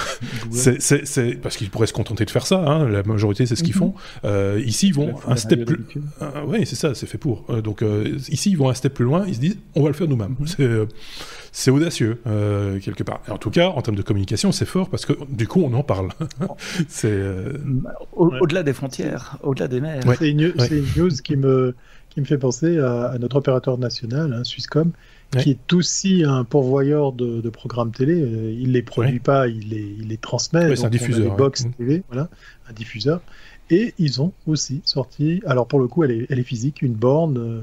c'est 0.51 1.40
parce 1.42 1.57
qu'ils 1.57 1.70
pourraient 1.70 1.86
se 1.86 1.92
contenter 1.92 2.24
de 2.24 2.30
faire 2.30 2.47
ça. 2.47 2.61
Hein, 2.61 2.88
la 2.88 3.03
majorité, 3.03 3.47
c'est 3.47 3.57
ce 3.57 3.62
qu'ils 3.62 3.74
mhm. 3.74 3.92
font. 4.24 4.59
ici, 4.59 4.88
ils 4.88 4.95
vont 4.95 5.14
un 5.26 5.36
step 5.36 5.64
plus. 5.64 5.84
oui, 6.47 6.66
c'est 6.66 6.76
ça, 6.76 6.95
c'est 6.95 7.07
fait 7.07 7.18
pour. 7.18 7.45
donc 7.62 7.84
ici, 8.28 8.51
ils 8.51 8.57
vont 8.57 8.68
un 8.68 8.74
step 8.74 8.95
plus 8.95 9.05
loin. 9.05 9.24
Ils 9.26 9.34
se 9.34 9.40
disent, 9.40 9.59
on 9.74 9.82
va 9.82 9.88
le 9.88 9.95
faire 9.95 10.09
nous-mêmes. 10.09 10.36
Mhm. 10.38 10.86
C'est 11.53 11.70
audacieux 11.70 12.20
quelque 12.82 13.03
part. 13.03 13.22
en 13.28 13.38
tout 13.38 13.51
cas, 13.51 13.68
en 13.68 13.82
termes 13.82 13.97
de 13.97 14.03
communication, 14.03 14.53
c'est 14.53 14.66
fort 14.66 14.88
parce 14.88 15.07
que 15.07 15.12
du 15.28 15.47
coup, 15.49 15.62
on 15.62 15.72
en 15.74 15.82
parle. 15.82 16.11
c'est 16.88 17.22
au-delà 18.12 18.62
des 18.62 18.72
frontières, 18.72 19.38
au-delà 19.42 19.68
des 19.68 19.80
mers. 19.80 20.03
C'est 20.18 20.30
une, 20.30 20.40
une, 20.40 20.84
news 20.97 21.11
qui 21.22 21.36
me 21.36 21.74
qui 22.14 22.20
me 22.20 22.26
fait 22.26 22.38
penser 22.38 22.78
à, 22.78 23.16
notre 23.18 23.36
opérateur 23.36 23.76
national, 23.76 24.32
hein, 24.32 24.44
Swisscom, 24.44 24.92
qui 25.36 25.50
est 25.50 25.72
aussi 25.72 26.22
un 26.24 26.44
pourvoyeur 26.44 27.12
de, 27.12 27.50
programmes 27.50 27.90
télé. 27.90 28.20
Euh, 28.20 28.56
il 28.56 28.72
les 28.72 28.82
produit 28.82 29.18
pas, 29.18 29.48
il 29.48 29.68
les, 29.68 29.96
il 29.98 30.08
les 30.08 30.16
transmet. 30.16 30.74
c'est 30.76 30.84
un 30.84 30.90
diffuseur. 30.90 31.30
Des 31.30 31.36
box 31.36 31.66
télé, 31.76 32.02
voilà, 32.08 32.28
un 32.70 32.72
diffuseur. 32.72 33.20
Et 33.70 33.94
ils 33.98 34.22
ont 34.22 34.32
aussi 34.46 34.80
sorti, 34.84 35.42
alors 35.44 35.66
pour 35.66 35.80
le 35.80 35.88
coup, 35.88 36.04
elle 36.04 36.12
est, 36.12 36.26
elle 36.30 36.38
est 36.38 36.44
physique, 36.44 36.82
une 36.82 36.94
borne. 36.94 37.38
Euh, 37.38 37.60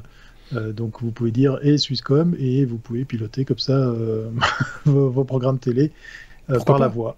euh, 0.54 0.74
donc 0.74 1.02
vous 1.02 1.12
pouvez 1.12 1.32
dire 1.32 1.60
et 1.62 1.78
Swisscom 1.78 2.36
et 2.38 2.66
vous 2.66 2.78
pouvez 2.78 3.06
piloter 3.06 3.46
comme 3.46 3.60
ça 3.60 3.94
vos, 4.86 5.24
programmes 5.24 5.60
télé 5.60 5.92
par 6.66 6.78
la 6.78 6.90
voix. 6.90 7.16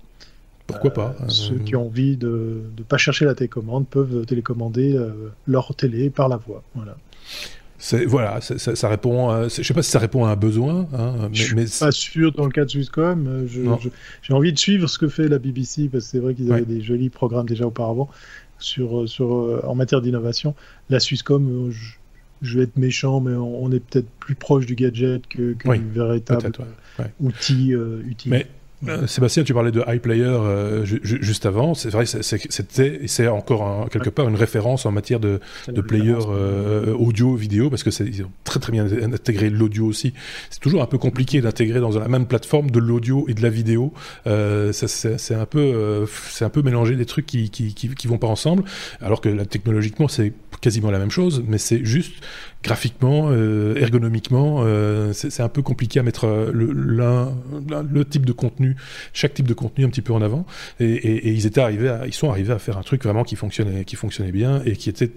Pourquoi 0.68 0.94
pas 0.94 1.16
Ceux 1.30 1.58
qui 1.58 1.76
ont 1.76 1.88
envie 1.88 2.16
de 2.16 2.62
ne 2.78 2.84
pas 2.84 2.98
chercher 2.98 3.26
la 3.26 3.34
télécommande 3.34 3.88
peuvent 3.88 4.28
télécommander 4.28 5.00
leur 5.48 5.74
télé 5.76 6.12
par 6.12 6.30
la 6.30 6.38
voix. 6.38 6.62
Voilà 6.76 6.96
voilà, 8.08 8.40
ça, 8.42 8.76
ça, 8.76 8.90
répond. 8.90 9.30
À, 9.30 9.48
je 9.50 9.62
sais 9.62 9.74
pas 9.74 9.84
si 9.84 9.92
ça 9.92 10.00
répond 10.00 10.26
à 10.26 10.30
un 10.30 10.36
besoin. 10.36 10.88
Hein, 10.94 11.30
mais, 11.30 11.36
je 11.36 11.44
suis 11.44 11.80
pas 11.80 11.92
sûr 11.92 12.32
dans 12.32 12.46
le 12.46 12.52
cas 12.52 12.66
de 12.66 12.70
Swisscom. 12.70 13.28
Euh, 13.28 13.78
j'ai 14.22 14.34
envie 14.34 14.54
de 14.54 14.58
suivre 14.58 14.88
ce 14.88 14.98
que 14.98 15.08
fait 15.08 15.28
la 15.28 15.40
BBC 15.40 15.90
parce 15.90 16.06
que 16.06 16.12
c'est 16.12 16.20
vrai 16.20 16.34
qu'ils 16.34 16.52
avaient 16.52 16.66
des 16.66 16.82
jolis 16.82 17.10
programmes 17.10 17.48
déjà 17.48 17.66
auparavant 17.66 18.10
sur, 18.58 19.02
euh, 19.02 19.08
sur 19.08 19.34
euh, 19.34 19.62
en 19.66 19.76
matière 19.76 20.02
d'innovation. 20.02 20.56
La 20.90 21.00
Swisscom, 21.00 21.72
je, 22.42 22.58
vais 22.58 22.64
être 22.64 22.78
méchant, 22.78 23.20
mais 23.20 23.36
on, 23.36 23.70
est 23.72 23.82
peut-être 23.82 24.10
plus 24.20 24.36
proche 24.36 24.66
du 24.66 24.76
gadget 24.76 25.28
que, 25.28 25.54
que 25.54 25.76
du 25.76 25.90
véritable 25.90 26.52
outil 27.20 27.74
utile. 28.06 28.46
Euh, 28.88 29.08
Sébastien, 29.08 29.44
tu 29.44 29.54
parlais 29.54 29.72
de 29.72 29.84
iPlayer 29.88 30.24
euh, 30.24 30.86
juste 30.86 31.46
avant. 31.46 31.74
C'est 31.74 31.90
vrai, 31.90 32.06
c'était 32.06 33.02
c'est 33.08 33.28
encore 33.28 33.90
quelque 33.90 34.10
part 34.10 34.28
une 34.28 34.36
référence 34.36 34.86
en 34.86 34.92
matière 34.92 35.20
de, 35.20 35.40
de 35.68 35.82
player 35.82 36.16
euh, 36.28 36.94
audio, 36.94 37.36
vidéo, 37.36 37.70
parce 37.70 37.84
que 37.84 37.92
c'est 37.92 38.04
ont 38.24 38.32
très 38.44 38.60
très 38.60 38.72
bien 38.72 38.86
intégré 38.86 39.50
l'audio 39.50 39.86
aussi. 39.86 40.14
C'est 40.50 40.60
toujours 40.60 40.82
un 40.82 40.88
peu 40.88 40.98
compliqué 40.98 41.42
d'intégrer 41.42 41.80
dans 41.80 41.98
la 41.98 42.08
même 42.08 42.26
plateforme 42.26 42.72
de 42.72 42.80
l'audio 42.80 43.26
et 43.28 43.34
de 43.34 43.42
la 43.42 43.50
vidéo. 43.50 43.94
c'est 44.26 45.36
un 45.36 45.46
peu 45.46 46.06
c'est 46.30 46.46
un 46.46 46.50
peu 46.50 46.62
mélanger 46.62 46.96
des 46.96 47.06
trucs 47.06 47.26
qui, 47.26 47.50
qui, 47.50 47.74
qui, 47.74 47.90
qui 47.90 48.08
vont 48.08 48.18
pas 48.18 48.28
ensemble, 48.28 48.64
alors 49.02 49.22
que 49.22 49.30
là, 49.30 49.46
technologiquement 49.46 50.08
c'est 50.08 50.34
quasiment 50.62 50.92
la 50.92 51.00
même 51.00 51.12
chose, 51.12 51.44
mais 51.46 51.58
c'est 51.58 51.84
juste 51.84 52.14
graphiquement, 52.64 53.28
euh, 53.30 53.76
ergonomiquement, 53.76 54.62
euh, 54.64 55.12
c'est 55.14 55.42
un 55.42 55.50
peu 55.50 55.62
compliqué 55.62 56.00
à 56.00 56.04
mettre 56.04 56.26
euh, 56.26 56.52
le, 56.54 56.74
le 56.74 58.06
type 58.06 58.26
de 58.26 58.32
contenu, 58.32 58.73
chaque 59.14 59.34
type 59.34 59.48
de 59.48 59.54
contenu 59.54 59.86
un 59.86 59.90
petit 59.90 60.02
peu 60.02 60.14
en 60.14 60.22
avant. 60.22 60.46
Et, 60.80 61.32
ils 61.32 61.46
étaient 61.46 61.62
arrivés, 61.62 61.90
à, 61.90 62.06
ils 62.06 62.14
sont 62.14 62.30
arrivés 62.30 62.54
à 62.54 62.60
faire 62.60 62.78
un 62.78 62.84
truc 62.84 63.04
vraiment 63.04 63.24
qui 63.24 63.36
fonctionnait, 63.36 63.86
qui 63.86 63.96
fonctionnait 63.96 64.32
bien 64.32 64.62
et 64.66 64.76
qui 64.76 64.90
était 64.90 65.10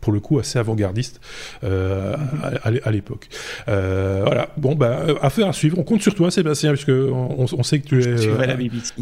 pour 0.00 0.12
le 0.12 0.20
coup 0.20 0.38
assez 0.38 0.60
avant-gardiste 0.60 1.20
à, 1.62 2.90
l'époque. 2.90 3.28
voilà, 3.66 4.50
bon, 4.56 4.74
bah, 4.76 5.04
affaire 5.20 5.48
à 5.48 5.52
suivre. 5.52 5.78
On 5.78 5.82
compte 5.82 6.02
sur 6.02 6.14
toi, 6.14 6.30
Sébastien, 6.30 6.72
puisque 6.72 6.90
on, 6.90 7.46
on 7.52 7.62
sait 7.64 7.80
que 7.80 7.88
tu 7.88 8.00
es. 8.00 8.46
la 8.46 8.54
BBC. 8.54 8.94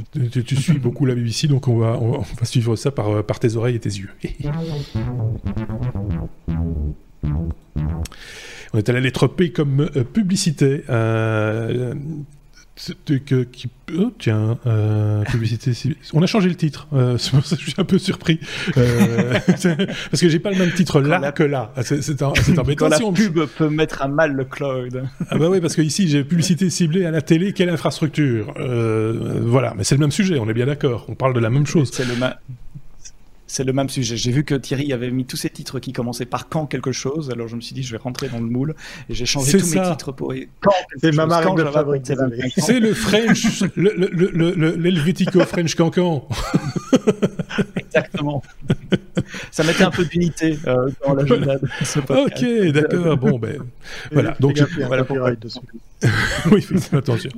Tu, 0.47 0.57
suis 0.57 0.79
beaucoup 0.79 1.05
la 1.05 1.15
BBC, 1.15 1.49
donc 1.49 1.69
on 1.69 1.77
va, 1.77 1.99
on 2.01 2.21
va 2.21 2.45
suivre 2.45 2.77
ça 2.77 2.91
par, 2.91 3.23
par 3.25 3.39
tes 3.39 3.57
oreilles 3.57 3.77
et 3.77 3.81
tes 3.81 3.91
yeux. 3.91 4.11
On 8.73 8.79
est 8.79 8.89
à 8.89 8.93
la 8.93 9.01
lettre 9.01 9.27
P 9.27 9.53
comme 9.53 9.89
euh, 9.97 10.05
publicité. 10.05 10.83
Euh, 10.91 11.95
que, 13.07 13.43
qui, 13.45 13.69
oh, 13.99 14.13
tiens, 14.19 14.59
euh, 14.67 15.23
publicité. 15.25 15.73
On 16.13 16.23
a 16.23 16.27
changé 16.27 16.49
le 16.49 16.55
titre. 16.55 16.87
c'est 17.19 17.31
pour 17.31 17.45
ça 17.45 17.57
que 17.57 17.63
je 17.63 17.71
suis 17.71 17.81
un 17.81 17.85
peu 17.85 17.99
surpris. 17.99 18.39
parce 18.75 20.21
que 20.21 20.29
j'ai 20.29 20.39
pas 20.39 20.51
le 20.51 20.59
même 20.59 20.73
titre 20.73 21.01
là 21.01 21.33
que 21.33 21.43
là. 21.43 21.73
C'est 21.83 22.23
embêtant. 22.23 22.75
Quand 22.77 22.89
la 22.89 22.99
pub 22.99 23.47
peut 23.47 23.71
mettre 23.71 24.03
à 24.03 24.09
mal 24.09 24.33
le 24.33 24.45
cloud. 24.45 25.05
ah 25.31 25.39
bah 25.39 25.49
oui, 25.49 25.61
parce 25.61 25.75
que 25.75 25.83
ici 25.83 26.09
j'ai 26.09 26.25
publicité 26.25 26.71
ciblée 26.71 27.07
à 27.07 27.11
la 27.11 27.23
télé. 27.23 27.53
Quelle 27.53 27.71
infrastructure 27.71 28.55
Voilà, 28.57 29.75
mais 29.77 29.85
c'est 29.85 29.95
le 29.95 30.01
même 30.01 30.13
sujet. 30.13 30.39
On 30.39 30.49
est 30.49 30.55
bien 30.55 30.67
d'accord. 30.67 31.07
On 31.09 31.15
parle 31.15 31.35
de 31.35 31.41
la 31.41 31.51
même 31.51 31.67
chose. 31.67 31.91
C'est 31.93 32.05
le, 32.05 32.15
c'est 33.47 33.65
le 33.65 33.73
même 33.73 33.89
sujet. 33.89 34.17
J'ai 34.17 34.33
vu 34.33 34.45
que 34.45 34.55
Thierry 34.55 34.93
avait 34.93 35.11
mis 35.11 35.25
tous 35.25 35.37
ses 35.37 35.51
titres 35.51 35.79
qui 35.79 35.93
commençaient 35.93 36.27
par 36.27 36.49
quand 36.49 36.67
quelque 36.67 36.93
chose, 36.93 37.31
alors 37.31 37.49
je 37.49 37.57
me 37.57 37.61
suis 37.61 37.75
dit 37.75 37.83
je 37.83 37.93
vais 37.93 37.99
rentrer 37.99 38.29
dans 38.29 38.39
le 38.39 38.47
moule 38.47 38.75
et 39.09 39.15
j'ai 39.15 39.27
changé 39.27 39.59
tous 39.59 39.75
mes 39.75 39.83
titres 39.83 40.13
pour 40.13 40.35
quand 40.61 40.73
C'est 41.01 41.15
ma 41.15 41.27
marque 41.27 41.57
de 41.57 41.65
fabrique. 41.65 42.07
C'est 42.57 42.81
le 42.81 42.93
French, 42.95 43.63
l'Helvético 43.77 45.41
French 45.41 45.75
Cancan. 45.75 46.29
Exactement. 47.77 48.43
Ça 49.51 49.65
mettait 49.65 49.85
un 49.85 49.91
peu 49.91 50.05
d'unité 50.05 50.59
euh, 50.67 50.91
dans 51.07 51.15
la 51.15 51.25
journée. 51.25 51.57
Ok, 52.09 52.73
d'accord. 52.73 53.17
Bon 53.17 53.39
ben 53.39 53.63
voilà. 54.13 54.37
Donc 54.41 54.61
voilà 54.87 55.05
oui, 56.51 56.61
faites 56.61 56.93
attention. 56.93 57.31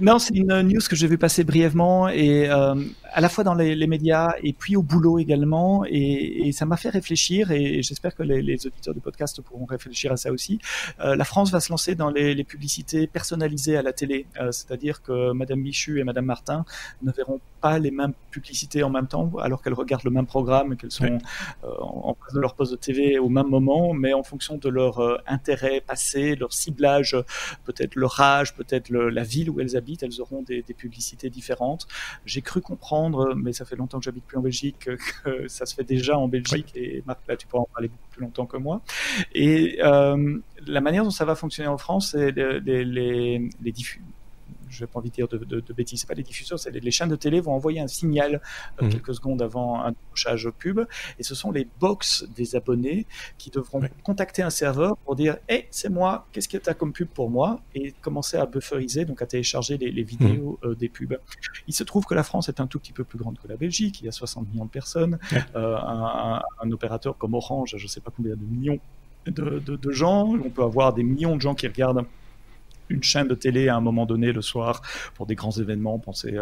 Non, 0.00 0.18
c'est 0.18 0.34
une 0.34 0.60
news 0.62 0.80
que 0.88 0.96
j'ai 0.96 1.06
vu 1.06 1.18
passer 1.18 1.44
brièvement 1.44 2.08
et 2.08 2.48
euh, 2.50 2.74
à 3.12 3.20
la 3.20 3.28
fois 3.28 3.44
dans 3.44 3.54
les, 3.54 3.86
médias 3.86 4.34
et 4.42 4.52
puis 4.52 4.76
au 4.76 4.82
boulot 4.82 5.18
également. 5.18 5.84
Et, 5.86 6.50
ça 6.52 6.66
m'a 6.66 6.76
fait 6.76 6.88
réfléchir 6.88 7.50
et, 7.50 7.82
j'espère 7.82 8.14
que 8.14 8.22
les, 8.22 8.66
auditeurs 8.66 8.94
du 8.94 9.00
podcast 9.00 9.40
pourront 9.42 9.66
réfléchir 9.66 10.12
à 10.12 10.16
ça 10.16 10.32
aussi. 10.32 10.58
Euh, 11.00 11.16
la 11.16 11.24
France 11.24 11.50
va 11.50 11.60
se 11.60 11.70
lancer 11.70 11.94
dans 11.94 12.10
les, 12.10 12.44
publicités 12.44 13.06
personnalisées 13.06 13.76
à 13.76 13.82
la 13.82 13.92
télé, 13.92 14.26
euh, 14.40 14.52
c'est-à-dire 14.52 15.02
que 15.02 15.32
Madame 15.32 15.60
Michu 15.60 16.00
et 16.00 16.04
Madame 16.04 16.24
Martin 16.24 16.64
ne 17.02 17.12
verront 17.12 17.40
pas 17.60 17.78
les 17.78 17.90
mêmes 17.90 18.14
publicités 18.30 18.82
en 18.82 18.90
même 18.90 19.06
temps, 19.06 19.30
alors 19.40 19.62
qu'elles 19.62 19.74
regardent 19.74 20.04
le 20.04 20.10
même 20.10 20.26
programme, 20.26 20.76
qu'elles 20.76 20.92
sont 20.92 21.18
en, 21.62 22.14
face 22.14 22.32
de 22.32 22.40
leur 22.40 22.54
poste 22.54 22.72
de 22.72 22.76
TV 22.76 23.18
au 23.18 23.28
même 23.28 23.48
moment, 23.48 23.92
mais 23.92 24.14
en 24.14 24.22
fonction 24.22 24.56
de 24.56 24.68
leur 24.68 25.20
intérêt 25.26 25.80
passé, 25.80 26.36
leur 26.36 26.52
ciblage, 26.52 27.16
peut-être 27.64 27.96
leur 27.96 28.20
âge, 28.20 28.54
peut-être 28.54 28.90
la 28.90 29.22
ville 29.24 29.50
où 29.50 29.60
elles 29.60 29.76
habitent, 29.76 30.02
elles 30.02 30.20
auront 30.20 30.42
des, 30.42 30.62
publicités 30.76 31.30
différentes. 31.30 31.86
J'ai 32.24 32.42
cru 32.42 32.60
comprendre, 32.60 32.97
mais 33.36 33.52
ça 33.52 33.64
fait 33.64 33.76
longtemps 33.76 33.98
que 33.98 34.04
j'habite 34.04 34.24
plus 34.24 34.38
en 34.38 34.42
Belgique, 34.42 34.78
que 35.24 35.48
ça 35.48 35.66
se 35.66 35.74
fait 35.74 35.84
déjà 35.84 36.18
en 36.18 36.28
Belgique, 36.28 36.72
et 36.74 37.02
Marc, 37.06 37.20
là, 37.28 37.36
tu 37.36 37.46
pourras 37.46 37.62
en 37.62 37.68
parler 37.72 37.88
beaucoup 37.88 38.08
plus 38.10 38.22
longtemps 38.22 38.46
que 38.46 38.56
moi. 38.56 38.80
Et 39.34 39.78
euh, 39.82 40.38
la 40.66 40.80
manière 40.80 41.04
dont 41.04 41.10
ça 41.10 41.24
va 41.24 41.34
fonctionner 41.34 41.68
en 41.68 41.78
France, 41.78 42.10
c'est 42.12 42.32
les, 42.32 42.60
les, 42.60 42.84
les, 42.84 43.50
les 43.62 43.72
je 44.70 44.84
n'ai 44.84 44.86
pas 44.86 44.98
envie 44.98 45.10
de 45.10 45.14
dire 45.14 45.28
de, 45.28 45.38
de, 45.38 45.60
de 45.60 45.72
bêtises, 45.72 46.04
pas 46.04 46.14
les 46.14 46.22
diffuseurs, 46.22 46.58
c'est 46.58 46.70
les, 46.70 46.90
chaînes 46.90 47.08
de 47.08 47.16
télé 47.16 47.40
vont 47.40 47.52
envoyer 47.52 47.80
un 47.80 47.86
signal 47.86 48.40
euh, 48.80 48.84
mhm. 48.84 48.90
quelques 48.90 49.14
secondes 49.14 49.42
avant 49.42 49.80
un 49.82 49.92
touchage 50.10 50.48
pub, 50.58 50.80
et 51.18 51.22
ce 51.22 51.34
sont 51.34 51.50
les 51.50 51.68
box 51.80 52.26
des 52.36 52.56
abonnés 52.56 53.06
qui 53.36 53.50
devront 53.50 53.82
contacter 54.02 54.42
un 54.42 54.50
serveur 54.50 54.96
pour 54.98 55.16
dire, 55.16 55.36
hé, 55.48 55.66
c'est 55.70 55.88
moi, 55.88 56.26
qu'est-ce 56.32 56.48
que 56.48 56.58
tu 56.58 56.68
as 56.68 56.74
comme 56.74 56.92
pub 56.92 57.08
pour 57.08 57.30
moi, 57.30 57.60
et 57.74 57.92
commencer 58.00 58.36
à 58.36 58.46
bufferiser, 58.46 59.04
donc 59.04 59.22
à 59.22 59.26
télécharger 59.26 59.78
les, 59.78 60.02
vidéos 60.02 60.58
mhm. 60.62 60.70
euh, 60.70 60.74
des 60.74 60.88
pubs. 60.88 61.18
Il 61.66 61.74
se 61.74 61.84
trouve 61.84 62.04
que 62.04 62.14
la 62.14 62.22
France 62.22 62.48
est 62.48 62.60
un 62.60 62.66
tout 62.66 62.78
petit 62.78 62.92
peu 62.92 63.04
plus 63.04 63.18
grande 63.18 63.38
que 63.38 63.48
la 63.48 63.56
Belgique, 63.56 64.00
il 64.00 64.06
y 64.06 64.08
a 64.08 64.12
60 64.12 64.48
millions 64.48 64.64
de 64.64 64.70
personnes, 64.70 65.18
euh, 65.54 65.76
un, 65.76 66.40
un, 66.60 66.70
opérateur 66.70 67.16
comme 67.16 67.34
Orange, 67.34 67.74
je 67.76 67.82
ne 67.82 67.88
sais 67.88 68.00
pas 68.00 68.12
combien 68.14 68.34
de 68.34 68.42
millions 68.42 68.78
de, 69.26 69.58
de, 69.58 69.76
de 69.76 69.90
gens, 69.90 70.26
on 70.26 70.50
peut 70.50 70.62
avoir 70.62 70.92
des 70.92 71.02
millions 71.02 71.36
de 71.36 71.40
gens 71.40 71.54
qui 71.54 71.66
regardent 71.66 72.04
une 72.88 73.02
chaîne 73.02 73.28
de 73.28 73.34
télé 73.34 73.68
à 73.68 73.76
un 73.76 73.80
moment 73.80 74.06
donné 74.06 74.32
le 74.32 74.42
soir 74.42 74.82
pour 75.14 75.26
des 75.26 75.34
grands 75.34 75.52
événements. 75.52 75.98
Pensez, 75.98 76.36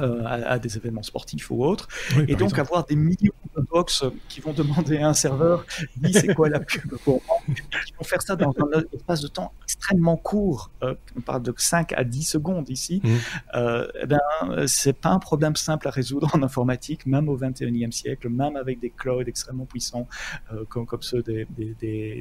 euh, 0.00 0.22
euh, 0.24 0.24
à, 0.24 0.58
des 0.58 0.76
événements 0.76 1.02
sportifs 1.02 1.50
ou 1.50 1.64
autres. 1.64 1.88
et 2.28 2.36
donc 2.36 2.58
avoir 2.58 2.84
des 2.84 2.96
millions 2.96 3.32
de 3.56 3.62
box 3.62 4.04
qui 4.28 4.40
vont 4.40 4.52
demander 4.52 4.98
à 4.98 5.08
un 5.08 5.14
serveur, 5.14 5.64
dis 5.96 6.12
c'est 6.12 6.34
quoi 6.34 6.48
la 6.48 6.60
pub 6.60 6.96
pour 7.04 7.22
moi, 7.26 7.36
qui 7.46 7.92
vont 7.98 8.04
faire 8.04 8.22
ça 8.22 8.36
dans 8.36 8.52
un 8.58 8.82
espace 8.92 9.20
de 9.20 9.28
temps 9.28 9.52
extrêmement 9.64 10.16
court, 10.16 10.70
euh, 10.82 10.94
on 11.16 11.20
parle 11.20 11.42
de 11.42 11.52
5 11.56 11.92
à 11.92 12.04
10 12.04 12.22
secondes 12.22 12.68
ici, 12.70 13.00
mmh. 13.02 13.08
euh, 13.54 13.86
eh 14.00 14.06
ben, 14.06 14.20
c'est 14.66 14.92
pas 14.92 15.10
un 15.10 15.18
problème 15.18 15.56
simple 15.56 15.88
à 15.88 15.90
résoudre 15.90 16.30
en 16.34 16.42
informatique, 16.42 17.06
même 17.06 17.28
au 17.28 17.38
21e 17.38 17.90
siècle, 17.90 18.28
même 18.28 18.56
avec 18.56 18.80
des 18.80 18.90
clouds 18.90 19.22
extrêmement 19.22 19.66
puissants 19.66 20.08
euh, 20.52 20.64
comme, 20.68 20.86
comme 20.86 21.02
ceux 21.02 21.22
des, 21.22 21.46
des, 21.50 21.74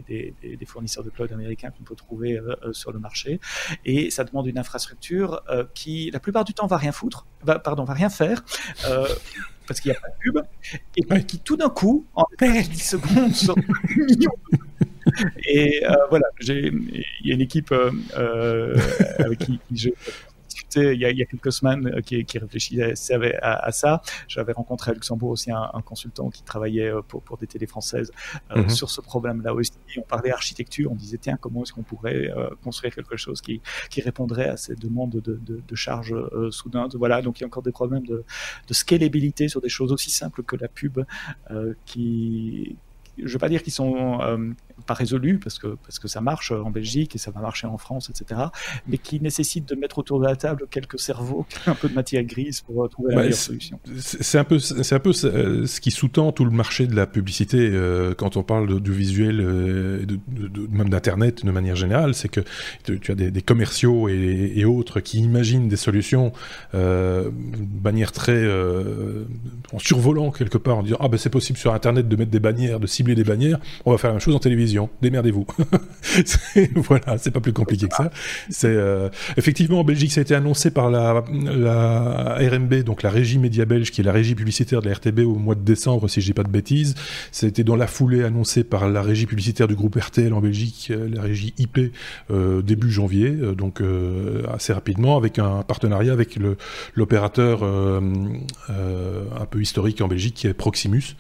des, 0.08 0.34
des, 0.42 0.66
fournisseurs 0.66 1.04
de 1.04 1.10
cloud 1.10 1.32
américains 1.32 1.72
qu'on 1.72 1.84
peut 1.84 1.96
trouver 1.96 2.40
sur 2.72 2.92
le 2.92 3.00
marché. 3.00 3.40
Et 3.86 4.10
ça 4.10 4.24
demande 4.24 4.48
une 4.48 4.58
infrastructure 4.58 5.42
qui, 5.74 6.10
la 6.12 6.20
plupart 6.20 6.46
du 6.46 6.54
temps, 6.54 6.68
va 6.68 6.78
rien 6.78 6.92
foutre, 6.92 7.28
va, 7.44 7.60
pardon, 7.64 7.84
va 7.84 7.94
rien 7.94 8.10
faire. 8.10 8.44
Euh, 8.88 9.08
parce 9.68 9.80
qu'il 9.80 9.92
n'y 9.92 9.98
a 9.98 10.02
pas 10.02 10.10
de 10.10 10.16
pub, 10.20 10.40
et 10.98 11.26
qui 11.26 11.40
tout 11.40 11.56
d'un 11.56 11.70
coup, 11.70 12.06
en 12.16 12.26
10 12.42 12.78
secondes, 12.78 13.34
sort 13.34 13.58
millions 13.96 14.32
Et 15.48 15.86
euh, 15.86 15.94
voilà, 16.10 16.26
il 16.42 17.04
y 17.24 17.32
a 17.32 17.34
une 17.34 17.42
équipe 17.42 17.72
euh, 17.72 18.78
avec 19.20 19.40
qui 19.40 19.60
je 19.74 19.90
il 20.76 21.00
y, 21.00 21.06
a, 21.06 21.12
il 21.12 21.18
y 21.18 21.22
a 21.22 21.26
quelques 21.26 21.52
semaines 21.52 21.88
euh, 21.88 22.02
qui, 22.02 22.24
qui 22.26 22.38
réfléchissait 22.40 22.94
à, 23.42 23.66
à, 23.66 23.72
ça. 23.72 24.02
J'avais 24.28 24.54
rencontré 24.54 24.92
à 24.92 24.94
Luxembourg 24.94 25.32
aussi 25.32 25.52
un, 25.52 25.70
un 25.74 25.82
consultant 25.82 26.30
qui 26.30 26.44
travaillait 26.44 26.92
euh, 26.92 27.02
pour, 27.02 27.22
pour 27.22 27.38
des 27.38 27.48
télés 27.48 27.68
françaises 27.68 28.12
euh, 28.52 28.64
mhm. 28.64 28.70
sur 28.70 28.90
ce 28.90 29.02
problème-là 29.02 29.54
aussi. 29.54 29.72
On 29.98 30.02
parlait 30.02 30.32
architecture, 30.32 30.92
on 30.92 30.96
disait 30.96 31.18
tiens 31.18 31.38
comment 31.40 31.64
est-ce 31.64 31.74
qu'on 31.74 31.84
pourrait 31.84 32.30
construire 32.64 32.96
quelque 32.96 33.16
chose 33.16 33.42
qui, 33.42 33.62
qui 33.90 34.02
répondrait 34.02 34.50
à 34.50 34.58
ces 34.58 34.76
demandes 34.76 35.12
de, 35.12 35.40
de, 35.44 35.62
de 35.68 35.76
charge 35.76 36.16
soudain. 36.52 36.88
Voilà, 36.96 37.22
donc 37.22 37.40
il 37.40 37.42
y 37.42 37.44
a 37.44 37.48
encore 37.48 37.64
des 37.64 37.72
problèmes 37.72 38.06
de, 38.06 38.24
de 38.68 38.74
scalabilité 38.74 39.48
sur 39.48 39.62
des 39.62 39.70
choses 39.70 39.92
aussi 39.92 40.10
simples 40.10 40.44
que 40.44 40.56
la 40.56 40.68
pub 40.68 41.00
qui 41.86 42.76
je 43.18 43.24
ne 43.24 43.30
veux 43.30 43.40
pas 43.40 43.50
dire 43.50 43.64
qu'ils 43.64 43.74
sont 43.74 44.20
pas 44.88 44.94
résolu 44.94 45.38
parce 45.38 45.60
que, 45.60 45.76
parce 45.84 46.00
que 46.00 46.08
ça 46.08 46.20
marche 46.22 46.52
en 46.52 46.72
Belgique 46.72 47.16
et 47.16 47.18
ça 47.18 47.32
va 47.32 47.42
marcher 47.42 47.68
en 47.68 47.78
France, 47.78 48.10
etc. 48.10 48.42
Mais 48.88 48.98
qui 48.98 49.20
nécessite 49.20 49.68
de 49.68 49.76
mettre 49.76 50.00
autour 50.00 50.20
de 50.20 50.26
la 50.26 50.36
table 50.36 50.66
quelques 50.70 51.00
cerveaux, 51.00 51.46
un 51.68 51.76
peu 51.76 51.90
de 51.90 51.94
matière 51.94 52.24
grise 52.24 52.62
pour 52.62 52.90
trouver 52.90 53.16
la 53.16 53.22
meilleure 53.22 53.38
solution. 53.38 53.80
C'est 53.98 54.38
un 54.38 54.44
peu, 54.44 54.60
c'est 54.60 54.96
un 54.96 55.00
peu 55.00 55.14
ce 55.14 55.80
qui 55.80 55.92
sous-tend 55.92 56.32
tout 56.32 56.46
le 56.46 56.52
marché 56.52 56.88
de 56.88 56.96
la 56.96 57.08
publicité 57.08 57.70
euh, 57.72 58.14
quand 58.14 58.38
on 58.38 58.44
parle 58.44 58.80
du 58.82 58.92
visuel, 58.92 59.40
euh, 59.42 60.06
de, 60.06 60.20
même 60.72 60.90
d'internet 60.90 61.46
de 61.46 61.52
manière 61.52 61.76
générale, 61.76 62.14
c'est 62.14 62.30
que 62.30 62.42
tu, 62.84 63.12
as 63.12 63.16
des, 63.16 63.42
commerciaux 63.42 64.10
et, 64.10 64.64
autres 64.66 65.02
qui 65.02 65.20
imaginent 65.20 65.68
des 65.68 65.76
solutions 65.76 66.32
euh, 66.74 67.30
de 67.30 67.84
manière 67.84 68.12
très 68.12 68.44
en 69.74 69.80
survolant 69.80 70.32
quelque 70.32 70.58
part 70.58 70.78
en 70.78 70.84
disant 70.84 70.98
ah 71.00 71.08
ben 71.08 71.18
c'est 71.18 71.30
possible 71.30 71.58
sur 71.58 71.74
internet 71.74 72.08
de 72.08 72.16
mettre 72.16 72.32
des 72.32 72.40
bannières, 72.40 72.80
de 72.80 72.88
des 73.04 73.24
bannières, 73.24 73.60
on 73.86 73.92
va 73.92 73.98
faire 73.98 74.10
la 74.10 74.16
même 74.16 74.22
chose 74.22 74.36
en 74.36 74.40
télévision 74.40 74.64
démerdez-vous. 75.02 75.46
voilà, 76.76 77.18
c'est 77.18 77.32
pas 77.32 77.40
plus 77.40 77.54
compliqué 77.54 77.88
que 77.88 77.96
ça. 77.96 78.12
C'est 78.50 78.68
euh, 78.68 79.10
effectivement 79.38 79.80
en 79.80 79.84
Belgique, 79.84 80.12
ça 80.12 80.22
a 80.22 80.24
été 80.24 80.36
annoncé 80.36 80.72
par 80.72 80.90
la, 80.90 81.22
RMB, 81.22 82.74
donc 82.84 83.04
la 83.04 83.10
régie 83.10 83.38
média 83.40 83.66
belge, 83.66 83.92
qui 83.92 84.02
est 84.02 84.04
la 84.04 84.12
régie 84.12 84.36
publicitaire 84.36 84.82
de 84.82 84.88
la 84.88 84.96
RTB 84.96 85.20
au 85.20 85.36
mois 85.36 85.56
de 85.56 85.62
décembre, 85.62 86.08
si 86.08 86.22
je 86.22 86.28
dis 86.28 86.34
pas 86.34 86.44
de 86.44 86.50
bêtises. 86.50 86.96
Ça 87.32 87.46
a 87.46 87.50
été 87.50 87.64
dans 87.64 87.76
la 87.76 87.88
foulée 87.88 88.24
annoncé 88.24 88.64
par 88.64 88.90
la 88.90 89.02
régie 89.02 89.26
publicitaire 89.26 89.68
du 89.68 89.76
groupe 89.76 89.96
RTL 89.96 90.34
en 90.34 90.42
Belgique, 90.42 90.88
euh, 90.92 91.10
la 91.14 91.22
régie 91.22 91.54
IP, 91.58 91.80
euh, 92.32 92.62
début 92.62 92.92
janvier, 92.92 93.32
donc 93.58 93.82
assez 94.52 94.74
rapidement, 94.74 95.18
avec 95.18 95.40
un 95.40 95.64
partenariat 95.64 96.14
avec 96.14 96.38
l'opérateur 96.96 97.64
un 97.64 99.46
peu 99.50 99.62
historique 99.62 100.02
en 100.02 100.08
Belgique 100.08 100.36
qui 100.36 100.48
est 100.48 100.54
Proximus. 100.54 101.16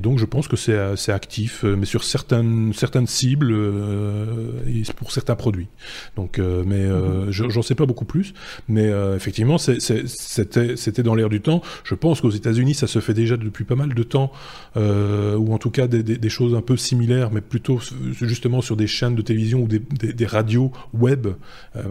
Donc 0.00 0.18
je 0.18 0.24
pense 0.24 0.48
que 0.48 0.56
c'est 0.56 1.12
actif 1.12 1.64
euh, 1.64 1.76
mais 1.76 1.86
sur 1.86 2.04
certaines, 2.04 2.72
certaines 2.72 3.06
cibles 3.06 3.52
euh, 3.52 4.50
et 4.66 4.82
pour 4.94 5.12
certains 5.12 5.36
produits. 5.36 5.68
Donc, 6.16 6.38
euh, 6.38 6.64
mais 6.66 6.86
mhm. 6.86 7.30
j'en 7.30 7.62
sais 7.62 7.74
pas 7.74 7.86
beaucoup 7.86 8.04
plus. 8.04 8.34
Mais 8.68 8.90
effectivement, 9.14 9.58
c'était 9.58 11.02
dans 11.02 11.14
l'air 11.14 11.28
du 11.28 11.40
temps. 11.40 11.62
Je 11.84 11.94
pense 11.94 12.20
qu'aux 12.20 12.30
États-Unis, 12.30 12.74
ça 12.74 12.86
se 12.86 13.00
fait 13.00 13.14
déjà 13.14 13.36
depuis 13.36 13.64
pas 13.64 13.74
mal 13.74 13.94
de 13.94 14.02
temps, 14.02 14.32
ou 14.76 15.54
en 15.54 15.58
tout 15.58 15.70
cas 15.70 15.86
des, 15.86 16.02
des, 16.02 16.28
choses 16.28 16.54
un 16.54 16.60
peu 16.60 16.76
similaires, 16.76 17.30
mais 17.30 17.40
plutôt 17.40 17.80
justement 18.20 18.60
sur 18.60 18.76
des 18.76 18.86
chaînes 18.86 19.14
de 19.14 19.22
télévision 19.22 19.60
ou 19.60 19.68
des, 19.68 19.78
des, 19.78 20.26
radios 20.26 20.72
web, 20.94 21.28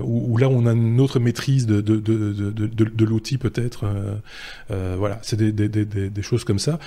où, 0.03 0.37
là 0.37 0.49
on 0.49 0.65
a 0.65 0.73
une 0.73 0.99
autre 0.99 1.19
maîtrise 1.19 1.65
de, 1.65 1.81
de, 1.81 1.99
de, 1.99 2.67
de 2.67 3.05
l'outil 3.05 3.37
peut-être. 3.37 3.85
voilà, 4.69 5.19
c'est 5.21 5.37
des, 5.37 6.21
choses 6.21 6.43
comme 6.43 6.59
ça. 6.59 6.79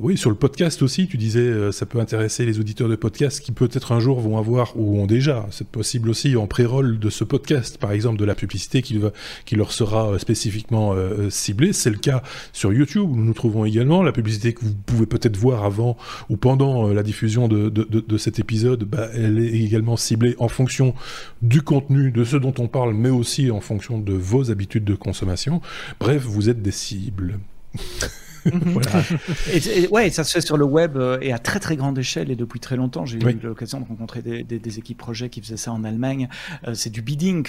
Oui, 0.00 0.16
sur 0.16 0.30
le 0.30 0.36
podcast 0.36 0.82
aussi, 0.82 1.06
tu 1.06 1.16
disais 1.16 1.40
euh, 1.40 1.72
ça 1.72 1.86
peut 1.86 2.00
intéresser 2.00 2.44
les 2.44 2.58
auditeurs 2.58 2.88
de 2.88 2.96
podcast 2.96 3.40
qui 3.40 3.52
peut-être 3.52 3.92
un 3.92 4.00
jour 4.00 4.20
vont 4.20 4.38
avoir 4.38 4.76
ou 4.76 4.98
ont 5.00 5.06
déjà, 5.06 5.46
c'est 5.50 5.66
possible 5.66 6.10
aussi 6.10 6.36
en 6.36 6.46
pré-roll 6.46 6.98
de 6.98 7.10
ce 7.10 7.24
podcast, 7.24 7.78
par 7.78 7.92
exemple 7.92 8.18
de 8.18 8.24
la 8.24 8.34
publicité 8.34 8.82
qui, 8.82 8.98
va, 8.98 9.12
qui 9.44 9.56
leur 9.56 9.72
sera 9.72 10.12
euh, 10.12 10.18
spécifiquement 10.18 10.92
euh, 10.92 11.30
ciblée. 11.30 11.72
C'est 11.72 11.90
le 11.90 11.98
cas 11.98 12.22
sur 12.52 12.72
YouTube 12.72 13.10
où 13.10 13.16
nous 13.16 13.24
nous 13.24 13.34
trouvons 13.34 13.64
également. 13.64 14.02
La 14.02 14.12
publicité 14.12 14.52
que 14.54 14.64
vous 14.64 14.74
pouvez 14.74 15.06
peut-être 15.06 15.36
voir 15.36 15.64
avant 15.64 15.96
ou 16.28 16.36
pendant 16.36 16.88
la 16.88 17.02
diffusion 17.02 17.48
de, 17.48 17.68
de, 17.68 17.84
de, 17.84 18.18
cet 18.18 18.38
épisode, 18.38 18.84
bah, 18.84 19.08
elle 19.14 19.38
est 19.38 19.60
également 19.60 19.96
ciblée 19.96 20.34
en 20.38 20.48
fonction 20.48 20.94
du 21.42 21.62
contenu, 21.62 22.10
de 22.10 22.24
ce 22.24 22.36
dont 22.36 22.54
on 22.58 22.68
parle, 22.68 22.94
mais 22.94 23.10
aussi 23.10 23.50
en 23.50 23.60
fonction 23.60 23.98
de 23.98 24.12
vos 24.12 24.50
habitudes 24.50 24.84
de 24.84 24.94
consommation. 24.94 25.60
Bref, 26.00 26.22
vous 26.22 26.48
êtes 26.48 26.62
des 26.62 26.72
cibles. 26.72 27.38
voilà. 28.64 29.02
et, 29.52 29.88
ouais, 29.88 30.10
ça 30.10 30.24
se 30.24 30.32
fait 30.32 30.40
sur 30.40 30.56
le 30.56 30.64
web 30.64 30.96
euh, 30.96 31.18
et 31.20 31.32
à 31.32 31.38
très 31.38 31.60
très 31.60 31.76
grande 31.76 31.98
échelle 31.98 32.30
et 32.30 32.36
depuis 32.36 32.60
très 32.60 32.76
longtemps. 32.76 33.04
J'ai 33.04 33.18
eu 33.18 33.38
l'occasion 33.42 33.80
de 33.80 33.86
rencontrer 33.86 34.22
des, 34.22 34.42
des, 34.42 34.58
des, 34.58 34.78
équipes 34.78 34.98
projets 34.98 35.28
qui 35.28 35.40
faisaient 35.40 35.56
ça 35.56 35.72
en 35.72 35.84
Allemagne. 35.84 36.28
Euh, 36.66 36.74
c'est 36.74 36.90
du 36.90 37.02
bidding. 37.02 37.46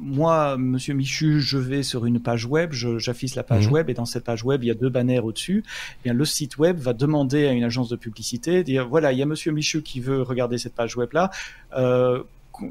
Moi, 0.00 0.56
Monsieur 0.58 0.94
Michu, 0.94 1.40
je 1.40 1.58
vais 1.58 1.82
sur 1.82 2.06
une 2.06 2.20
page 2.20 2.46
web, 2.46 2.72
j'affiche 2.72 3.34
la 3.34 3.42
page 3.42 3.66
mhm. 3.66 3.72
web 3.72 3.90
et 3.90 3.94
dans 3.94 4.06
cette 4.06 4.24
page 4.24 4.44
web, 4.44 4.62
il 4.64 4.66
y 4.66 4.70
a 4.70 4.74
deux 4.74 4.90
bannières 4.90 5.24
au-dessus. 5.24 5.64
Eh 6.00 6.04
bien, 6.04 6.14
le 6.14 6.24
site 6.24 6.58
web 6.58 6.78
va 6.78 6.92
demander 6.92 7.46
à 7.46 7.52
une 7.52 7.64
agence 7.64 7.88
de 7.88 7.96
publicité, 7.96 8.64
dire 8.64 8.88
voilà, 8.88 9.12
il 9.12 9.18
y 9.18 9.22
a 9.22 9.26
Monsieur 9.26 9.52
Michu 9.52 9.82
qui 9.82 10.00
veut 10.00 10.22
regarder 10.22 10.58
cette 10.58 10.74
page 10.74 10.96
web 10.96 11.10
là. 11.12 11.30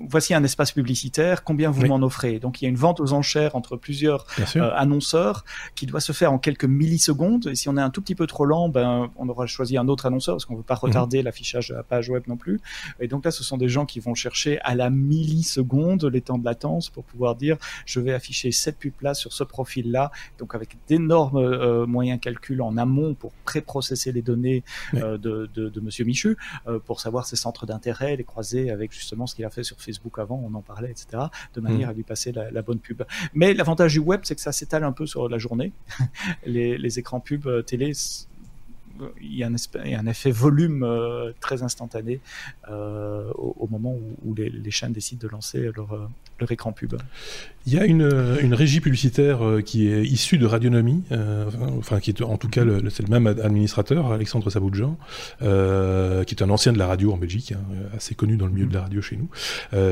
Voici 0.10 0.34
un 0.34 0.44
espace 0.44 0.72
publicitaire, 0.72 1.44
combien 1.44 1.72
vous 1.72 1.86
m'en 1.86 1.98
offrez? 1.98 2.40
Donc 2.40 2.62
il 2.62 2.66
y 2.66 2.68
a 2.68 2.70
une 2.70 2.76
vente 2.76 3.00
aux 3.00 3.14
enchères 3.14 3.56
entre 3.56 3.76
plusieurs 3.78 4.26
euh, 4.56 4.72
annonceurs 4.76 5.44
qui 5.76 5.86
doit 5.86 6.00
se 6.00 6.12
faire 6.12 6.32
en 6.32 6.38
quelques 6.38 6.66
millisecondes. 6.66 7.48
Et 7.48 7.56
si 7.56 7.70
on 7.70 7.78
est 7.78 7.82
un 7.82 7.90
tout 7.90 8.02
petit 8.02 8.16
peu 8.16 8.28
trop 8.28 8.46
lent, 8.46 8.70
ben 8.70 9.10
on 9.18 9.28
aura 9.30 9.48
choisi 9.48 9.78
un 9.78 9.88
autre 9.88 10.06
annonceur 10.06 10.36
parce 10.36 10.46
qu'on 10.46 10.54
ne 10.54 10.60
veut 10.60 10.64
pas 10.64 10.76
mhm. 10.76 10.90
retarder 10.90 11.22
l'affichage 11.22 11.70
de 11.70 11.76
la 11.76 11.84
page 11.84 12.10
web 12.10 12.24
non 12.28 12.38
plus. 12.38 12.60
Et 13.00 13.08
donc 13.08 13.26
là, 13.26 13.32
ce 13.32 13.44
sont 13.44 13.58
des 13.58 13.70
gens 13.70 13.86
qui 13.86 14.00
vont 14.00 14.16
chercher 14.16 14.60
à 14.62 14.76
la 14.76 14.90
milliseconde 14.90 16.06
les 16.06 16.22
temps 16.22 16.38
de 16.38 16.46
latence 16.46 16.90
pour 16.90 17.04
pouvoir 17.04 17.36
dire 17.36 17.58
je 17.86 18.00
vais 18.00 18.14
afficher 18.14 18.52
cette 18.52 18.78
pub 18.78 18.94
là 19.02 19.14
sur 19.14 19.34
ce 19.34 19.44
profil 19.44 19.92
là. 19.92 20.12
Donc 20.38 20.56
avec 20.56 20.78
d'énormes 20.88 21.38
euh, 21.38 21.86
moyens 21.86 22.20
calcul 22.20 22.62
en 22.62 22.78
amont 22.78 23.14
pour 23.14 23.32
pré-processer 23.46 24.12
les 24.12 24.22
données 24.22 24.64
euh, 24.96 25.18
de, 25.18 25.50
de, 25.54 25.70
de, 25.70 25.82
Monsieur 25.82 26.06
Michu 26.06 26.38
pour 26.86 27.00
savoir 27.00 27.26
ses 27.26 27.36
centres 27.36 27.66
d'intérêt, 27.66 28.16
les 28.16 28.24
croiser 28.24 28.70
avec 28.70 28.94
justement 28.94 29.26
ce 29.26 29.36
qu'il 29.36 29.46
a 29.46 29.50
fait 29.50 29.64
sur 29.64 29.71
Facebook 29.80 30.20
avant, 30.20 30.42
on 30.44 30.54
en 30.56 30.62
parlait, 30.62 30.92
etc., 30.92 31.24
de 31.54 31.62
manière 31.62 31.88
mm. 31.88 31.92
à 31.92 31.94
lui 31.94 32.04
passer 32.04 32.32
la, 32.32 32.62
bonne 32.62 32.80
pub. 32.80 33.04
Mais 33.34 33.54
l'avantage 33.54 33.94
du 33.94 34.00
web, 34.00 34.22
c'est 34.24 34.36
que 34.36 34.42
ça 34.42 34.52
s'étale 34.52 34.84
un 34.84 34.92
peu 34.92 35.06
sur 35.06 35.30
la 35.30 35.38
journée. 35.38 35.72
les, 36.46 36.78
les 36.78 37.00
écrans 37.00 37.20
pub 37.20 37.48
euh, 37.48 37.62
télé 37.62 37.94
il 39.22 39.36
y, 39.36 39.44
a 39.44 39.48
un, 39.48 40.06
effet 40.06 40.32
volume 40.32 40.84
euh, 40.84 41.32
très 41.40 41.64
instantané 41.64 42.20
euh, 42.70 43.32
au, 43.34 43.68
moment 43.68 43.96
où, 44.24 44.36
les, 44.36 44.72
chaînes 44.72 44.94
décident 44.94 45.22
de 45.22 45.28
lancer 45.28 45.72
leur, 45.76 46.10
leur 46.42 46.52
écran 46.52 46.72
pub. 46.72 46.96
Il 47.66 47.74
y 47.74 47.78
a 47.78 47.86
une, 47.86 48.10
une 48.42 48.56
régie 48.56 48.82
publicitaire 48.82 49.40
qui 49.64 49.88
est 49.88 50.04
issue 50.04 50.40
de 50.40 50.48
Radionomie, 50.48 51.04
enfin 51.78 52.00
qui 52.00 52.10
est 52.10 52.22
en 52.24 52.38
tout 52.38 52.50
cas 52.50 52.64
c'est 52.90 53.08
le 53.08 53.10
même 53.10 53.28
administrateur, 53.28 54.12
Alexandre 54.12 54.50
Saboudjan, 54.50 54.98
qui 55.40 55.46
est 55.46 56.42
un 56.42 56.50
ancien 56.50 56.74
de 56.74 56.80
la 56.80 56.88
radio 56.88 57.14
en 57.14 57.18
Belgique, 57.18 57.52
hein, 57.52 57.62
assez 57.96 58.16
connu 58.16 58.36
dans 58.36 58.48
le 58.48 58.52
milieu 58.52 58.66
de 58.66 58.74
la 58.74 58.82
radio 58.82 59.00
chez 59.02 59.16
nous, 59.16 59.30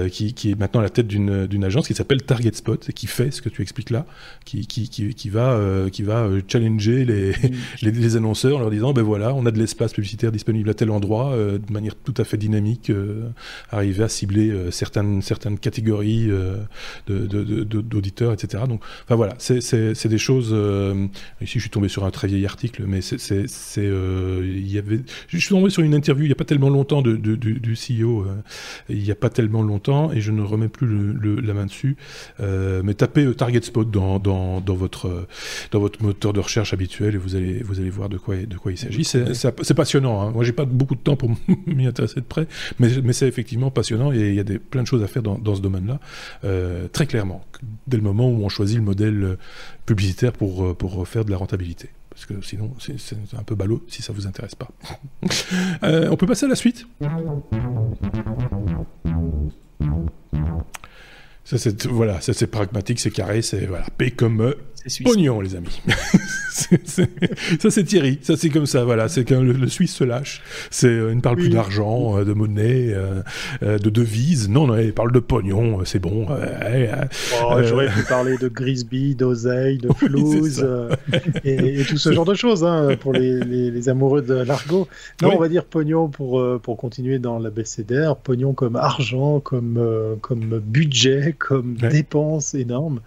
qui, 0.10 0.34
qui, 0.34 0.50
est 0.50 0.60
maintenant 0.60 0.80
à 0.80 0.84
la 0.84 0.90
tête 0.90 1.06
d'une 1.06 1.64
agence 1.64 1.88
qui 1.88 1.94
s'appelle 1.94 2.24
Target 2.24 2.54
Spot 2.54 2.90
et 2.90 2.94
qui 2.94 3.06
fait 3.06 3.30
ce 3.30 3.44
que 3.44 3.50
tu 3.50 3.62
expliques 3.62 3.92
là, 3.92 4.08
qui, 4.46 4.66
qui, 4.66 4.90
qui, 4.90 5.30
va, 5.30 5.60
qui 5.92 6.02
va 6.02 6.28
challenger 6.48 7.06
les, 7.06 7.34
les, 7.84 7.92
les 7.92 8.16
annonceurs 8.16 8.58
en 8.58 8.62
leur 8.62 8.72
disant 8.72 8.94
ben 8.94 9.04
voilà, 9.04 9.34
on 9.36 9.46
a 9.46 9.52
de 9.52 9.60
l'espace 9.60 9.94
publicitaire 9.94 10.32
disponible 10.32 10.70
à 10.70 10.74
tel 10.74 10.90
endroit, 10.90 11.32
euh, 11.34 11.58
de 11.58 11.72
manière 11.72 11.96
tout 11.96 12.14
à 12.18 12.24
fait 12.24 12.38
dynamique, 12.38 12.90
euh, 12.90 13.30
arriver 13.70 14.04
à 14.04 14.10
cibler 14.10 14.50
euh, 14.50 14.72
certaines, 14.72 15.22
certaines 15.22 15.60
catégories 15.60 16.30
d'auditeurs, 17.08 18.34
etc. 18.34 18.64
Donc, 18.68 18.82
enfin 19.04 19.16
voilà, 19.16 19.36
c'est 19.40 20.08
des 20.08 20.18
choses. 20.18 20.56
ici, 21.42 21.54
je 21.56 21.60
suis 21.60 21.70
tombé 21.70 21.90
sur 21.90 22.06
un 22.06 22.12
très 22.12 22.28
vieil 22.28 22.46
article, 22.46 22.84
mais 22.88 23.02
c'est, 23.02 23.46
il 23.78 24.72
y 24.72 24.78
avait, 24.78 25.02
je 25.28 25.38
suis 25.38 25.50
tombé 25.50 25.70
sur 25.70 25.84
une 25.84 25.94
interview 25.94 26.26
il 26.26 26.28
n'y 26.28 26.34
a 26.34 26.36
pas 26.36 26.46
tellement 26.46 26.70
longtemps 26.70 27.02
de, 27.02 27.16
du 27.16 27.74
CEO, 27.74 28.26
il 28.90 29.02
n'y 29.02 29.12
a 29.12 29.16
pas 29.16 29.30
tellement 29.30 29.62
longtemps, 29.62 30.12
et 30.12 30.22
je 30.22 30.32
ne 30.32 30.42
remets 30.42 30.70
plus 30.70 30.88
le, 30.88 31.36
la 31.36 31.54
main 31.54 31.66
dessus. 31.66 31.98
mais 32.40 32.94
tapez 32.94 33.34
Target 33.36 33.62
Spot 33.62 33.90
dans, 33.90 34.20
dans, 34.20 34.62
dans 34.62 34.76
votre 34.76 35.28
dans 35.72 35.80
votre 35.80 36.02
moteur 36.04 36.34
de 36.34 36.40
recherche 36.40 36.74
habituel 36.74 37.16
et 37.16 37.18
vous 37.18 37.36
allez 37.36 37.62
vous 37.64 37.80
allez 37.80 37.90
voir 37.90 38.10
de 38.10 38.18
quoi 38.18 38.36
de 38.36 38.58
quoi 38.58 38.72
il 38.72 38.78
s'agit. 38.78 39.04
C'est 39.04 39.74
passionnant. 39.74 40.22
Hein. 40.22 40.32
Moi, 40.32 40.44
j'ai 40.44 40.52
pas 40.52 40.66
beaucoup 40.66 40.96
de 40.96 41.00
temps 41.00 41.16
pour 41.16 41.32
m'y 41.68 41.86
intéresser 41.86 42.20
de 42.20 42.26
près, 42.26 42.48
mais, 42.80 42.90
mais 43.04 43.14
c'est 43.14 43.28
effectivement 43.28 43.72
passionnant 43.72 44.12
et 44.12 44.30
il 44.30 44.36
y 44.36 44.40
a 44.40 44.44
des, 44.44 44.60
plein 44.60 44.84
de 44.84 44.88
choses 44.88 45.04
à 45.04 45.08
faire 45.08 45.24
dans, 45.24 45.38
dans 45.38 45.56
ce 45.56 45.62
domaine-là, 45.62 46.00
euh, 46.44 46.88
très 46.88 47.06
clairement, 47.06 47.44
dès 47.88 47.98
le 47.98 48.04
moment 48.04 48.30
où 48.30 48.44
on 48.44 48.50
choisit 48.50 48.78
le 48.78 48.84
modèle 48.84 49.24
euh, 49.24 49.38
publicitaire 49.86 50.34
pour, 50.34 50.66
euh, 50.66 50.74
pour 50.74 51.08
faire 51.08 51.26
de 51.26 51.32
la 51.32 51.38
rentabilité. 51.38 51.90
Parce 52.10 52.26
que 52.26 52.42
sinon, 52.42 52.74
c'est 52.80 53.16
un 53.38 53.44
peu 53.44 53.56
ballot 53.56 53.82
si 53.88 54.02
ça 54.02 54.12
vous 54.12 54.28
intéresse 54.28 54.56
pas. 54.56 54.68
on 56.12 56.18
peut 56.18 56.28
passer 56.28 56.48
à 56.48 56.50
la 56.50 56.56
suite 56.56 56.86
ça 61.44 61.58
c'est 61.58 61.86
voilà, 61.86 62.22
ça 62.22 62.34
c'est 62.34 62.48
pragmatique, 62.48 63.00
c'est 63.00 63.12
carré, 63.12 63.42
c'est 63.42 63.66
voilà, 63.66 63.86
paix 63.98 64.12
comme 64.12 64.54
Pognon, 65.04 65.42
les 65.42 65.56
amis. 65.56 65.82
ça, 66.50 67.70
c'est 67.70 67.84
Thierry. 67.84 68.20
Ça, 68.22 68.36
c'est 68.38 68.50
comme 68.50 68.66
ça. 68.66 68.84
Voilà, 68.84 69.08
c'est 69.08 69.26
quand 69.26 69.42
le, 69.42 69.68
Suisse 69.68 69.94
se 69.94 70.04
lâche. 70.04 70.42
C'est, 70.72 70.88
euh, 70.88 71.12
il 71.12 71.18
ne 71.18 71.22
parle 71.22 71.38
plus 71.38 71.50
d'argent, 71.50 72.18
euh, 72.18 72.26
de 72.26 72.34
monnaie, 72.34 72.94
euh, 72.94 73.22
de 73.62 73.90
devise. 73.90 74.50
Non, 74.50 74.68
non, 74.68 74.78
il 74.78 74.94
parle 74.94 75.12
de 75.12 75.20
pognon. 75.20 75.84
C'est 75.86 76.00
bon. 76.00 76.28
Oh, 76.30 77.64
j'aurais 77.64 77.90
pu 77.90 78.04
parler 78.04 78.38
de 78.38 78.48
Grisby, 78.48 79.16
d'oseille, 79.16 79.78
de 79.78 79.90
flouze 79.96 80.66
et, 81.44 81.84
tout 81.88 81.98
ce 81.98 82.12
genre 82.14 82.26
de 82.26 82.34
choses 82.34 82.64
hein, 82.64 82.96
pour 83.00 83.14
les, 83.14 83.90
amoureux 83.90 84.22
de 84.22 84.34
l'argot. 84.34 84.88
Non, 85.22 85.34
on 85.36 85.40
va 85.40 85.50
dire 85.50 85.66
pognon 85.66 86.08
pour 86.10 86.44
pour 86.62 86.78
continuer 86.78 87.20
dans 87.20 87.40
la 87.40 87.50
BCDR. 87.50 88.16
Pognon 88.16 88.54
comme 88.54 88.76
argent, 88.76 89.40
comme 89.40 90.18
comme 90.22 90.60
budget, 90.60 91.36
comme 91.40 91.76
dépense 91.76 92.54
énorme. 92.54 93.02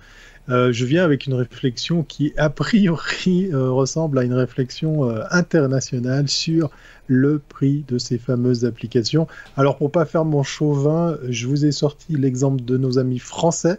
Euh, 0.48 0.72
je 0.72 0.84
viens 0.84 1.04
avec 1.04 1.26
une 1.26 1.34
réflexion 1.34 2.02
qui, 2.02 2.32
a 2.36 2.50
priori, 2.50 3.48
euh, 3.52 3.70
ressemble 3.70 4.18
à 4.18 4.24
une 4.24 4.34
réflexion 4.34 5.08
euh, 5.08 5.22
internationale 5.30 6.28
sur 6.28 6.70
le 7.06 7.38
prix 7.38 7.84
de 7.86 7.98
ces 7.98 8.18
fameuses 8.18 8.64
applications. 8.64 9.28
Alors, 9.56 9.76
pour 9.76 9.92
pas 9.92 10.04
faire 10.04 10.24
mon 10.24 10.42
chauvin, 10.42 11.16
je 11.28 11.46
vous 11.46 11.64
ai 11.64 11.72
sorti 11.72 12.16
l'exemple 12.16 12.64
de 12.64 12.76
nos 12.76 12.98
amis 12.98 13.18
français 13.18 13.78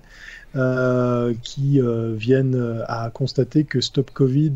qui 1.41 1.81
viennent 2.15 2.83
à 2.87 3.09
constater 3.11 3.63
que 3.63 3.81
Stop 3.81 4.11
Covid 4.11 4.53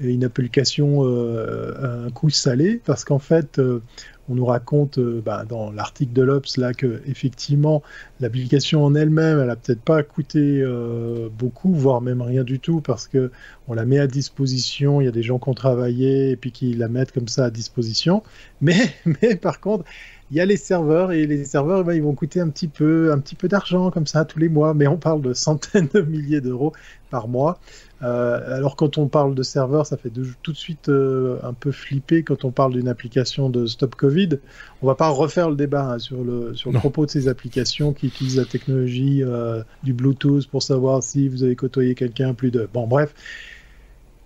est 0.00 0.12
une 0.12 0.22
application 0.22 1.02
à 1.02 2.04
un 2.04 2.10
coût 2.10 2.28
salé, 2.28 2.82
parce 2.84 3.04
qu'en 3.04 3.20
fait, 3.20 3.58
on 4.28 4.34
nous 4.34 4.46
raconte 4.46 4.98
euh, 4.98 5.22
bah, 5.24 5.44
dans 5.48 5.70
l'article 5.70 6.12
de 6.12 6.22
l'Obs 6.22 6.56
là 6.56 6.72
que 6.72 7.02
effectivement 7.06 7.82
l'application 8.20 8.84
en 8.84 8.94
elle-même, 8.94 9.40
elle 9.40 9.50
a 9.50 9.56
peut-être 9.56 9.82
pas 9.82 10.02
coûté 10.02 10.60
euh, 10.62 11.28
beaucoup, 11.30 11.74
voire 11.74 12.00
même 12.00 12.22
rien 12.22 12.44
du 12.44 12.60
tout, 12.60 12.80
parce 12.80 13.06
que 13.06 13.30
on 13.68 13.74
la 13.74 13.84
met 13.84 13.98
à 13.98 14.06
disposition. 14.06 15.00
Il 15.00 15.04
y 15.04 15.08
a 15.08 15.12
des 15.12 15.22
gens 15.22 15.38
qui 15.38 15.48
ont 15.48 15.54
travaillé 15.54 16.30
et 16.30 16.36
puis 16.36 16.52
qui 16.52 16.74
la 16.74 16.88
mettent 16.88 17.12
comme 17.12 17.28
ça 17.28 17.46
à 17.46 17.50
disposition. 17.50 18.22
Mais, 18.60 18.76
mais 19.04 19.36
par 19.36 19.60
contre, 19.60 19.84
il 20.34 20.38
y 20.38 20.40
a 20.40 20.46
les 20.46 20.56
serveurs 20.56 21.12
et 21.12 21.28
les 21.28 21.44
serveurs, 21.44 21.82
eh 21.82 21.84
ben, 21.84 21.92
ils 21.92 22.02
vont 22.02 22.16
coûter 22.16 22.40
un 22.40 22.48
petit 22.48 22.66
peu, 22.66 23.12
un 23.12 23.20
petit 23.20 23.36
peu 23.36 23.46
d'argent 23.46 23.92
comme 23.92 24.08
ça 24.08 24.24
tous 24.24 24.40
les 24.40 24.48
mois. 24.48 24.74
Mais 24.74 24.88
on 24.88 24.96
parle 24.96 25.22
de 25.22 25.32
centaines 25.32 25.88
de 25.94 26.00
milliers 26.00 26.40
d'euros 26.40 26.72
par 27.08 27.28
mois. 27.28 27.60
Euh, 28.02 28.56
alors 28.56 28.74
quand 28.74 28.98
on 28.98 29.06
parle 29.06 29.36
de 29.36 29.44
serveur, 29.44 29.86
ça 29.86 29.96
fait 29.96 30.10
tout 30.10 30.50
de 30.50 30.56
suite 30.56 30.88
euh, 30.88 31.38
un 31.44 31.52
peu 31.52 31.70
flipper 31.70 32.24
quand 32.24 32.44
on 32.44 32.50
parle 32.50 32.72
d'une 32.72 32.88
application 32.88 33.48
de 33.48 33.66
Stop 33.66 33.94
Covid. 33.94 34.30
On 34.82 34.88
va 34.88 34.96
pas 34.96 35.08
refaire 35.08 35.50
le 35.50 35.54
débat 35.54 35.92
hein, 35.92 35.98
sur 36.00 36.24
le 36.24 36.52
sur 36.56 36.72
le 36.72 36.80
propos 36.80 37.06
de 37.06 37.12
ces 37.12 37.28
applications 37.28 37.92
qui 37.92 38.08
utilisent 38.08 38.36
la 38.36 38.44
technologie 38.44 39.22
euh, 39.22 39.62
du 39.84 39.92
Bluetooth 39.92 40.48
pour 40.48 40.64
savoir 40.64 41.04
si 41.04 41.28
vous 41.28 41.44
avez 41.44 41.54
côtoyé 41.54 41.94
quelqu'un 41.94 42.34
plus 42.34 42.50
de. 42.50 42.68
Bon 42.74 42.88
bref, 42.88 43.14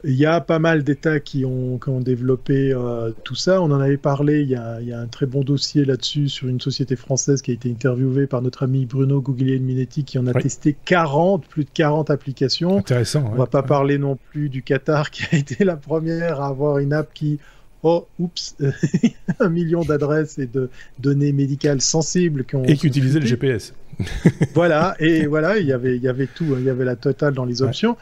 il 0.05 0.15
y 0.15 0.27
a 0.27 0.41
pas 0.41 0.59
mal 0.59 0.85
d'États 0.85 1.21
qui 1.21 1.45
ont, 1.45 1.81
ont, 1.87 2.01
développé 2.01 2.73
euh, 2.73 3.11
tout 3.25 3.35
ça. 3.35 3.61
On 3.61 3.71
en 3.71 3.81
avait 3.81 3.97
parlé, 3.97 4.43
il 4.43 4.49
y 4.49 4.55
a, 4.55 4.81
il 4.81 4.89
y 4.89 4.93
a 4.93 5.01
un 5.01 5.07
très 5.07 5.27
bon 5.27 5.43
dossier 5.43 5.85
là-dessus 5.85 6.29
sur 6.29 6.49
une 6.49 6.61
société 6.61 6.95
française 6.95 7.43
qui 7.43 7.51
a 7.51 7.55
été 7.55 7.71
interviewée 7.71 8.27
par 8.27 8.43
notre 8.43 8.63
ami 8.63 8.87
Bruno 8.87 9.21
Guglielminetti 9.21 10.05
qui 10.05 10.19
en 10.19 10.27
a 10.27 10.35
testé 10.35 10.77
40, 10.85 11.47
plus 11.47 11.65
de 11.65 11.71
40 11.71 12.11
applications. 12.11 12.79
Intéressant. 12.79 13.29
On 13.33 13.37
va 13.37 13.47
pas 13.47 13.63
parler 13.63 13.99
non 13.99 14.17
plus 14.31 14.49
du 14.49 14.63
Qatar 14.63 15.11
qui 15.11 15.25
a 15.33 15.37
été 15.37 15.65
la 15.65 15.77
première 15.77 16.41
à 16.41 16.49
avoir 16.49 16.79
une 16.79 16.93
app 16.93 17.13
qui 17.13 17.39
oh, 17.83 18.07
oups, 18.19 18.57
un 19.41 19.49
million 19.49 19.83
d'adresses 19.83 20.39
et 20.39 20.47
de 20.47 20.71
données 20.99 21.33
médicales 21.33 21.81
sensibles. 21.81 22.45
Qui 22.45 22.57
ont 22.57 22.65
et 22.65 22.77
qui 22.77 22.87
utilisaient 22.87 23.21
le 23.21 23.27
GPS. 23.27 23.75
voilà, 24.55 24.95
et 25.01 25.27
voilà, 25.27 25.59
il 25.59 25.67
y 25.67 25.73
avait, 25.73 25.97
il 25.97 26.03
y 26.03 26.09
avait 26.09 26.27
tout, 26.27 26.45
hein. 26.53 26.59
il 26.59 26.65
y 26.65 26.71
avait 26.71 26.85
la 26.85 26.97
totale 26.97 27.35
dans 27.35 27.45
les 27.45 27.63
options. 27.63 27.97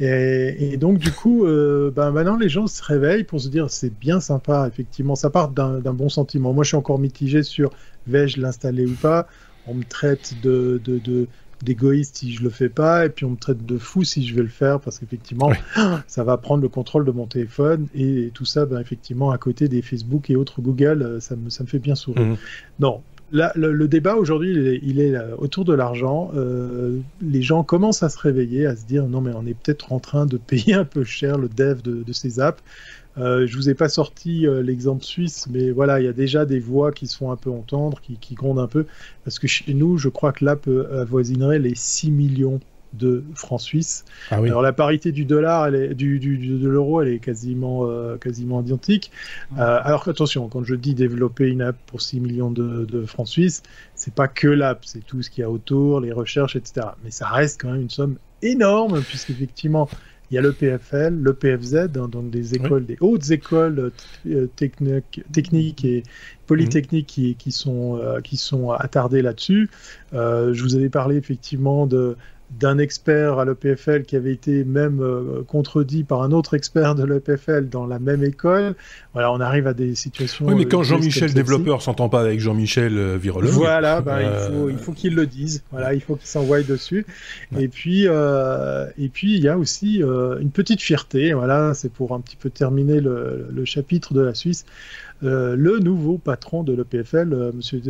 Et, 0.00 0.76
donc, 0.76 0.98
du 0.98 1.10
coup, 1.10 1.44
euh, 1.44 1.90
ben, 1.90 2.10
maintenant, 2.10 2.36
les 2.36 2.48
gens 2.48 2.66
se 2.66 2.82
réveillent 2.82 3.24
pour 3.24 3.40
se 3.40 3.48
dire 3.48 3.70
c'est 3.70 3.92
bien 3.98 4.20
sympa, 4.20 4.68
effectivement, 4.68 5.14
ça 5.14 5.30
part 5.30 5.48
d'un 5.50 5.80
bon 5.80 6.08
sentiment. 6.08 6.52
Moi, 6.52 6.64
je 6.64 6.68
suis 6.68 6.76
encore 6.76 6.98
mitigé 6.98 7.42
sur 7.42 7.70
vais-je 8.06 8.40
l'installer 8.40 8.86
ou 8.86 8.94
pas? 8.94 9.26
On 9.66 9.74
me 9.74 9.84
traite 9.84 10.34
de, 10.42 10.80
de, 10.84 10.98
de 10.98 11.28
d'égoïste 11.62 12.18
si 12.18 12.32
je 12.32 12.42
le 12.42 12.50
fais 12.50 12.68
pas 12.68 13.06
et 13.06 13.08
puis 13.08 13.24
on 13.24 13.30
me 13.30 13.36
traite 13.36 13.66
de 13.66 13.78
fou 13.78 14.04
si 14.04 14.26
je 14.26 14.34
vais 14.34 14.42
le 14.42 14.48
faire 14.48 14.78
parce 14.80 14.98
qu'effectivement 14.98 15.50
ça 16.06 16.22
va 16.22 16.36
prendre 16.36 16.62
le 16.62 16.68
contrôle 16.68 17.04
de 17.04 17.10
mon 17.10 17.26
téléphone 17.26 17.88
et, 17.94 18.30
tout 18.32 18.44
ça 18.44 18.64
ben, 18.64 18.78
effectivement 18.80 19.32
à 19.32 19.38
côté 19.38 19.68
des 19.68 19.82
Facebook 19.82 20.30
et 20.30 20.36
autres 20.36 20.62
Google 20.62 21.02
euh, 21.02 21.20
ça 21.20 21.34
me, 21.34 21.50
ça 21.50 21.64
me 21.64 21.68
fait 21.68 21.80
bien 21.80 21.96
sourire. 21.96 22.24
Mmh. 22.24 22.36
Non, 22.78 23.02
le, 23.32 23.86
débat 23.86 24.16
aujourd'hui, 24.16 24.80
il, 24.82 25.00
est 25.00 25.14
euh, 25.14 25.36
autour 25.36 25.64
de 25.64 25.74
l'argent. 25.74 26.30
Euh, 26.34 26.98
les 27.20 27.42
gens 27.42 27.62
commencent 27.62 28.02
à 28.02 28.08
se 28.08 28.18
réveiller, 28.18 28.66
à 28.66 28.76
se 28.76 28.86
dire 28.86 29.06
non 29.06 29.20
mais 29.20 29.32
on 29.34 29.46
est 29.46 29.54
peut-être 29.54 29.92
en 29.92 29.98
train 29.98 30.26
de 30.26 30.36
payer 30.36 30.74
un 30.74 30.84
peu 30.84 31.04
cher 31.04 31.38
le 31.38 31.48
dev 31.48 31.82
de, 31.82 32.12
ces 32.12 32.40
apps. 32.40 32.62
Euh, 33.16 33.46
je 33.46 33.56
vous 33.56 33.68
ai 33.68 33.74
pas 33.74 33.88
sorti 33.88 34.46
euh, 34.46 34.62
l'exemple 34.62 35.04
suisse, 35.04 35.48
mais 35.50 35.70
voilà, 35.70 36.00
il 36.00 36.04
y 36.04 36.08
a 36.08 36.12
déjà 36.12 36.46
des 36.46 36.60
voix 36.60 36.92
qui 36.92 37.06
se 37.08 37.16
font 37.16 37.32
un 37.32 37.36
peu 37.36 37.50
entendre, 37.50 38.00
qui, 38.00 38.16
qui 38.16 38.34
grondent 38.34 38.60
un 38.60 38.68
peu, 38.68 38.86
parce 39.24 39.38
que 39.38 39.48
chez 39.48 39.74
nous, 39.74 39.98
je 39.98 40.08
crois 40.08 40.32
que 40.32 40.44
l'app 40.44 40.68
avoisinerait 40.68 41.58
les 41.58 41.74
6 41.74 42.12
millions 42.12 42.60
de 42.92 43.24
francs 43.34 43.60
suisses. 43.60 44.04
Ah 44.30 44.36
Alors 44.36 44.62
la 44.62 44.72
parité 44.72 45.12
du 45.12 45.24
dollar, 45.24 45.66
elle 45.66 45.74
est, 45.74 45.94
du, 45.94 46.18
du, 46.18 46.38
de 46.38 46.68
l'euro, 46.68 47.02
elle 47.02 47.08
est 47.08 47.18
quasiment, 47.18 47.86
euh, 47.86 48.16
quasiment 48.16 48.62
identique. 48.62 49.10
Euh, 49.58 49.80
alors 49.82 50.08
attention, 50.08 50.48
quand 50.48 50.64
je 50.64 50.74
dis 50.74 50.94
développer 50.94 51.48
une 51.48 51.62
app 51.62 51.76
pour 51.86 52.00
6 52.00 52.20
millions 52.20 52.50
de, 52.50 52.84
de 52.84 53.04
francs 53.04 53.28
suisses, 53.28 53.62
c'est 53.94 54.14
pas 54.14 54.28
que 54.28 54.48
l'app, 54.48 54.84
c'est 54.84 55.04
tout 55.04 55.22
ce 55.22 55.30
qu'il 55.30 55.42
y 55.42 55.44
a 55.44 55.50
autour, 55.50 56.00
les 56.00 56.12
recherches, 56.12 56.56
etc. 56.56 56.88
Mais 57.04 57.10
ça 57.10 57.28
reste 57.28 57.60
quand 57.60 57.72
même 57.72 57.82
une 57.82 57.90
somme 57.90 58.16
énorme, 58.42 59.02
puisqu'effectivement, 59.02 59.88
il 60.30 60.34
y 60.34 60.38
a 60.38 60.42
le 60.42 60.52
PFL, 60.52 61.14
le 61.14 61.32
PFZ, 61.32 61.74
hein, 61.96 62.08
donc 62.08 62.30
des 62.30 62.54
écoles, 62.54 62.84
des 62.84 62.98
hautes 63.00 63.30
écoles 63.30 63.92
euh, 64.26 64.46
techniques, 64.56 65.22
techniques 65.32 65.84
et 65.86 66.02
polytechniques 66.46 67.06
qui, 67.06 67.34
qui, 67.34 67.50
sont, 67.50 67.98
qui 68.22 68.36
sont 68.36 68.70
attardées 68.70 69.22
là-dessus. 69.22 69.70
je 70.12 70.62
vous 70.62 70.76
avais 70.76 70.90
parlé 70.90 71.16
effectivement 71.16 71.86
de 71.86 72.16
d'un 72.50 72.78
expert 72.78 73.38
à 73.38 73.44
l'EPFL 73.44 74.04
qui 74.04 74.16
avait 74.16 74.32
été 74.32 74.64
même 74.64 75.00
euh, 75.02 75.42
contredit 75.46 76.02
par 76.02 76.22
un 76.22 76.32
autre 76.32 76.54
expert 76.54 76.94
de 76.94 77.04
l'EPFL 77.04 77.68
dans 77.68 77.86
la 77.86 77.98
même 77.98 78.24
école. 78.24 78.74
Voilà, 79.12 79.32
on 79.32 79.40
arrive 79.40 79.66
à 79.66 79.74
des 79.74 79.94
situations. 79.94 80.46
Oui, 80.46 80.54
mais 80.54 80.64
quand 80.64 80.80
euh, 80.80 80.84
Jean-Michel 80.84 81.34
développeur 81.34 81.82
s'entend 81.82 82.08
pas 82.08 82.20
avec 82.20 82.40
Jean-Michel 82.40 82.96
euh, 82.96 83.16
virologue. 83.18 83.50
Voilà, 83.50 84.00
bah, 84.00 84.22
il 84.22 84.52
faut, 84.52 84.70
il 84.70 84.78
faut 84.78 84.92
qu'il 84.92 85.14
le 85.14 85.26
dise. 85.26 85.62
Voilà, 85.70 85.92
il 85.92 86.00
faut 86.00 86.16
qu'il 86.16 86.26
s'envoie 86.26 86.62
dessus. 86.62 87.04
Et 87.58 87.68
puis, 87.68 88.04
et 88.04 89.08
puis 89.08 89.36
il 89.36 89.42
y 89.42 89.48
a 89.48 89.58
aussi 89.58 89.98
une 89.98 90.50
petite 90.50 90.80
fierté. 90.80 91.34
Voilà, 91.34 91.74
c'est 91.74 91.92
pour 91.92 92.14
un 92.14 92.20
petit 92.20 92.36
peu 92.36 92.50
terminer 92.50 93.00
le, 93.00 93.48
le 93.50 93.64
chapitre 93.64 94.14
de 94.14 94.20
la 94.20 94.34
Suisse. 94.34 94.64
Euh, 95.24 95.56
le 95.56 95.80
nouveau 95.80 96.16
patron 96.16 96.62
de 96.62 96.72
l'EPFL, 96.72 97.32
euh, 97.32 97.52
Monsieur 97.52 97.80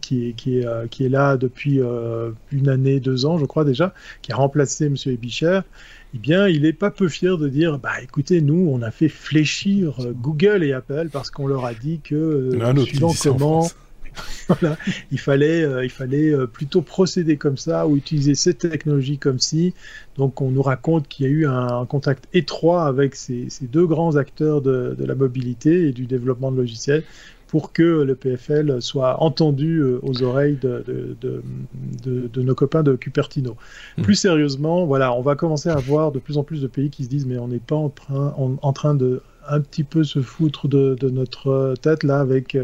qui 0.00 0.28
est, 0.28 0.32
qui, 0.34 0.58
est, 0.58 0.66
euh, 0.66 0.86
qui 0.86 1.04
est 1.04 1.08
là 1.08 1.36
depuis 1.36 1.80
une 2.52 2.68
année, 2.68 3.00
deux 3.00 3.26
ans, 3.26 3.38
je 3.38 3.44
crois 3.44 3.64
déjà, 3.64 3.92
qui 4.22 4.32
a 4.32 4.36
remplacé 4.36 4.88
Monsieur 4.88 5.12
Ebicher, 5.12 5.60
eh 6.14 6.18
bien, 6.18 6.46
il 6.46 6.62
n'est 6.62 6.72
pas 6.72 6.90
peu 6.90 7.08
fier 7.08 7.38
de 7.38 7.48
dire, 7.48 7.78
bah 7.78 8.00
écoutez, 8.02 8.40
nous, 8.40 8.68
on 8.70 8.82
a 8.82 8.90
fait 8.90 9.08
fléchir 9.08 9.96
Google 10.20 10.62
et 10.62 10.72
Apple 10.72 11.08
parce 11.10 11.30
qu'on 11.30 11.46
leur 11.46 11.64
a 11.64 11.74
dit 11.74 12.00
que, 12.04 12.50
suivant 12.84 13.12
comment 13.22 13.68
voilà. 14.48 14.76
Il 15.10 15.18
fallait, 15.18 15.64
euh, 15.64 15.84
il 15.84 15.90
fallait 15.90 16.32
euh, 16.32 16.46
plutôt 16.46 16.82
procéder 16.82 17.36
comme 17.36 17.56
ça 17.56 17.86
ou 17.86 17.96
utiliser 17.96 18.34
cette 18.34 18.58
technologie 18.70 19.18
comme 19.18 19.38
si. 19.38 19.74
Donc 20.16 20.40
on 20.40 20.50
nous 20.50 20.62
raconte 20.62 21.08
qu'il 21.08 21.26
y 21.26 21.28
a 21.28 21.32
eu 21.32 21.46
un, 21.46 21.86
contact 21.86 22.28
étroit 22.32 22.86
avec 22.86 23.14
ces, 23.14 23.48
deux 23.62 23.86
grands 23.86 24.16
acteurs 24.16 24.60
de, 24.62 24.96
la 24.98 25.14
mobilité 25.14 25.88
et 25.88 25.92
du 25.92 26.06
développement 26.06 26.52
de 26.52 26.56
logiciels 26.56 27.04
pour 27.48 27.72
que 27.72 27.82
le 27.82 28.14
PFL 28.14 28.80
soit 28.80 29.22
entendu 29.22 29.78
euh, 29.78 29.98
aux 30.02 30.22
oreilles 30.22 30.56
de, 30.56 31.14
de, 31.20 31.42
de, 32.02 32.42
nos 32.42 32.54
copains 32.54 32.82
de 32.82 32.94
Cupertino. 32.94 33.56
Mmh. 33.98 34.02
Plus 34.02 34.14
sérieusement, 34.14 34.86
voilà, 34.86 35.12
on 35.12 35.20
va 35.20 35.34
commencer 35.34 35.68
à 35.68 35.76
voir 35.76 36.12
de 36.12 36.18
plus 36.18 36.38
en 36.38 36.44
plus 36.44 36.62
de 36.62 36.66
pays 36.66 36.88
qui 36.88 37.04
se 37.04 37.10
disent 37.10 37.26
mais 37.26 37.38
on 37.38 37.48
n'est 37.48 37.58
pas 37.58 37.76
en 37.76 37.90
train, 37.90 38.34
en 38.36 38.72
train 38.72 38.94
de 38.94 39.22
un 39.48 39.60
petit 39.60 39.84
peu 39.84 40.04
se 40.04 40.20
foutre 40.22 40.68
de, 40.68 40.96
notre 41.10 41.74
tête 41.80 42.02
là 42.02 42.20
avec 42.20 42.56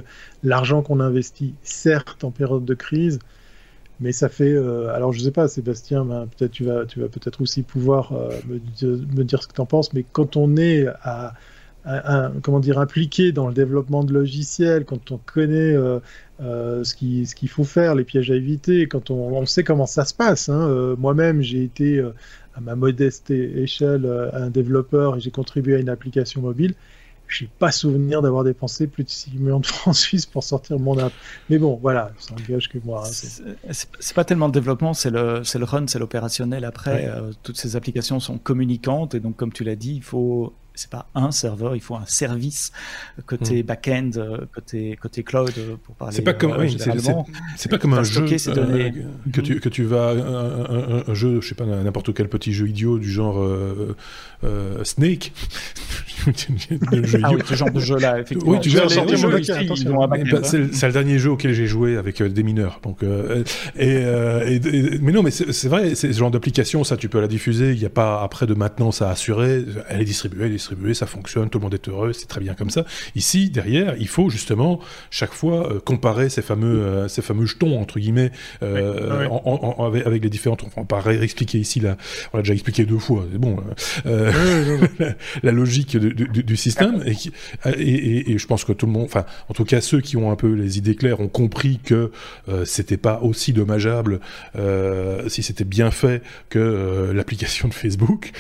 l'argent 0.42 0.82
qu'on 0.82 1.00
investit, 1.00 1.54
certes 1.62 2.24
en 2.24 2.30
période 2.30 2.64
de 2.64 2.74
crise, 2.74 3.18
mais 4.00 4.12
ça 4.12 4.28
fait. 4.28 4.52
Euh, 4.52 4.94
alors 4.94 5.12
je 5.12 5.20
sais 5.20 5.30
pas, 5.30 5.48
Sébastien, 5.48 6.04
ben, 6.04 6.28
peut-être 6.36 6.52
tu 6.52 6.64
vas, 6.64 6.86
tu 6.86 7.00
vas 7.00 7.08
peut-être 7.08 7.40
aussi 7.40 7.62
pouvoir 7.62 8.12
euh, 8.12 8.30
me, 8.48 9.22
dire 9.24 9.42
ce 9.42 9.48
que 9.48 9.54
tu 9.54 9.60
en 9.60 9.66
penses, 9.66 9.92
mais 9.92 10.04
quand 10.12 10.36
on 10.36 10.56
est 10.56 10.86
à, 11.02 11.34
comment 12.42 12.60
dire 12.60 12.78
impliqué 12.78 13.32
dans 13.32 13.46
le 13.46 13.54
développement 13.54 14.04
de 14.04 14.12
logiciels, 14.12 14.84
quand 14.84 15.10
on 15.10 15.18
connaît 15.18 15.74
euh, 15.74 16.00
ce 16.84 16.94
qu'il 16.94 17.26
ce 17.26 17.34
qu'il 17.34 17.48
faut 17.48 17.64
faire, 17.64 17.94
les 17.94 18.04
pièges 18.04 18.30
à 18.30 18.34
éviter, 18.34 18.86
quand 18.88 19.10
on, 19.10 19.32
on 19.34 19.46
sait 19.46 19.64
comment 19.64 19.86
ça 19.86 20.04
se 20.04 20.14
passe. 20.14 20.48
Hein, 20.48 20.94
moi-même, 20.98 21.40
j'ai 21.40 21.64
été 21.64 22.04
à 22.58 22.60
ma 22.60 22.74
modeste 22.74 23.30
échelle 23.30 24.06
un 24.32 24.50
développeur 24.50 25.16
et 25.16 25.20
j'ai 25.20 25.30
contribué 25.30 25.76
à 25.76 25.78
une 25.78 25.88
application 25.88 26.42
mobile 26.42 26.74
je 27.28 27.44
n'ai 27.44 27.50
pas 27.58 27.70
souvenir 27.70 28.22
d'avoir 28.22 28.42
dépensé 28.42 28.86
plus 28.86 29.04
de 29.04 29.10
6 29.10 29.34
millions 29.34 29.60
de 29.60 29.66
francs 29.66 29.94
suisses 29.94 30.26
pour 30.26 30.42
sortir 30.42 30.78
mon 30.78 30.98
app. 30.98 31.12
Mais 31.50 31.58
bon, 31.58 31.78
voilà, 31.80 32.10
ça 32.18 32.34
engage 32.34 32.68
que 32.68 32.78
moi. 32.84 33.04
Hein, 33.06 33.70
c'est 33.70 34.14
pas 34.14 34.24
tellement 34.24 34.46
le 34.46 34.52
développement, 34.52 34.94
c'est 34.94 35.10
le, 35.10 35.42
le 35.42 35.64
run, 35.64 35.86
c'est 35.86 35.98
l'opérationnel. 35.98 36.64
Après, 36.64 37.06
euh, 37.06 37.30
toutes 37.42 37.58
ces 37.58 37.76
applications 37.76 38.18
sont 38.18 38.38
communicantes 38.38 39.14
et 39.14 39.20
donc, 39.20 39.36
comme 39.36 39.52
tu 39.52 39.62
l'as 39.62 39.76
dit, 39.76 39.94
il 39.96 40.02
faut 40.02 40.54
c'est 40.78 40.90
pas 40.90 41.08
un 41.16 41.32
serveur, 41.32 41.74
il 41.74 41.80
faut 41.80 41.96
un 41.96 42.06
service 42.06 42.70
côté 43.26 43.62
hmm. 43.62 43.66
back-end, 43.66 44.10
euh, 44.16 44.38
côté 44.54 44.96
côté 45.02 45.24
cloud 45.24 45.52
euh, 45.58 45.74
pour 45.82 45.96
parler. 45.96 46.14
C'est 46.14 46.22
pas 46.22 46.34
comme 46.34 46.52
euh, 46.52 46.68
c'est 47.56 47.68
pas 47.68 47.78
comme 47.78 47.94
un 47.94 48.04
jeu 48.04 48.24
que 48.26 49.40
tu 49.40 49.58
que 49.58 49.68
tu 49.68 49.82
vas 49.82 50.10
un, 50.10 51.14
jeu, 51.14 51.40
je 51.40 51.48
sais 51.48 51.56
pas 51.56 51.66
n'importe 51.66 52.14
quel 52.14 52.28
petit 52.28 52.52
jeu 52.52 52.68
idiot 52.68 53.00
du 53.00 53.10
genre 53.10 53.44
Snake. 54.84 55.32
ah 56.28 57.30
oui, 57.32 57.42
ce 57.44 57.54
genre 57.54 57.70
de 57.72 57.80
jeu 57.80 57.98
là, 57.98 58.20
effectivement. 58.20 58.52
Oui, 58.52 58.60
tu 58.60 58.68
veux 58.68 58.88
C'est 60.72 60.86
le 60.86 60.92
dernier 60.92 61.18
jeu 61.18 61.32
auquel 61.32 61.52
j'ai 61.54 61.66
joué 61.66 61.96
avec 61.96 62.22
des 62.22 62.42
mineurs. 62.44 62.78
Donc 62.84 63.02
et, 63.76 64.04
mais 65.02 65.10
non, 65.12 65.24
mais 65.24 65.32
c'est 65.32 65.68
vrai, 65.68 65.96
c'est 65.96 66.12
ce 66.12 66.18
genre 66.18 66.30
d'application, 66.30 66.84
ça 66.84 66.96
tu 66.96 67.08
peux 67.08 67.20
la 67.20 67.26
diffuser. 67.26 67.72
Il 67.72 67.80
n'y 67.80 67.86
a 67.86 67.90
pas 67.90 68.22
après 68.22 68.46
de 68.46 68.54
maintenance 68.54 69.02
à 69.02 69.10
assurer. 69.10 69.64
Elle 69.88 70.02
est 70.02 70.04
distribuée, 70.04 70.44
elle 70.44 70.50
est 70.50 70.54
distribuée 70.54 70.67
ça 70.94 71.06
fonctionne, 71.06 71.50
tout 71.50 71.58
le 71.58 71.64
monde 71.64 71.74
est 71.74 71.88
heureux, 71.88 72.12
c'est 72.12 72.26
très 72.26 72.40
bien 72.40 72.54
comme 72.54 72.70
ça. 72.70 72.84
Ici, 73.14 73.50
derrière, 73.50 73.94
il 73.98 74.08
faut 74.08 74.30
justement 74.30 74.80
chaque 75.10 75.32
fois 75.32 75.72
euh, 75.72 75.80
comparer 75.80 76.28
ces 76.28 76.42
fameux, 76.42 76.82
euh, 76.82 77.08
ces 77.08 77.22
fameux 77.22 77.46
jetons 77.46 77.80
entre 77.80 77.98
guillemets 77.98 78.30
euh, 78.62 79.28
avec, 79.78 80.22
les 80.22 80.30
différentes. 80.30 80.64
On 80.76 80.80
va 80.80 80.86
pas 80.86 81.00
réexpliquer 81.00 81.58
ici 81.58 81.80
là. 81.80 81.96
On 82.32 82.38
l'a 82.38 82.42
déjà 82.42 82.54
expliqué 82.54 82.84
deux 82.84 82.98
fois. 82.98 83.24
C'est 83.30 83.38
bon. 83.38 83.56
la, 85.42 85.52
logique 85.52 85.96
du, 85.96 86.56
système 86.56 87.02
et, 87.06 88.32
et, 88.32 88.38
je 88.38 88.46
pense 88.46 88.64
que 88.64 88.72
tout 88.72 88.86
le 88.86 88.92
monde, 88.92 89.04
enfin, 89.04 89.24
en 89.48 89.54
tout 89.54 89.64
cas 89.64 89.80
ceux 89.80 90.00
qui 90.00 90.16
ont 90.16 90.30
un 90.30 90.36
peu 90.36 90.52
les 90.52 90.78
idées 90.78 90.94
claires 90.94 91.20
ont 91.20 91.28
compris 91.28 91.78
que 91.82 92.10
c'était 92.64 92.96
pas 92.96 93.20
aussi 93.22 93.52
dommageable 93.52 94.20
si 95.28 95.42
c'était 95.42 95.64
bien 95.64 95.90
fait 95.90 96.22
que 96.48 97.12
l'application 97.14 97.68
de 97.68 97.74
Facebook 97.74 98.32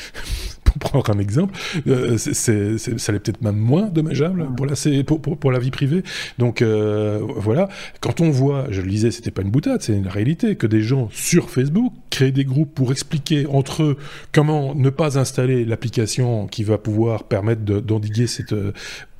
pour 0.68 0.78
prendre 0.78 1.10
un 1.10 1.18
exemple, 1.18 1.58
euh, 1.86 2.16
ça 2.18 3.12
l'est 3.12 3.18
peut-être 3.18 3.42
même 3.42 3.56
moins 3.56 3.86
dommageable 3.86 4.48
pour 4.56 4.66
la, 4.66 4.74
pour, 5.04 5.20
pour, 5.20 5.52
la 5.52 5.58
vie 5.58 5.70
privée. 5.70 6.02
Donc 6.38 6.62
euh, 6.62 7.20
voilà, 7.36 7.68
quand 8.00 8.20
on 8.20 8.30
voit, 8.30 8.66
je 8.70 8.80
le 8.80 8.88
disais, 8.88 9.10
c'était 9.10 9.30
pas 9.30 9.42
une 9.42 9.50
boutade, 9.50 9.82
c'est 9.82 9.94
une 9.94 10.08
réalité, 10.08 10.56
que 10.56 10.66
des 10.66 10.82
gens 10.82 11.08
sur 11.12 11.50
Facebook 11.50 11.92
créent 12.10 12.32
des 12.32 12.44
groupes 12.44 12.74
pour 12.74 12.92
expliquer 12.92 13.46
entre 13.46 13.82
eux 13.82 13.96
comment 14.32 14.74
ne 14.74 14.90
pas 14.90 15.18
installer 15.18 15.64
l'application 15.64 16.46
qui 16.46 16.64
va 16.64 16.78
pouvoir 16.78 17.24
permettre 17.24 17.62
d'endiguer 17.62 18.26
cette... 18.26 18.54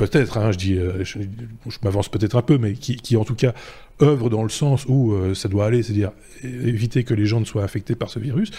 Euh, 0.01 0.07
peut-être, 0.07 0.39
hein, 0.39 0.53
je 0.53 0.59
dis, 0.59 0.79
je, 1.03 1.19
m'avance 1.83 2.09
peut-être 2.09 2.37
un 2.37 2.43
peu, 2.43 2.59
mais 2.59 2.75
qui, 2.75 2.97
qui 2.97 3.17
en 3.17 3.25
tout 3.25 3.35
cas 3.35 3.55
œuvre 4.03 4.31
dans 4.31 4.43
le 4.43 4.49
sens 4.49 4.85
où 4.87 5.13
euh, 5.13 5.35
ça 5.35 5.49
doit 5.49 5.67
aller, 5.67 5.83
c'est-à-dire 5.83 6.13
éviter 6.45 7.03
que 7.03 7.15
les 7.15 7.27
gens 7.27 7.41
ne 7.41 7.45
soient 7.45 7.65
infectés 7.65 7.97
par 7.97 8.11
ce 8.11 8.19
virus, 8.19 8.51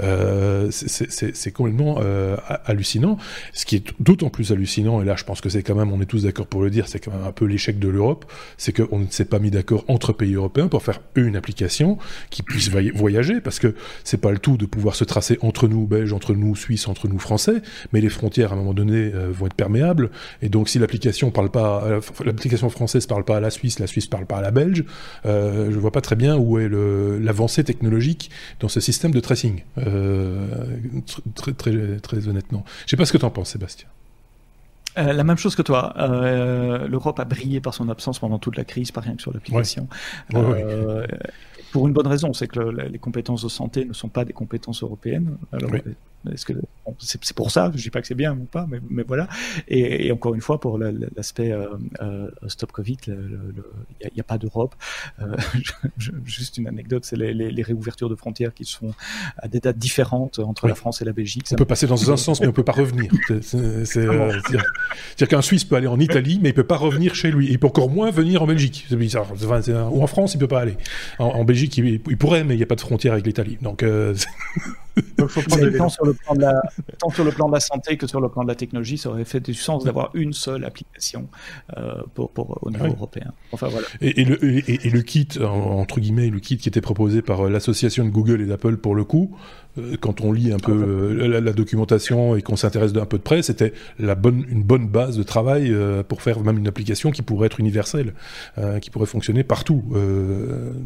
euh, 0.00 0.68
c'est 0.70 1.52
complètement 1.52 1.98
euh, 2.00 2.36
hallucinant. 2.64 3.16
Ce 3.52 3.64
qui 3.64 3.76
est 3.76 3.94
d'autant 4.00 4.28
plus 4.28 4.52
hallucinant, 4.52 5.00
et 5.00 5.04
là 5.04 5.14
je 5.16 5.24
pense 5.24 5.40
que 5.40 5.48
c'est 5.48 5.62
quand 5.62 5.76
même, 5.76 5.92
on 5.92 6.00
est 6.00 6.06
tous 6.06 6.24
d'accord 6.24 6.46
pour 6.46 6.62
le 6.62 6.70
dire, 6.70 6.88
c'est 6.88 6.98
quand 6.98 7.12
même 7.12 7.24
un 7.24 7.32
peu 7.32 7.44
l'échec 7.44 7.78
de 7.78 7.88
l'Europe, 7.88 8.30
c'est 8.56 8.72
qu'on 8.72 8.98
ne 8.98 9.06
s'est 9.08 9.24
pas 9.24 9.38
mis 9.38 9.50
d'accord 9.50 9.84
entre 9.88 10.12
pays 10.12 10.34
européens 10.34 10.68
pour 10.68 10.82
faire 10.82 11.00
une 11.14 11.36
application 11.36 11.98
qui 12.30 12.42
puisse 12.42 12.70
voyager, 12.70 13.40
parce 13.40 13.58
que 13.58 13.74
c'est 14.04 14.20
pas 14.20 14.32
le 14.32 14.38
tout 14.38 14.56
de 14.56 14.66
pouvoir 14.66 14.96
se 14.96 15.04
tracer 15.04 15.38
entre 15.42 15.68
nous 15.68 15.86
Belges, 15.86 16.12
entre 16.12 16.34
nous 16.34 16.56
Suisses, 16.56 16.88
entre 16.88 17.08
nous 17.08 17.18
Français, 17.18 17.62
mais 17.92 18.00
les 18.00 18.08
frontières 18.08 18.52
à 18.52 18.54
un 18.54 18.58
moment 18.58 18.74
donné 18.74 19.10
vont 19.30 19.46
être 19.46 19.54
perméables, 19.54 20.10
et 20.42 20.48
donc 20.48 20.68
si 20.68 20.78
l'application 20.88 21.30
parle 21.30 21.50
pas, 21.50 22.00
l'application 22.24 22.70
française 22.70 23.06
parle 23.06 23.24
pas 23.24 23.36
à 23.36 23.40
la 23.40 23.50
Suisse, 23.50 23.78
la 23.78 23.86
Suisse 23.86 24.06
parle 24.06 24.24
pas 24.24 24.38
à 24.38 24.40
la 24.40 24.50
Belge, 24.50 24.84
euh, 25.26 25.70
je 25.70 25.78
vois 25.78 25.92
pas 25.92 26.00
très 26.00 26.16
bien 26.16 26.36
où 26.38 26.58
est 26.58 26.68
l'avancée 26.68 27.62
technologique 27.62 28.30
dans 28.60 28.68
ce 28.68 28.80
système 28.80 29.10
de 29.10 29.20
tracing. 29.20 29.64
Euh, 29.76 30.46
très, 31.34 31.52
très, 31.52 31.98
très 31.98 32.28
honnêtement. 32.28 32.64
Je 32.86 32.90
sais 32.90 32.96
pas 32.96 33.04
ce 33.04 33.12
que 33.12 33.18
tu 33.18 33.24
en 33.26 33.30
penses, 33.30 33.50
Sébastien. 33.50 33.88
Euh, 34.96 35.12
la 35.12 35.24
même 35.24 35.36
chose 35.36 35.54
que 35.54 35.62
toi. 35.62 35.94
L'Europe 36.88 37.20
a 37.20 37.24
brillé 37.24 37.60
par 37.60 37.74
son 37.74 37.90
absence 37.90 38.18
pendant 38.18 38.38
toute 38.38 38.56
la 38.56 38.64
crise, 38.64 38.90
pas 38.90 39.02
rien 39.02 39.14
que 39.14 39.22
sur 39.22 39.32
l'application. 39.34 39.88
pour 41.70 41.86
une 41.86 41.92
bonne 41.92 42.06
raison, 42.06 42.32
c'est 42.32 42.48
que 42.48 42.60
les 42.60 42.98
compétences 42.98 43.42
de 43.42 43.50
santé 43.50 43.84
ne 43.84 43.92
sont 43.92 44.08
pas 44.08 44.24
des 44.24 44.32
compétences 44.32 44.82
européennes. 44.82 45.36
Alors, 45.52 45.70
est-ce 46.32 46.44
que 46.44 46.52
c'est 47.00 47.34
pour 47.34 47.50
ça 47.50 47.70
Je 47.74 47.82
dis 47.82 47.90
pas 47.90 48.00
que 48.00 48.06
c'est 48.06 48.14
bien 48.14 48.32
ou 48.32 48.44
pas, 48.44 48.66
mais, 48.68 48.80
mais 48.90 49.04
voilà. 49.06 49.28
Et, 49.68 50.10
encore 50.10 50.34
une 50.34 50.40
fois, 50.40 50.58
pour 50.60 50.78
l'aspect 50.78 51.52
euh, 51.52 51.66
euh, 52.00 52.28
stop 52.48 52.72
Covid, 52.72 52.96
il 53.06 54.10
n'y 54.14 54.20
a, 54.20 54.24
pas 54.24 54.38
d'Europe. 54.38 54.74
Euh, 55.20 55.36
juste 56.24 56.58
une 56.58 56.66
anecdote, 56.66 57.04
c'est 57.04 57.16
les, 57.16 57.62
réouvertures 57.62 58.08
de 58.08 58.14
frontières 58.14 58.54
qui 58.54 58.64
sont 58.64 58.94
à 59.36 59.48
des 59.48 59.60
dates 59.60 59.78
différentes 59.78 60.38
entre 60.38 60.66
la 60.68 60.74
France 60.74 61.02
et 61.02 61.04
la 61.04 61.12
Belgique. 61.12 61.46
On 61.52 61.56
peut 61.56 61.64
passer 61.64 61.86
dans 61.86 62.10
un 62.10 62.16
sens, 62.16 62.40
mais 62.40 62.46
on 62.46 62.52
peut 62.52 62.64
pas 62.64 62.72
revenir. 62.72 63.10
C'est-à-dire 63.42 65.28
qu'un 65.28 65.42
Suisse 65.42 65.64
peut 65.64 65.76
aller 65.76 65.86
en 65.86 66.00
Italie, 66.00 66.40
mais 66.42 66.50
il 66.50 66.54
peut 66.54 66.64
pas 66.64 66.76
revenir 66.76 67.14
chez 67.14 67.30
lui. 67.30 67.48
Il 67.50 67.58
peut 67.58 67.66
encore 67.66 67.90
moins 67.90 68.10
venir 68.10 68.42
en 68.42 68.46
Belgique. 68.46 68.86
Ou 68.90 70.02
en 70.02 70.06
France, 70.06 70.34
il 70.34 70.38
peut 70.38 70.48
pas 70.48 70.60
aller. 70.60 70.76
En, 71.18 71.44
Belgique, 71.44 71.76
il, 71.76 72.00
pourrait, 72.16 72.44
mais 72.44 72.54
il 72.54 72.58
n'y 72.58 72.62
a 72.62 72.66
pas 72.66 72.74
de 72.74 72.80
frontière 72.80 73.12
avec 73.12 73.26
l'Italie. 73.26 73.58
Donc 73.62 73.84
Donc, 75.16 75.28
faut 75.28 75.42
prendre 75.42 75.76
tant, 75.76 75.88
sur 75.88 76.04
le 76.04 76.14
plan 76.14 76.34
de 76.34 76.40
la, 76.40 76.62
tant 76.98 77.10
sur 77.10 77.24
le 77.24 77.30
plan 77.30 77.48
de 77.48 77.54
la 77.54 77.60
santé 77.60 77.96
que 77.96 78.06
sur 78.06 78.20
le 78.20 78.28
plan 78.28 78.42
de 78.42 78.48
la 78.48 78.54
technologie, 78.54 78.98
ça 78.98 79.10
aurait 79.10 79.24
fait 79.24 79.40
du 79.40 79.54
sens 79.54 79.84
d'avoir 79.84 80.10
une 80.14 80.32
seule 80.32 80.64
application 80.64 81.28
euh, 81.76 82.02
pour, 82.14 82.30
pour, 82.30 82.58
au 82.62 82.70
niveau 82.70 82.86
européen. 82.86 83.32
Enfin, 83.52 83.68
voilà. 83.68 83.86
Et, 84.00 84.24
le, 84.24 84.38
et, 84.44 84.90
le, 84.90 85.02
kit, 85.02 85.28
entre 85.42 86.00
guillemets, 86.00 86.28
le 86.28 86.40
kit 86.40 86.56
qui 86.56 86.68
était 86.68 86.80
proposé 86.80 87.22
par 87.22 87.46
euh, 87.46 87.50
l'association 87.50 88.04
de 88.04 88.10
Google 88.10 88.40
et 88.40 88.46
d'Apple 88.46 88.76
pour 88.76 88.94
le 88.94 89.04
coup, 89.04 89.36
euh, 89.78 89.96
quand 90.00 90.20
on 90.20 90.32
lit 90.32 90.52
un 90.52 90.58
peu 90.58 91.14
la, 91.14 91.52
documentation 91.52 92.36
et 92.36 92.42
qu'on 92.42 92.56
s'intéresse 92.56 92.92
un 92.94 93.06
peu 93.06 93.18
de 93.18 93.22
près, 93.22 93.42
c'était 93.42 93.72
la 93.98 94.14
bonne, 94.14 94.44
une 94.48 94.62
bonne 94.62 94.88
base 94.88 95.16
de 95.16 95.22
travail 95.22 95.74
pour 96.08 96.22
faire 96.22 96.40
même 96.40 96.58
une 96.58 96.68
application 96.68 97.10
qui 97.10 97.22
pourrait 97.22 97.46
être 97.46 97.58
universelle, 97.58 98.14
qui 98.80 98.90
pourrait 98.90 99.06
fonctionner 99.06 99.44
partout, 99.44 99.82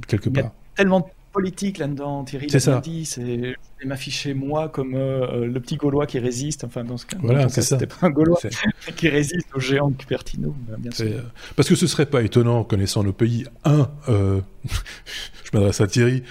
quelque 0.08 0.30
part. 0.30 0.52
tellement 0.76 1.06
politique 1.32 1.78
là-dedans, 1.78 2.24
Thierry 2.24 2.46
l'a 2.48 2.60
ça. 2.60 2.80
dit, 2.80 3.04
c'est 3.04 3.56
m'afficher 3.84 4.34
moi 4.34 4.68
comme 4.68 4.94
euh, 4.94 5.46
le 5.46 5.60
petit 5.60 5.76
Gaulois 5.76 6.06
qui 6.06 6.18
résiste, 6.18 6.64
enfin 6.64 6.84
dans 6.84 6.96
ce 6.96 7.06
cas, 7.06 7.16
voilà, 7.20 7.48
c'était 7.48 7.86
pas 7.86 7.96
un 8.02 8.10
Gaulois 8.10 8.38
qui 8.96 9.08
résiste 9.08 9.48
aux 9.54 9.60
géants 9.60 9.90
de 9.90 9.96
Cupertino, 9.96 10.54
bien 10.78 10.90
sûr. 10.92 11.06
Euh, 11.06 11.20
parce 11.56 11.68
que 11.68 11.74
ce 11.74 11.86
serait 11.86 12.06
pas 12.06 12.22
étonnant, 12.22 12.64
connaissant 12.64 13.02
nos 13.02 13.12
pays, 13.12 13.46
un, 13.64 13.88
euh, 14.08 14.40
je 14.64 15.50
m'adresse 15.52 15.80
à 15.80 15.86
Thierry, 15.86 16.22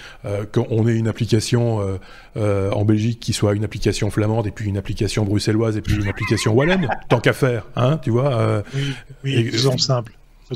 qu'on 0.54 0.88
ait 0.88 0.96
une 0.96 1.08
application 1.08 2.00
en 2.36 2.86
Belgique 2.86 3.20
qui 3.20 3.34
soit 3.34 3.54
une 3.54 3.64
application 3.64 4.10
flamande 4.10 4.48
et 4.48 4.52
puis 4.52 4.70
une 4.70 4.78
application 4.78 5.26
bruxelloise 5.26 5.78
et 5.78 5.82
puis 5.82 5.96
une 5.96 6.08
application 6.08 6.54
wallonne, 6.54 6.88
tant 7.10 7.20
qu'à 7.20 7.34
faire, 7.34 7.68
hein, 7.76 7.98
tu 7.98 8.12
vois. 8.12 8.64
oui, 8.74 8.94
oui 9.24 9.52
simple. 9.78 10.14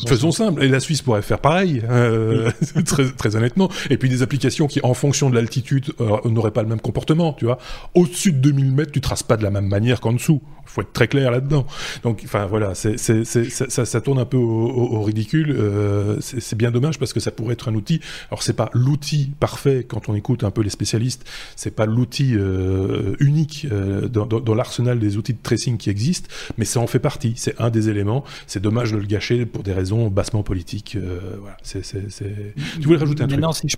Faisons, 0.07 0.31
simple. 0.31 0.63
Et 0.63 0.67
la 0.67 0.79
Suisse 0.79 1.01
pourrait 1.01 1.21
faire 1.21 1.39
pareil, 1.39 1.83
euh, 1.89 2.51
très, 2.85 3.11
très, 3.11 3.35
honnêtement. 3.35 3.69
Et 3.89 3.97
puis 3.97 4.09
des 4.09 4.21
applications 4.21 4.67
qui, 4.67 4.79
en 4.83 4.93
fonction 4.93 5.29
de 5.29 5.35
l'altitude, 5.35 5.93
euh, 6.01 6.17
n'auraient 6.25 6.51
pas 6.51 6.63
le 6.63 6.69
même 6.69 6.81
comportement, 6.81 7.33
tu 7.33 7.45
vois. 7.45 7.57
Au-dessus 7.93 8.31
de 8.31 8.39
2000 8.39 8.71
mètres, 8.71 8.91
tu 8.91 9.01
traces 9.01 9.23
pas 9.23 9.37
de 9.37 9.43
la 9.43 9.51
même 9.51 9.67
manière 9.67 10.01
qu'en 10.01 10.13
dessous 10.13 10.41
faut 10.75 10.81
être 10.81 10.93
très 10.93 11.07
clair 11.07 11.31
là-dedans. 11.31 11.65
Donc, 12.03 12.21
enfin 12.25 12.45
voilà, 12.45 12.75
c'est, 12.75 12.97
c'est, 12.97 13.23
ça, 13.23 13.85
ça, 13.85 14.01
tourne 14.01 14.19
un 14.19 14.25
peu 14.25 14.37
au, 14.37 15.01
ridicule. 15.01 15.55
Euh, 15.57 16.17
c'est, 16.19 16.55
bien 16.55 16.71
dommage 16.71 16.99
parce 16.99 17.13
que 17.13 17.19
ça 17.19 17.31
pourrait 17.31 17.53
être 17.53 17.69
un 17.69 17.75
outil. 17.75 18.01
Alors 18.29 18.43
c'est 18.43 18.53
pas 18.53 18.69
l'outil 18.73 19.31
parfait 19.39 19.85
quand 19.87 20.09
on 20.09 20.15
écoute 20.15 20.43
un 20.43 20.51
peu 20.51 20.61
les 20.61 20.69
spécialistes. 20.69 21.25
C'est 21.55 21.75
pas 21.75 21.85
l'outil 21.85 22.35
euh, 22.35 23.15
unique 23.19 23.67
euh, 23.71 24.07
dans, 24.07 24.25
dans, 24.25 24.55
l'arsenal 24.55 24.99
des 24.99 25.17
outils 25.17 25.33
de 25.33 25.41
tracing 25.41 25.77
qui 25.77 25.89
existent, 25.89 26.29
mais 26.57 26.65
ça 26.65 26.79
en 26.79 26.87
fait 26.87 26.99
partie. 26.99 27.33
C'est 27.35 27.59
un 27.59 27.69
des 27.69 27.89
éléments. 27.89 28.23
C'est 28.47 28.61
dommage 28.61 28.91
de 28.91 28.97
le 28.97 29.05
gâcher 29.05 29.45
pour 29.45 29.63
des 29.63 29.73
raisons 29.73 29.84
raison 29.85 30.07
bassement 30.07 30.43
politique. 30.43 30.97
voilà, 31.39 31.57
c'est, 31.63 31.81
Tu 31.81 32.81
voulais 32.81 32.97
rajouter 32.97 33.23
un 33.23 33.27
truc 33.27 33.43
si 33.53 33.69
je... 33.69 33.77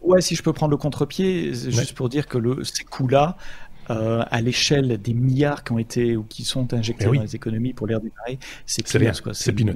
Ouais, 0.00 0.20
si 0.20 0.36
je 0.36 0.42
peux 0.42 0.52
prendre 0.52 0.70
le 0.70 0.76
contre-pied, 0.76 1.52
juste 1.52 1.92
pour 1.94 2.08
dire 2.08 2.28
que 2.28 2.38
le, 2.38 2.62
ces 2.64 2.84
coûts-là, 2.84 3.36
euh, 3.90 4.22
à 4.30 4.42
l'échelle 4.42 5.00
des 5.00 5.14
milliards 5.14 5.64
qui 5.64 5.72
ont 5.72 5.78
été 5.78 6.14
ou 6.14 6.22
qui 6.22 6.44
sont 6.44 6.74
injectés 6.74 7.06
eh 7.10 7.16
dans 7.16 7.22
les 7.22 7.34
économies 7.34 7.72
pour 7.72 7.86
l'air 7.86 8.00
du 8.00 8.10
Paris, 8.10 8.38
c'est 8.66 8.86
rien. 8.98 9.12
C'est 9.32 9.52
peanuts. 9.52 9.72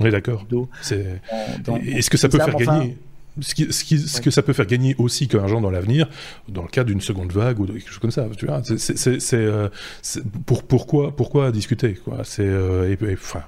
On 0.00 0.06
est 0.06 0.10
d'accord. 0.10 0.46
Est-ce 0.50 2.08
que 2.08 2.16
ça 2.16 2.28
peut 2.30 2.38
faire 2.38 2.56
gagner 2.56 2.96
ce, 3.40 3.54
qui, 3.54 3.72
ce, 3.72 3.84
qui, 3.84 3.98
ce 3.98 4.20
que 4.20 4.30
ça 4.30 4.42
peut 4.42 4.52
faire 4.52 4.66
gagner 4.66 4.94
aussi 4.96 5.28
comme 5.28 5.42
argent 5.42 5.60
dans 5.60 5.70
l'avenir, 5.70 6.08
dans 6.48 6.62
le 6.62 6.68
cas 6.68 6.84
d'une 6.84 7.00
seconde 7.00 7.32
vague 7.32 7.58
ou 7.58 7.66
de 7.66 7.72
quelque 7.72 7.88
chose 7.88 7.98
comme 7.98 8.12
ça. 8.12 8.26
Tu 8.36 8.46
vois, 8.46 8.62
c'est, 8.64 9.34
euh, 9.34 9.68
pour, 10.46 10.62
pourquoi, 10.62 11.14
pourquoi 11.14 11.50
discuter 11.50 11.94
quoi 11.94 12.22
C'est 12.22 12.46
euh, 12.46 12.94
enfin, 13.12 13.42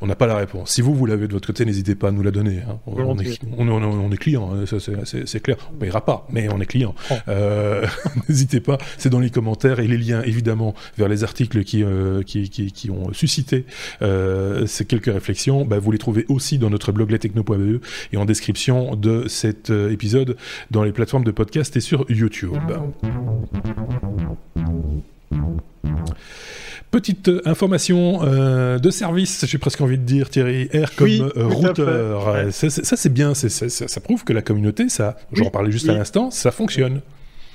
on 0.00 0.06
n'a 0.06 0.16
pas 0.16 0.26
la 0.26 0.36
réponse. 0.36 0.70
Si 0.70 0.82
vous, 0.82 0.94
vous 0.94 1.06
l'avez 1.06 1.28
de 1.28 1.32
votre 1.32 1.46
côté, 1.46 1.64
n'hésitez 1.64 1.94
pas 1.94 2.08
à 2.08 2.10
nous 2.10 2.22
la 2.22 2.30
donner. 2.30 2.62
Hein. 2.68 2.78
On, 2.86 3.18
est, 3.18 3.40
on, 3.56 4.10
client, 4.10 4.50
hein. 4.52 4.64
c'est 4.66 5.40
clair. 5.40 5.56
On 5.70 5.74
ne 5.74 5.80
payera 5.80 6.04
pas, 6.04 6.26
mais 6.30 6.48
on 6.52 6.60
est 6.60 6.66
client. 6.66 6.94
Oh. 7.10 7.14
Euh, 7.28 7.86
n'hésitez 8.28 8.60
pas, 8.60 8.78
c'est 8.98 9.10
dans 9.10 9.20
les 9.20 9.30
commentaires 9.30 9.80
et 9.80 9.86
les 9.86 9.98
liens, 9.98 10.22
évidemment, 10.22 10.74
vers 10.98 11.08
les 11.08 11.24
articles 11.24 11.64
qui, 11.64 11.82
euh, 11.84 12.22
qui, 12.22 12.90
ont 12.90 13.12
suscité 13.12 13.64
euh, 14.02 14.66
ces 14.66 14.84
quelques 14.84 15.12
réflexions, 15.12 15.64
bah, 15.64 15.78
vous 15.78 15.92
les 15.92 15.98
trouvez 15.98 16.24
aussi 16.28 16.58
dans 16.58 16.70
notre 16.70 16.92
blog 16.92 17.10
lestechno.be 17.10 17.80
et 18.12 18.16
en 18.16 18.24
description 18.24 18.96
de 18.96 19.28
cet 19.28 19.70
épisode 19.70 20.36
dans 20.70 20.82
les 20.82 20.92
plateformes 20.92 21.24
de 21.24 21.30
podcast 21.30 21.76
et 21.76 21.80
sur 21.80 22.04
YouTube. 22.08 22.56
Petite 26.92 27.28
euh, 27.28 27.40
information 27.46 28.20
euh, 28.22 28.78
de 28.78 28.90
service, 28.90 29.46
j'ai 29.46 29.56
presque 29.56 29.80
envie 29.80 29.96
de 29.96 30.04
dire, 30.04 30.28
Thierry, 30.28 30.68
R 30.74 30.94
comme 30.94 31.08
euh, 31.08 31.46
routeur. 31.46 32.52
Ça, 32.52 32.68
c'est 32.70 33.12
bien, 33.12 33.32
ça, 33.34 34.00
prouve 34.00 34.24
que 34.24 34.34
la 34.34 34.42
communauté, 34.42 34.90
ça, 34.90 35.16
j'en 35.32 35.48
parlais 35.48 35.72
juste 35.72 35.88
à 35.88 35.94
l'instant, 35.94 36.30
ça 36.30 36.50
fonctionne. 36.50 37.00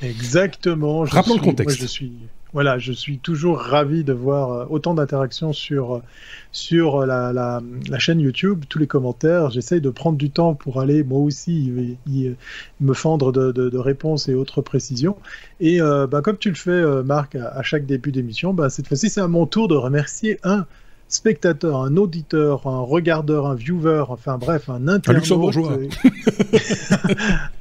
Exactement. 0.01 1.01
Rappelons 1.01 1.35
le 1.35 1.41
contexte. 1.41 1.79
je 1.79 1.85
suis 1.85 2.13
voilà, 2.53 2.79
je 2.79 2.93
suis 2.93 3.19
toujours 3.19 3.59
ravi 3.59 4.03
de 4.03 4.13
voir 4.13 4.51
euh, 4.51 4.65
autant 4.69 4.93
d'interactions 4.93 5.53
sur, 5.53 5.97
euh, 5.97 6.03
sur 6.51 7.05
la, 7.05 7.33
la, 7.33 7.61
chaîne 7.99 8.19
YouTube, 8.19 8.63
tous 8.69 8.79
les 8.79 8.87
commentaires. 8.87 9.49
J'essaye 9.51 9.81
de 9.81 9.89
prendre 9.89 10.17
du 10.17 10.29
temps 10.29 10.53
pour 10.55 10.79
aller 10.79 11.03
moi 11.03 11.19
aussi 11.19 11.97
y, 12.07 12.35
me 12.79 12.93
fendre 12.93 13.31
de, 13.31 13.51
de, 13.51 13.77
réponses 13.77 14.29
et 14.29 14.33
autres 14.33 14.61
précisions. 14.61 15.17
Et 15.59 15.81
euh, 15.81 16.07
bah, 16.07 16.21
comme 16.21 16.37
tu 16.37 16.49
le 16.49 16.55
fais, 16.55 16.83
Marc, 17.03 17.35
à, 17.35 17.61
chaque 17.63 17.85
début 17.85 18.11
d'émission, 18.11 18.53
bah, 18.53 18.69
cette 18.69 18.87
fois-ci, 18.87 19.09
c'est 19.09 19.21
à 19.21 19.27
mon 19.27 19.45
tour 19.45 19.67
de 19.67 19.75
remercier 19.75 20.39
un 20.43 20.65
spectateur, 21.09 21.81
un 21.81 21.95
auditeur, 21.97 22.67
un 22.67 22.81
regardeur, 22.81 23.47
un 23.47 23.55
viewer, 23.55 24.05
enfin 24.09 24.37
bref, 24.37 24.69
un 24.69 24.87
internaute, 24.87 25.57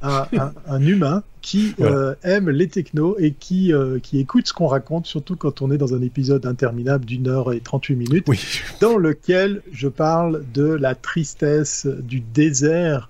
un, 0.01 0.27
un, 0.37 0.53
un, 0.67 0.81
humain 0.81 1.23
qui 1.41 1.73
euh, 1.79 2.13
aime 2.23 2.49
les 2.49 2.67
technos 2.67 3.15
et 3.19 3.31
qui, 3.31 3.73
euh, 3.73 3.99
qui 3.99 4.19
écoute 4.19 4.47
ce 4.47 4.53
qu'on 4.53 4.67
raconte, 4.67 5.07
surtout 5.07 5.37
quand 5.37 5.61
on 5.61 5.71
est 5.71 5.77
dans 5.77 5.93
un 5.93 6.01
épisode 6.01 6.45
interminable 6.45 7.05
d'une 7.05 7.29
heure 7.29 7.53
et 7.53 7.61
38 7.61 7.95
minutes, 7.95 8.27
dans 8.81 8.97
lequel 8.97 9.61
je 9.71 9.87
parle 9.87 10.43
de 10.53 10.65
la 10.65 10.93
tristesse 10.93 11.87
du 11.87 12.19
désert 12.19 13.09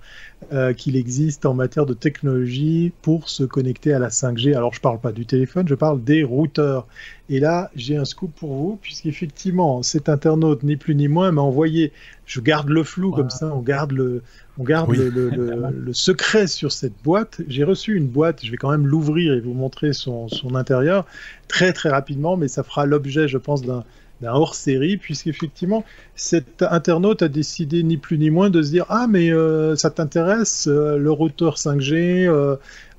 euh, 0.52 0.72
qu'il 0.72 0.96
existe 0.96 1.44
en 1.44 1.52
matière 1.52 1.84
de 1.84 1.92
technologie 1.92 2.92
pour 3.02 3.28
se 3.28 3.44
connecter 3.44 3.92
à 3.92 3.98
la 3.98 4.08
5G. 4.08 4.56
Alors 4.56 4.72
je 4.72 4.80
parle 4.80 4.98
pas 4.98 5.12
du 5.12 5.26
téléphone, 5.26 5.68
je 5.68 5.74
parle 5.74 6.02
des 6.02 6.24
routeurs. 6.24 6.86
Et 7.28 7.38
là, 7.38 7.70
j'ai 7.76 7.98
un 7.98 8.06
scoop 8.06 8.34
pour 8.34 8.54
vous, 8.54 8.78
puisqu'effectivement, 8.80 9.82
cet 9.82 10.08
internaute, 10.08 10.62
ni 10.62 10.76
plus 10.76 10.94
ni 10.94 11.06
moins, 11.06 11.32
m'a 11.32 11.42
envoyé, 11.42 11.92
je 12.24 12.40
garde 12.40 12.70
le 12.70 12.82
flou 12.82 13.10
comme 13.10 13.28
ça, 13.28 13.54
on 13.54 13.60
garde 13.60 13.92
le, 13.92 14.22
on 14.58 14.64
garde 14.64 14.90
le, 14.96 15.92
secret 15.92 16.46
sur 16.46 16.72
cette 16.72 16.94
boîte. 17.04 17.42
J'ai 17.48 17.64
reçu 17.64 17.94
une 17.94 18.06
boîte, 18.06 18.44
je 18.44 18.50
vais 18.50 18.56
quand 18.56 18.70
même 18.70 18.86
l'ouvrir 18.86 19.34
et 19.34 19.40
vous 19.40 19.52
montrer 19.52 19.92
son, 19.92 20.28
son, 20.28 20.54
intérieur 20.54 21.04
très 21.46 21.74
très 21.74 21.90
rapidement, 21.90 22.38
mais 22.38 22.48
ça 22.48 22.62
fera 22.62 22.86
l'objet, 22.86 23.28
je 23.28 23.36
pense, 23.36 23.62
d'un 23.62 23.84
hors-série, 24.26 24.96
puisqu'effectivement, 24.96 25.84
cet 26.14 26.62
internaute 26.62 27.22
a 27.22 27.28
décidé 27.28 27.82
ni 27.82 27.96
plus 27.96 28.18
ni 28.18 28.30
moins 28.30 28.50
de 28.50 28.62
se 28.62 28.70
dire 28.70 28.86
Ah, 28.88 29.06
mais 29.08 29.32
euh, 29.32 29.76
ça 29.76 29.90
t'intéresse, 29.90 30.66
euh, 30.68 30.96
le 30.96 31.10
routeur 31.10 31.56
5G, 31.56 32.26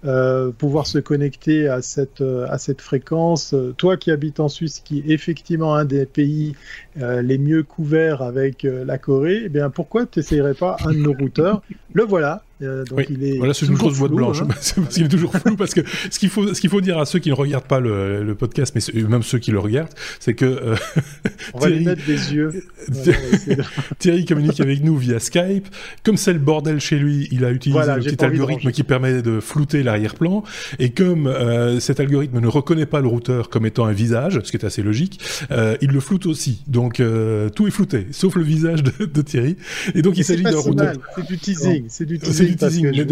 euh, 0.06 0.52
pouvoir 0.58 0.88
se 0.88 0.98
connecter 0.98 1.68
à 1.68 1.82
cette, 1.82 2.22
à 2.22 2.58
cette 2.58 2.82
fréquence. 2.82 3.54
Toi 3.78 3.98
qui 3.98 4.12
habites 4.12 4.40
en 4.40 4.48
Suisse, 4.48 4.80
qui 4.80 5.00
est 5.00 5.10
effectivement 5.10 5.76
un 5.76 5.84
des 5.84 6.06
pays 6.06 6.56
les 7.00 7.38
mieux 7.38 7.64
couverts 7.64 8.22
avec 8.22 8.64
la 8.64 8.98
Corée, 8.98 9.44
eh 9.46 9.50
bien 9.50 9.70
pourquoi 9.70 10.06
tu 10.06 10.20
n'essayerais 10.20 10.54
pas 10.54 10.78
un 10.86 10.94
de 10.94 11.00
nos 11.00 11.14
routeurs? 11.14 11.62
Le 11.94 12.04
voilà, 12.04 12.44
euh, 12.62 12.84
donc 12.84 13.06
il 13.10 13.24
est 13.24 13.38
voilà, 13.38 13.54
c'est 13.54 13.66
une 13.66 13.76
grosse 13.76 13.98
boîte 13.98 14.12
blanche. 14.12 14.42
Hein. 14.42 14.48
parce 14.50 14.74
qu'il 14.74 15.06
est 15.06 15.10
toujours 15.10 15.32
flou. 15.34 15.56
Parce 15.56 15.74
que 15.74 15.82
ce 16.10 16.20
qu'il 16.20 16.30
faut, 16.30 16.54
ce 16.54 16.60
qu'il 16.60 16.70
faut 16.70 16.82
dire 16.82 16.98
à 17.00 17.06
ceux 17.06 17.20
qui 17.20 17.30
ne 17.30 17.36
regardent 17.36 17.66
pas 17.68 17.80
le, 17.80 18.24
le 18.24 18.36
podcast, 18.36 18.76
mais 18.76 19.02
même 19.04 19.24
ceux 19.24 19.40
qui 19.40 19.52
le 19.52 19.60
regardent, 19.60 19.94
c'est 20.20 20.34
que 20.34 20.46
euh, 20.46 20.76
va 21.54 21.68
Thierry, 21.68 21.86
mettre 21.86 22.06
des 22.06 22.34
yeux. 22.34 22.64
Thierry 24.00 24.26
communique 24.26 24.60
avec 24.60 24.84
nous 24.84 24.98
via 24.98 25.20
Skype. 25.20 25.68
Comme 26.04 26.18
c'est 26.18 26.34
le 26.34 26.40
bordel 26.40 26.80
chez 26.80 26.98
lui, 26.98 27.30
il 27.32 27.46
a 27.46 27.52
utilisé 27.52 27.82
un 27.82 28.00
petit 28.00 28.24
algorithme 28.24 28.72
qui 28.72 28.84
permet 28.84 29.22
de 29.22 29.40
flouter 29.40 29.84
l'arrière-plan. 29.84 30.44
Et 30.80 30.90
comme 30.92 31.28
euh, 31.28 31.80
cet 31.80 32.00
algorithme 32.00 32.40
ne 32.40 32.48
reconnaît 32.48 32.86
pas 32.86 33.00
le 33.00 33.08
routeur 33.08 33.50
comme 33.50 33.66
étant 33.66 33.86
un 33.86 33.94
visage, 33.94 34.40
ce 34.44 34.52
qui 34.52 34.58
est 34.58 34.66
assez 34.66 34.82
logique, 34.82 35.22
euh, 35.52 35.78
il 35.82 35.92
le 35.92 36.00
floute 36.00 36.26
aussi. 36.26 36.64
Donc 36.68 36.89
euh, 37.00 37.50
tout 37.50 37.68
est 37.68 37.72
flouté, 37.72 38.08
sauf 38.12 38.36
le 38.36 38.44
visage 38.44 38.84
de, 38.84 39.06
de 39.06 39.22
Thierry. 39.22 39.58
Et 39.96 40.02
donc 40.02 40.18
il 40.18 40.24
s'agit 40.24 40.44
d'un. 40.44 40.52
C'est 41.16 41.28
du 41.28 41.38
teasing. 41.38 41.86
C'est 41.90 42.06
du 42.06 42.20
teasing 42.20 42.94
je 42.94 43.04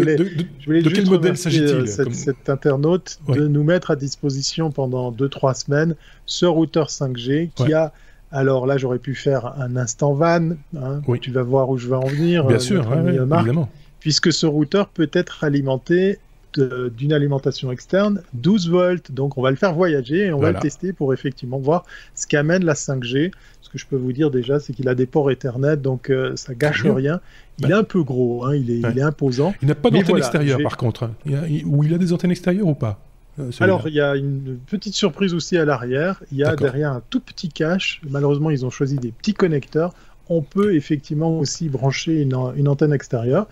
voulais, 0.66 0.82
de, 0.82 0.90
quel 0.90 1.06
modèle 1.06 1.36
s'agit-il 1.36 1.64
euh, 1.64 1.86
cet, 1.86 2.48
internaute 2.48 3.20
de 3.28 3.46
nous 3.46 3.62
mettre 3.62 3.90
à 3.90 3.96
disposition 3.96 4.70
pendant 4.70 5.12
2-3 5.12 5.64
semaines 5.64 5.94
ce 6.26 6.46
routeur 6.46 6.88
5G 6.88 7.50
qui 7.54 7.72
a 7.72 7.92
alors 8.30 8.66
là, 8.66 8.76
j'aurais 8.76 8.98
pu 8.98 9.14
faire 9.14 9.58
un 9.58 9.76
instant 9.76 10.12
van. 10.12 10.50
Hein, 10.76 11.00
Tu 11.22 11.30
vas 11.30 11.42
voir 11.42 11.70
où 11.70 11.78
je 11.78 11.88
vais 11.88 11.96
en 11.96 12.06
venir. 12.06 12.44
Bien 12.44 12.56
euh, 12.56 12.60
sûr, 12.60 12.86
évidemment. 12.92 13.70
Puisque 14.00 14.32
ce 14.32 14.44
routeur 14.44 14.88
peut 14.88 15.10
être 15.12 15.44
alimenté 15.44 16.18
d'une 16.56 17.12
alimentation 17.12 17.70
externe, 17.70 18.22
12 18.34 18.70
volts. 18.70 19.12
Donc 19.12 19.38
on 19.38 19.42
va 19.42 19.50
le 19.50 19.56
faire 19.56 19.74
voyager 19.74 20.26
et 20.26 20.32
on 20.32 20.40
va 20.40 20.52
le 20.52 20.58
tester 20.58 20.92
pour 20.92 21.12
effectivement 21.12 21.58
voir 21.58 21.84
ce 22.14 22.26
qu'amène 22.26 22.64
la 22.64 22.74
5G. 22.74 23.32
Ce 23.68 23.72
que 23.74 23.78
je 23.78 23.86
peux 23.86 23.96
vous 23.96 24.12
dire 24.14 24.30
déjà, 24.30 24.60
c'est 24.60 24.72
qu'il 24.72 24.88
a 24.88 24.94
des 24.94 25.04
ports 25.04 25.30
Ethernet, 25.30 25.76
donc 25.76 26.08
euh, 26.08 26.34
ça 26.36 26.54
gâche 26.54 26.86
rien. 26.86 27.20
Il 27.58 27.70
est 27.70 27.74
un 27.74 27.84
peu 27.84 28.02
gros, 28.02 28.46
hein, 28.46 28.54
il, 28.54 28.70
est, 28.70 28.78
il, 28.78 28.98
est, 28.98 29.02
imposant. 29.02 29.52
Il 29.60 29.68
n'a 29.68 29.74
pas 29.74 29.90
d'antenne 29.90 30.16
extérieure 30.16 30.58
par 30.62 30.78
contre. 30.78 31.02
Hein. 31.02 31.10
Il 31.26 31.66
ou 31.66 31.84
il 31.84 31.92
a 31.92 31.98
des 31.98 32.14
antennes 32.14 32.30
extérieures 32.30 32.66
ou 32.66 32.74
pas 32.74 32.98
euh, 33.38 33.50
alors, 33.60 33.86
il 33.86 33.94
y 33.94 34.00
a 34.00 34.16
une 34.16 34.58
petite 34.66 34.94
surprise 34.94 35.32
aussi 35.32 35.56
à 35.56 35.64
l'arrière. 35.64 36.22
Il 36.32 36.38
y 36.38 36.44
a 36.44 36.56
derrière 36.56 36.92
un 36.92 37.02
tout 37.08 37.20
petit 37.20 37.48
cache. 37.48 38.00
Malheureusement, 38.08 38.50
ils 38.50 38.66
ont 38.66 38.70
choisi 38.70 38.96
des 38.96 39.12
petits 39.12 39.34
connecteurs 39.34 39.94
on 40.28 40.42
peut 40.42 40.74
effectivement 40.74 41.38
aussi 41.38 41.68
brancher 41.68 42.20
une, 42.22 42.34
antenne 42.68 42.92
extérieure. 42.92 43.46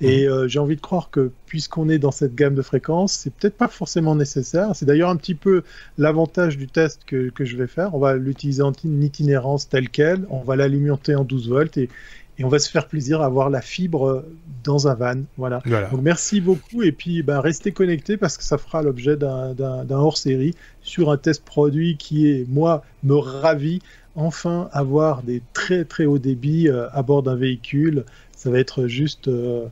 Et 0.00 0.26
euh, 0.26 0.48
j'ai 0.48 0.58
envie 0.58 0.76
de 0.76 0.80
croire 0.80 1.10
que 1.10 1.30
puisqu'on 1.46 1.88
est 1.88 1.98
dans 1.98 2.10
cette 2.10 2.34
gamme 2.34 2.54
de 2.54 2.62
fréquences, 2.62 3.12
c'est 3.12 3.32
peut-être 3.32 3.56
pas 3.56 3.68
forcément 3.68 4.14
nécessaire. 4.14 4.74
C'est 4.74 4.86
d'ailleurs 4.86 5.10
un 5.10 5.16
petit 5.16 5.34
peu 5.34 5.62
l'avantage 5.98 6.56
du 6.56 6.66
test 6.66 7.00
que, 7.06 7.30
je 7.38 7.56
vais 7.56 7.66
faire. 7.66 7.94
On 7.94 7.98
va 7.98 8.16
l'utiliser 8.16 8.62
en 8.62 8.72
itinérance 8.84 9.68
telle 9.68 9.88
qu'elle, 9.88 10.26
on 10.30 10.42
va 10.42 10.56
l'alimenter 10.56 11.14
en 11.14 11.24
12 11.24 11.48
volts 11.48 11.76
et, 11.76 11.88
on 12.44 12.48
va 12.48 12.58
se 12.58 12.68
faire 12.68 12.88
plaisir 12.88 13.22
à 13.22 13.26
avoir 13.26 13.50
la 13.50 13.60
fibre 13.60 14.24
dans 14.64 14.88
un 14.88 14.94
van. 14.94 15.22
Voilà. 15.36 15.62
Donc 15.92 16.02
merci 16.02 16.40
beaucoup 16.40 16.82
et 16.82 16.90
puis 16.90 17.22
ben, 17.22 17.38
restez 17.38 17.70
connectés 17.70 18.16
parce 18.16 18.36
que 18.36 18.42
ça 18.42 18.58
fera 18.58 18.82
l'objet 18.82 19.16
d'un 19.16 19.86
hors-série 19.90 20.56
sur 20.80 21.12
un 21.12 21.18
test 21.18 21.44
produit 21.44 21.96
qui 21.96 22.28
est, 22.28 22.44
moi, 22.48 22.82
me 23.04 23.14
ravit 23.14 23.80
enfin 24.16 24.68
avoir 24.72 25.22
des 25.22 25.42
très 25.52 25.84
très 25.84 26.04
hauts 26.04 26.18
débits 26.18 26.68
euh, 26.68 26.88
à 26.92 27.02
bord 27.02 27.22
d'un 27.22 27.36
véhicule. 27.36 28.04
Ça 28.36 28.50
va 28.50 28.58
être 28.58 28.86
juste 28.86 29.28
euh, 29.28 29.66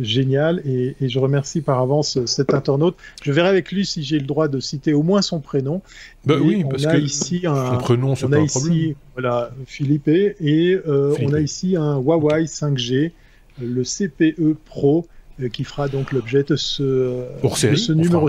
génial 0.00 0.60
et, 0.66 0.96
je 1.00 1.18
remercie 1.18 1.60
par 1.60 1.80
avance 1.80 2.16
euh, 2.16 2.26
cet 2.26 2.54
internaute. 2.54 2.96
Je 3.22 3.32
verrai 3.32 3.48
avec 3.48 3.70
lui 3.70 3.86
si 3.86 4.02
j'ai 4.02 4.18
le 4.18 4.26
droit 4.26 4.48
de 4.48 4.60
citer 4.60 4.92
au 4.92 5.02
moins 5.02 5.22
son 5.22 5.40
prénom. 5.40 5.80
Bah 6.24 6.36
oui, 6.42 6.64
parce 6.68 6.86
que 6.86 6.98
ici 6.98 7.42
un, 7.44 7.72
son 7.72 7.78
prénom, 7.78 8.14
pas 8.14 8.36
un 8.36 8.46
problème. 8.46 8.94
Voilà, 9.14 9.50
Philippe 9.66 10.08
et 10.08 10.80
on 10.86 11.32
a 11.32 11.40
ici 11.40 11.76
un 11.76 11.98
Huawei 11.98 12.44
5G, 12.44 13.12
le 13.60 13.82
CPE 13.82 14.56
Pro, 14.64 15.06
qui 15.52 15.64
fera 15.64 15.88
donc 15.88 16.12
l'objet 16.12 16.42
de 16.42 16.56
ce, 16.56 17.24
de 17.42 17.76
ce 17.76 17.92
numéro 17.92 18.28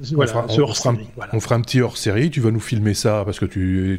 on, 0.00 0.26
fera, 1.40 1.56
un, 1.56 1.60
petit 1.60 1.80
hors-série, 1.80 2.30
tu 2.30 2.40
vas 2.40 2.52
nous 2.52 2.60
filmer 2.60 2.94
ça 2.94 3.22
parce 3.24 3.40
que 3.40 3.46
tu, 3.46 3.98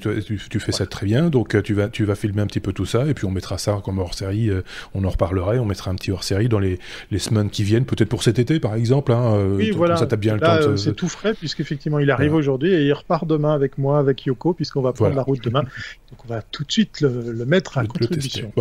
tu, 0.49 0.59
fais 0.59 0.71
ça 0.71 0.85
très 0.85 1.05
bien, 1.05 1.29
donc 1.29 1.55
euh, 1.55 1.61
tu 1.61 1.73
vas, 1.73 1.89
tu 1.89 2.05
vas 2.05 2.15
filmer 2.15 2.41
un 2.41 2.47
petit 2.47 2.61
peu 2.61 2.71
tout 2.71 2.85
ça 2.85 3.05
et 3.05 3.13
puis 3.13 3.25
on 3.25 3.31
mettra 3.31 3.57
ça 3.57 3.81
comme 3.83 3.99
hors-série, 3.99 4.49
euh, 4.49 4.61
on 4.93 5.03
en 5.03 5.09
reparlerait, 5.09 5.59
on 5.59 5.65
mettra 5.65 5.91
un 5.91 5.95
petit 5.95 6.11
hors-série 6.11 6.47
dans 6.47 6.59
les, 6.59 6.79
les, 7.11 7.19
semaines 7.19 7.49
qui 7.49 7.63
viennent, 7.63 7.83
peut-être 7.83 8.07
pour 8.07 8.23
cet 8.23 8.39
été 8.39 8.61
par 8.61 8.75
exemple. 8.75 9.11
Hein, 9.11 9.35
euh, 9.35 9.55
oui, 9.57 9.71
voilà. 9.71 9.97
Ça, 9.97 10.05
bien 10.15 10.35
le 10.35 10.39
temps 10.39 10.77
C'est 10.77 10.95
tout 10.95 11.09
frais 11.09 11.33
puisqu'effectivement 11.33 11.99
il 11.99 12.11
arrive 12.11 12.33
aujourd'hui 12.33 12.73
et 12.73 12.83
il 12.83 12.93
repart 12.93 13.27
demain 13.27 13.53
avec 13.53 13.77
moi, 13.77 13.99
avec 13.99 14.25
Yoko, 14.25 14.53
puisqu'on 14.53 14.81
va 14.81 14.93
prendre 14.93 15.15
la 15.15 15.23
route 15.23 15.43
demain. 15.43 15.63
Donc 16.11 16.25
on 16.25 16.27
va 16.33 16.41
tout 16.41 16.63
de 16.63 16.71
suite 16.71 17.01
le, 17.01 17.45
mettre 17.45 17.77
à 17.77 17.85
contribution. 17.85 18.51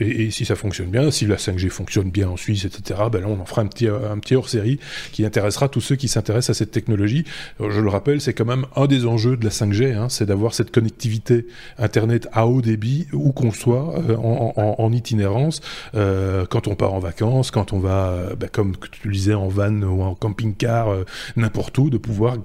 Et, 0.00 0.24
et, 0.24 0.30
si 0.30 0.44
ça 0.44 0.54
fonctionne 0.54 0.88
bien, 0.88 1.10
si 1.10 1.26
la 1.26 1.36
5G 1.36 1.68
fonctionne 1.68 2.10
bien 2.10 2.28
en 2.28 2.36
Suisse, 2.36 2.64
etc., 2.64 3.00
ben 3.12 3.20
là 3.20 3.26
on 3.28 3.38
en 3.38 3.44
fera 3.44 3.62
un 3.62 3.66
petit, 3.66 3.86
un 3.86 4.18
petit 4.18 4.34
hors-série 4.34 4.80
qui 5.12 5.24
intéressera 5.24 5.68
tous 5.68 5.80
ceux 5.80 5.96
qui 5.96 6.08
s'intéressent 6.08 6.37
à 6.38 6.54
cette 6.54 6.70
technologie. 6.70 7.24
Je 7.60 7.80
le 7.80 7.88
rappelle, 7.88 8.20
c'est 8.20 8.34
quand 8.34 8.44
même 8.44 8.66
un 8.76 8.86
des 8.86 9.06
enjeux 9.06 9.36
de 9.36 9.44
la 9.44 9.50
5G, 9.50 9.94
hein, 9.94 10.08
c'est 10.08 10.26
d'avoir 10.26 10.54
cette 10.54 10.70
connectivité 10.70 11.46
Internet 11.78 12.28
à 12.32 12.46
haut 12.46 12.62
débit, 12.62 13.06
où 13.12 13.32
qu'on 13.32 13.50
soit, 13.50 13.94
euh, 14.08 14.16
en, 14.16 14.92
itinérance, 14.92 15.60
euh, 15.94 16.46
quand 16.46 16.68
on 16.68 16.74
part 16.74 16.94
en 16.94 16.98
vacances, 16.98 17.50
quand 17.50 17.72
on 17.72 17.78
va, 17.78 18.08
euh, 18.08 18.34
bah, 18.36 18.48
comme 18.50 18.74
tu 19.02 19.08
disais, 19.08 19.34
en 19.34 19.48
van 19.48 19.82
ou 19.82 20.02
en 20.02 20.14
camping-car, 20.14 20.88
n'importe 21.36 21.76
où, 21.78 21.90
de 21.90 21.98
pouvoir 21.98 22.36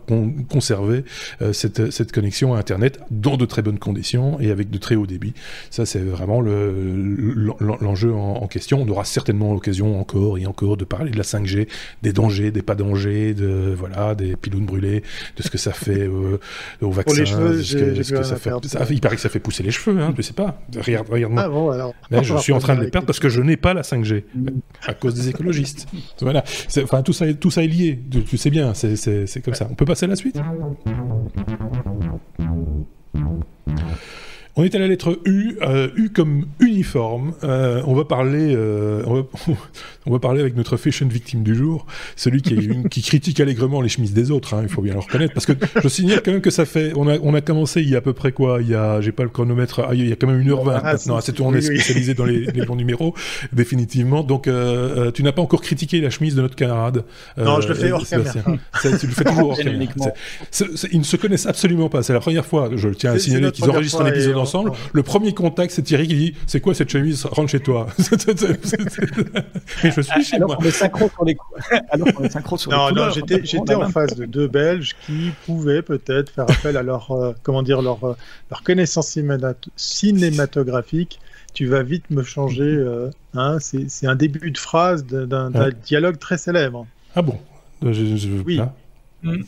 conserver 0.49 1.03
cette, 1.51 2.11
connexion 2.11 2.53
à 2.53 2.59
Internet 2.59 2.99
dans 3.11 3.37
de 3.37 3.45
très 3.45 3.61
bonnes 3.61 3.79
conditions 3.79 4.39
et 4.39 4.51
avec 4.51 4.69
de 4.69 4.77
très 4.77 4.95
haut 4.95 5.07
débit. 5.07 5.33
Ça, 5.71 5.85
c'est 5.85 5.99
vraiment 5.99 6.41
l'enjeu 6.41 8.13
en, 8.13 8.35
en, 8.35 8.47
question. 8.47 8.81
On 8.81 8.87
aura 8.89 9.05
certainement 9.05 9.53
l'occasion 9.53 9.99
encore 9.99 10.37
et 10.37 10.45
encore 10.45 10.77
de 10.77 10.85
parler 10.85 11.11
de 11.11 11.17
la 11.17 11.23
5G, 11.23 11.67
des 12.01 12.13
dangers, 12.13 12.51
des 12.51 12.61
pas 12.61 12.75
dangers, 12.75 13.33
de 13.33 13.75
voilà, 13.87 14.15
des 14.15 14.37
pilounes 14.37 14.65
brûlées, 14.65 15.03
de 15.35 15.43
ce 15.43 15.49
que 15.49 15.57
ça 15.57 15.73
fait 15.73 16.07
euh, 16.07 16.39
au 16.81 16.91
vaccin. 16.91 17.19
les 17.19 17.25
cheveux, 17.25 18.23
ça 18.23 18.37
fait. 18.37 18.51
il 18.89 19.01
paraît 19.01 19.15
que 19.15 19.21
ça 19.21 19.29
fait 19.29 19.39
pousser 19.39 19.61
les 19.63 19.71
cheveux, 19.71 19.99
hein, 20.01 20.13
je 20.15 20.21
sais 20.21 20.33
pas. 20.33 20.61
Regarde, 20.75 21.09
regarde-moi. 21.09 21.43
Ah 21.45 21.49
bon, 21.49 21.69
alors. 21.69 21.93
Mais 22.09 22.23
je 22.23 22.37
suis 22.37 22.53
en 22.53 22.59
train 22.59 22.75
de 22.75 22.81
les 22.81 22.89
perdre 22.89 23.05
parce 23.05 23.19
que 23.19 23.29
je 23.29 23.41
n'ai 23.41 23.57
pas 23.57 23.73
la 23.73 23.81
5G 23.81 24.23
mm. 24.33 24.47
à 24.85 24.93
cause 24.93 25.15
des 25.15 25.29
écologistes. 25.29 25.87
voilà. 26.21 26.43
Enfin, 26.81 27.03
tout 27.03 27.13
ça, 27.13 27.33
tout 27.33 27.51
ça 27.51 27.63
est 27.63 27.67
lié. 27.67 27.99
Tu, 28.25 28.37
sais 28.37 28.49
bien, 28.49 28.73
c'est 28.73 29.41
comme 29.43 29.53
ça. 29.53 29.67
On 29.69 29.75
peut 29.75 29.85
passer 29.85 30.05
à 30.05 30.09
la 30.09 30.15
suite? 30.15 30.39
On 34.55 34.63
est 34.63 34.75
à 34.75 34.79
la 34.79 34.87
lettre 34.87 35.19
U, 35.25 35.57
euh, 35.63 35.89
U 35.95 36.11
comme 36.11 36.45
uniforme. 36.59 37.33
Euh, 37.43 37.81
on 37.87 37.95
va 37.95 38.05
parler, 38.05 38.53
euh, 38.55 39.01
on, 39.07 39.15
va, 39.15 39.21
on, 40.05 40.11
va, 40.11 40.19
parler 40.19 40.41
avec 40.41 40.55
notre 40.55 40.77
fashion 40.77 41.07
victime 41.07 41.41
du 41.41 41.55
jour, 41.55 41.87
celui 42.15 42.43
qui, 42.43 42.53
une, 42.53 42.87
qui 42.87 43.01
critique 43.01 43.39
allègrement 43.39 43.81
les 43.81 43.89
chemises 43.89 44.13
des 44.13 44.29
autres. 44.29 44.53
Hein, 44.53 44.59
il 44.61 44.69
faut 44.69 44.83
bien 44.83 44.93
le 44.93 44.99
reconnaître, 44.99 45.33
parce 45.33 45.47
que 45.47 45.53
je 45.81 45.87
signale 45.87 46.21
quand 46.23 46.31
même 46.31 46.41
que 46.41 46.51
ça 46.51 46.65
fait, 46.65 46.93
on 46.95 47.07
a, 47.07 47.17
on 47.23 47.33
a 47.33 47.41
commencé 47.41 47.81
il 47.81 47.89
y 47.89 47.95
a 47.95 47.97
à 47.97 48.01
peu 48.01 48.13
près 48.13 48.31
quoi 48.31 48.59
Il 48.61 48.69
y 48.69 48.75
a, 48.75 49.01
j'ai 49.01 49.11
pas 49.11 49.23
le 49.23 49.29
chronomètre, 49.29 49.79
ah, 49.89 49.95
il 49.95 50.07
y 50.07 50.11
a 50.11 50.15
quand 50.15 50.27
même 50.27 50.39
une 50.39 50.51
heure 50.51 50.63
vingt 50.63 50.81
ah, 50.83 50.93
maintenant. 50.93 51.19
C'est 51.19 51.33
tout, 51.33 51.43
on 51.43 51.53
est 51.55 51.61
spécialisé 51.61 52.13
dans 52.13 52.25
les, 52.25 52.45
les, 52.53 52.65
bons 52.65 52.75
numéros, 52.75 53.15
définitivement. 53.53 54.21
Donc, 54.21 54.43
tu 54.43 55.23
n'as 55.23 55.31
pas 55.31 55.41
encore 55.41 55.61
critiqué 55.61 55.99
la 55.99 56.11
chemise 56.11 56.35
de 56.35 56.43
notre 56.43 56.55
camarade. 56.55 57.05
non, 57.37 57.59
je 57.59 57.69
le 57.69 57.73
fais 57.73 57.91
hors 57.91 58.07
caméra. 58.07 58.33
tu 58.99 59.07
le 59.07 59.13
fais 59.13 59.23
toujours 59.23 59.49
hors 59.49 59.57
caméra. 59.57 59.91
Ils 60.91 60.99
ne 60.99 61.03
se 61.03 61.17
connaissent 61.17 61.47
absolument 61.47 61.89
pas. 61.89 62.03
C'est 62.03 62.13
la 62.13 62.19
première 62.19 62.45
fois. 62.45 62.69
Je 62.75 62.87
le 62.87 62.93
tiens 62.93 63.13
à 63.13 63.19
signaler 63.19 63.51
qu'ils 63.51 63.67
enregistrent 63.67 64.01
un 64.01 64.07
épisode 64.07 64.42
ensemble. 64.43 64.71
Le 64.91 65.03
premier 65.03 65.33
contact, 65.33 65.73
c'est 65.73 65.81
Thierry 65.81 66.07
qui 66.07 66.15
dit 66.15 66.33
C'est 66.47 66.59
quoi 66.59 66.73
cette 66.73 66.89
chemise? 66.89 67.25
Rentre 67.25 67.49
chez 67.49 67.59
toi. 67.59 67.87
Mais 69.83 69.91
je 69.91 70.01
suis 70.01 70.23
chez 70.23 70.39
moi. 70.39 70.57
On 70.59 70.63
est 70.63 70.71
synchro 70.71 71.09
sur 71.09 71.25
les 71.25 71.37
Alors 71.89 72.07
on 72.17 72.23
est 72.23 72.29
synchro 72.29 72.57
sur 72.57 72.71
non, 72.71 72.91
Non, 72.91 73.09
j'étais, 73.09 73.43
j'étais 73.43 73.75
en 73.75 73.89
face 73.89 74.15
de 74.15 74.25
deux 74.25 74.47
Belges 74.47 74.95
qui 75.05 75.31
pouvaient 75.45 75.81
peut-être 75.81 76.31
faire 76.31 76.49
appel 76.49 76.77
à 76.77 76.83
leur, 76.83 77.11
euh, 77.11 77.33
comment 77.43 77.63
dire, 77.63 77.81
leur, 77.81 78.03
euh, 78.03 78.15
leur 78.49 78.63
connaissance 78.63 79.17
cinématographique. 79.75 81.19
Tu 81.53 81.67
vas 81.67 81.83
vite 81.83 82.09
me 82.09 82.23
changer. 82.23 82.63
Euh, 82.63 83.09
hein, 83.35 83.57
c'est, 83.59 84.07
un 84.07 84.15
début 84.15 84.51
de 84.51 84.57
phrase 84.57 85.05
d'un, 85.05 85.51
dialogue 85.85 86.17
très 86.17 86.37
célèbre. 86.37 86.87
Ah 87.15 87.21
bon? 87.21 87.39
Oui. 87.81 88.59
Mm. 89.21 89.43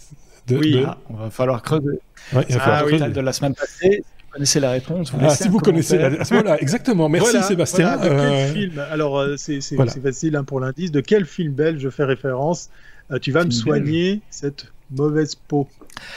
oui. 0.52 0.84
Ah, 0.86 0.98
on 1.10 1.16
va 1.16 1.30
falloir 1.30 1.62
creuser. 1.62 2.00
Ouais, 2.34 2.46
il 2.50 2.56
va 2.56 2.62
falloir 2.62 2.82
ah, 2.84 2.88
creuser. 2.88 3.10
de 3.10 3.22
la 3.22 3.34
semaine 3.34 3.56
passée 3.56 4.04
connaissez 4.36 4.60
la 4.60 4.72
réponse. 4.72 5.12
Vous 5.12 5.20
ah, 5.22 5.30
si 5.30 5.48
vous 5.48 5.60
connaissez 5.60 5.98
la... 5.98 6.10
Voilà, 6.10 6.62
exactement. 6.62 7.08
Merci 7.08 7.42
Sébastien. 7.42 7.98
de 7.98 8.04
quel 8.04 8.12
euh, 8.12 8.54
film 8.54 8.80
Alors, 8.92 9.18
euh, 9.18 9.36
c'est 9.38 9.62
facile 10.02 10.36
hein, 10.36 10.44
pour 10.44 10.60
l'indice. 10.60 10.92
De 10.92 11.00
quel 11.00 11.26
film 11.26 11.54
belge 11.54 11.82
je 11.82 11.90
fais 11.90 12.04
référence? 12.04 12.70
Euh, 13.12 13.20
Tu 13.20 13.32
vas 13.32 13.46
me 13.46 13.52
soigner 13.52 14.22
cette 14.30 14.68
mauvaise 14.92 15.36
peau. 15.36 15.68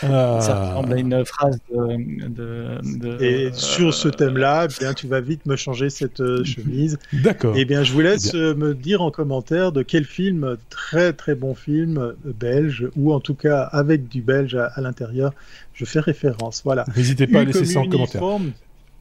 Ah. 0.02 0.38
Ça 0.40 0.60
ressemble 0.60 0.92
à 0.92 0.96
une 0.96 1.24
phrase 1.24 1.59
de. 1.70 3.22
et 3.22 3.50
sur 3.52 3.94
ce 3.94 4.09
thème-là, 4.09 4.66
eh 4.70 4.80
bien, 4.80 4.94
tu 4.94 5.06
vas 5.06 5.20
vite 5.20 5.46
me 5.46 5.56
changer 5.56 5.90
cette 5.90 6.22
chemise. 6.44 6.98
D'accord. 7.12 7.56
Et 7.56 7.60
eh 7.60 7.64
bien, 7.64 7.82
je 7.82 7.92
vous 7.92 8.00
laisse 8.00 8.34
me 8.34 8.74
dire 8.74 9.02
en 9.02 9.10
commentaire 9.10 9.72
de 9.72 9.82
quel 9.82 10.05
film, 10.05 10.56
très 10.70 11.12
très 11.12 11.34
bon 11.34 11.55
film 11.55 12.14
belge, 12.24 12.88
ou 12.96 13.12
en 13.12 13.20
tout 13.20 13.34
cas 13.34 13.62
avec 13.62 14.09
du 14.09 14.22
belge 14.22 14.55
à 14.55 14.80
l'intérieur, 14.80 15.32
je 15.74 15.84
fais 15.84 16.00
référence. 16.00 16.62
Voilà. 16.64 16.84
N'hésitez 16.96 17.26
pas 17.26 17.40
à 17.40 17.44
laisser 17.44 17.64
ça 17.64 17.80
en 17.80 17.88
commentaire. 17.88 18.22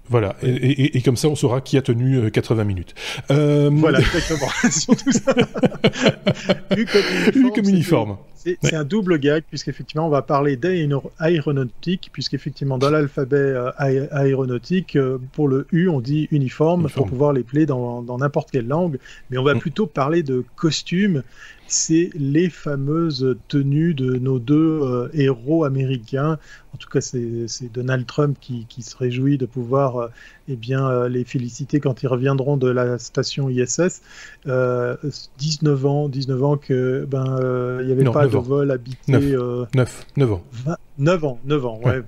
Voilà, 0.09 0.35
et, 0.41 1.01
comme 1.01 1.17
ça 1.17 1.27
on 1.27 1.35
saura 1.35 1.61
qui 1.61 1.77
a 1.77 1.81
tenu 1.81 2.31
80 2.31 2.61
euh, 2.61 2.65
minutes. 2.65 2.95
Euh... 3.31 3.69
Voilà, 3.73 3.99
exactement. 4.15 4.49
Surtout 4.71 5.11
ça. 5.11 5.33
U 7.35 7.51
comme 7.51 7.67
uniforme. 7.67 8.17
C'est 8.61 8.75
un 8.75 8.83
double 8.83 9.19
gag, 9.19 9.43
puisqu'effectivement 9.49 10.07
on 10.07 10.09
va 10.09 10.21
parler 10.21 10.55
d'aéronautique, 10.55 12.09
puisqu'effectivement 12.13 12.77
dans 12.77 12.89
l'alphabet 12.89 13.35
euh, 13.35 13.71
aéronautique, 14.11 14.95
euh, 14.95 15.17
pour 15.33 15.47
le 15.47 15.67
U 15.71 15.89
on 15.89 15.99
dit 15.99 16.27
uniforme, 16.31 16.89
pour 16.89 17.07
pouvoir 17.07 17.33
les 17.33 17.43
placer 17.43 17.65
dans 17.65 18.17
n'importe 18.17 18.51
quelle 18.51 18.67
langue, 18.67 18.99
mais 19.29 19.37
on 19.37 19.43
va 19.43 19.55
mm. 19.55 19.59
plutôt 19.59 19.87
parler 19.87 20.23
de 20.23 20.43
costumes 20.55 21.23
c'est 21.67 22.09
les 22.15 22.49
fameuses 22.49 23.37
tenues 23.47 23.93
de 23.93 24.15
nos 24.15 24.39
deux 24.39 24.79
euh, 24.81 25.09
héros 25.13 25.63
américains. 25.65 26.39
En 26.73 26.77
tout 26.77 26.89
cas, 26.89 27.01
c'est 27.01 27.71
Donald 27.71 28.05
Trump 28.05 28.37
qui, 28.39 28.81
se 28.81 28.95
réjouit 28.95 29.37
de 29.37 29.45
pouvoir 29.45 29.97
euh, 29.97 30.07
eh 30.47 30.55
bien, 30.55 30.87
euh, 30.87 31.09
les 31.09 31.23
féliciter 31.23 31.79
quand 31.79 32.03
ils 32.03 32.07
reviendront 32.07 32.57
de 32.57 32.69
la 32.69 32.97
station 32.99 33.49
ISS. 33.49 34.01
19 34.45 35.85
ans, 35.85 36.09
19 36.09 36.43
ans 36.43 36.57
que 36.57 37.05
ben 37.05 37.79
il 37.81 37.87
n'y 37.87 37.91
avait 37.91 38.03
pas 38.05 38.27
de 38.27 38.37
vol 38.37 38.71
habité. 38.71 39.11
9, 39.11 40.05
9, 40.15 40.33
ans. 40.33 40.43
9 40.97 41.25
ans, 41.25 41.39
9 41.45 41.65
ans, 41.65 41.79
ouais, 41.83 42.01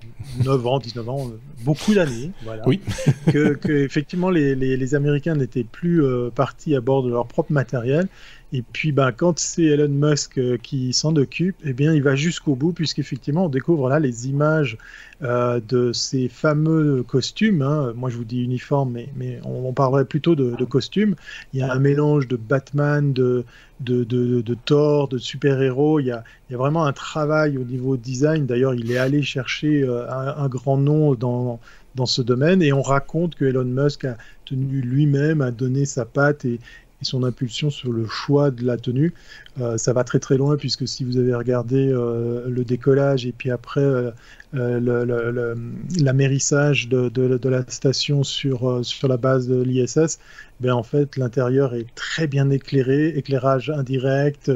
9 0.44 0.66
ans, 0.68 0.80
19 0.80 1.10
ans, 1.10 1.32
beaucoup 1.64 1.94
d'années, 1.94 2.32
voilà. 2.44 2.64
Oui. 2.68 2.80
que, 3.32 3.58
effectivement 3.72 4.30
les, 4.30 4.56
les 4.56 4.96
Américains 4.96 5.36
n'étaient 5.36 5.64
plus 5.64 6.02
partis 6.34 6.76
à 6.76 6.82
bord 6.82 7.04
de 7.04 7.10
leur 7.10 7.28
propre 7.28 7.52
matériel 7.52 8.08
et 8.52 8.64
puis, 8.64 8.92
ben, 8.92 9.12
quand 9.12 9.38
c'est 9.38 9.64
Elon 9.64 9.90
Musk 9.90 10.40
euh, 10.40 10.58
qui 10.58 10.92
s'en 10.94 11.16
occupe, 11.16 11.56
eh 11.64 11.74
bien, 11.74 11.94
il 11.94 12.02
va 12.02 12.16
jusqu'au 12.16 12.56
bout, 12.56 12.74
puisqu'effectivement, 12.74 13.46
on 13.46 13.50
découvre 13.50 13.90
là 13.90 14.00
les 14.00 14.28
images 14.28 14.78
euh, 15.22 15.60
de 15.68 15.92
ces 15.92 16.30
fameux 16.30 17.04
costumes. 17.04 17.62
Hein. 17.62 17.94
Moi, 17.96 18.10
je 18.10 18.18
vous 18.18 18.24
dis 18.24 18.42
uniforme, 18.42 18.92
mais, 18.94 19.10
mais 19.16 19.40
on, 19.44 19.74
parlerait 19.74 20.06
plutôt 20.06 20.36
de, 20.36 20.64
costumes. 20.66 21.16
Il 21.54 21.60
y 21.60 21.62
a 21.62 21.72
un 21.72 21.80
mélange 21.80 22.28
de 22.28 22.38
Batman, 22.38 23.12
de, 23.12 23.46
de, 23.82 24.04
de, 24.04 24.58
Thor, 24.66 25.08
de 25.08 25.18
super-héros. 25.18 26.00
Il, 26.00 26.08
y 26.08 26.12
a, 26.12 26.24
il 26.50 26.54
y 26.54 26.56
a 26.56 26.58
vraiment 26.58 26.86
un 26.86 26.94
travail 26.94 27.58
au 27.58 27.64
niveau 27.64 27.98
design. 27.98 28.46
D'ailleurs, 28.46 28.74
il 28.74 28.92
est 28.92 28.98
allé 28.98 29.22
chercher 29.22 29.84
euh, 29.84 30.10
un, 30.10 30.44
un 30.44 30.48
grand 30.48 30.78
nom 30.78 31.16
dans, 31.16 31.60
dans 31.96 32.06
ce 32.06 32.22
domaine 32.22 32.62
et 32.62 32.72
on 32.72 32.82
raconte 32.82 33.36
que 33.36 33.46
Elon 33.46 33.66
Musk 33.66 34.06
a 34.06 34.18
tenu 34.46 34.82
lui-même 34.82 35.42
à 35.42 35.52
donner 35.52 35.86
sa 35.86 36.06
patte 36.06 36.46
et, 36.46 36.60
et 37.02 37.06
son 37.06 37.24
impulsion 37.24 37.70
sur 37.70 37.92
le 37.92 38.08
choix 38.08 38.52
de 38.52 38.66
la 38.66 38.78
tenue. 38.78 39.14
Euh, 39.60 39.78
ça 39.78 39.94
va 39.94 40.04
très 40.04 40.20
très 40.20 40.38
loin 40.38 40.58
puisque 40.58 40.88
si 40.88 41.04
vous 41.04 41.18
avez 41.18 41.34
regardé 41.34 41.92
euh, 41.92 42.48
le 42.50 42.64
décollage 42.64 43.26
et 43.26 43.32
puis 43.32 43.52
après 43.52 43.82
euh, 43.82 44.12
l'amérissage 44.54 46.90
de, 46.90 47.50
la 47.50 47.70
station 47.70 48.24
sur, 48.24 48.84
sur 48.84 49.08
la 49.08 49.18
base 49.18 49.48
de 49.48 49.62
l'ISS, 49.62 50.20
ben 50.60 50.74
en 50.74 50.84
fait 50.84 51.18
l'intérieur 51.18 51.74
est 51.74 51.88
très 51.96 52.28
bien 52.28 52.50
éclairé, 52.50 53.10
éclairage 53.10 53.70
indirect, 53.70 54.52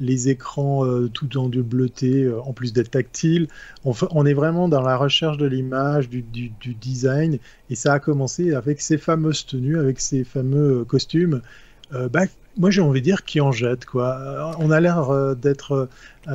les 0.00 0.28
écrans 0.28 0.84
tout 1.08 1.38
en 1.38 1.48
du 1.48 1.62
bleuté 1.62 2.30
en 2.44 2.52
plus 2.52 2.72
d'être 2.72 2.90
tactile. 2.90 3.48
On, 3.84 4.26
est 4.26 4.34
vraiment 4.34 4.68
dans 4.68 4.82
la 4.82 4.96
recherche 4.96 5.38
de 5.38 5.46
l'image, 5.46 6.08
du, 6.10 6.22
design 6.22 7.38
et 7.70 7.74
ça 7.74 7.94
a 7.94 8.00
commencé 8.00 8.54
avec 8.54 8.80
ces 8.80 8.98
fameuses 8.98 9.46
tenues, 9.46 9.78
avec 9.78 10.00
ces 10.00 10.24
fameux 10.24 10.84
costumes. 10.84 11.40
Euh, 11.94 12.08
bah, 12.08 12.22
moi 12.56 12.70
j'ai 12.70 12.80
envie 12.80 13.00
de 13.00 13.04
dire 13.04 13.24
qui 13.24 13.40
en 13.40 13.52
jette 13.52 13.84
quoi. 13.84 14.18
Euh, 14.18 14.52
on 14.58 14.70
a 14.70 14.80
l'air 14.80 15.10
euh, 15.10 15.34
d'être 15.34 15.88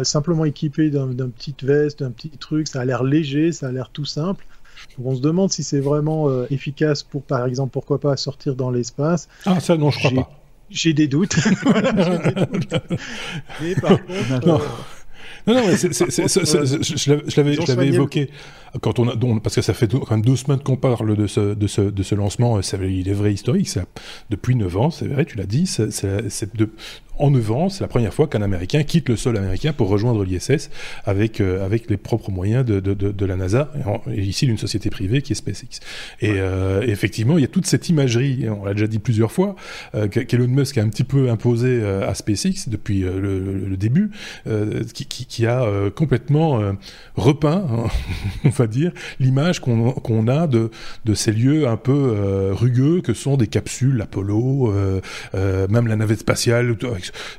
simplement 0.04 0.46
équipé 0.46 0.90
d'un 0.90 1.30
petit 1.30 1.56
veste, 1.62 2.00
d'un 2.00 2.12
petit 2.12 2.30
truc, 2.30 2.68
ça 2.68 2.82
a 2.82 2.86
l'air 2.86 3.04
léger, 3.04 3.52
ça 3.52 3.68
a 3.68 3.72
l'air 3.72 3.90
tout 3.90 4.06
simple. 4.06 4.46
on 5.04 5.16
se 5.16 5.22
demande 5.22 5.52
si 5.52 5.64
c'est 5.64 5.80
vraiment 5.80 6.30
efficace 6.46 7.04
pour, 7.04 7.22
par 7.24 7.46
exemple, 7.46 7.72
pourquoi 7.72 8.00
pas 8.00 8.18
sortir 8.18 8.56
dans 8.56 8.72
l'espace. 8.72 9.28
Ah 9.46 9.60
ça 9.60 9.78
non, 9.78 9.92
je 9.92 10.00
crois 10.00 10.24
pas. 10.24 10.32
J'ai 10.70 10.94
des 10.94 11.08
doutes. 11.08 11.36
Mais 13.62 13.76
par 13.76 14.04
contre, 14.04 14.48
Non, 15.46 15.56
non, 15.56 15.68
mais 15.68 15.76
je 15.76 17.68
l'avais 17.68 17.88
évoqué 17.88 18.32
quand 18.82 19.00
on 19.00 19.08
a, 19.08 19.40
parce 19.40 19.56
que 19.56 19.62
ça 19.62 19.74
fait 19.74 19.92
quand 19.92 20.12
même 20.12 20.26
deux 20.26 20.36
semaines 20.36 20.60
qu'on 20.60 20.78
parle 20.78 21.16
de 21.16 21.28
ce, 21.28 21.54
de 21.54 21.68
ce, 21.68 21.82
de 21.82 22.04
ce 22.04 22.16
lancement, 22.16 22.60
il 22.60 23.08
est 23.08 23.14
vrai 23.14 23.34
historique, 23.34 23.70
ça, 23.70 23.86
depuis 24.30 24.56
9 24.56 24.78
ans, 24.78 24.92
c'est 24.92 25.08
vrai, 25.08 25.26
tu 25.26 25.38
l'as 25.38 25.46
dit, 25.46 25.68
c'est 25.68 26.56
de, 26.56 26.70
en 27.20 27.30
9 27.32 27.52
ans, 27.52 27.70
c'est 27.70 27.82
la 27.82 27.88
première 27.88 28.14
fois 28.14 28.28
qu'un 28.28 28.42
Américain 28.42 28.84
quitte 28.84 29.10
le 29.10 29.16
sol 29.16 29.38
américain 29.38 29.72
pour 29.72 29.88
rejoindre 29.88 30.24
l'ISS 30.24 30.70
avec, 31.06 31.42
euh, 31.42 31.64
avec 31.64 31.90
les 31.90 31.98
propres 31.98 32.32
moyens 32.32 32.66
de, 32.66 32.80
de, 32.80 32.94
de, 32.94 33.26
la 33.26 33.36
NASA, 33.36 33.72
et, 34.12 34.22
ici 34.22 34.48
d'une 34.48 34.58
société 34.58 34.90
privée 34.90 35.22
qui 35.22 35.34
est 35.34 35.36
SpaceX. 35.36 35.80
Et, 36.22 36.32
euh, 36.38 36.82
effectivement, 36.82 37.38
il 37.38 37.42
y 37.42 37.46
a 37.46 37.50
toute 37.50 37.68
cette 37.68 37.88
imagerie, 37.90 38.50
on 38.50 38.66
l'a 38.66 38.74
déjà 38.74 38.88
dit 38.88 39.00
plusieurs 39.00 39.32
fois, 39.32 39.56
euh, 39.96 40.08
qu'Elon 40.08 40.48
Musk 40.48 40.78
a 40.78 40.82
un 40.82 40.90
petit 40.90 41.04
peu 41.04 41.30
imposé 41.30 41.68
euh, 41.70 42.10
à 42.10 42.16
SpaceX 42.16 42.68
depuis 42.68 43.02
le, 43.02 43.20
le, 43.20 43.78
début, 43.78 44.12
qui, 44.94 45.06
qui, 45.06 45.26
qui, 45.26 45.46
a 45.46 45.66
complètement 45.96 46.62
repeint, 47.16 47.66
hein, 47.70 48.50
va 48.64 48.68
dire, 48.68 48.92
l'image 49.20 49.60
qu'on 49.60 50.28
a 50.28 50.48
de, 50.48 50.70
de 51.06 51.14
ces 51.14 51.32
lieux 51.32 51.68
un 51.68 51.78
peu 51.78 52.52
rugueux 52.52 53.02
que 53.02 53.14
sont 53.14 53.38
des 53.38 53.48
capsules 53.48 54.02
Apollo, 54.02 54.74
même 55.34 55.88
la 55.88 55.96
navette 55.96 56.20
spatiale, 56.20 56.76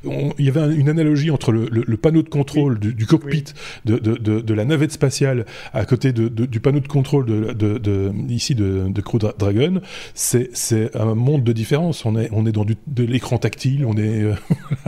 il 0.03 0.45
y 0.45 0.49
avait 0.49 0.75
une 0.75 0.89
analogie 0.89 1.31
entre 1.31 1.51
le, 1.51 1.97
panneau 1.97 2.21
de 2.21 2.29
contrôle 2.29 2.79
du, 2.79 3.05
cockpit 3.05 3.45
de, 3.85 3.97
de, 3.97 4.53
la 4.53 4.65
navette 4.65 4.91
spatiale 4.91 5.45
à 5.73 5.85
côté 5.85 6.11
du 6.13 6.59
panneau 6.59 6.79
de 6.79 6.87
contrôle 6.87 7.25
de, 7.25 8.11
ici 8.29 8.55
de, 8.55 9.01
Crew 9.01 9.19
Dragon. 9.37 9.81
C'est 10.13 10.95
un 10.95 11.15
monde 11.15 11.43
de 11.43 11.51
différence. 11.51 12.05
On 12.05 12.17
est, 12.17 12.29
on 12.31 12.45
est 12.45 12.51
dans 12.51 12.65
du, 12.65 12.75
de 12.87 13.03
l'écran 13.03 13.37
tactile. 13.37 13.85
On 13.85 13.97
est, 13.97 14.25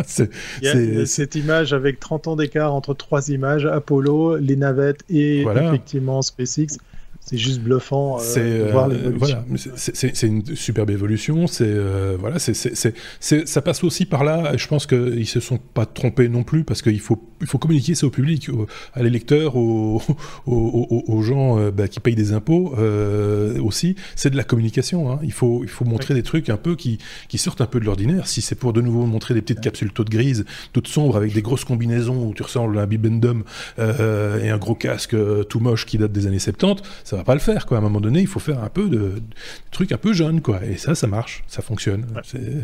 cette 1.05 1.35
image 1.35 1.73
avec 1.73 1.99
30 1.99 2.27
ans 2.27 2.35
d'écart 2.35 2.73
entre 2.73 2.93
trois 2.93 3.29
images 3.29 3.65
Apollo, 3.65 4.37
les 4.37 4.55
navettes 4.55 5.03
et 5.09 5.41
effectivement 5.41 6.21
SpaceX 6.31 6.77
c'est 7.29 7.37
juste 7.37 7.59
bluffant. 7.59 8.15
Euh, 8.15 8.19
c'est 8.21 8.39
euh, 8.41 9.11
voilà, 9.17 9.43
c'est 9.75 10.27
une 10.27 10.55
superbe 10.55 10.91
évolution. 10.91 11.45
C'est 11.45 11.65
euh, 11.67 12.15
voilà, 12.17 12.39
c'est 12.39 12.53
ça 13.19 13.61
passe 13.61 13.83
aussi 13.83 14.05
par 14.05 14.23
là. 14.23 14.55
Je 14.55 14.65
pense 14.67 14.87
qu'ils 14.87 15.27
se 15.27 15.41
sont 15.41 15.57
pas 15.57 15.85
trompés 15.85 16.29
non 16.29 16.43
plus 16.43 16.63
parce 16.63 16.81
qu'il 16.81 17.01
faut 17.01 17.21
il 17.41 17.47
faut 17.47 17.57
communiquer 17.57 17.95
ça 17.95 18.07
au 18.07 18.11
public, 18.11 18.49
à 18.93 19.03
l'électeur, 19.03 19.55
aux, 19.57 20.01
aux, 20.45 21.03
aux, 21.05 21.21
gens 21.21 21.69
bah, 21.71 21.89
qui 21.89 21.99
payent 21.99 22.15
des 22.15 22.31
impôts 22.31 22.73
aussi. 23.61 23.97
C'est 24.15 24.29
de 24.29 24.37
la 24.37 24.45
communication. 24.45 25.11
Hein. 25.11 25.19
Il 25.21 25.33
faut 25.33 25.63
il 25.63 25.69
faut 25.69 25.83
montrer 25.83 26.13
des 26.13 26.23
trucs 26.23 26.49
un 26.49 26.57
peu 26.57 26.77
qui 26.77 26.97
qui 27.27 27.37
sortent 27.37 27.59
un 27.59 27.65
peu 27.65 27.81
de 27.81 27.85
l'ordinaire. 27.85 28.25
Si 28.27 28.39
c'est 28.39 28.55
pour 28.55 28.71
de 28.71 28.79
nouveau 28.79 29.05
montrer 29.05 29.33
des 29.33 29.41
petites 29.41 29.59
capsules 29.59 29.91
toutes 29.91 30.09
grises, 30.09 30.45
toutes 30.71 30.87
sombres 30.87 31.17
avec 31.17 31.33
des 31.33 31.41
grosses 31.41 31.65
combinaisons 31.65 32.25
où 32.25 32.33
tu 32.33 32.43
ressembles 32.43 32.79
à 32.79 32.83
un 32.83 32.87
bibendum 32.87 33.43
et 33.77 34.49
un 34.49 34.57
gros 34.57 34.75
casque 34.75 35.17
tout 35.49 35.59
moche 35.59 35.85
qui 35.85 35.97
date 35.97 36.13
des 36.13 36.25
années 36.25 36.39
70, 36.39 36.83
ça 37.03 37.16
va 37.17 37.23
pas 37.23 37.33
le 37.33 37.39
faire, 37.39 37.65
quoi. 37.65 37.77
À 37.77 37.79
un 37.79 37.83
moment 37.83 38.01
donné, 38.01 38.21
il 38.21 38.27
faut 38.27 38.39
faire 38.39 38.63
un 38.63 38.69
peu 38.69 38.89
de, 38.89 39.21
trucs 39.71 39.91
un 39.91 39.97
peu 39.97 40.13
jeunes, 40.13 40.41
quoi. 40.41 40.63
Et 40.63 40.77
ça, 40.77 40.95
ça 40.95 41.07
marche, 41.07 41.43
ça 41.47 41.61
fonctionne. 41.61 42.05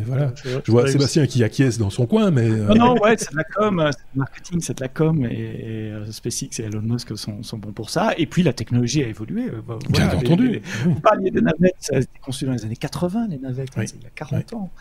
Voilà. 0.05 0.33
Je 0.65 0.71
vois 0.71 0.87
Sébastien 0.87 1.27
qui 1.27 1.43
acquiesce 1.43 1.77
dans 1.77 1.89
son 1.89 2.05
coin, 2.05 2.31
mais. 2.31 2.49
Non, 2.49 2.75
non, 2.75 3.01
ouais, 3.01 3.15
c'est 3.17 3.31
de 3.31 3.37
la 3.37 3.43
com, 3.43 3.89
c'est 3.91 4.13
du 4.13 4.19
marketing, 4.19 4.61
c'est 4.61 4.77
de 4.77 4.83
la 4.83 4.89
com, 4.89 5.25
et, 5.25 5.91
euh, 5.91 6.11
SpaceX 6.11 6.59
et 6.59 6.63
Elon 6.63 6.81
Musk 6.81 7.17
sont, 7.17 7.43
sont, 7.43 7.57
bons 7.57 7.71
pour 7.71 7.89
ça. 7.89 8.13
Et 8.17 8.25
puis 8.25 8.43
la 8.43 8.53
technologie 8.53 9.03
a 9.03 9.07
évolué. 9.07 9.49
Euh, 9.49 9.61
Bien 9.89 10.09
entendu. 10.09 10.61
Vous 10.85 10.99
parliez 10.99 11.31
des 11.31 11.41
navettes, 11.41 11.75
ça 11.79 11.95
a 11.95 11.99
été 11.99 12.19
conçu 12.21 12.45
dans 12.45 12.53
les 12.53 12.65
années 12.65 12.75
80, 12.75 13.27
les 13.29 13.37
navettes, 13.37 13.69
il 13.75 13.81
y 13.81 14.05
a 14.05 14.09
40 14.15 14.53
ans. 14.53 14.71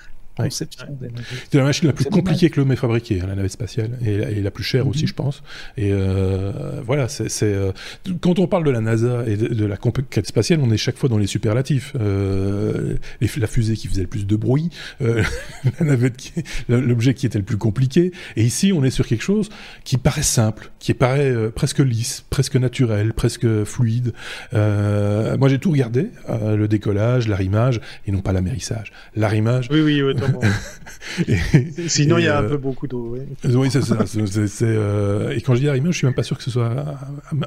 C'est 0.49 1.59
la 1.59 1.65
machine 1.65 1.89
la 1.89 1.93
plus 1.93 2.07
compliquée 2.07 2.51
que 2.51 2.61
l'homme 2.61 2.73
ait 2.73 2.77
fabriquée, 2.77 3.21
hein, 3.21 3.27
la 3.27 3.35
navette 3.35 3.53
spatiale, 3.53 3.99
et, 4.05 4.41
la 4.41 4.51
plus 4.51 4.65
chère 4.65 4.89
aussi, 4.89 5.03
mhm. 5.03 5.09
je 5.09 5.15
pense. 5.15 5.43
Et 5.77 5.91
euh, 5.93 6.81
voilà, 6.85 7.09
c'est 7.09 7.31
euh, 7.43 7.73
quand 8.21 8.39
on 8.39 8.47
parle 8.47 8.65
de 8.65 8.71
la 8.71 8.81
NASA 8.81 9.25
et 9.27 9.37
de, 9.37 9.67
la 9.67 9.77
conquête 9.77 10.27
spatiale, 10.27 10.61
on 10.63 10.71
est 10.71 10.77
chaque 10.77 10.97
fois 10.97 11.09
dans 11.09 11.19
les 11.19 11.27
superlatifs. 11.27 11.93
Euh, 12.01 12.97
la 13.43 13.47
fusée 13.47 13.75
qui 13.75 13.89
faisait 13.89 14.03
le 14.03 14.07
plus 14.07 14.27
de 14.27 14.37
bruit, 14.37 14.71
euh, 15.03 15.23
la 15.81 15.87
navette, 15.87 16.33
l'objet 16.69 17.13
qui 17.13 17.27
était 17.27 17.39
le 17.39 17.45
plus 17.45 17.59
compliqué. 17.59 18.13
Et 18.37 18.45
ici, 18.45 18.73
on 18.73 18.83
est 18.85 18.91
sur 18.91 19.07
quelque 19.07 19.23
chose 19.23 19.51
qui 19.85 19.99
paraît 19.99 20.23
simple, 20.23 20.71
qui 20.79 20.95
paraît 20.95 21.31
euh, 21.31 21.51
presque 21.51 21.81
lisse, 21.81 22.25
presque 22.31 22.57
naturel, 22.57 23.13
presque 23.13 23.65
fluide. 23.65 24.13
Euh, 24.55 25.37
moi, 25.37 25.49
j'ai 25.49 25.59
tout 25.59 25.73
regardé, 25.73 26.09
le 26.29 26.67
décollage, 26.67 27.29
l'arrimage, 27.29 27.81
et 28.07 28.13
non 28.13 28.21
pas 28.21 28.33
l'amérissage. 28.33 28.93
L'arrimage. 29.17 29.69
Oui, 29.71 29.81
oui, 29.81 30.03
oui 30.03 30.15
Sinon, 31.89 32.19
il 32.19 32.25
y 32.25 32.29
a 32.29 32.39
un 32.39 32.45
euh, 32.45 32.49
peu 32.51 32.57
beaucoup 32.57 32.87
d'eau. 32.87 33.17
Oui, 33.45 33.69
c'est 33.71 33.83
ça. 33.83 33.99
Euh, 34.63 35.31
et 35.31 35.41
quand 35.41 35.55
je 35.55 35.61
dis 35.61 35.69
arrimage, 35.69 35.95
je 35.95 35.99
suis 35.99 36.07
même 36.07 36.15
pas 36.15 36.23
sûr 36.23 36.37
que 36.37 36.43
ce 36.43 36.51
soit. 36.51 36.73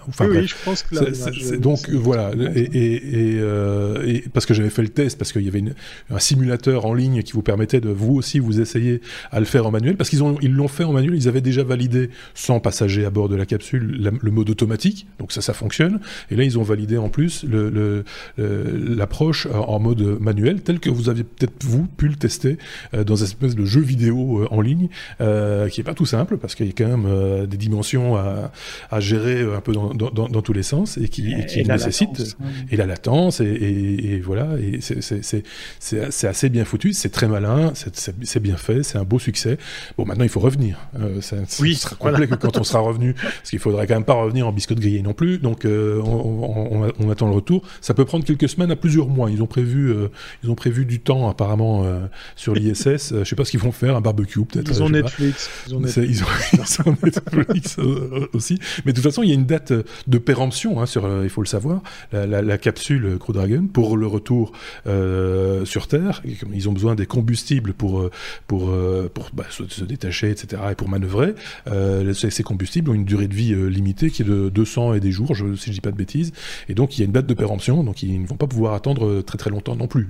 Enfin, 0.07 0.27
oui, 0.27 0.47
je 0.47 0.55
pense 0.63 0.83
que 0.83 1.13
c'est, 1.13 1.59
Donc 1.59 1.89
voilà, 1.89 2.31
et, 2.55 3.37
euh, 3.39 4.05
et, 4.05 4.23
parce 4.33 4.45
que 4.45 4.53
j'avais 4.53 4.69
fait 4.69 4.81
le 4.81 4.89
test, 4.89 5.17
parce 5.17 5.31
qu'il 5.31 5.43
y 5.43 5.47
avait 5.47 5.63
un 6.09 6.19
simulateur 6.19 6.85
en 6.85 6.93
ligne 6.93 7.23
qui 7.23 7.33
vous 7.33 7.41
permettait 7.41 7.81
de 7.81 7.89
vous 7.89 8.15
aussi 8.15 8.39
vous 8.39 8.59
essayer 8.59 9.01
à 9.31 9.39
le 9.39 9.45
faire 9.45 9.65
en 9.65 9.71
manuel, 9.71 9.95
parce 9.95 10.09
qu'ils 10.09 10.23
ont 10.23 10.37
ils 10.41 10.53
l'ont 10.53 10.67
fait 10.67 10.83
en 10.83 10.93
manuel, 10.93 11.15
ils 11.15 11.27
avaient 11.27 11.41
déjà 11.41 11.63
validé 11.63 12.09
sans 12.33 12.59
passager 12.59 13.05
à 13.05 13.09
bord 13.09 13.29
de 13.29 13.35
la 13.35 13.45
capsule 13.45 14.11
le 14.21 14.31
mode 14.31 14.49
automatique, 14.49 15.07
donc 15.19 15.31
ça 15.31 15.41
ça 15.41 15.53
fonctionne. 15.53 15.99
Et 16.29 16.35
là 16.35 16.43
ils 16.43 16.59
ont 16.59 16.63
validé 16.63 16.97
en 16.97 17.09
plus 17.09 17.43
le, 17.43 18.03
l'approche 18.37 19.47
en 19.47 19.79
mode 19.79 20.19
manuel, 20.19 20.61
tel 20.61 20.79
que 20.79 20.89
vous 20.89 21.09
aviez 21.09 21.23
peut-être 21.23 21.63
vous 21.63 21.85
pu 21.85 22.07
le 22.07 22.15
tester 22.15 22.45
euh, 22.45 22.55
dans 22.93 23.15
une 23.15 23.25
espèce 23.25 23.55
de 23.55 23.65
jeu 23.65 23.81
vidéo 23.81 24.41
euh, 24.41 24.47
en 24.51 24.61
ligne, 24.61 24.89
euh, 25.21 25.69
qui 25.69 25.81
est 25.81 25.83
pas 25.83 25.93
tout 25.93 26.05
simple 26.05 26.37
parce 26.37 26.55
qu'il 26.55 26.65
y 26.65 26.69
a 26.69 26.73
quand 26.73 26.97
même 26.97 27.45
des 27.47 27.57
dimensions 27.57 28.15
à, 28.15 28.51
à, 28.91 28.99
gérer 28.99 29.41
un 29.41 29.61
peu 29.61 29.73
dans, 29.73 29.93
dans, 29.93 30.09
dans, 30.09 30.41
tous 30.41 30.53
les 30.53 30.63
sens 30.63 30.97
et 30.97 31.07
qui, 31.07 31.33
et 31.33 31.45
qui 31.45 31.63
nécessite 31.63 32.35
et 32.71 32.77
la 32.77 32.85
latence 32.85 33.39
et, 33.41 33.45
et, 33.45 34.19
voilà 34.19 34.49
et 34.59 34.79
c'est 34.81 36.27
assez 36.27 36.49
bien 36.49 36.65
foutu, 36.65 36.93
c'est 36.93 37.09
très 37.09 37.27
malin, 37.27 37.73
c'est 37.73 38.39
bien 38.41 38.57
fait, 38.57 38.83
c'est 38.83 38.97
un 38.97 39.03
beau 39.03 39.19
succès. 39.19 39.57
Bon, 39.97 40.05
maintenant 40.05 40.23
il 40.23 40.29
faut 40.29 40.39
revenir. 40.39 40.79
ça, 41.21 41.37
oui, 41.59 41.75
sera 41.75 41.95
complet 41.95 42.27
que 42.27 42.35
quand 42.35 42.57
on 42.57 42.63
sera 42.63 42.79
revenu, 42.79 43.13
parce 43.13 43.49
qu'il 43.49 43.59
faudra 43.59 43.85
quand 43.85 43.95
même 43.95 44.03
pas 44.03 44.13
revenir 44.13 44.47
en 44.47 44.51
biscotte 44.51 44.79
grillé 44.79 45.01
non 45.01 45.13
plus. 45.13 45.39
Donc 45.39 45.65
on, 45.65 46.91
on, 46.99 47.09
attend 47.09 47.27
le 47.27 47.35
retour. 47.35 47.63
Ça 47.81 47.93
peut 47.93 48.05
prendre 48.05 48.25
quelques 48.25 48.49
semaines 48.49 48.71
à 48.71 48.75
plusieurs 48.75 49.07
mois. 49.07 49.29
Ils 49.29 49.41
ont 49.43 49.47
prévu, 49.47 49.93
ils 50.43 50.49
ont 50.49 50.55
prévu 50.55 50.85
du 50.85 50.99
temps 50.99 51.29
apparemment 51.29 51.85
sur 52.35 52.54
l'ISS. 52.55 53.11
Euh, 53.11 53.23
je 53.23 53.23
sais 53.23 53.35
pas 53.35 53.45
ce 53.45 53.51
qu'ils 53.51 53.59
vont 53.59 53.71
faire, 53.71 53.95
un 53.95 54.01
barbecue 54.01 54.43
peut-être. 54.45 54.69
Ils, 54.69 54.83
ont 54.83 54.89
Netflix. 54.89 55.49
Ils 55.67 55.75
ont 55.75 55.79
Netflix. 55.79 56.07
Ils 56.53 56.89
ont, 56.89 56.97
Netflix 57.03 57.75
euh, 57.79 58.27
aussi. 58.33 58.59
Mais 58.85 58.91
de 58.91 58.97
toute 58.97 59.03
façon, 59.03 59.23
il 59.23 59.29
y 59.29 59.31
a 59.31 59.35
une 59.35 59.45
date 59.45 59.73
de 60.07 60.17
péremption, 60.17 60.81
hein, 60.81 60.85
sur, 60.85 61.05
euh, 61.05 61.21
il 61.23 61.29
faut 61.29 61.41
le 61.41 61.47
savoir, 61.47 61.81
la, 62.11 62.25
la, 62.25 62.41
la, 62.41 62.57
capsule 62.57 63.17
Crew 63.19 63.33
Dragon 63.33 63.67
pour 63.71 63.97
le 63.97 64.07
retour 64.07 64.51
euh, 64.87 65.65
sur 65.65 65.87
Terre. 65.87 66.21
Ils 66.53 66.69
ont 66.69 66.73
besoin 66.73 66.95
des 66.95 67.05
combustibles 67.05 67.73
pour, 67.73 68.09
pour, 68.47 68.73
pour 69.13 69.29
bah, 69.33 69.45
se, 69.49 69.83
détacher, 69.83 70.29
etc. 70.29 70.61
et 70.71 70.75
pour 70.75 70.89
manœuvrer. 70.89 71.35
Euh, 71.67 72.13
ces, 72.13 72.43
combustibles 72.43 72.91
ont 72.91 72.93
une 72.93 73.05
durée 73.05 73.27
de 73.27 73.33
vie 73.33 73.55
limitée 73.69 74.09
qui 74.09 74.21
est 74.21 74.25
de 74.25 74.49
200 74.49 74.95
et 74.95 74.99
des 74.99 75.11
jours, 75.11 75.35
je, 75.35 75.55
si 75.55 75.69
je 75.69 75.73
dis 75.73 75.81
pas 75.81 75.91
de 75.91 75.97
bêtises. 75.97 76.31
Et 76.69 76.73
donc, 76.73 76.97
il 76.97 77.01
y 77.01 77.03
a 77.03 77.05
une 77.05 77.11
date 77.11 77.27
de 77.27 77.33
péremption, 77.33 77.83
donc 77.83 78.03
ils 78.03 78.21
ne 78.21 78.27
vont 78.27 78.37
pas 78.37 78.47
pouvoir 78.47 78.73
attendre 78.73 79.21
très 79.21 79.37
très 79.37 79.49
longtemps 79.49 79.75
non 79.75 79.87
plus. 79.87 80.07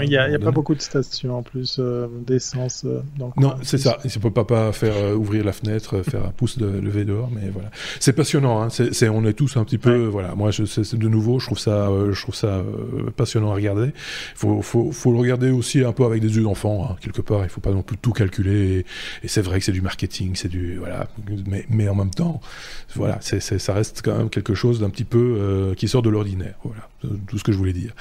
il 0.00 0.08
n'y 0.08 0.16
a, 0.16 0.24
a 0.24 0.38
pas 0.38 0.50
beaucoup 0.50 0.74
de 0.74 0.82
stations 0.82 1.41
en 1.42 1.44
plus 1.44 1.76
euh, 1.80 2.06
d'essence. 2.24 2.84
Euh, 2.86 3.02
non, 3.36 3.54
c'est 3.62 3.78
ça. 3.78 3.98
Il 4.04 4.10
ne 4.14 4.30
peut 4.30 4.44
pas, 4.44 4.72
faire 4.72 4.94
euh, 4.96 5.14
ouvrir 5.14 5.44
la 5.44 5.52
fenêtre, 5.52 6.02
faire 6.02 6.24
un 6.24 6.30
pouce 6.30 6.56
de 6.56 6.66
lever 6.66 7.04
dehors, 7.04 7.30
mais 7.32 7.50
voilà. 7.52 7.70
C'est 7.98 8.12
passionnant. 8.12 8.62
Hein. 8.62 8.68
C'est, 8.70 9.08
on 9.08 9.24
est 9.24 9.32
tous 9.32 9.56
un 9.56 9.64
petit 9.64 9.78
peu, 9.78 10.06
voilà. 10.06 10.34
Moi, 10.36 10.52
je, 10.52 10.64
c'est, 10.64 10.94
de 10.94 11.08
nouveau, 11.08 11.40
je 11.40 11.46
trouve 11.46 11.58
ça, 11.58 11.90
je 12.12 12.20
trouve 12.20 12.34
ça 12.34 12.62
passionnant 13.16 13.50
à 13.50 13.54
regarder. 13.54 13.86
Il 13.86 13.92
faut, 14.36 14.62
faut, 14.62 14.92
faut, 14.92 15.12
le 15.12 15.18
regarder 15.18 15.50
aussi 15.50 15.84
un 15.84 15.92
peu 15.92 16.04
avec 16.04 16.22
des 16.22 16.36
yeux 16.36 16.42
d'enfant. 16.42 16.88
Hein. 16.88 16.96
Quelque 17.00 17.22
part, 17.22 17.42
il 17.42 17.48
faut 17.48 17.60
pas 17.60 17.72
non 17.72 17.82
plus 17.82 17.96
tout 17.96 18.12
calculer. 18.12 18.84
Et, 19.24 19.28
c'est 19.28 19.42
vrai 19.42 19.58
que 19.58 19.64
c'est 19.64 19.72
du 19.72 19.82
marketing, 19.82 20.36
c'est 20.36 20.48
du 20.48 20.76
voilà. 20.76 21.08
Mais, 21.46 21.66
mais 21.68 21.88
en 21.88 21.94
même 21.96 22.10
temps, 22.10 22.40
voilà, 22.94 23.18
c'est, 23.20 23.40
ça 23.40 23.72
reste 23.74 24.02
quand 24.04 24.16
même 24.16 24.30
quelque 24.30 24.54
chose 24.54 24.80
d'un 24.80 24.90
petit 24.90 25.04
peu 25.04 25.74
qui 25.76 25.88
sort 25.88 26.02
de 26.02 26.10
l'ordinaire. 26.10 26.54
Voilà, 26.62 26.88
tout 27.26 27.38
ce 27.38 27.42
que 27.42 27.50
je 27.50 27.58
voulais 27.58 27.72
dire. 27.72 27.92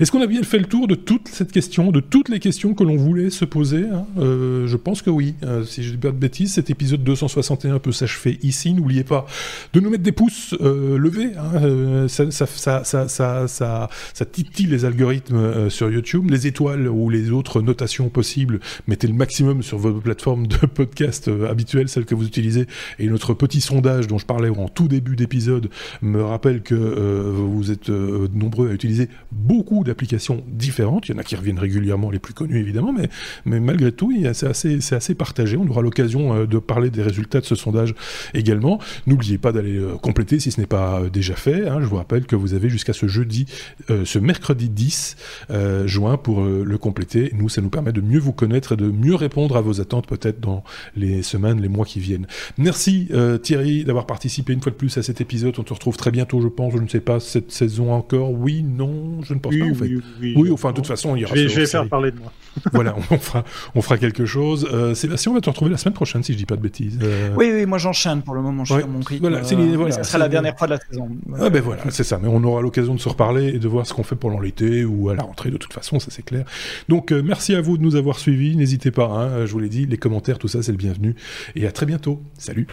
Est-ce 0.00 0.10
qu'on 0.10 0.22
a 0.22 0.26
bien 0.26 0.42
fait 0.42 0.58
le 0.58 0.66
tour 0.66 0.88
de 0.88 0.94
toute 0.94 1.28
cette 1.28 1.52
question, 1.52 1.92
de 1.92 2.00
toutes 2.00 2.28
les 2.28 2.40
questions 2.40 2.74
que 2.74 2.84
voulait 2.96 3.30
se 3.30 3.44
poser 3.44 3.84
hein. 3.84 4.06
euh, 4.18 4.66
Je 4.66 4.76
pense 4.76 5.02
que 5.02 5.10
oui. 5.10 5.34
Euh, 5.42 5.64
si 5.64 5.82
je 5.82 5.90
dis 5.92 5.96
pas 5.96 6.08
de 6.08 6.16
bêtises, 6.16 6.54
cet 6.54 6.70
épisode 6.70 7.02
261 7.04 7.78
peut 7.78 7.92
s'achever 7.92 8.38
ici. 8.42 8.72
N'oubliez 8.72 9.04
pas 9.04 9.26
de 9.72 9.80
nous 9.80 9.90
mettre 9.90 10.02
des 10.02 10.12
pouces 10.12 10.54
euh, 10.60 10.98
levés. 10.98 11.30
Hein. 11.36 12.08
Ça, 12.08 12.30
ça, 12.30 12.84
ça, 12.84 13.48
ça, 13.48 14.24
titille 14.30 14.66
les 14.66 14.84
algorithmes 14.84 15.70
sur 15.70 15.90
YouTube. 15.90 16.30
Les 16.30 16.46
étoiles 16.46 16.88
ou 16.88 17.10
les 17.10 17.30
autres 17.30 17.62
notations 17.62 18.08
possibles, 18.08 18.60
mettez 18.86 19.06
le 19.06 19.14
maximum 19.14 19.62
sur 19.62 19.78
votre 19.78 20.00
plateforme 20.00 20.46
de 20.46 20.56
podcast 20.66 21.30
habituelle, 21.48 21.88
celle 21.88 22.04
que 22.04 22.14
vous 22.14 22.26
utilisez. 22.26 22.66
Et 22.98 23.08
notre 23.08 23.34
petit 23.34 23.60
sondage 23.60 24.06
dont 24.06 24.18
je 24.18 24.26
parlais 24.26 24.48
en 24.48 24.68
tout 24.68 24.88
début 24.88 25.16
d'épisode 25.16 25.70
me 26.02 26.22
rappelle 26.22 26.62
que 26.62 26.74
vous 26.74 27.70
êtes 27.70 27.88
nombreux 27.88 28.70
à 28.70 28.72
utiliser 28.72 29.08
beaucoup 29.32 29.84
d'applications 29.84 30.44
différentes. 30.46 31.08
Il 31.08 31.12
y 31.12 31.14
en 31.14 31.18
a 31.18 31.24
qui 31.24 31.36
reviennent 31.36 31.58
régulièrement, 31.58 32.10
les 32.10 32.18
plus 32.18 32.34
connus 32.34 32.58
évidemment 32.58 32.77
évidemment, 32.78 32.92
mais, 32.92 33.08
mais 33.44 33.60
malgré 33.60 33.92
tout, 33.92 34.12
c'est 34.32 34.46
assez, 34.46 34.80
c'est 34.80 34.94
assez 34.94 35.14
partagé. 35.14 35.56
On 35.56 35.66
aura 35.68 35.82
l'occasion 35.82 36.44
de 36.44 36.58
parler 36.58 36.90
des 36.90 37.02
résultats 37.02 37.40
de 37.40 37.44
ce 37.44 37.54
sondage 37.54 37.94
également. 38.34 38.78
N'oubliez 39.06 39.38
pas 39.38 39.52
d'aller 39.52 39.80
compléter 40.02 40.40
si 40.40 40.50
ce 40.50 40.60
n'est 40.60 40.66
pas 40.66 41.02
déjà 41.12 41.34
fait. 41.34 41.68
Hein. 41.68 41.78
Je 41.80 41.86
vous 41.86 41.96
rappelle 41.96 42.26
que 42.26 42.36
vous 42.36 42.54
avez 42.54 42.68
jusqu'à 42.68 42.92
ce 42.92 43.06
jeudi, 43.08 43.46
ce 43.88 44.18
mercredi 44.18 44.68
10 44.68 45.16
juin 45.86 46.16
pour 46.16 46.42
le 46.42 46.78
compléter. 46.78 47.30
Nous, 47.34 47.48
ça 47.48 47.60
nous 47.60 47.70
permet 47.70 47.92
de 47.92 48.00
mieux 48.00 48.18
vous 48.18 48.32
connaître 48.32 48.72
et 48.72 48.76
de 48.76 48.90
mieux 48.90 49.14
répondre 49.14 49.56
à 49.56 49.60
vos 49.60 49.80
attentes 49.80 50.06
peut-être 50.06 50.40
dans 50.40 50.64
les 50.96 51.22
semaines, 51.22 51.60
les 51.60 51.68
mois 51.68 51.84
qui 51.84 52.00
viennent. 52.00 52.26
Merci 52.56 53.08
Thierry 53.42 53.84
d'avoir 53.84 54.06
participé 54.06 54.52
une 54.52 54.62
fois 54.62 54.72
de 54.72 54.76
plus 54.76 54.96
à 54.98 55.02
cet 55.02 55.20
épisode. 55.20 55.54
On 55.58 55.62
te 55.62 55.74
retrouve 55.74 55.96
très 55.96 56.10
bientôt, 56.10 56.40
je 56.40 56.48
pense. 56.48 56.72
Je 56.72 56.78
ne 56.78 56.88
sais 56.88 57.00
pas, 57.00 57.20
cette 57.20 57.50
saison 57.50 57.92
encore? 57.92 58.30
Oui, 58.32 58.62
non, 58.62 59.22
je 59.22 59.34
ne 59.34 59.38
pense 59.38 59.56
pas. 59.56 59.64
En 59.64 59.74
fait. 59.74 59.90
Oui, 60.36 60.50
enfin, 60.52 60.70
de 60.70 60.76
toute 60.76 60.86
façon, 60.86 61.16
il 61.16 61.22
y 61.22 61.24
aura 61.24 61.34
Je 61.34 61.42
vais, 61.42 61.48
je 61.48 61.60
vais 61.60 61.66
faire 61.66 61.88
parler 61.88 62.10
de 62.10 62.18
moi. 62.18 62.32
Voilà, 62.72 62.96
on 63.10 63.18
fera, 63.18 63.44
on 63.74 63.82
fera 63.82 63.98
quelque 63.98 64.26
chose. 64.26 64.68
Euh, 64.72 64.94
Sébastien, 64.94 65.32
on 65.32 65.34
va 65.34 65.40
te 65.40 65.48
retrouver 65.48 65.70
la 65.70 65.76
semaine 65.76 65.94
prochaine, 65.94 66.22
si 66.22 66.32
je 66.32 66.38
dis 66.38 66.46
pas 66.46 66.56
de 66.56 66.62
bêtises. 66.62 66.98
Euh, 67.02 67.30
oui, 67.36 67.50
oui, 67.52 67.66
moi 67.66 67.78
j'enchaîne 67.78 68.22
pour 68.22 68.34
le 68.34 68.42
moment. 68.42 68.64
Je 68.64 68.74
suis 68.74 68.84
mon 68.84 69.00
rythme. 69.00 69.28
Voilà, 69.28 69.38
euh, 69.38 69.76
voilà, 69.76 69.92
ça 69.92 70.04
sera 70.04 70.18
la 70.18 70.28
dernière 70.28 70.56
fois 70.56 70.66
de 70.66 70.74
la 70.74 70.80
saison. 70.80 71.08
Ah 71.38 71.50
ben 71.50 71.62
voilà, 71.62 71.82
c'est 71.90 72.04
ça. 72.04 72.18
Mais 72.20 72.28
on 72.28 72.42
aura 72.44 72.62
l'occasion 72.62 72.94
de 72.94 73.00
se 73.00 73.08
reparler 73.08 73.48
et 73.48 73.58
de 73.58 73.68
voir 73.68 73.86
ce 73.86 73.94
qu'on 73.94 74.02
fait 74.02 74.16
pendant 74.16 74.40
l'été 74.40 74.84
ou 74.84 75.08
à 75.08 75.14
la 75.14 75.22
rentrée, 75.22 75.50
de 75.50 75.56
toute 75.56 75.72
façon, 75.72 76.00
ça 76.00 76.08
c'est 76.10 76.24
clair. 76.24 76.44
Donc, 76.88 77.12
merci 77.12 77.54
à 77.54 77.60
vous 77.60 77.78
de 77.78 77.82
nous 77.82 77.96
avoir 77.96 78.18
suivis. 78.18 78.56
N'hésitez 78.56 78.90
pas, 78.90 79.06
hein, 79.06 79.46
je 79.46 79.52
vous 79.52 79.60
l'ai 79.60 79.68
dit, 79.68 79.86
les 79.86 79.98
commentaires, 79.98 80.38
tout 80.38 80.48
ça, 80.48 80.62
c'est 80.62 80.72
le 80.72 80.78
bienvenu. 80.78 81.14
Et 81.56 81.66
à 81.66 81.72
très 81.72 81.86
bientôt. 81.86 82.22
Salut. 82.38 82.66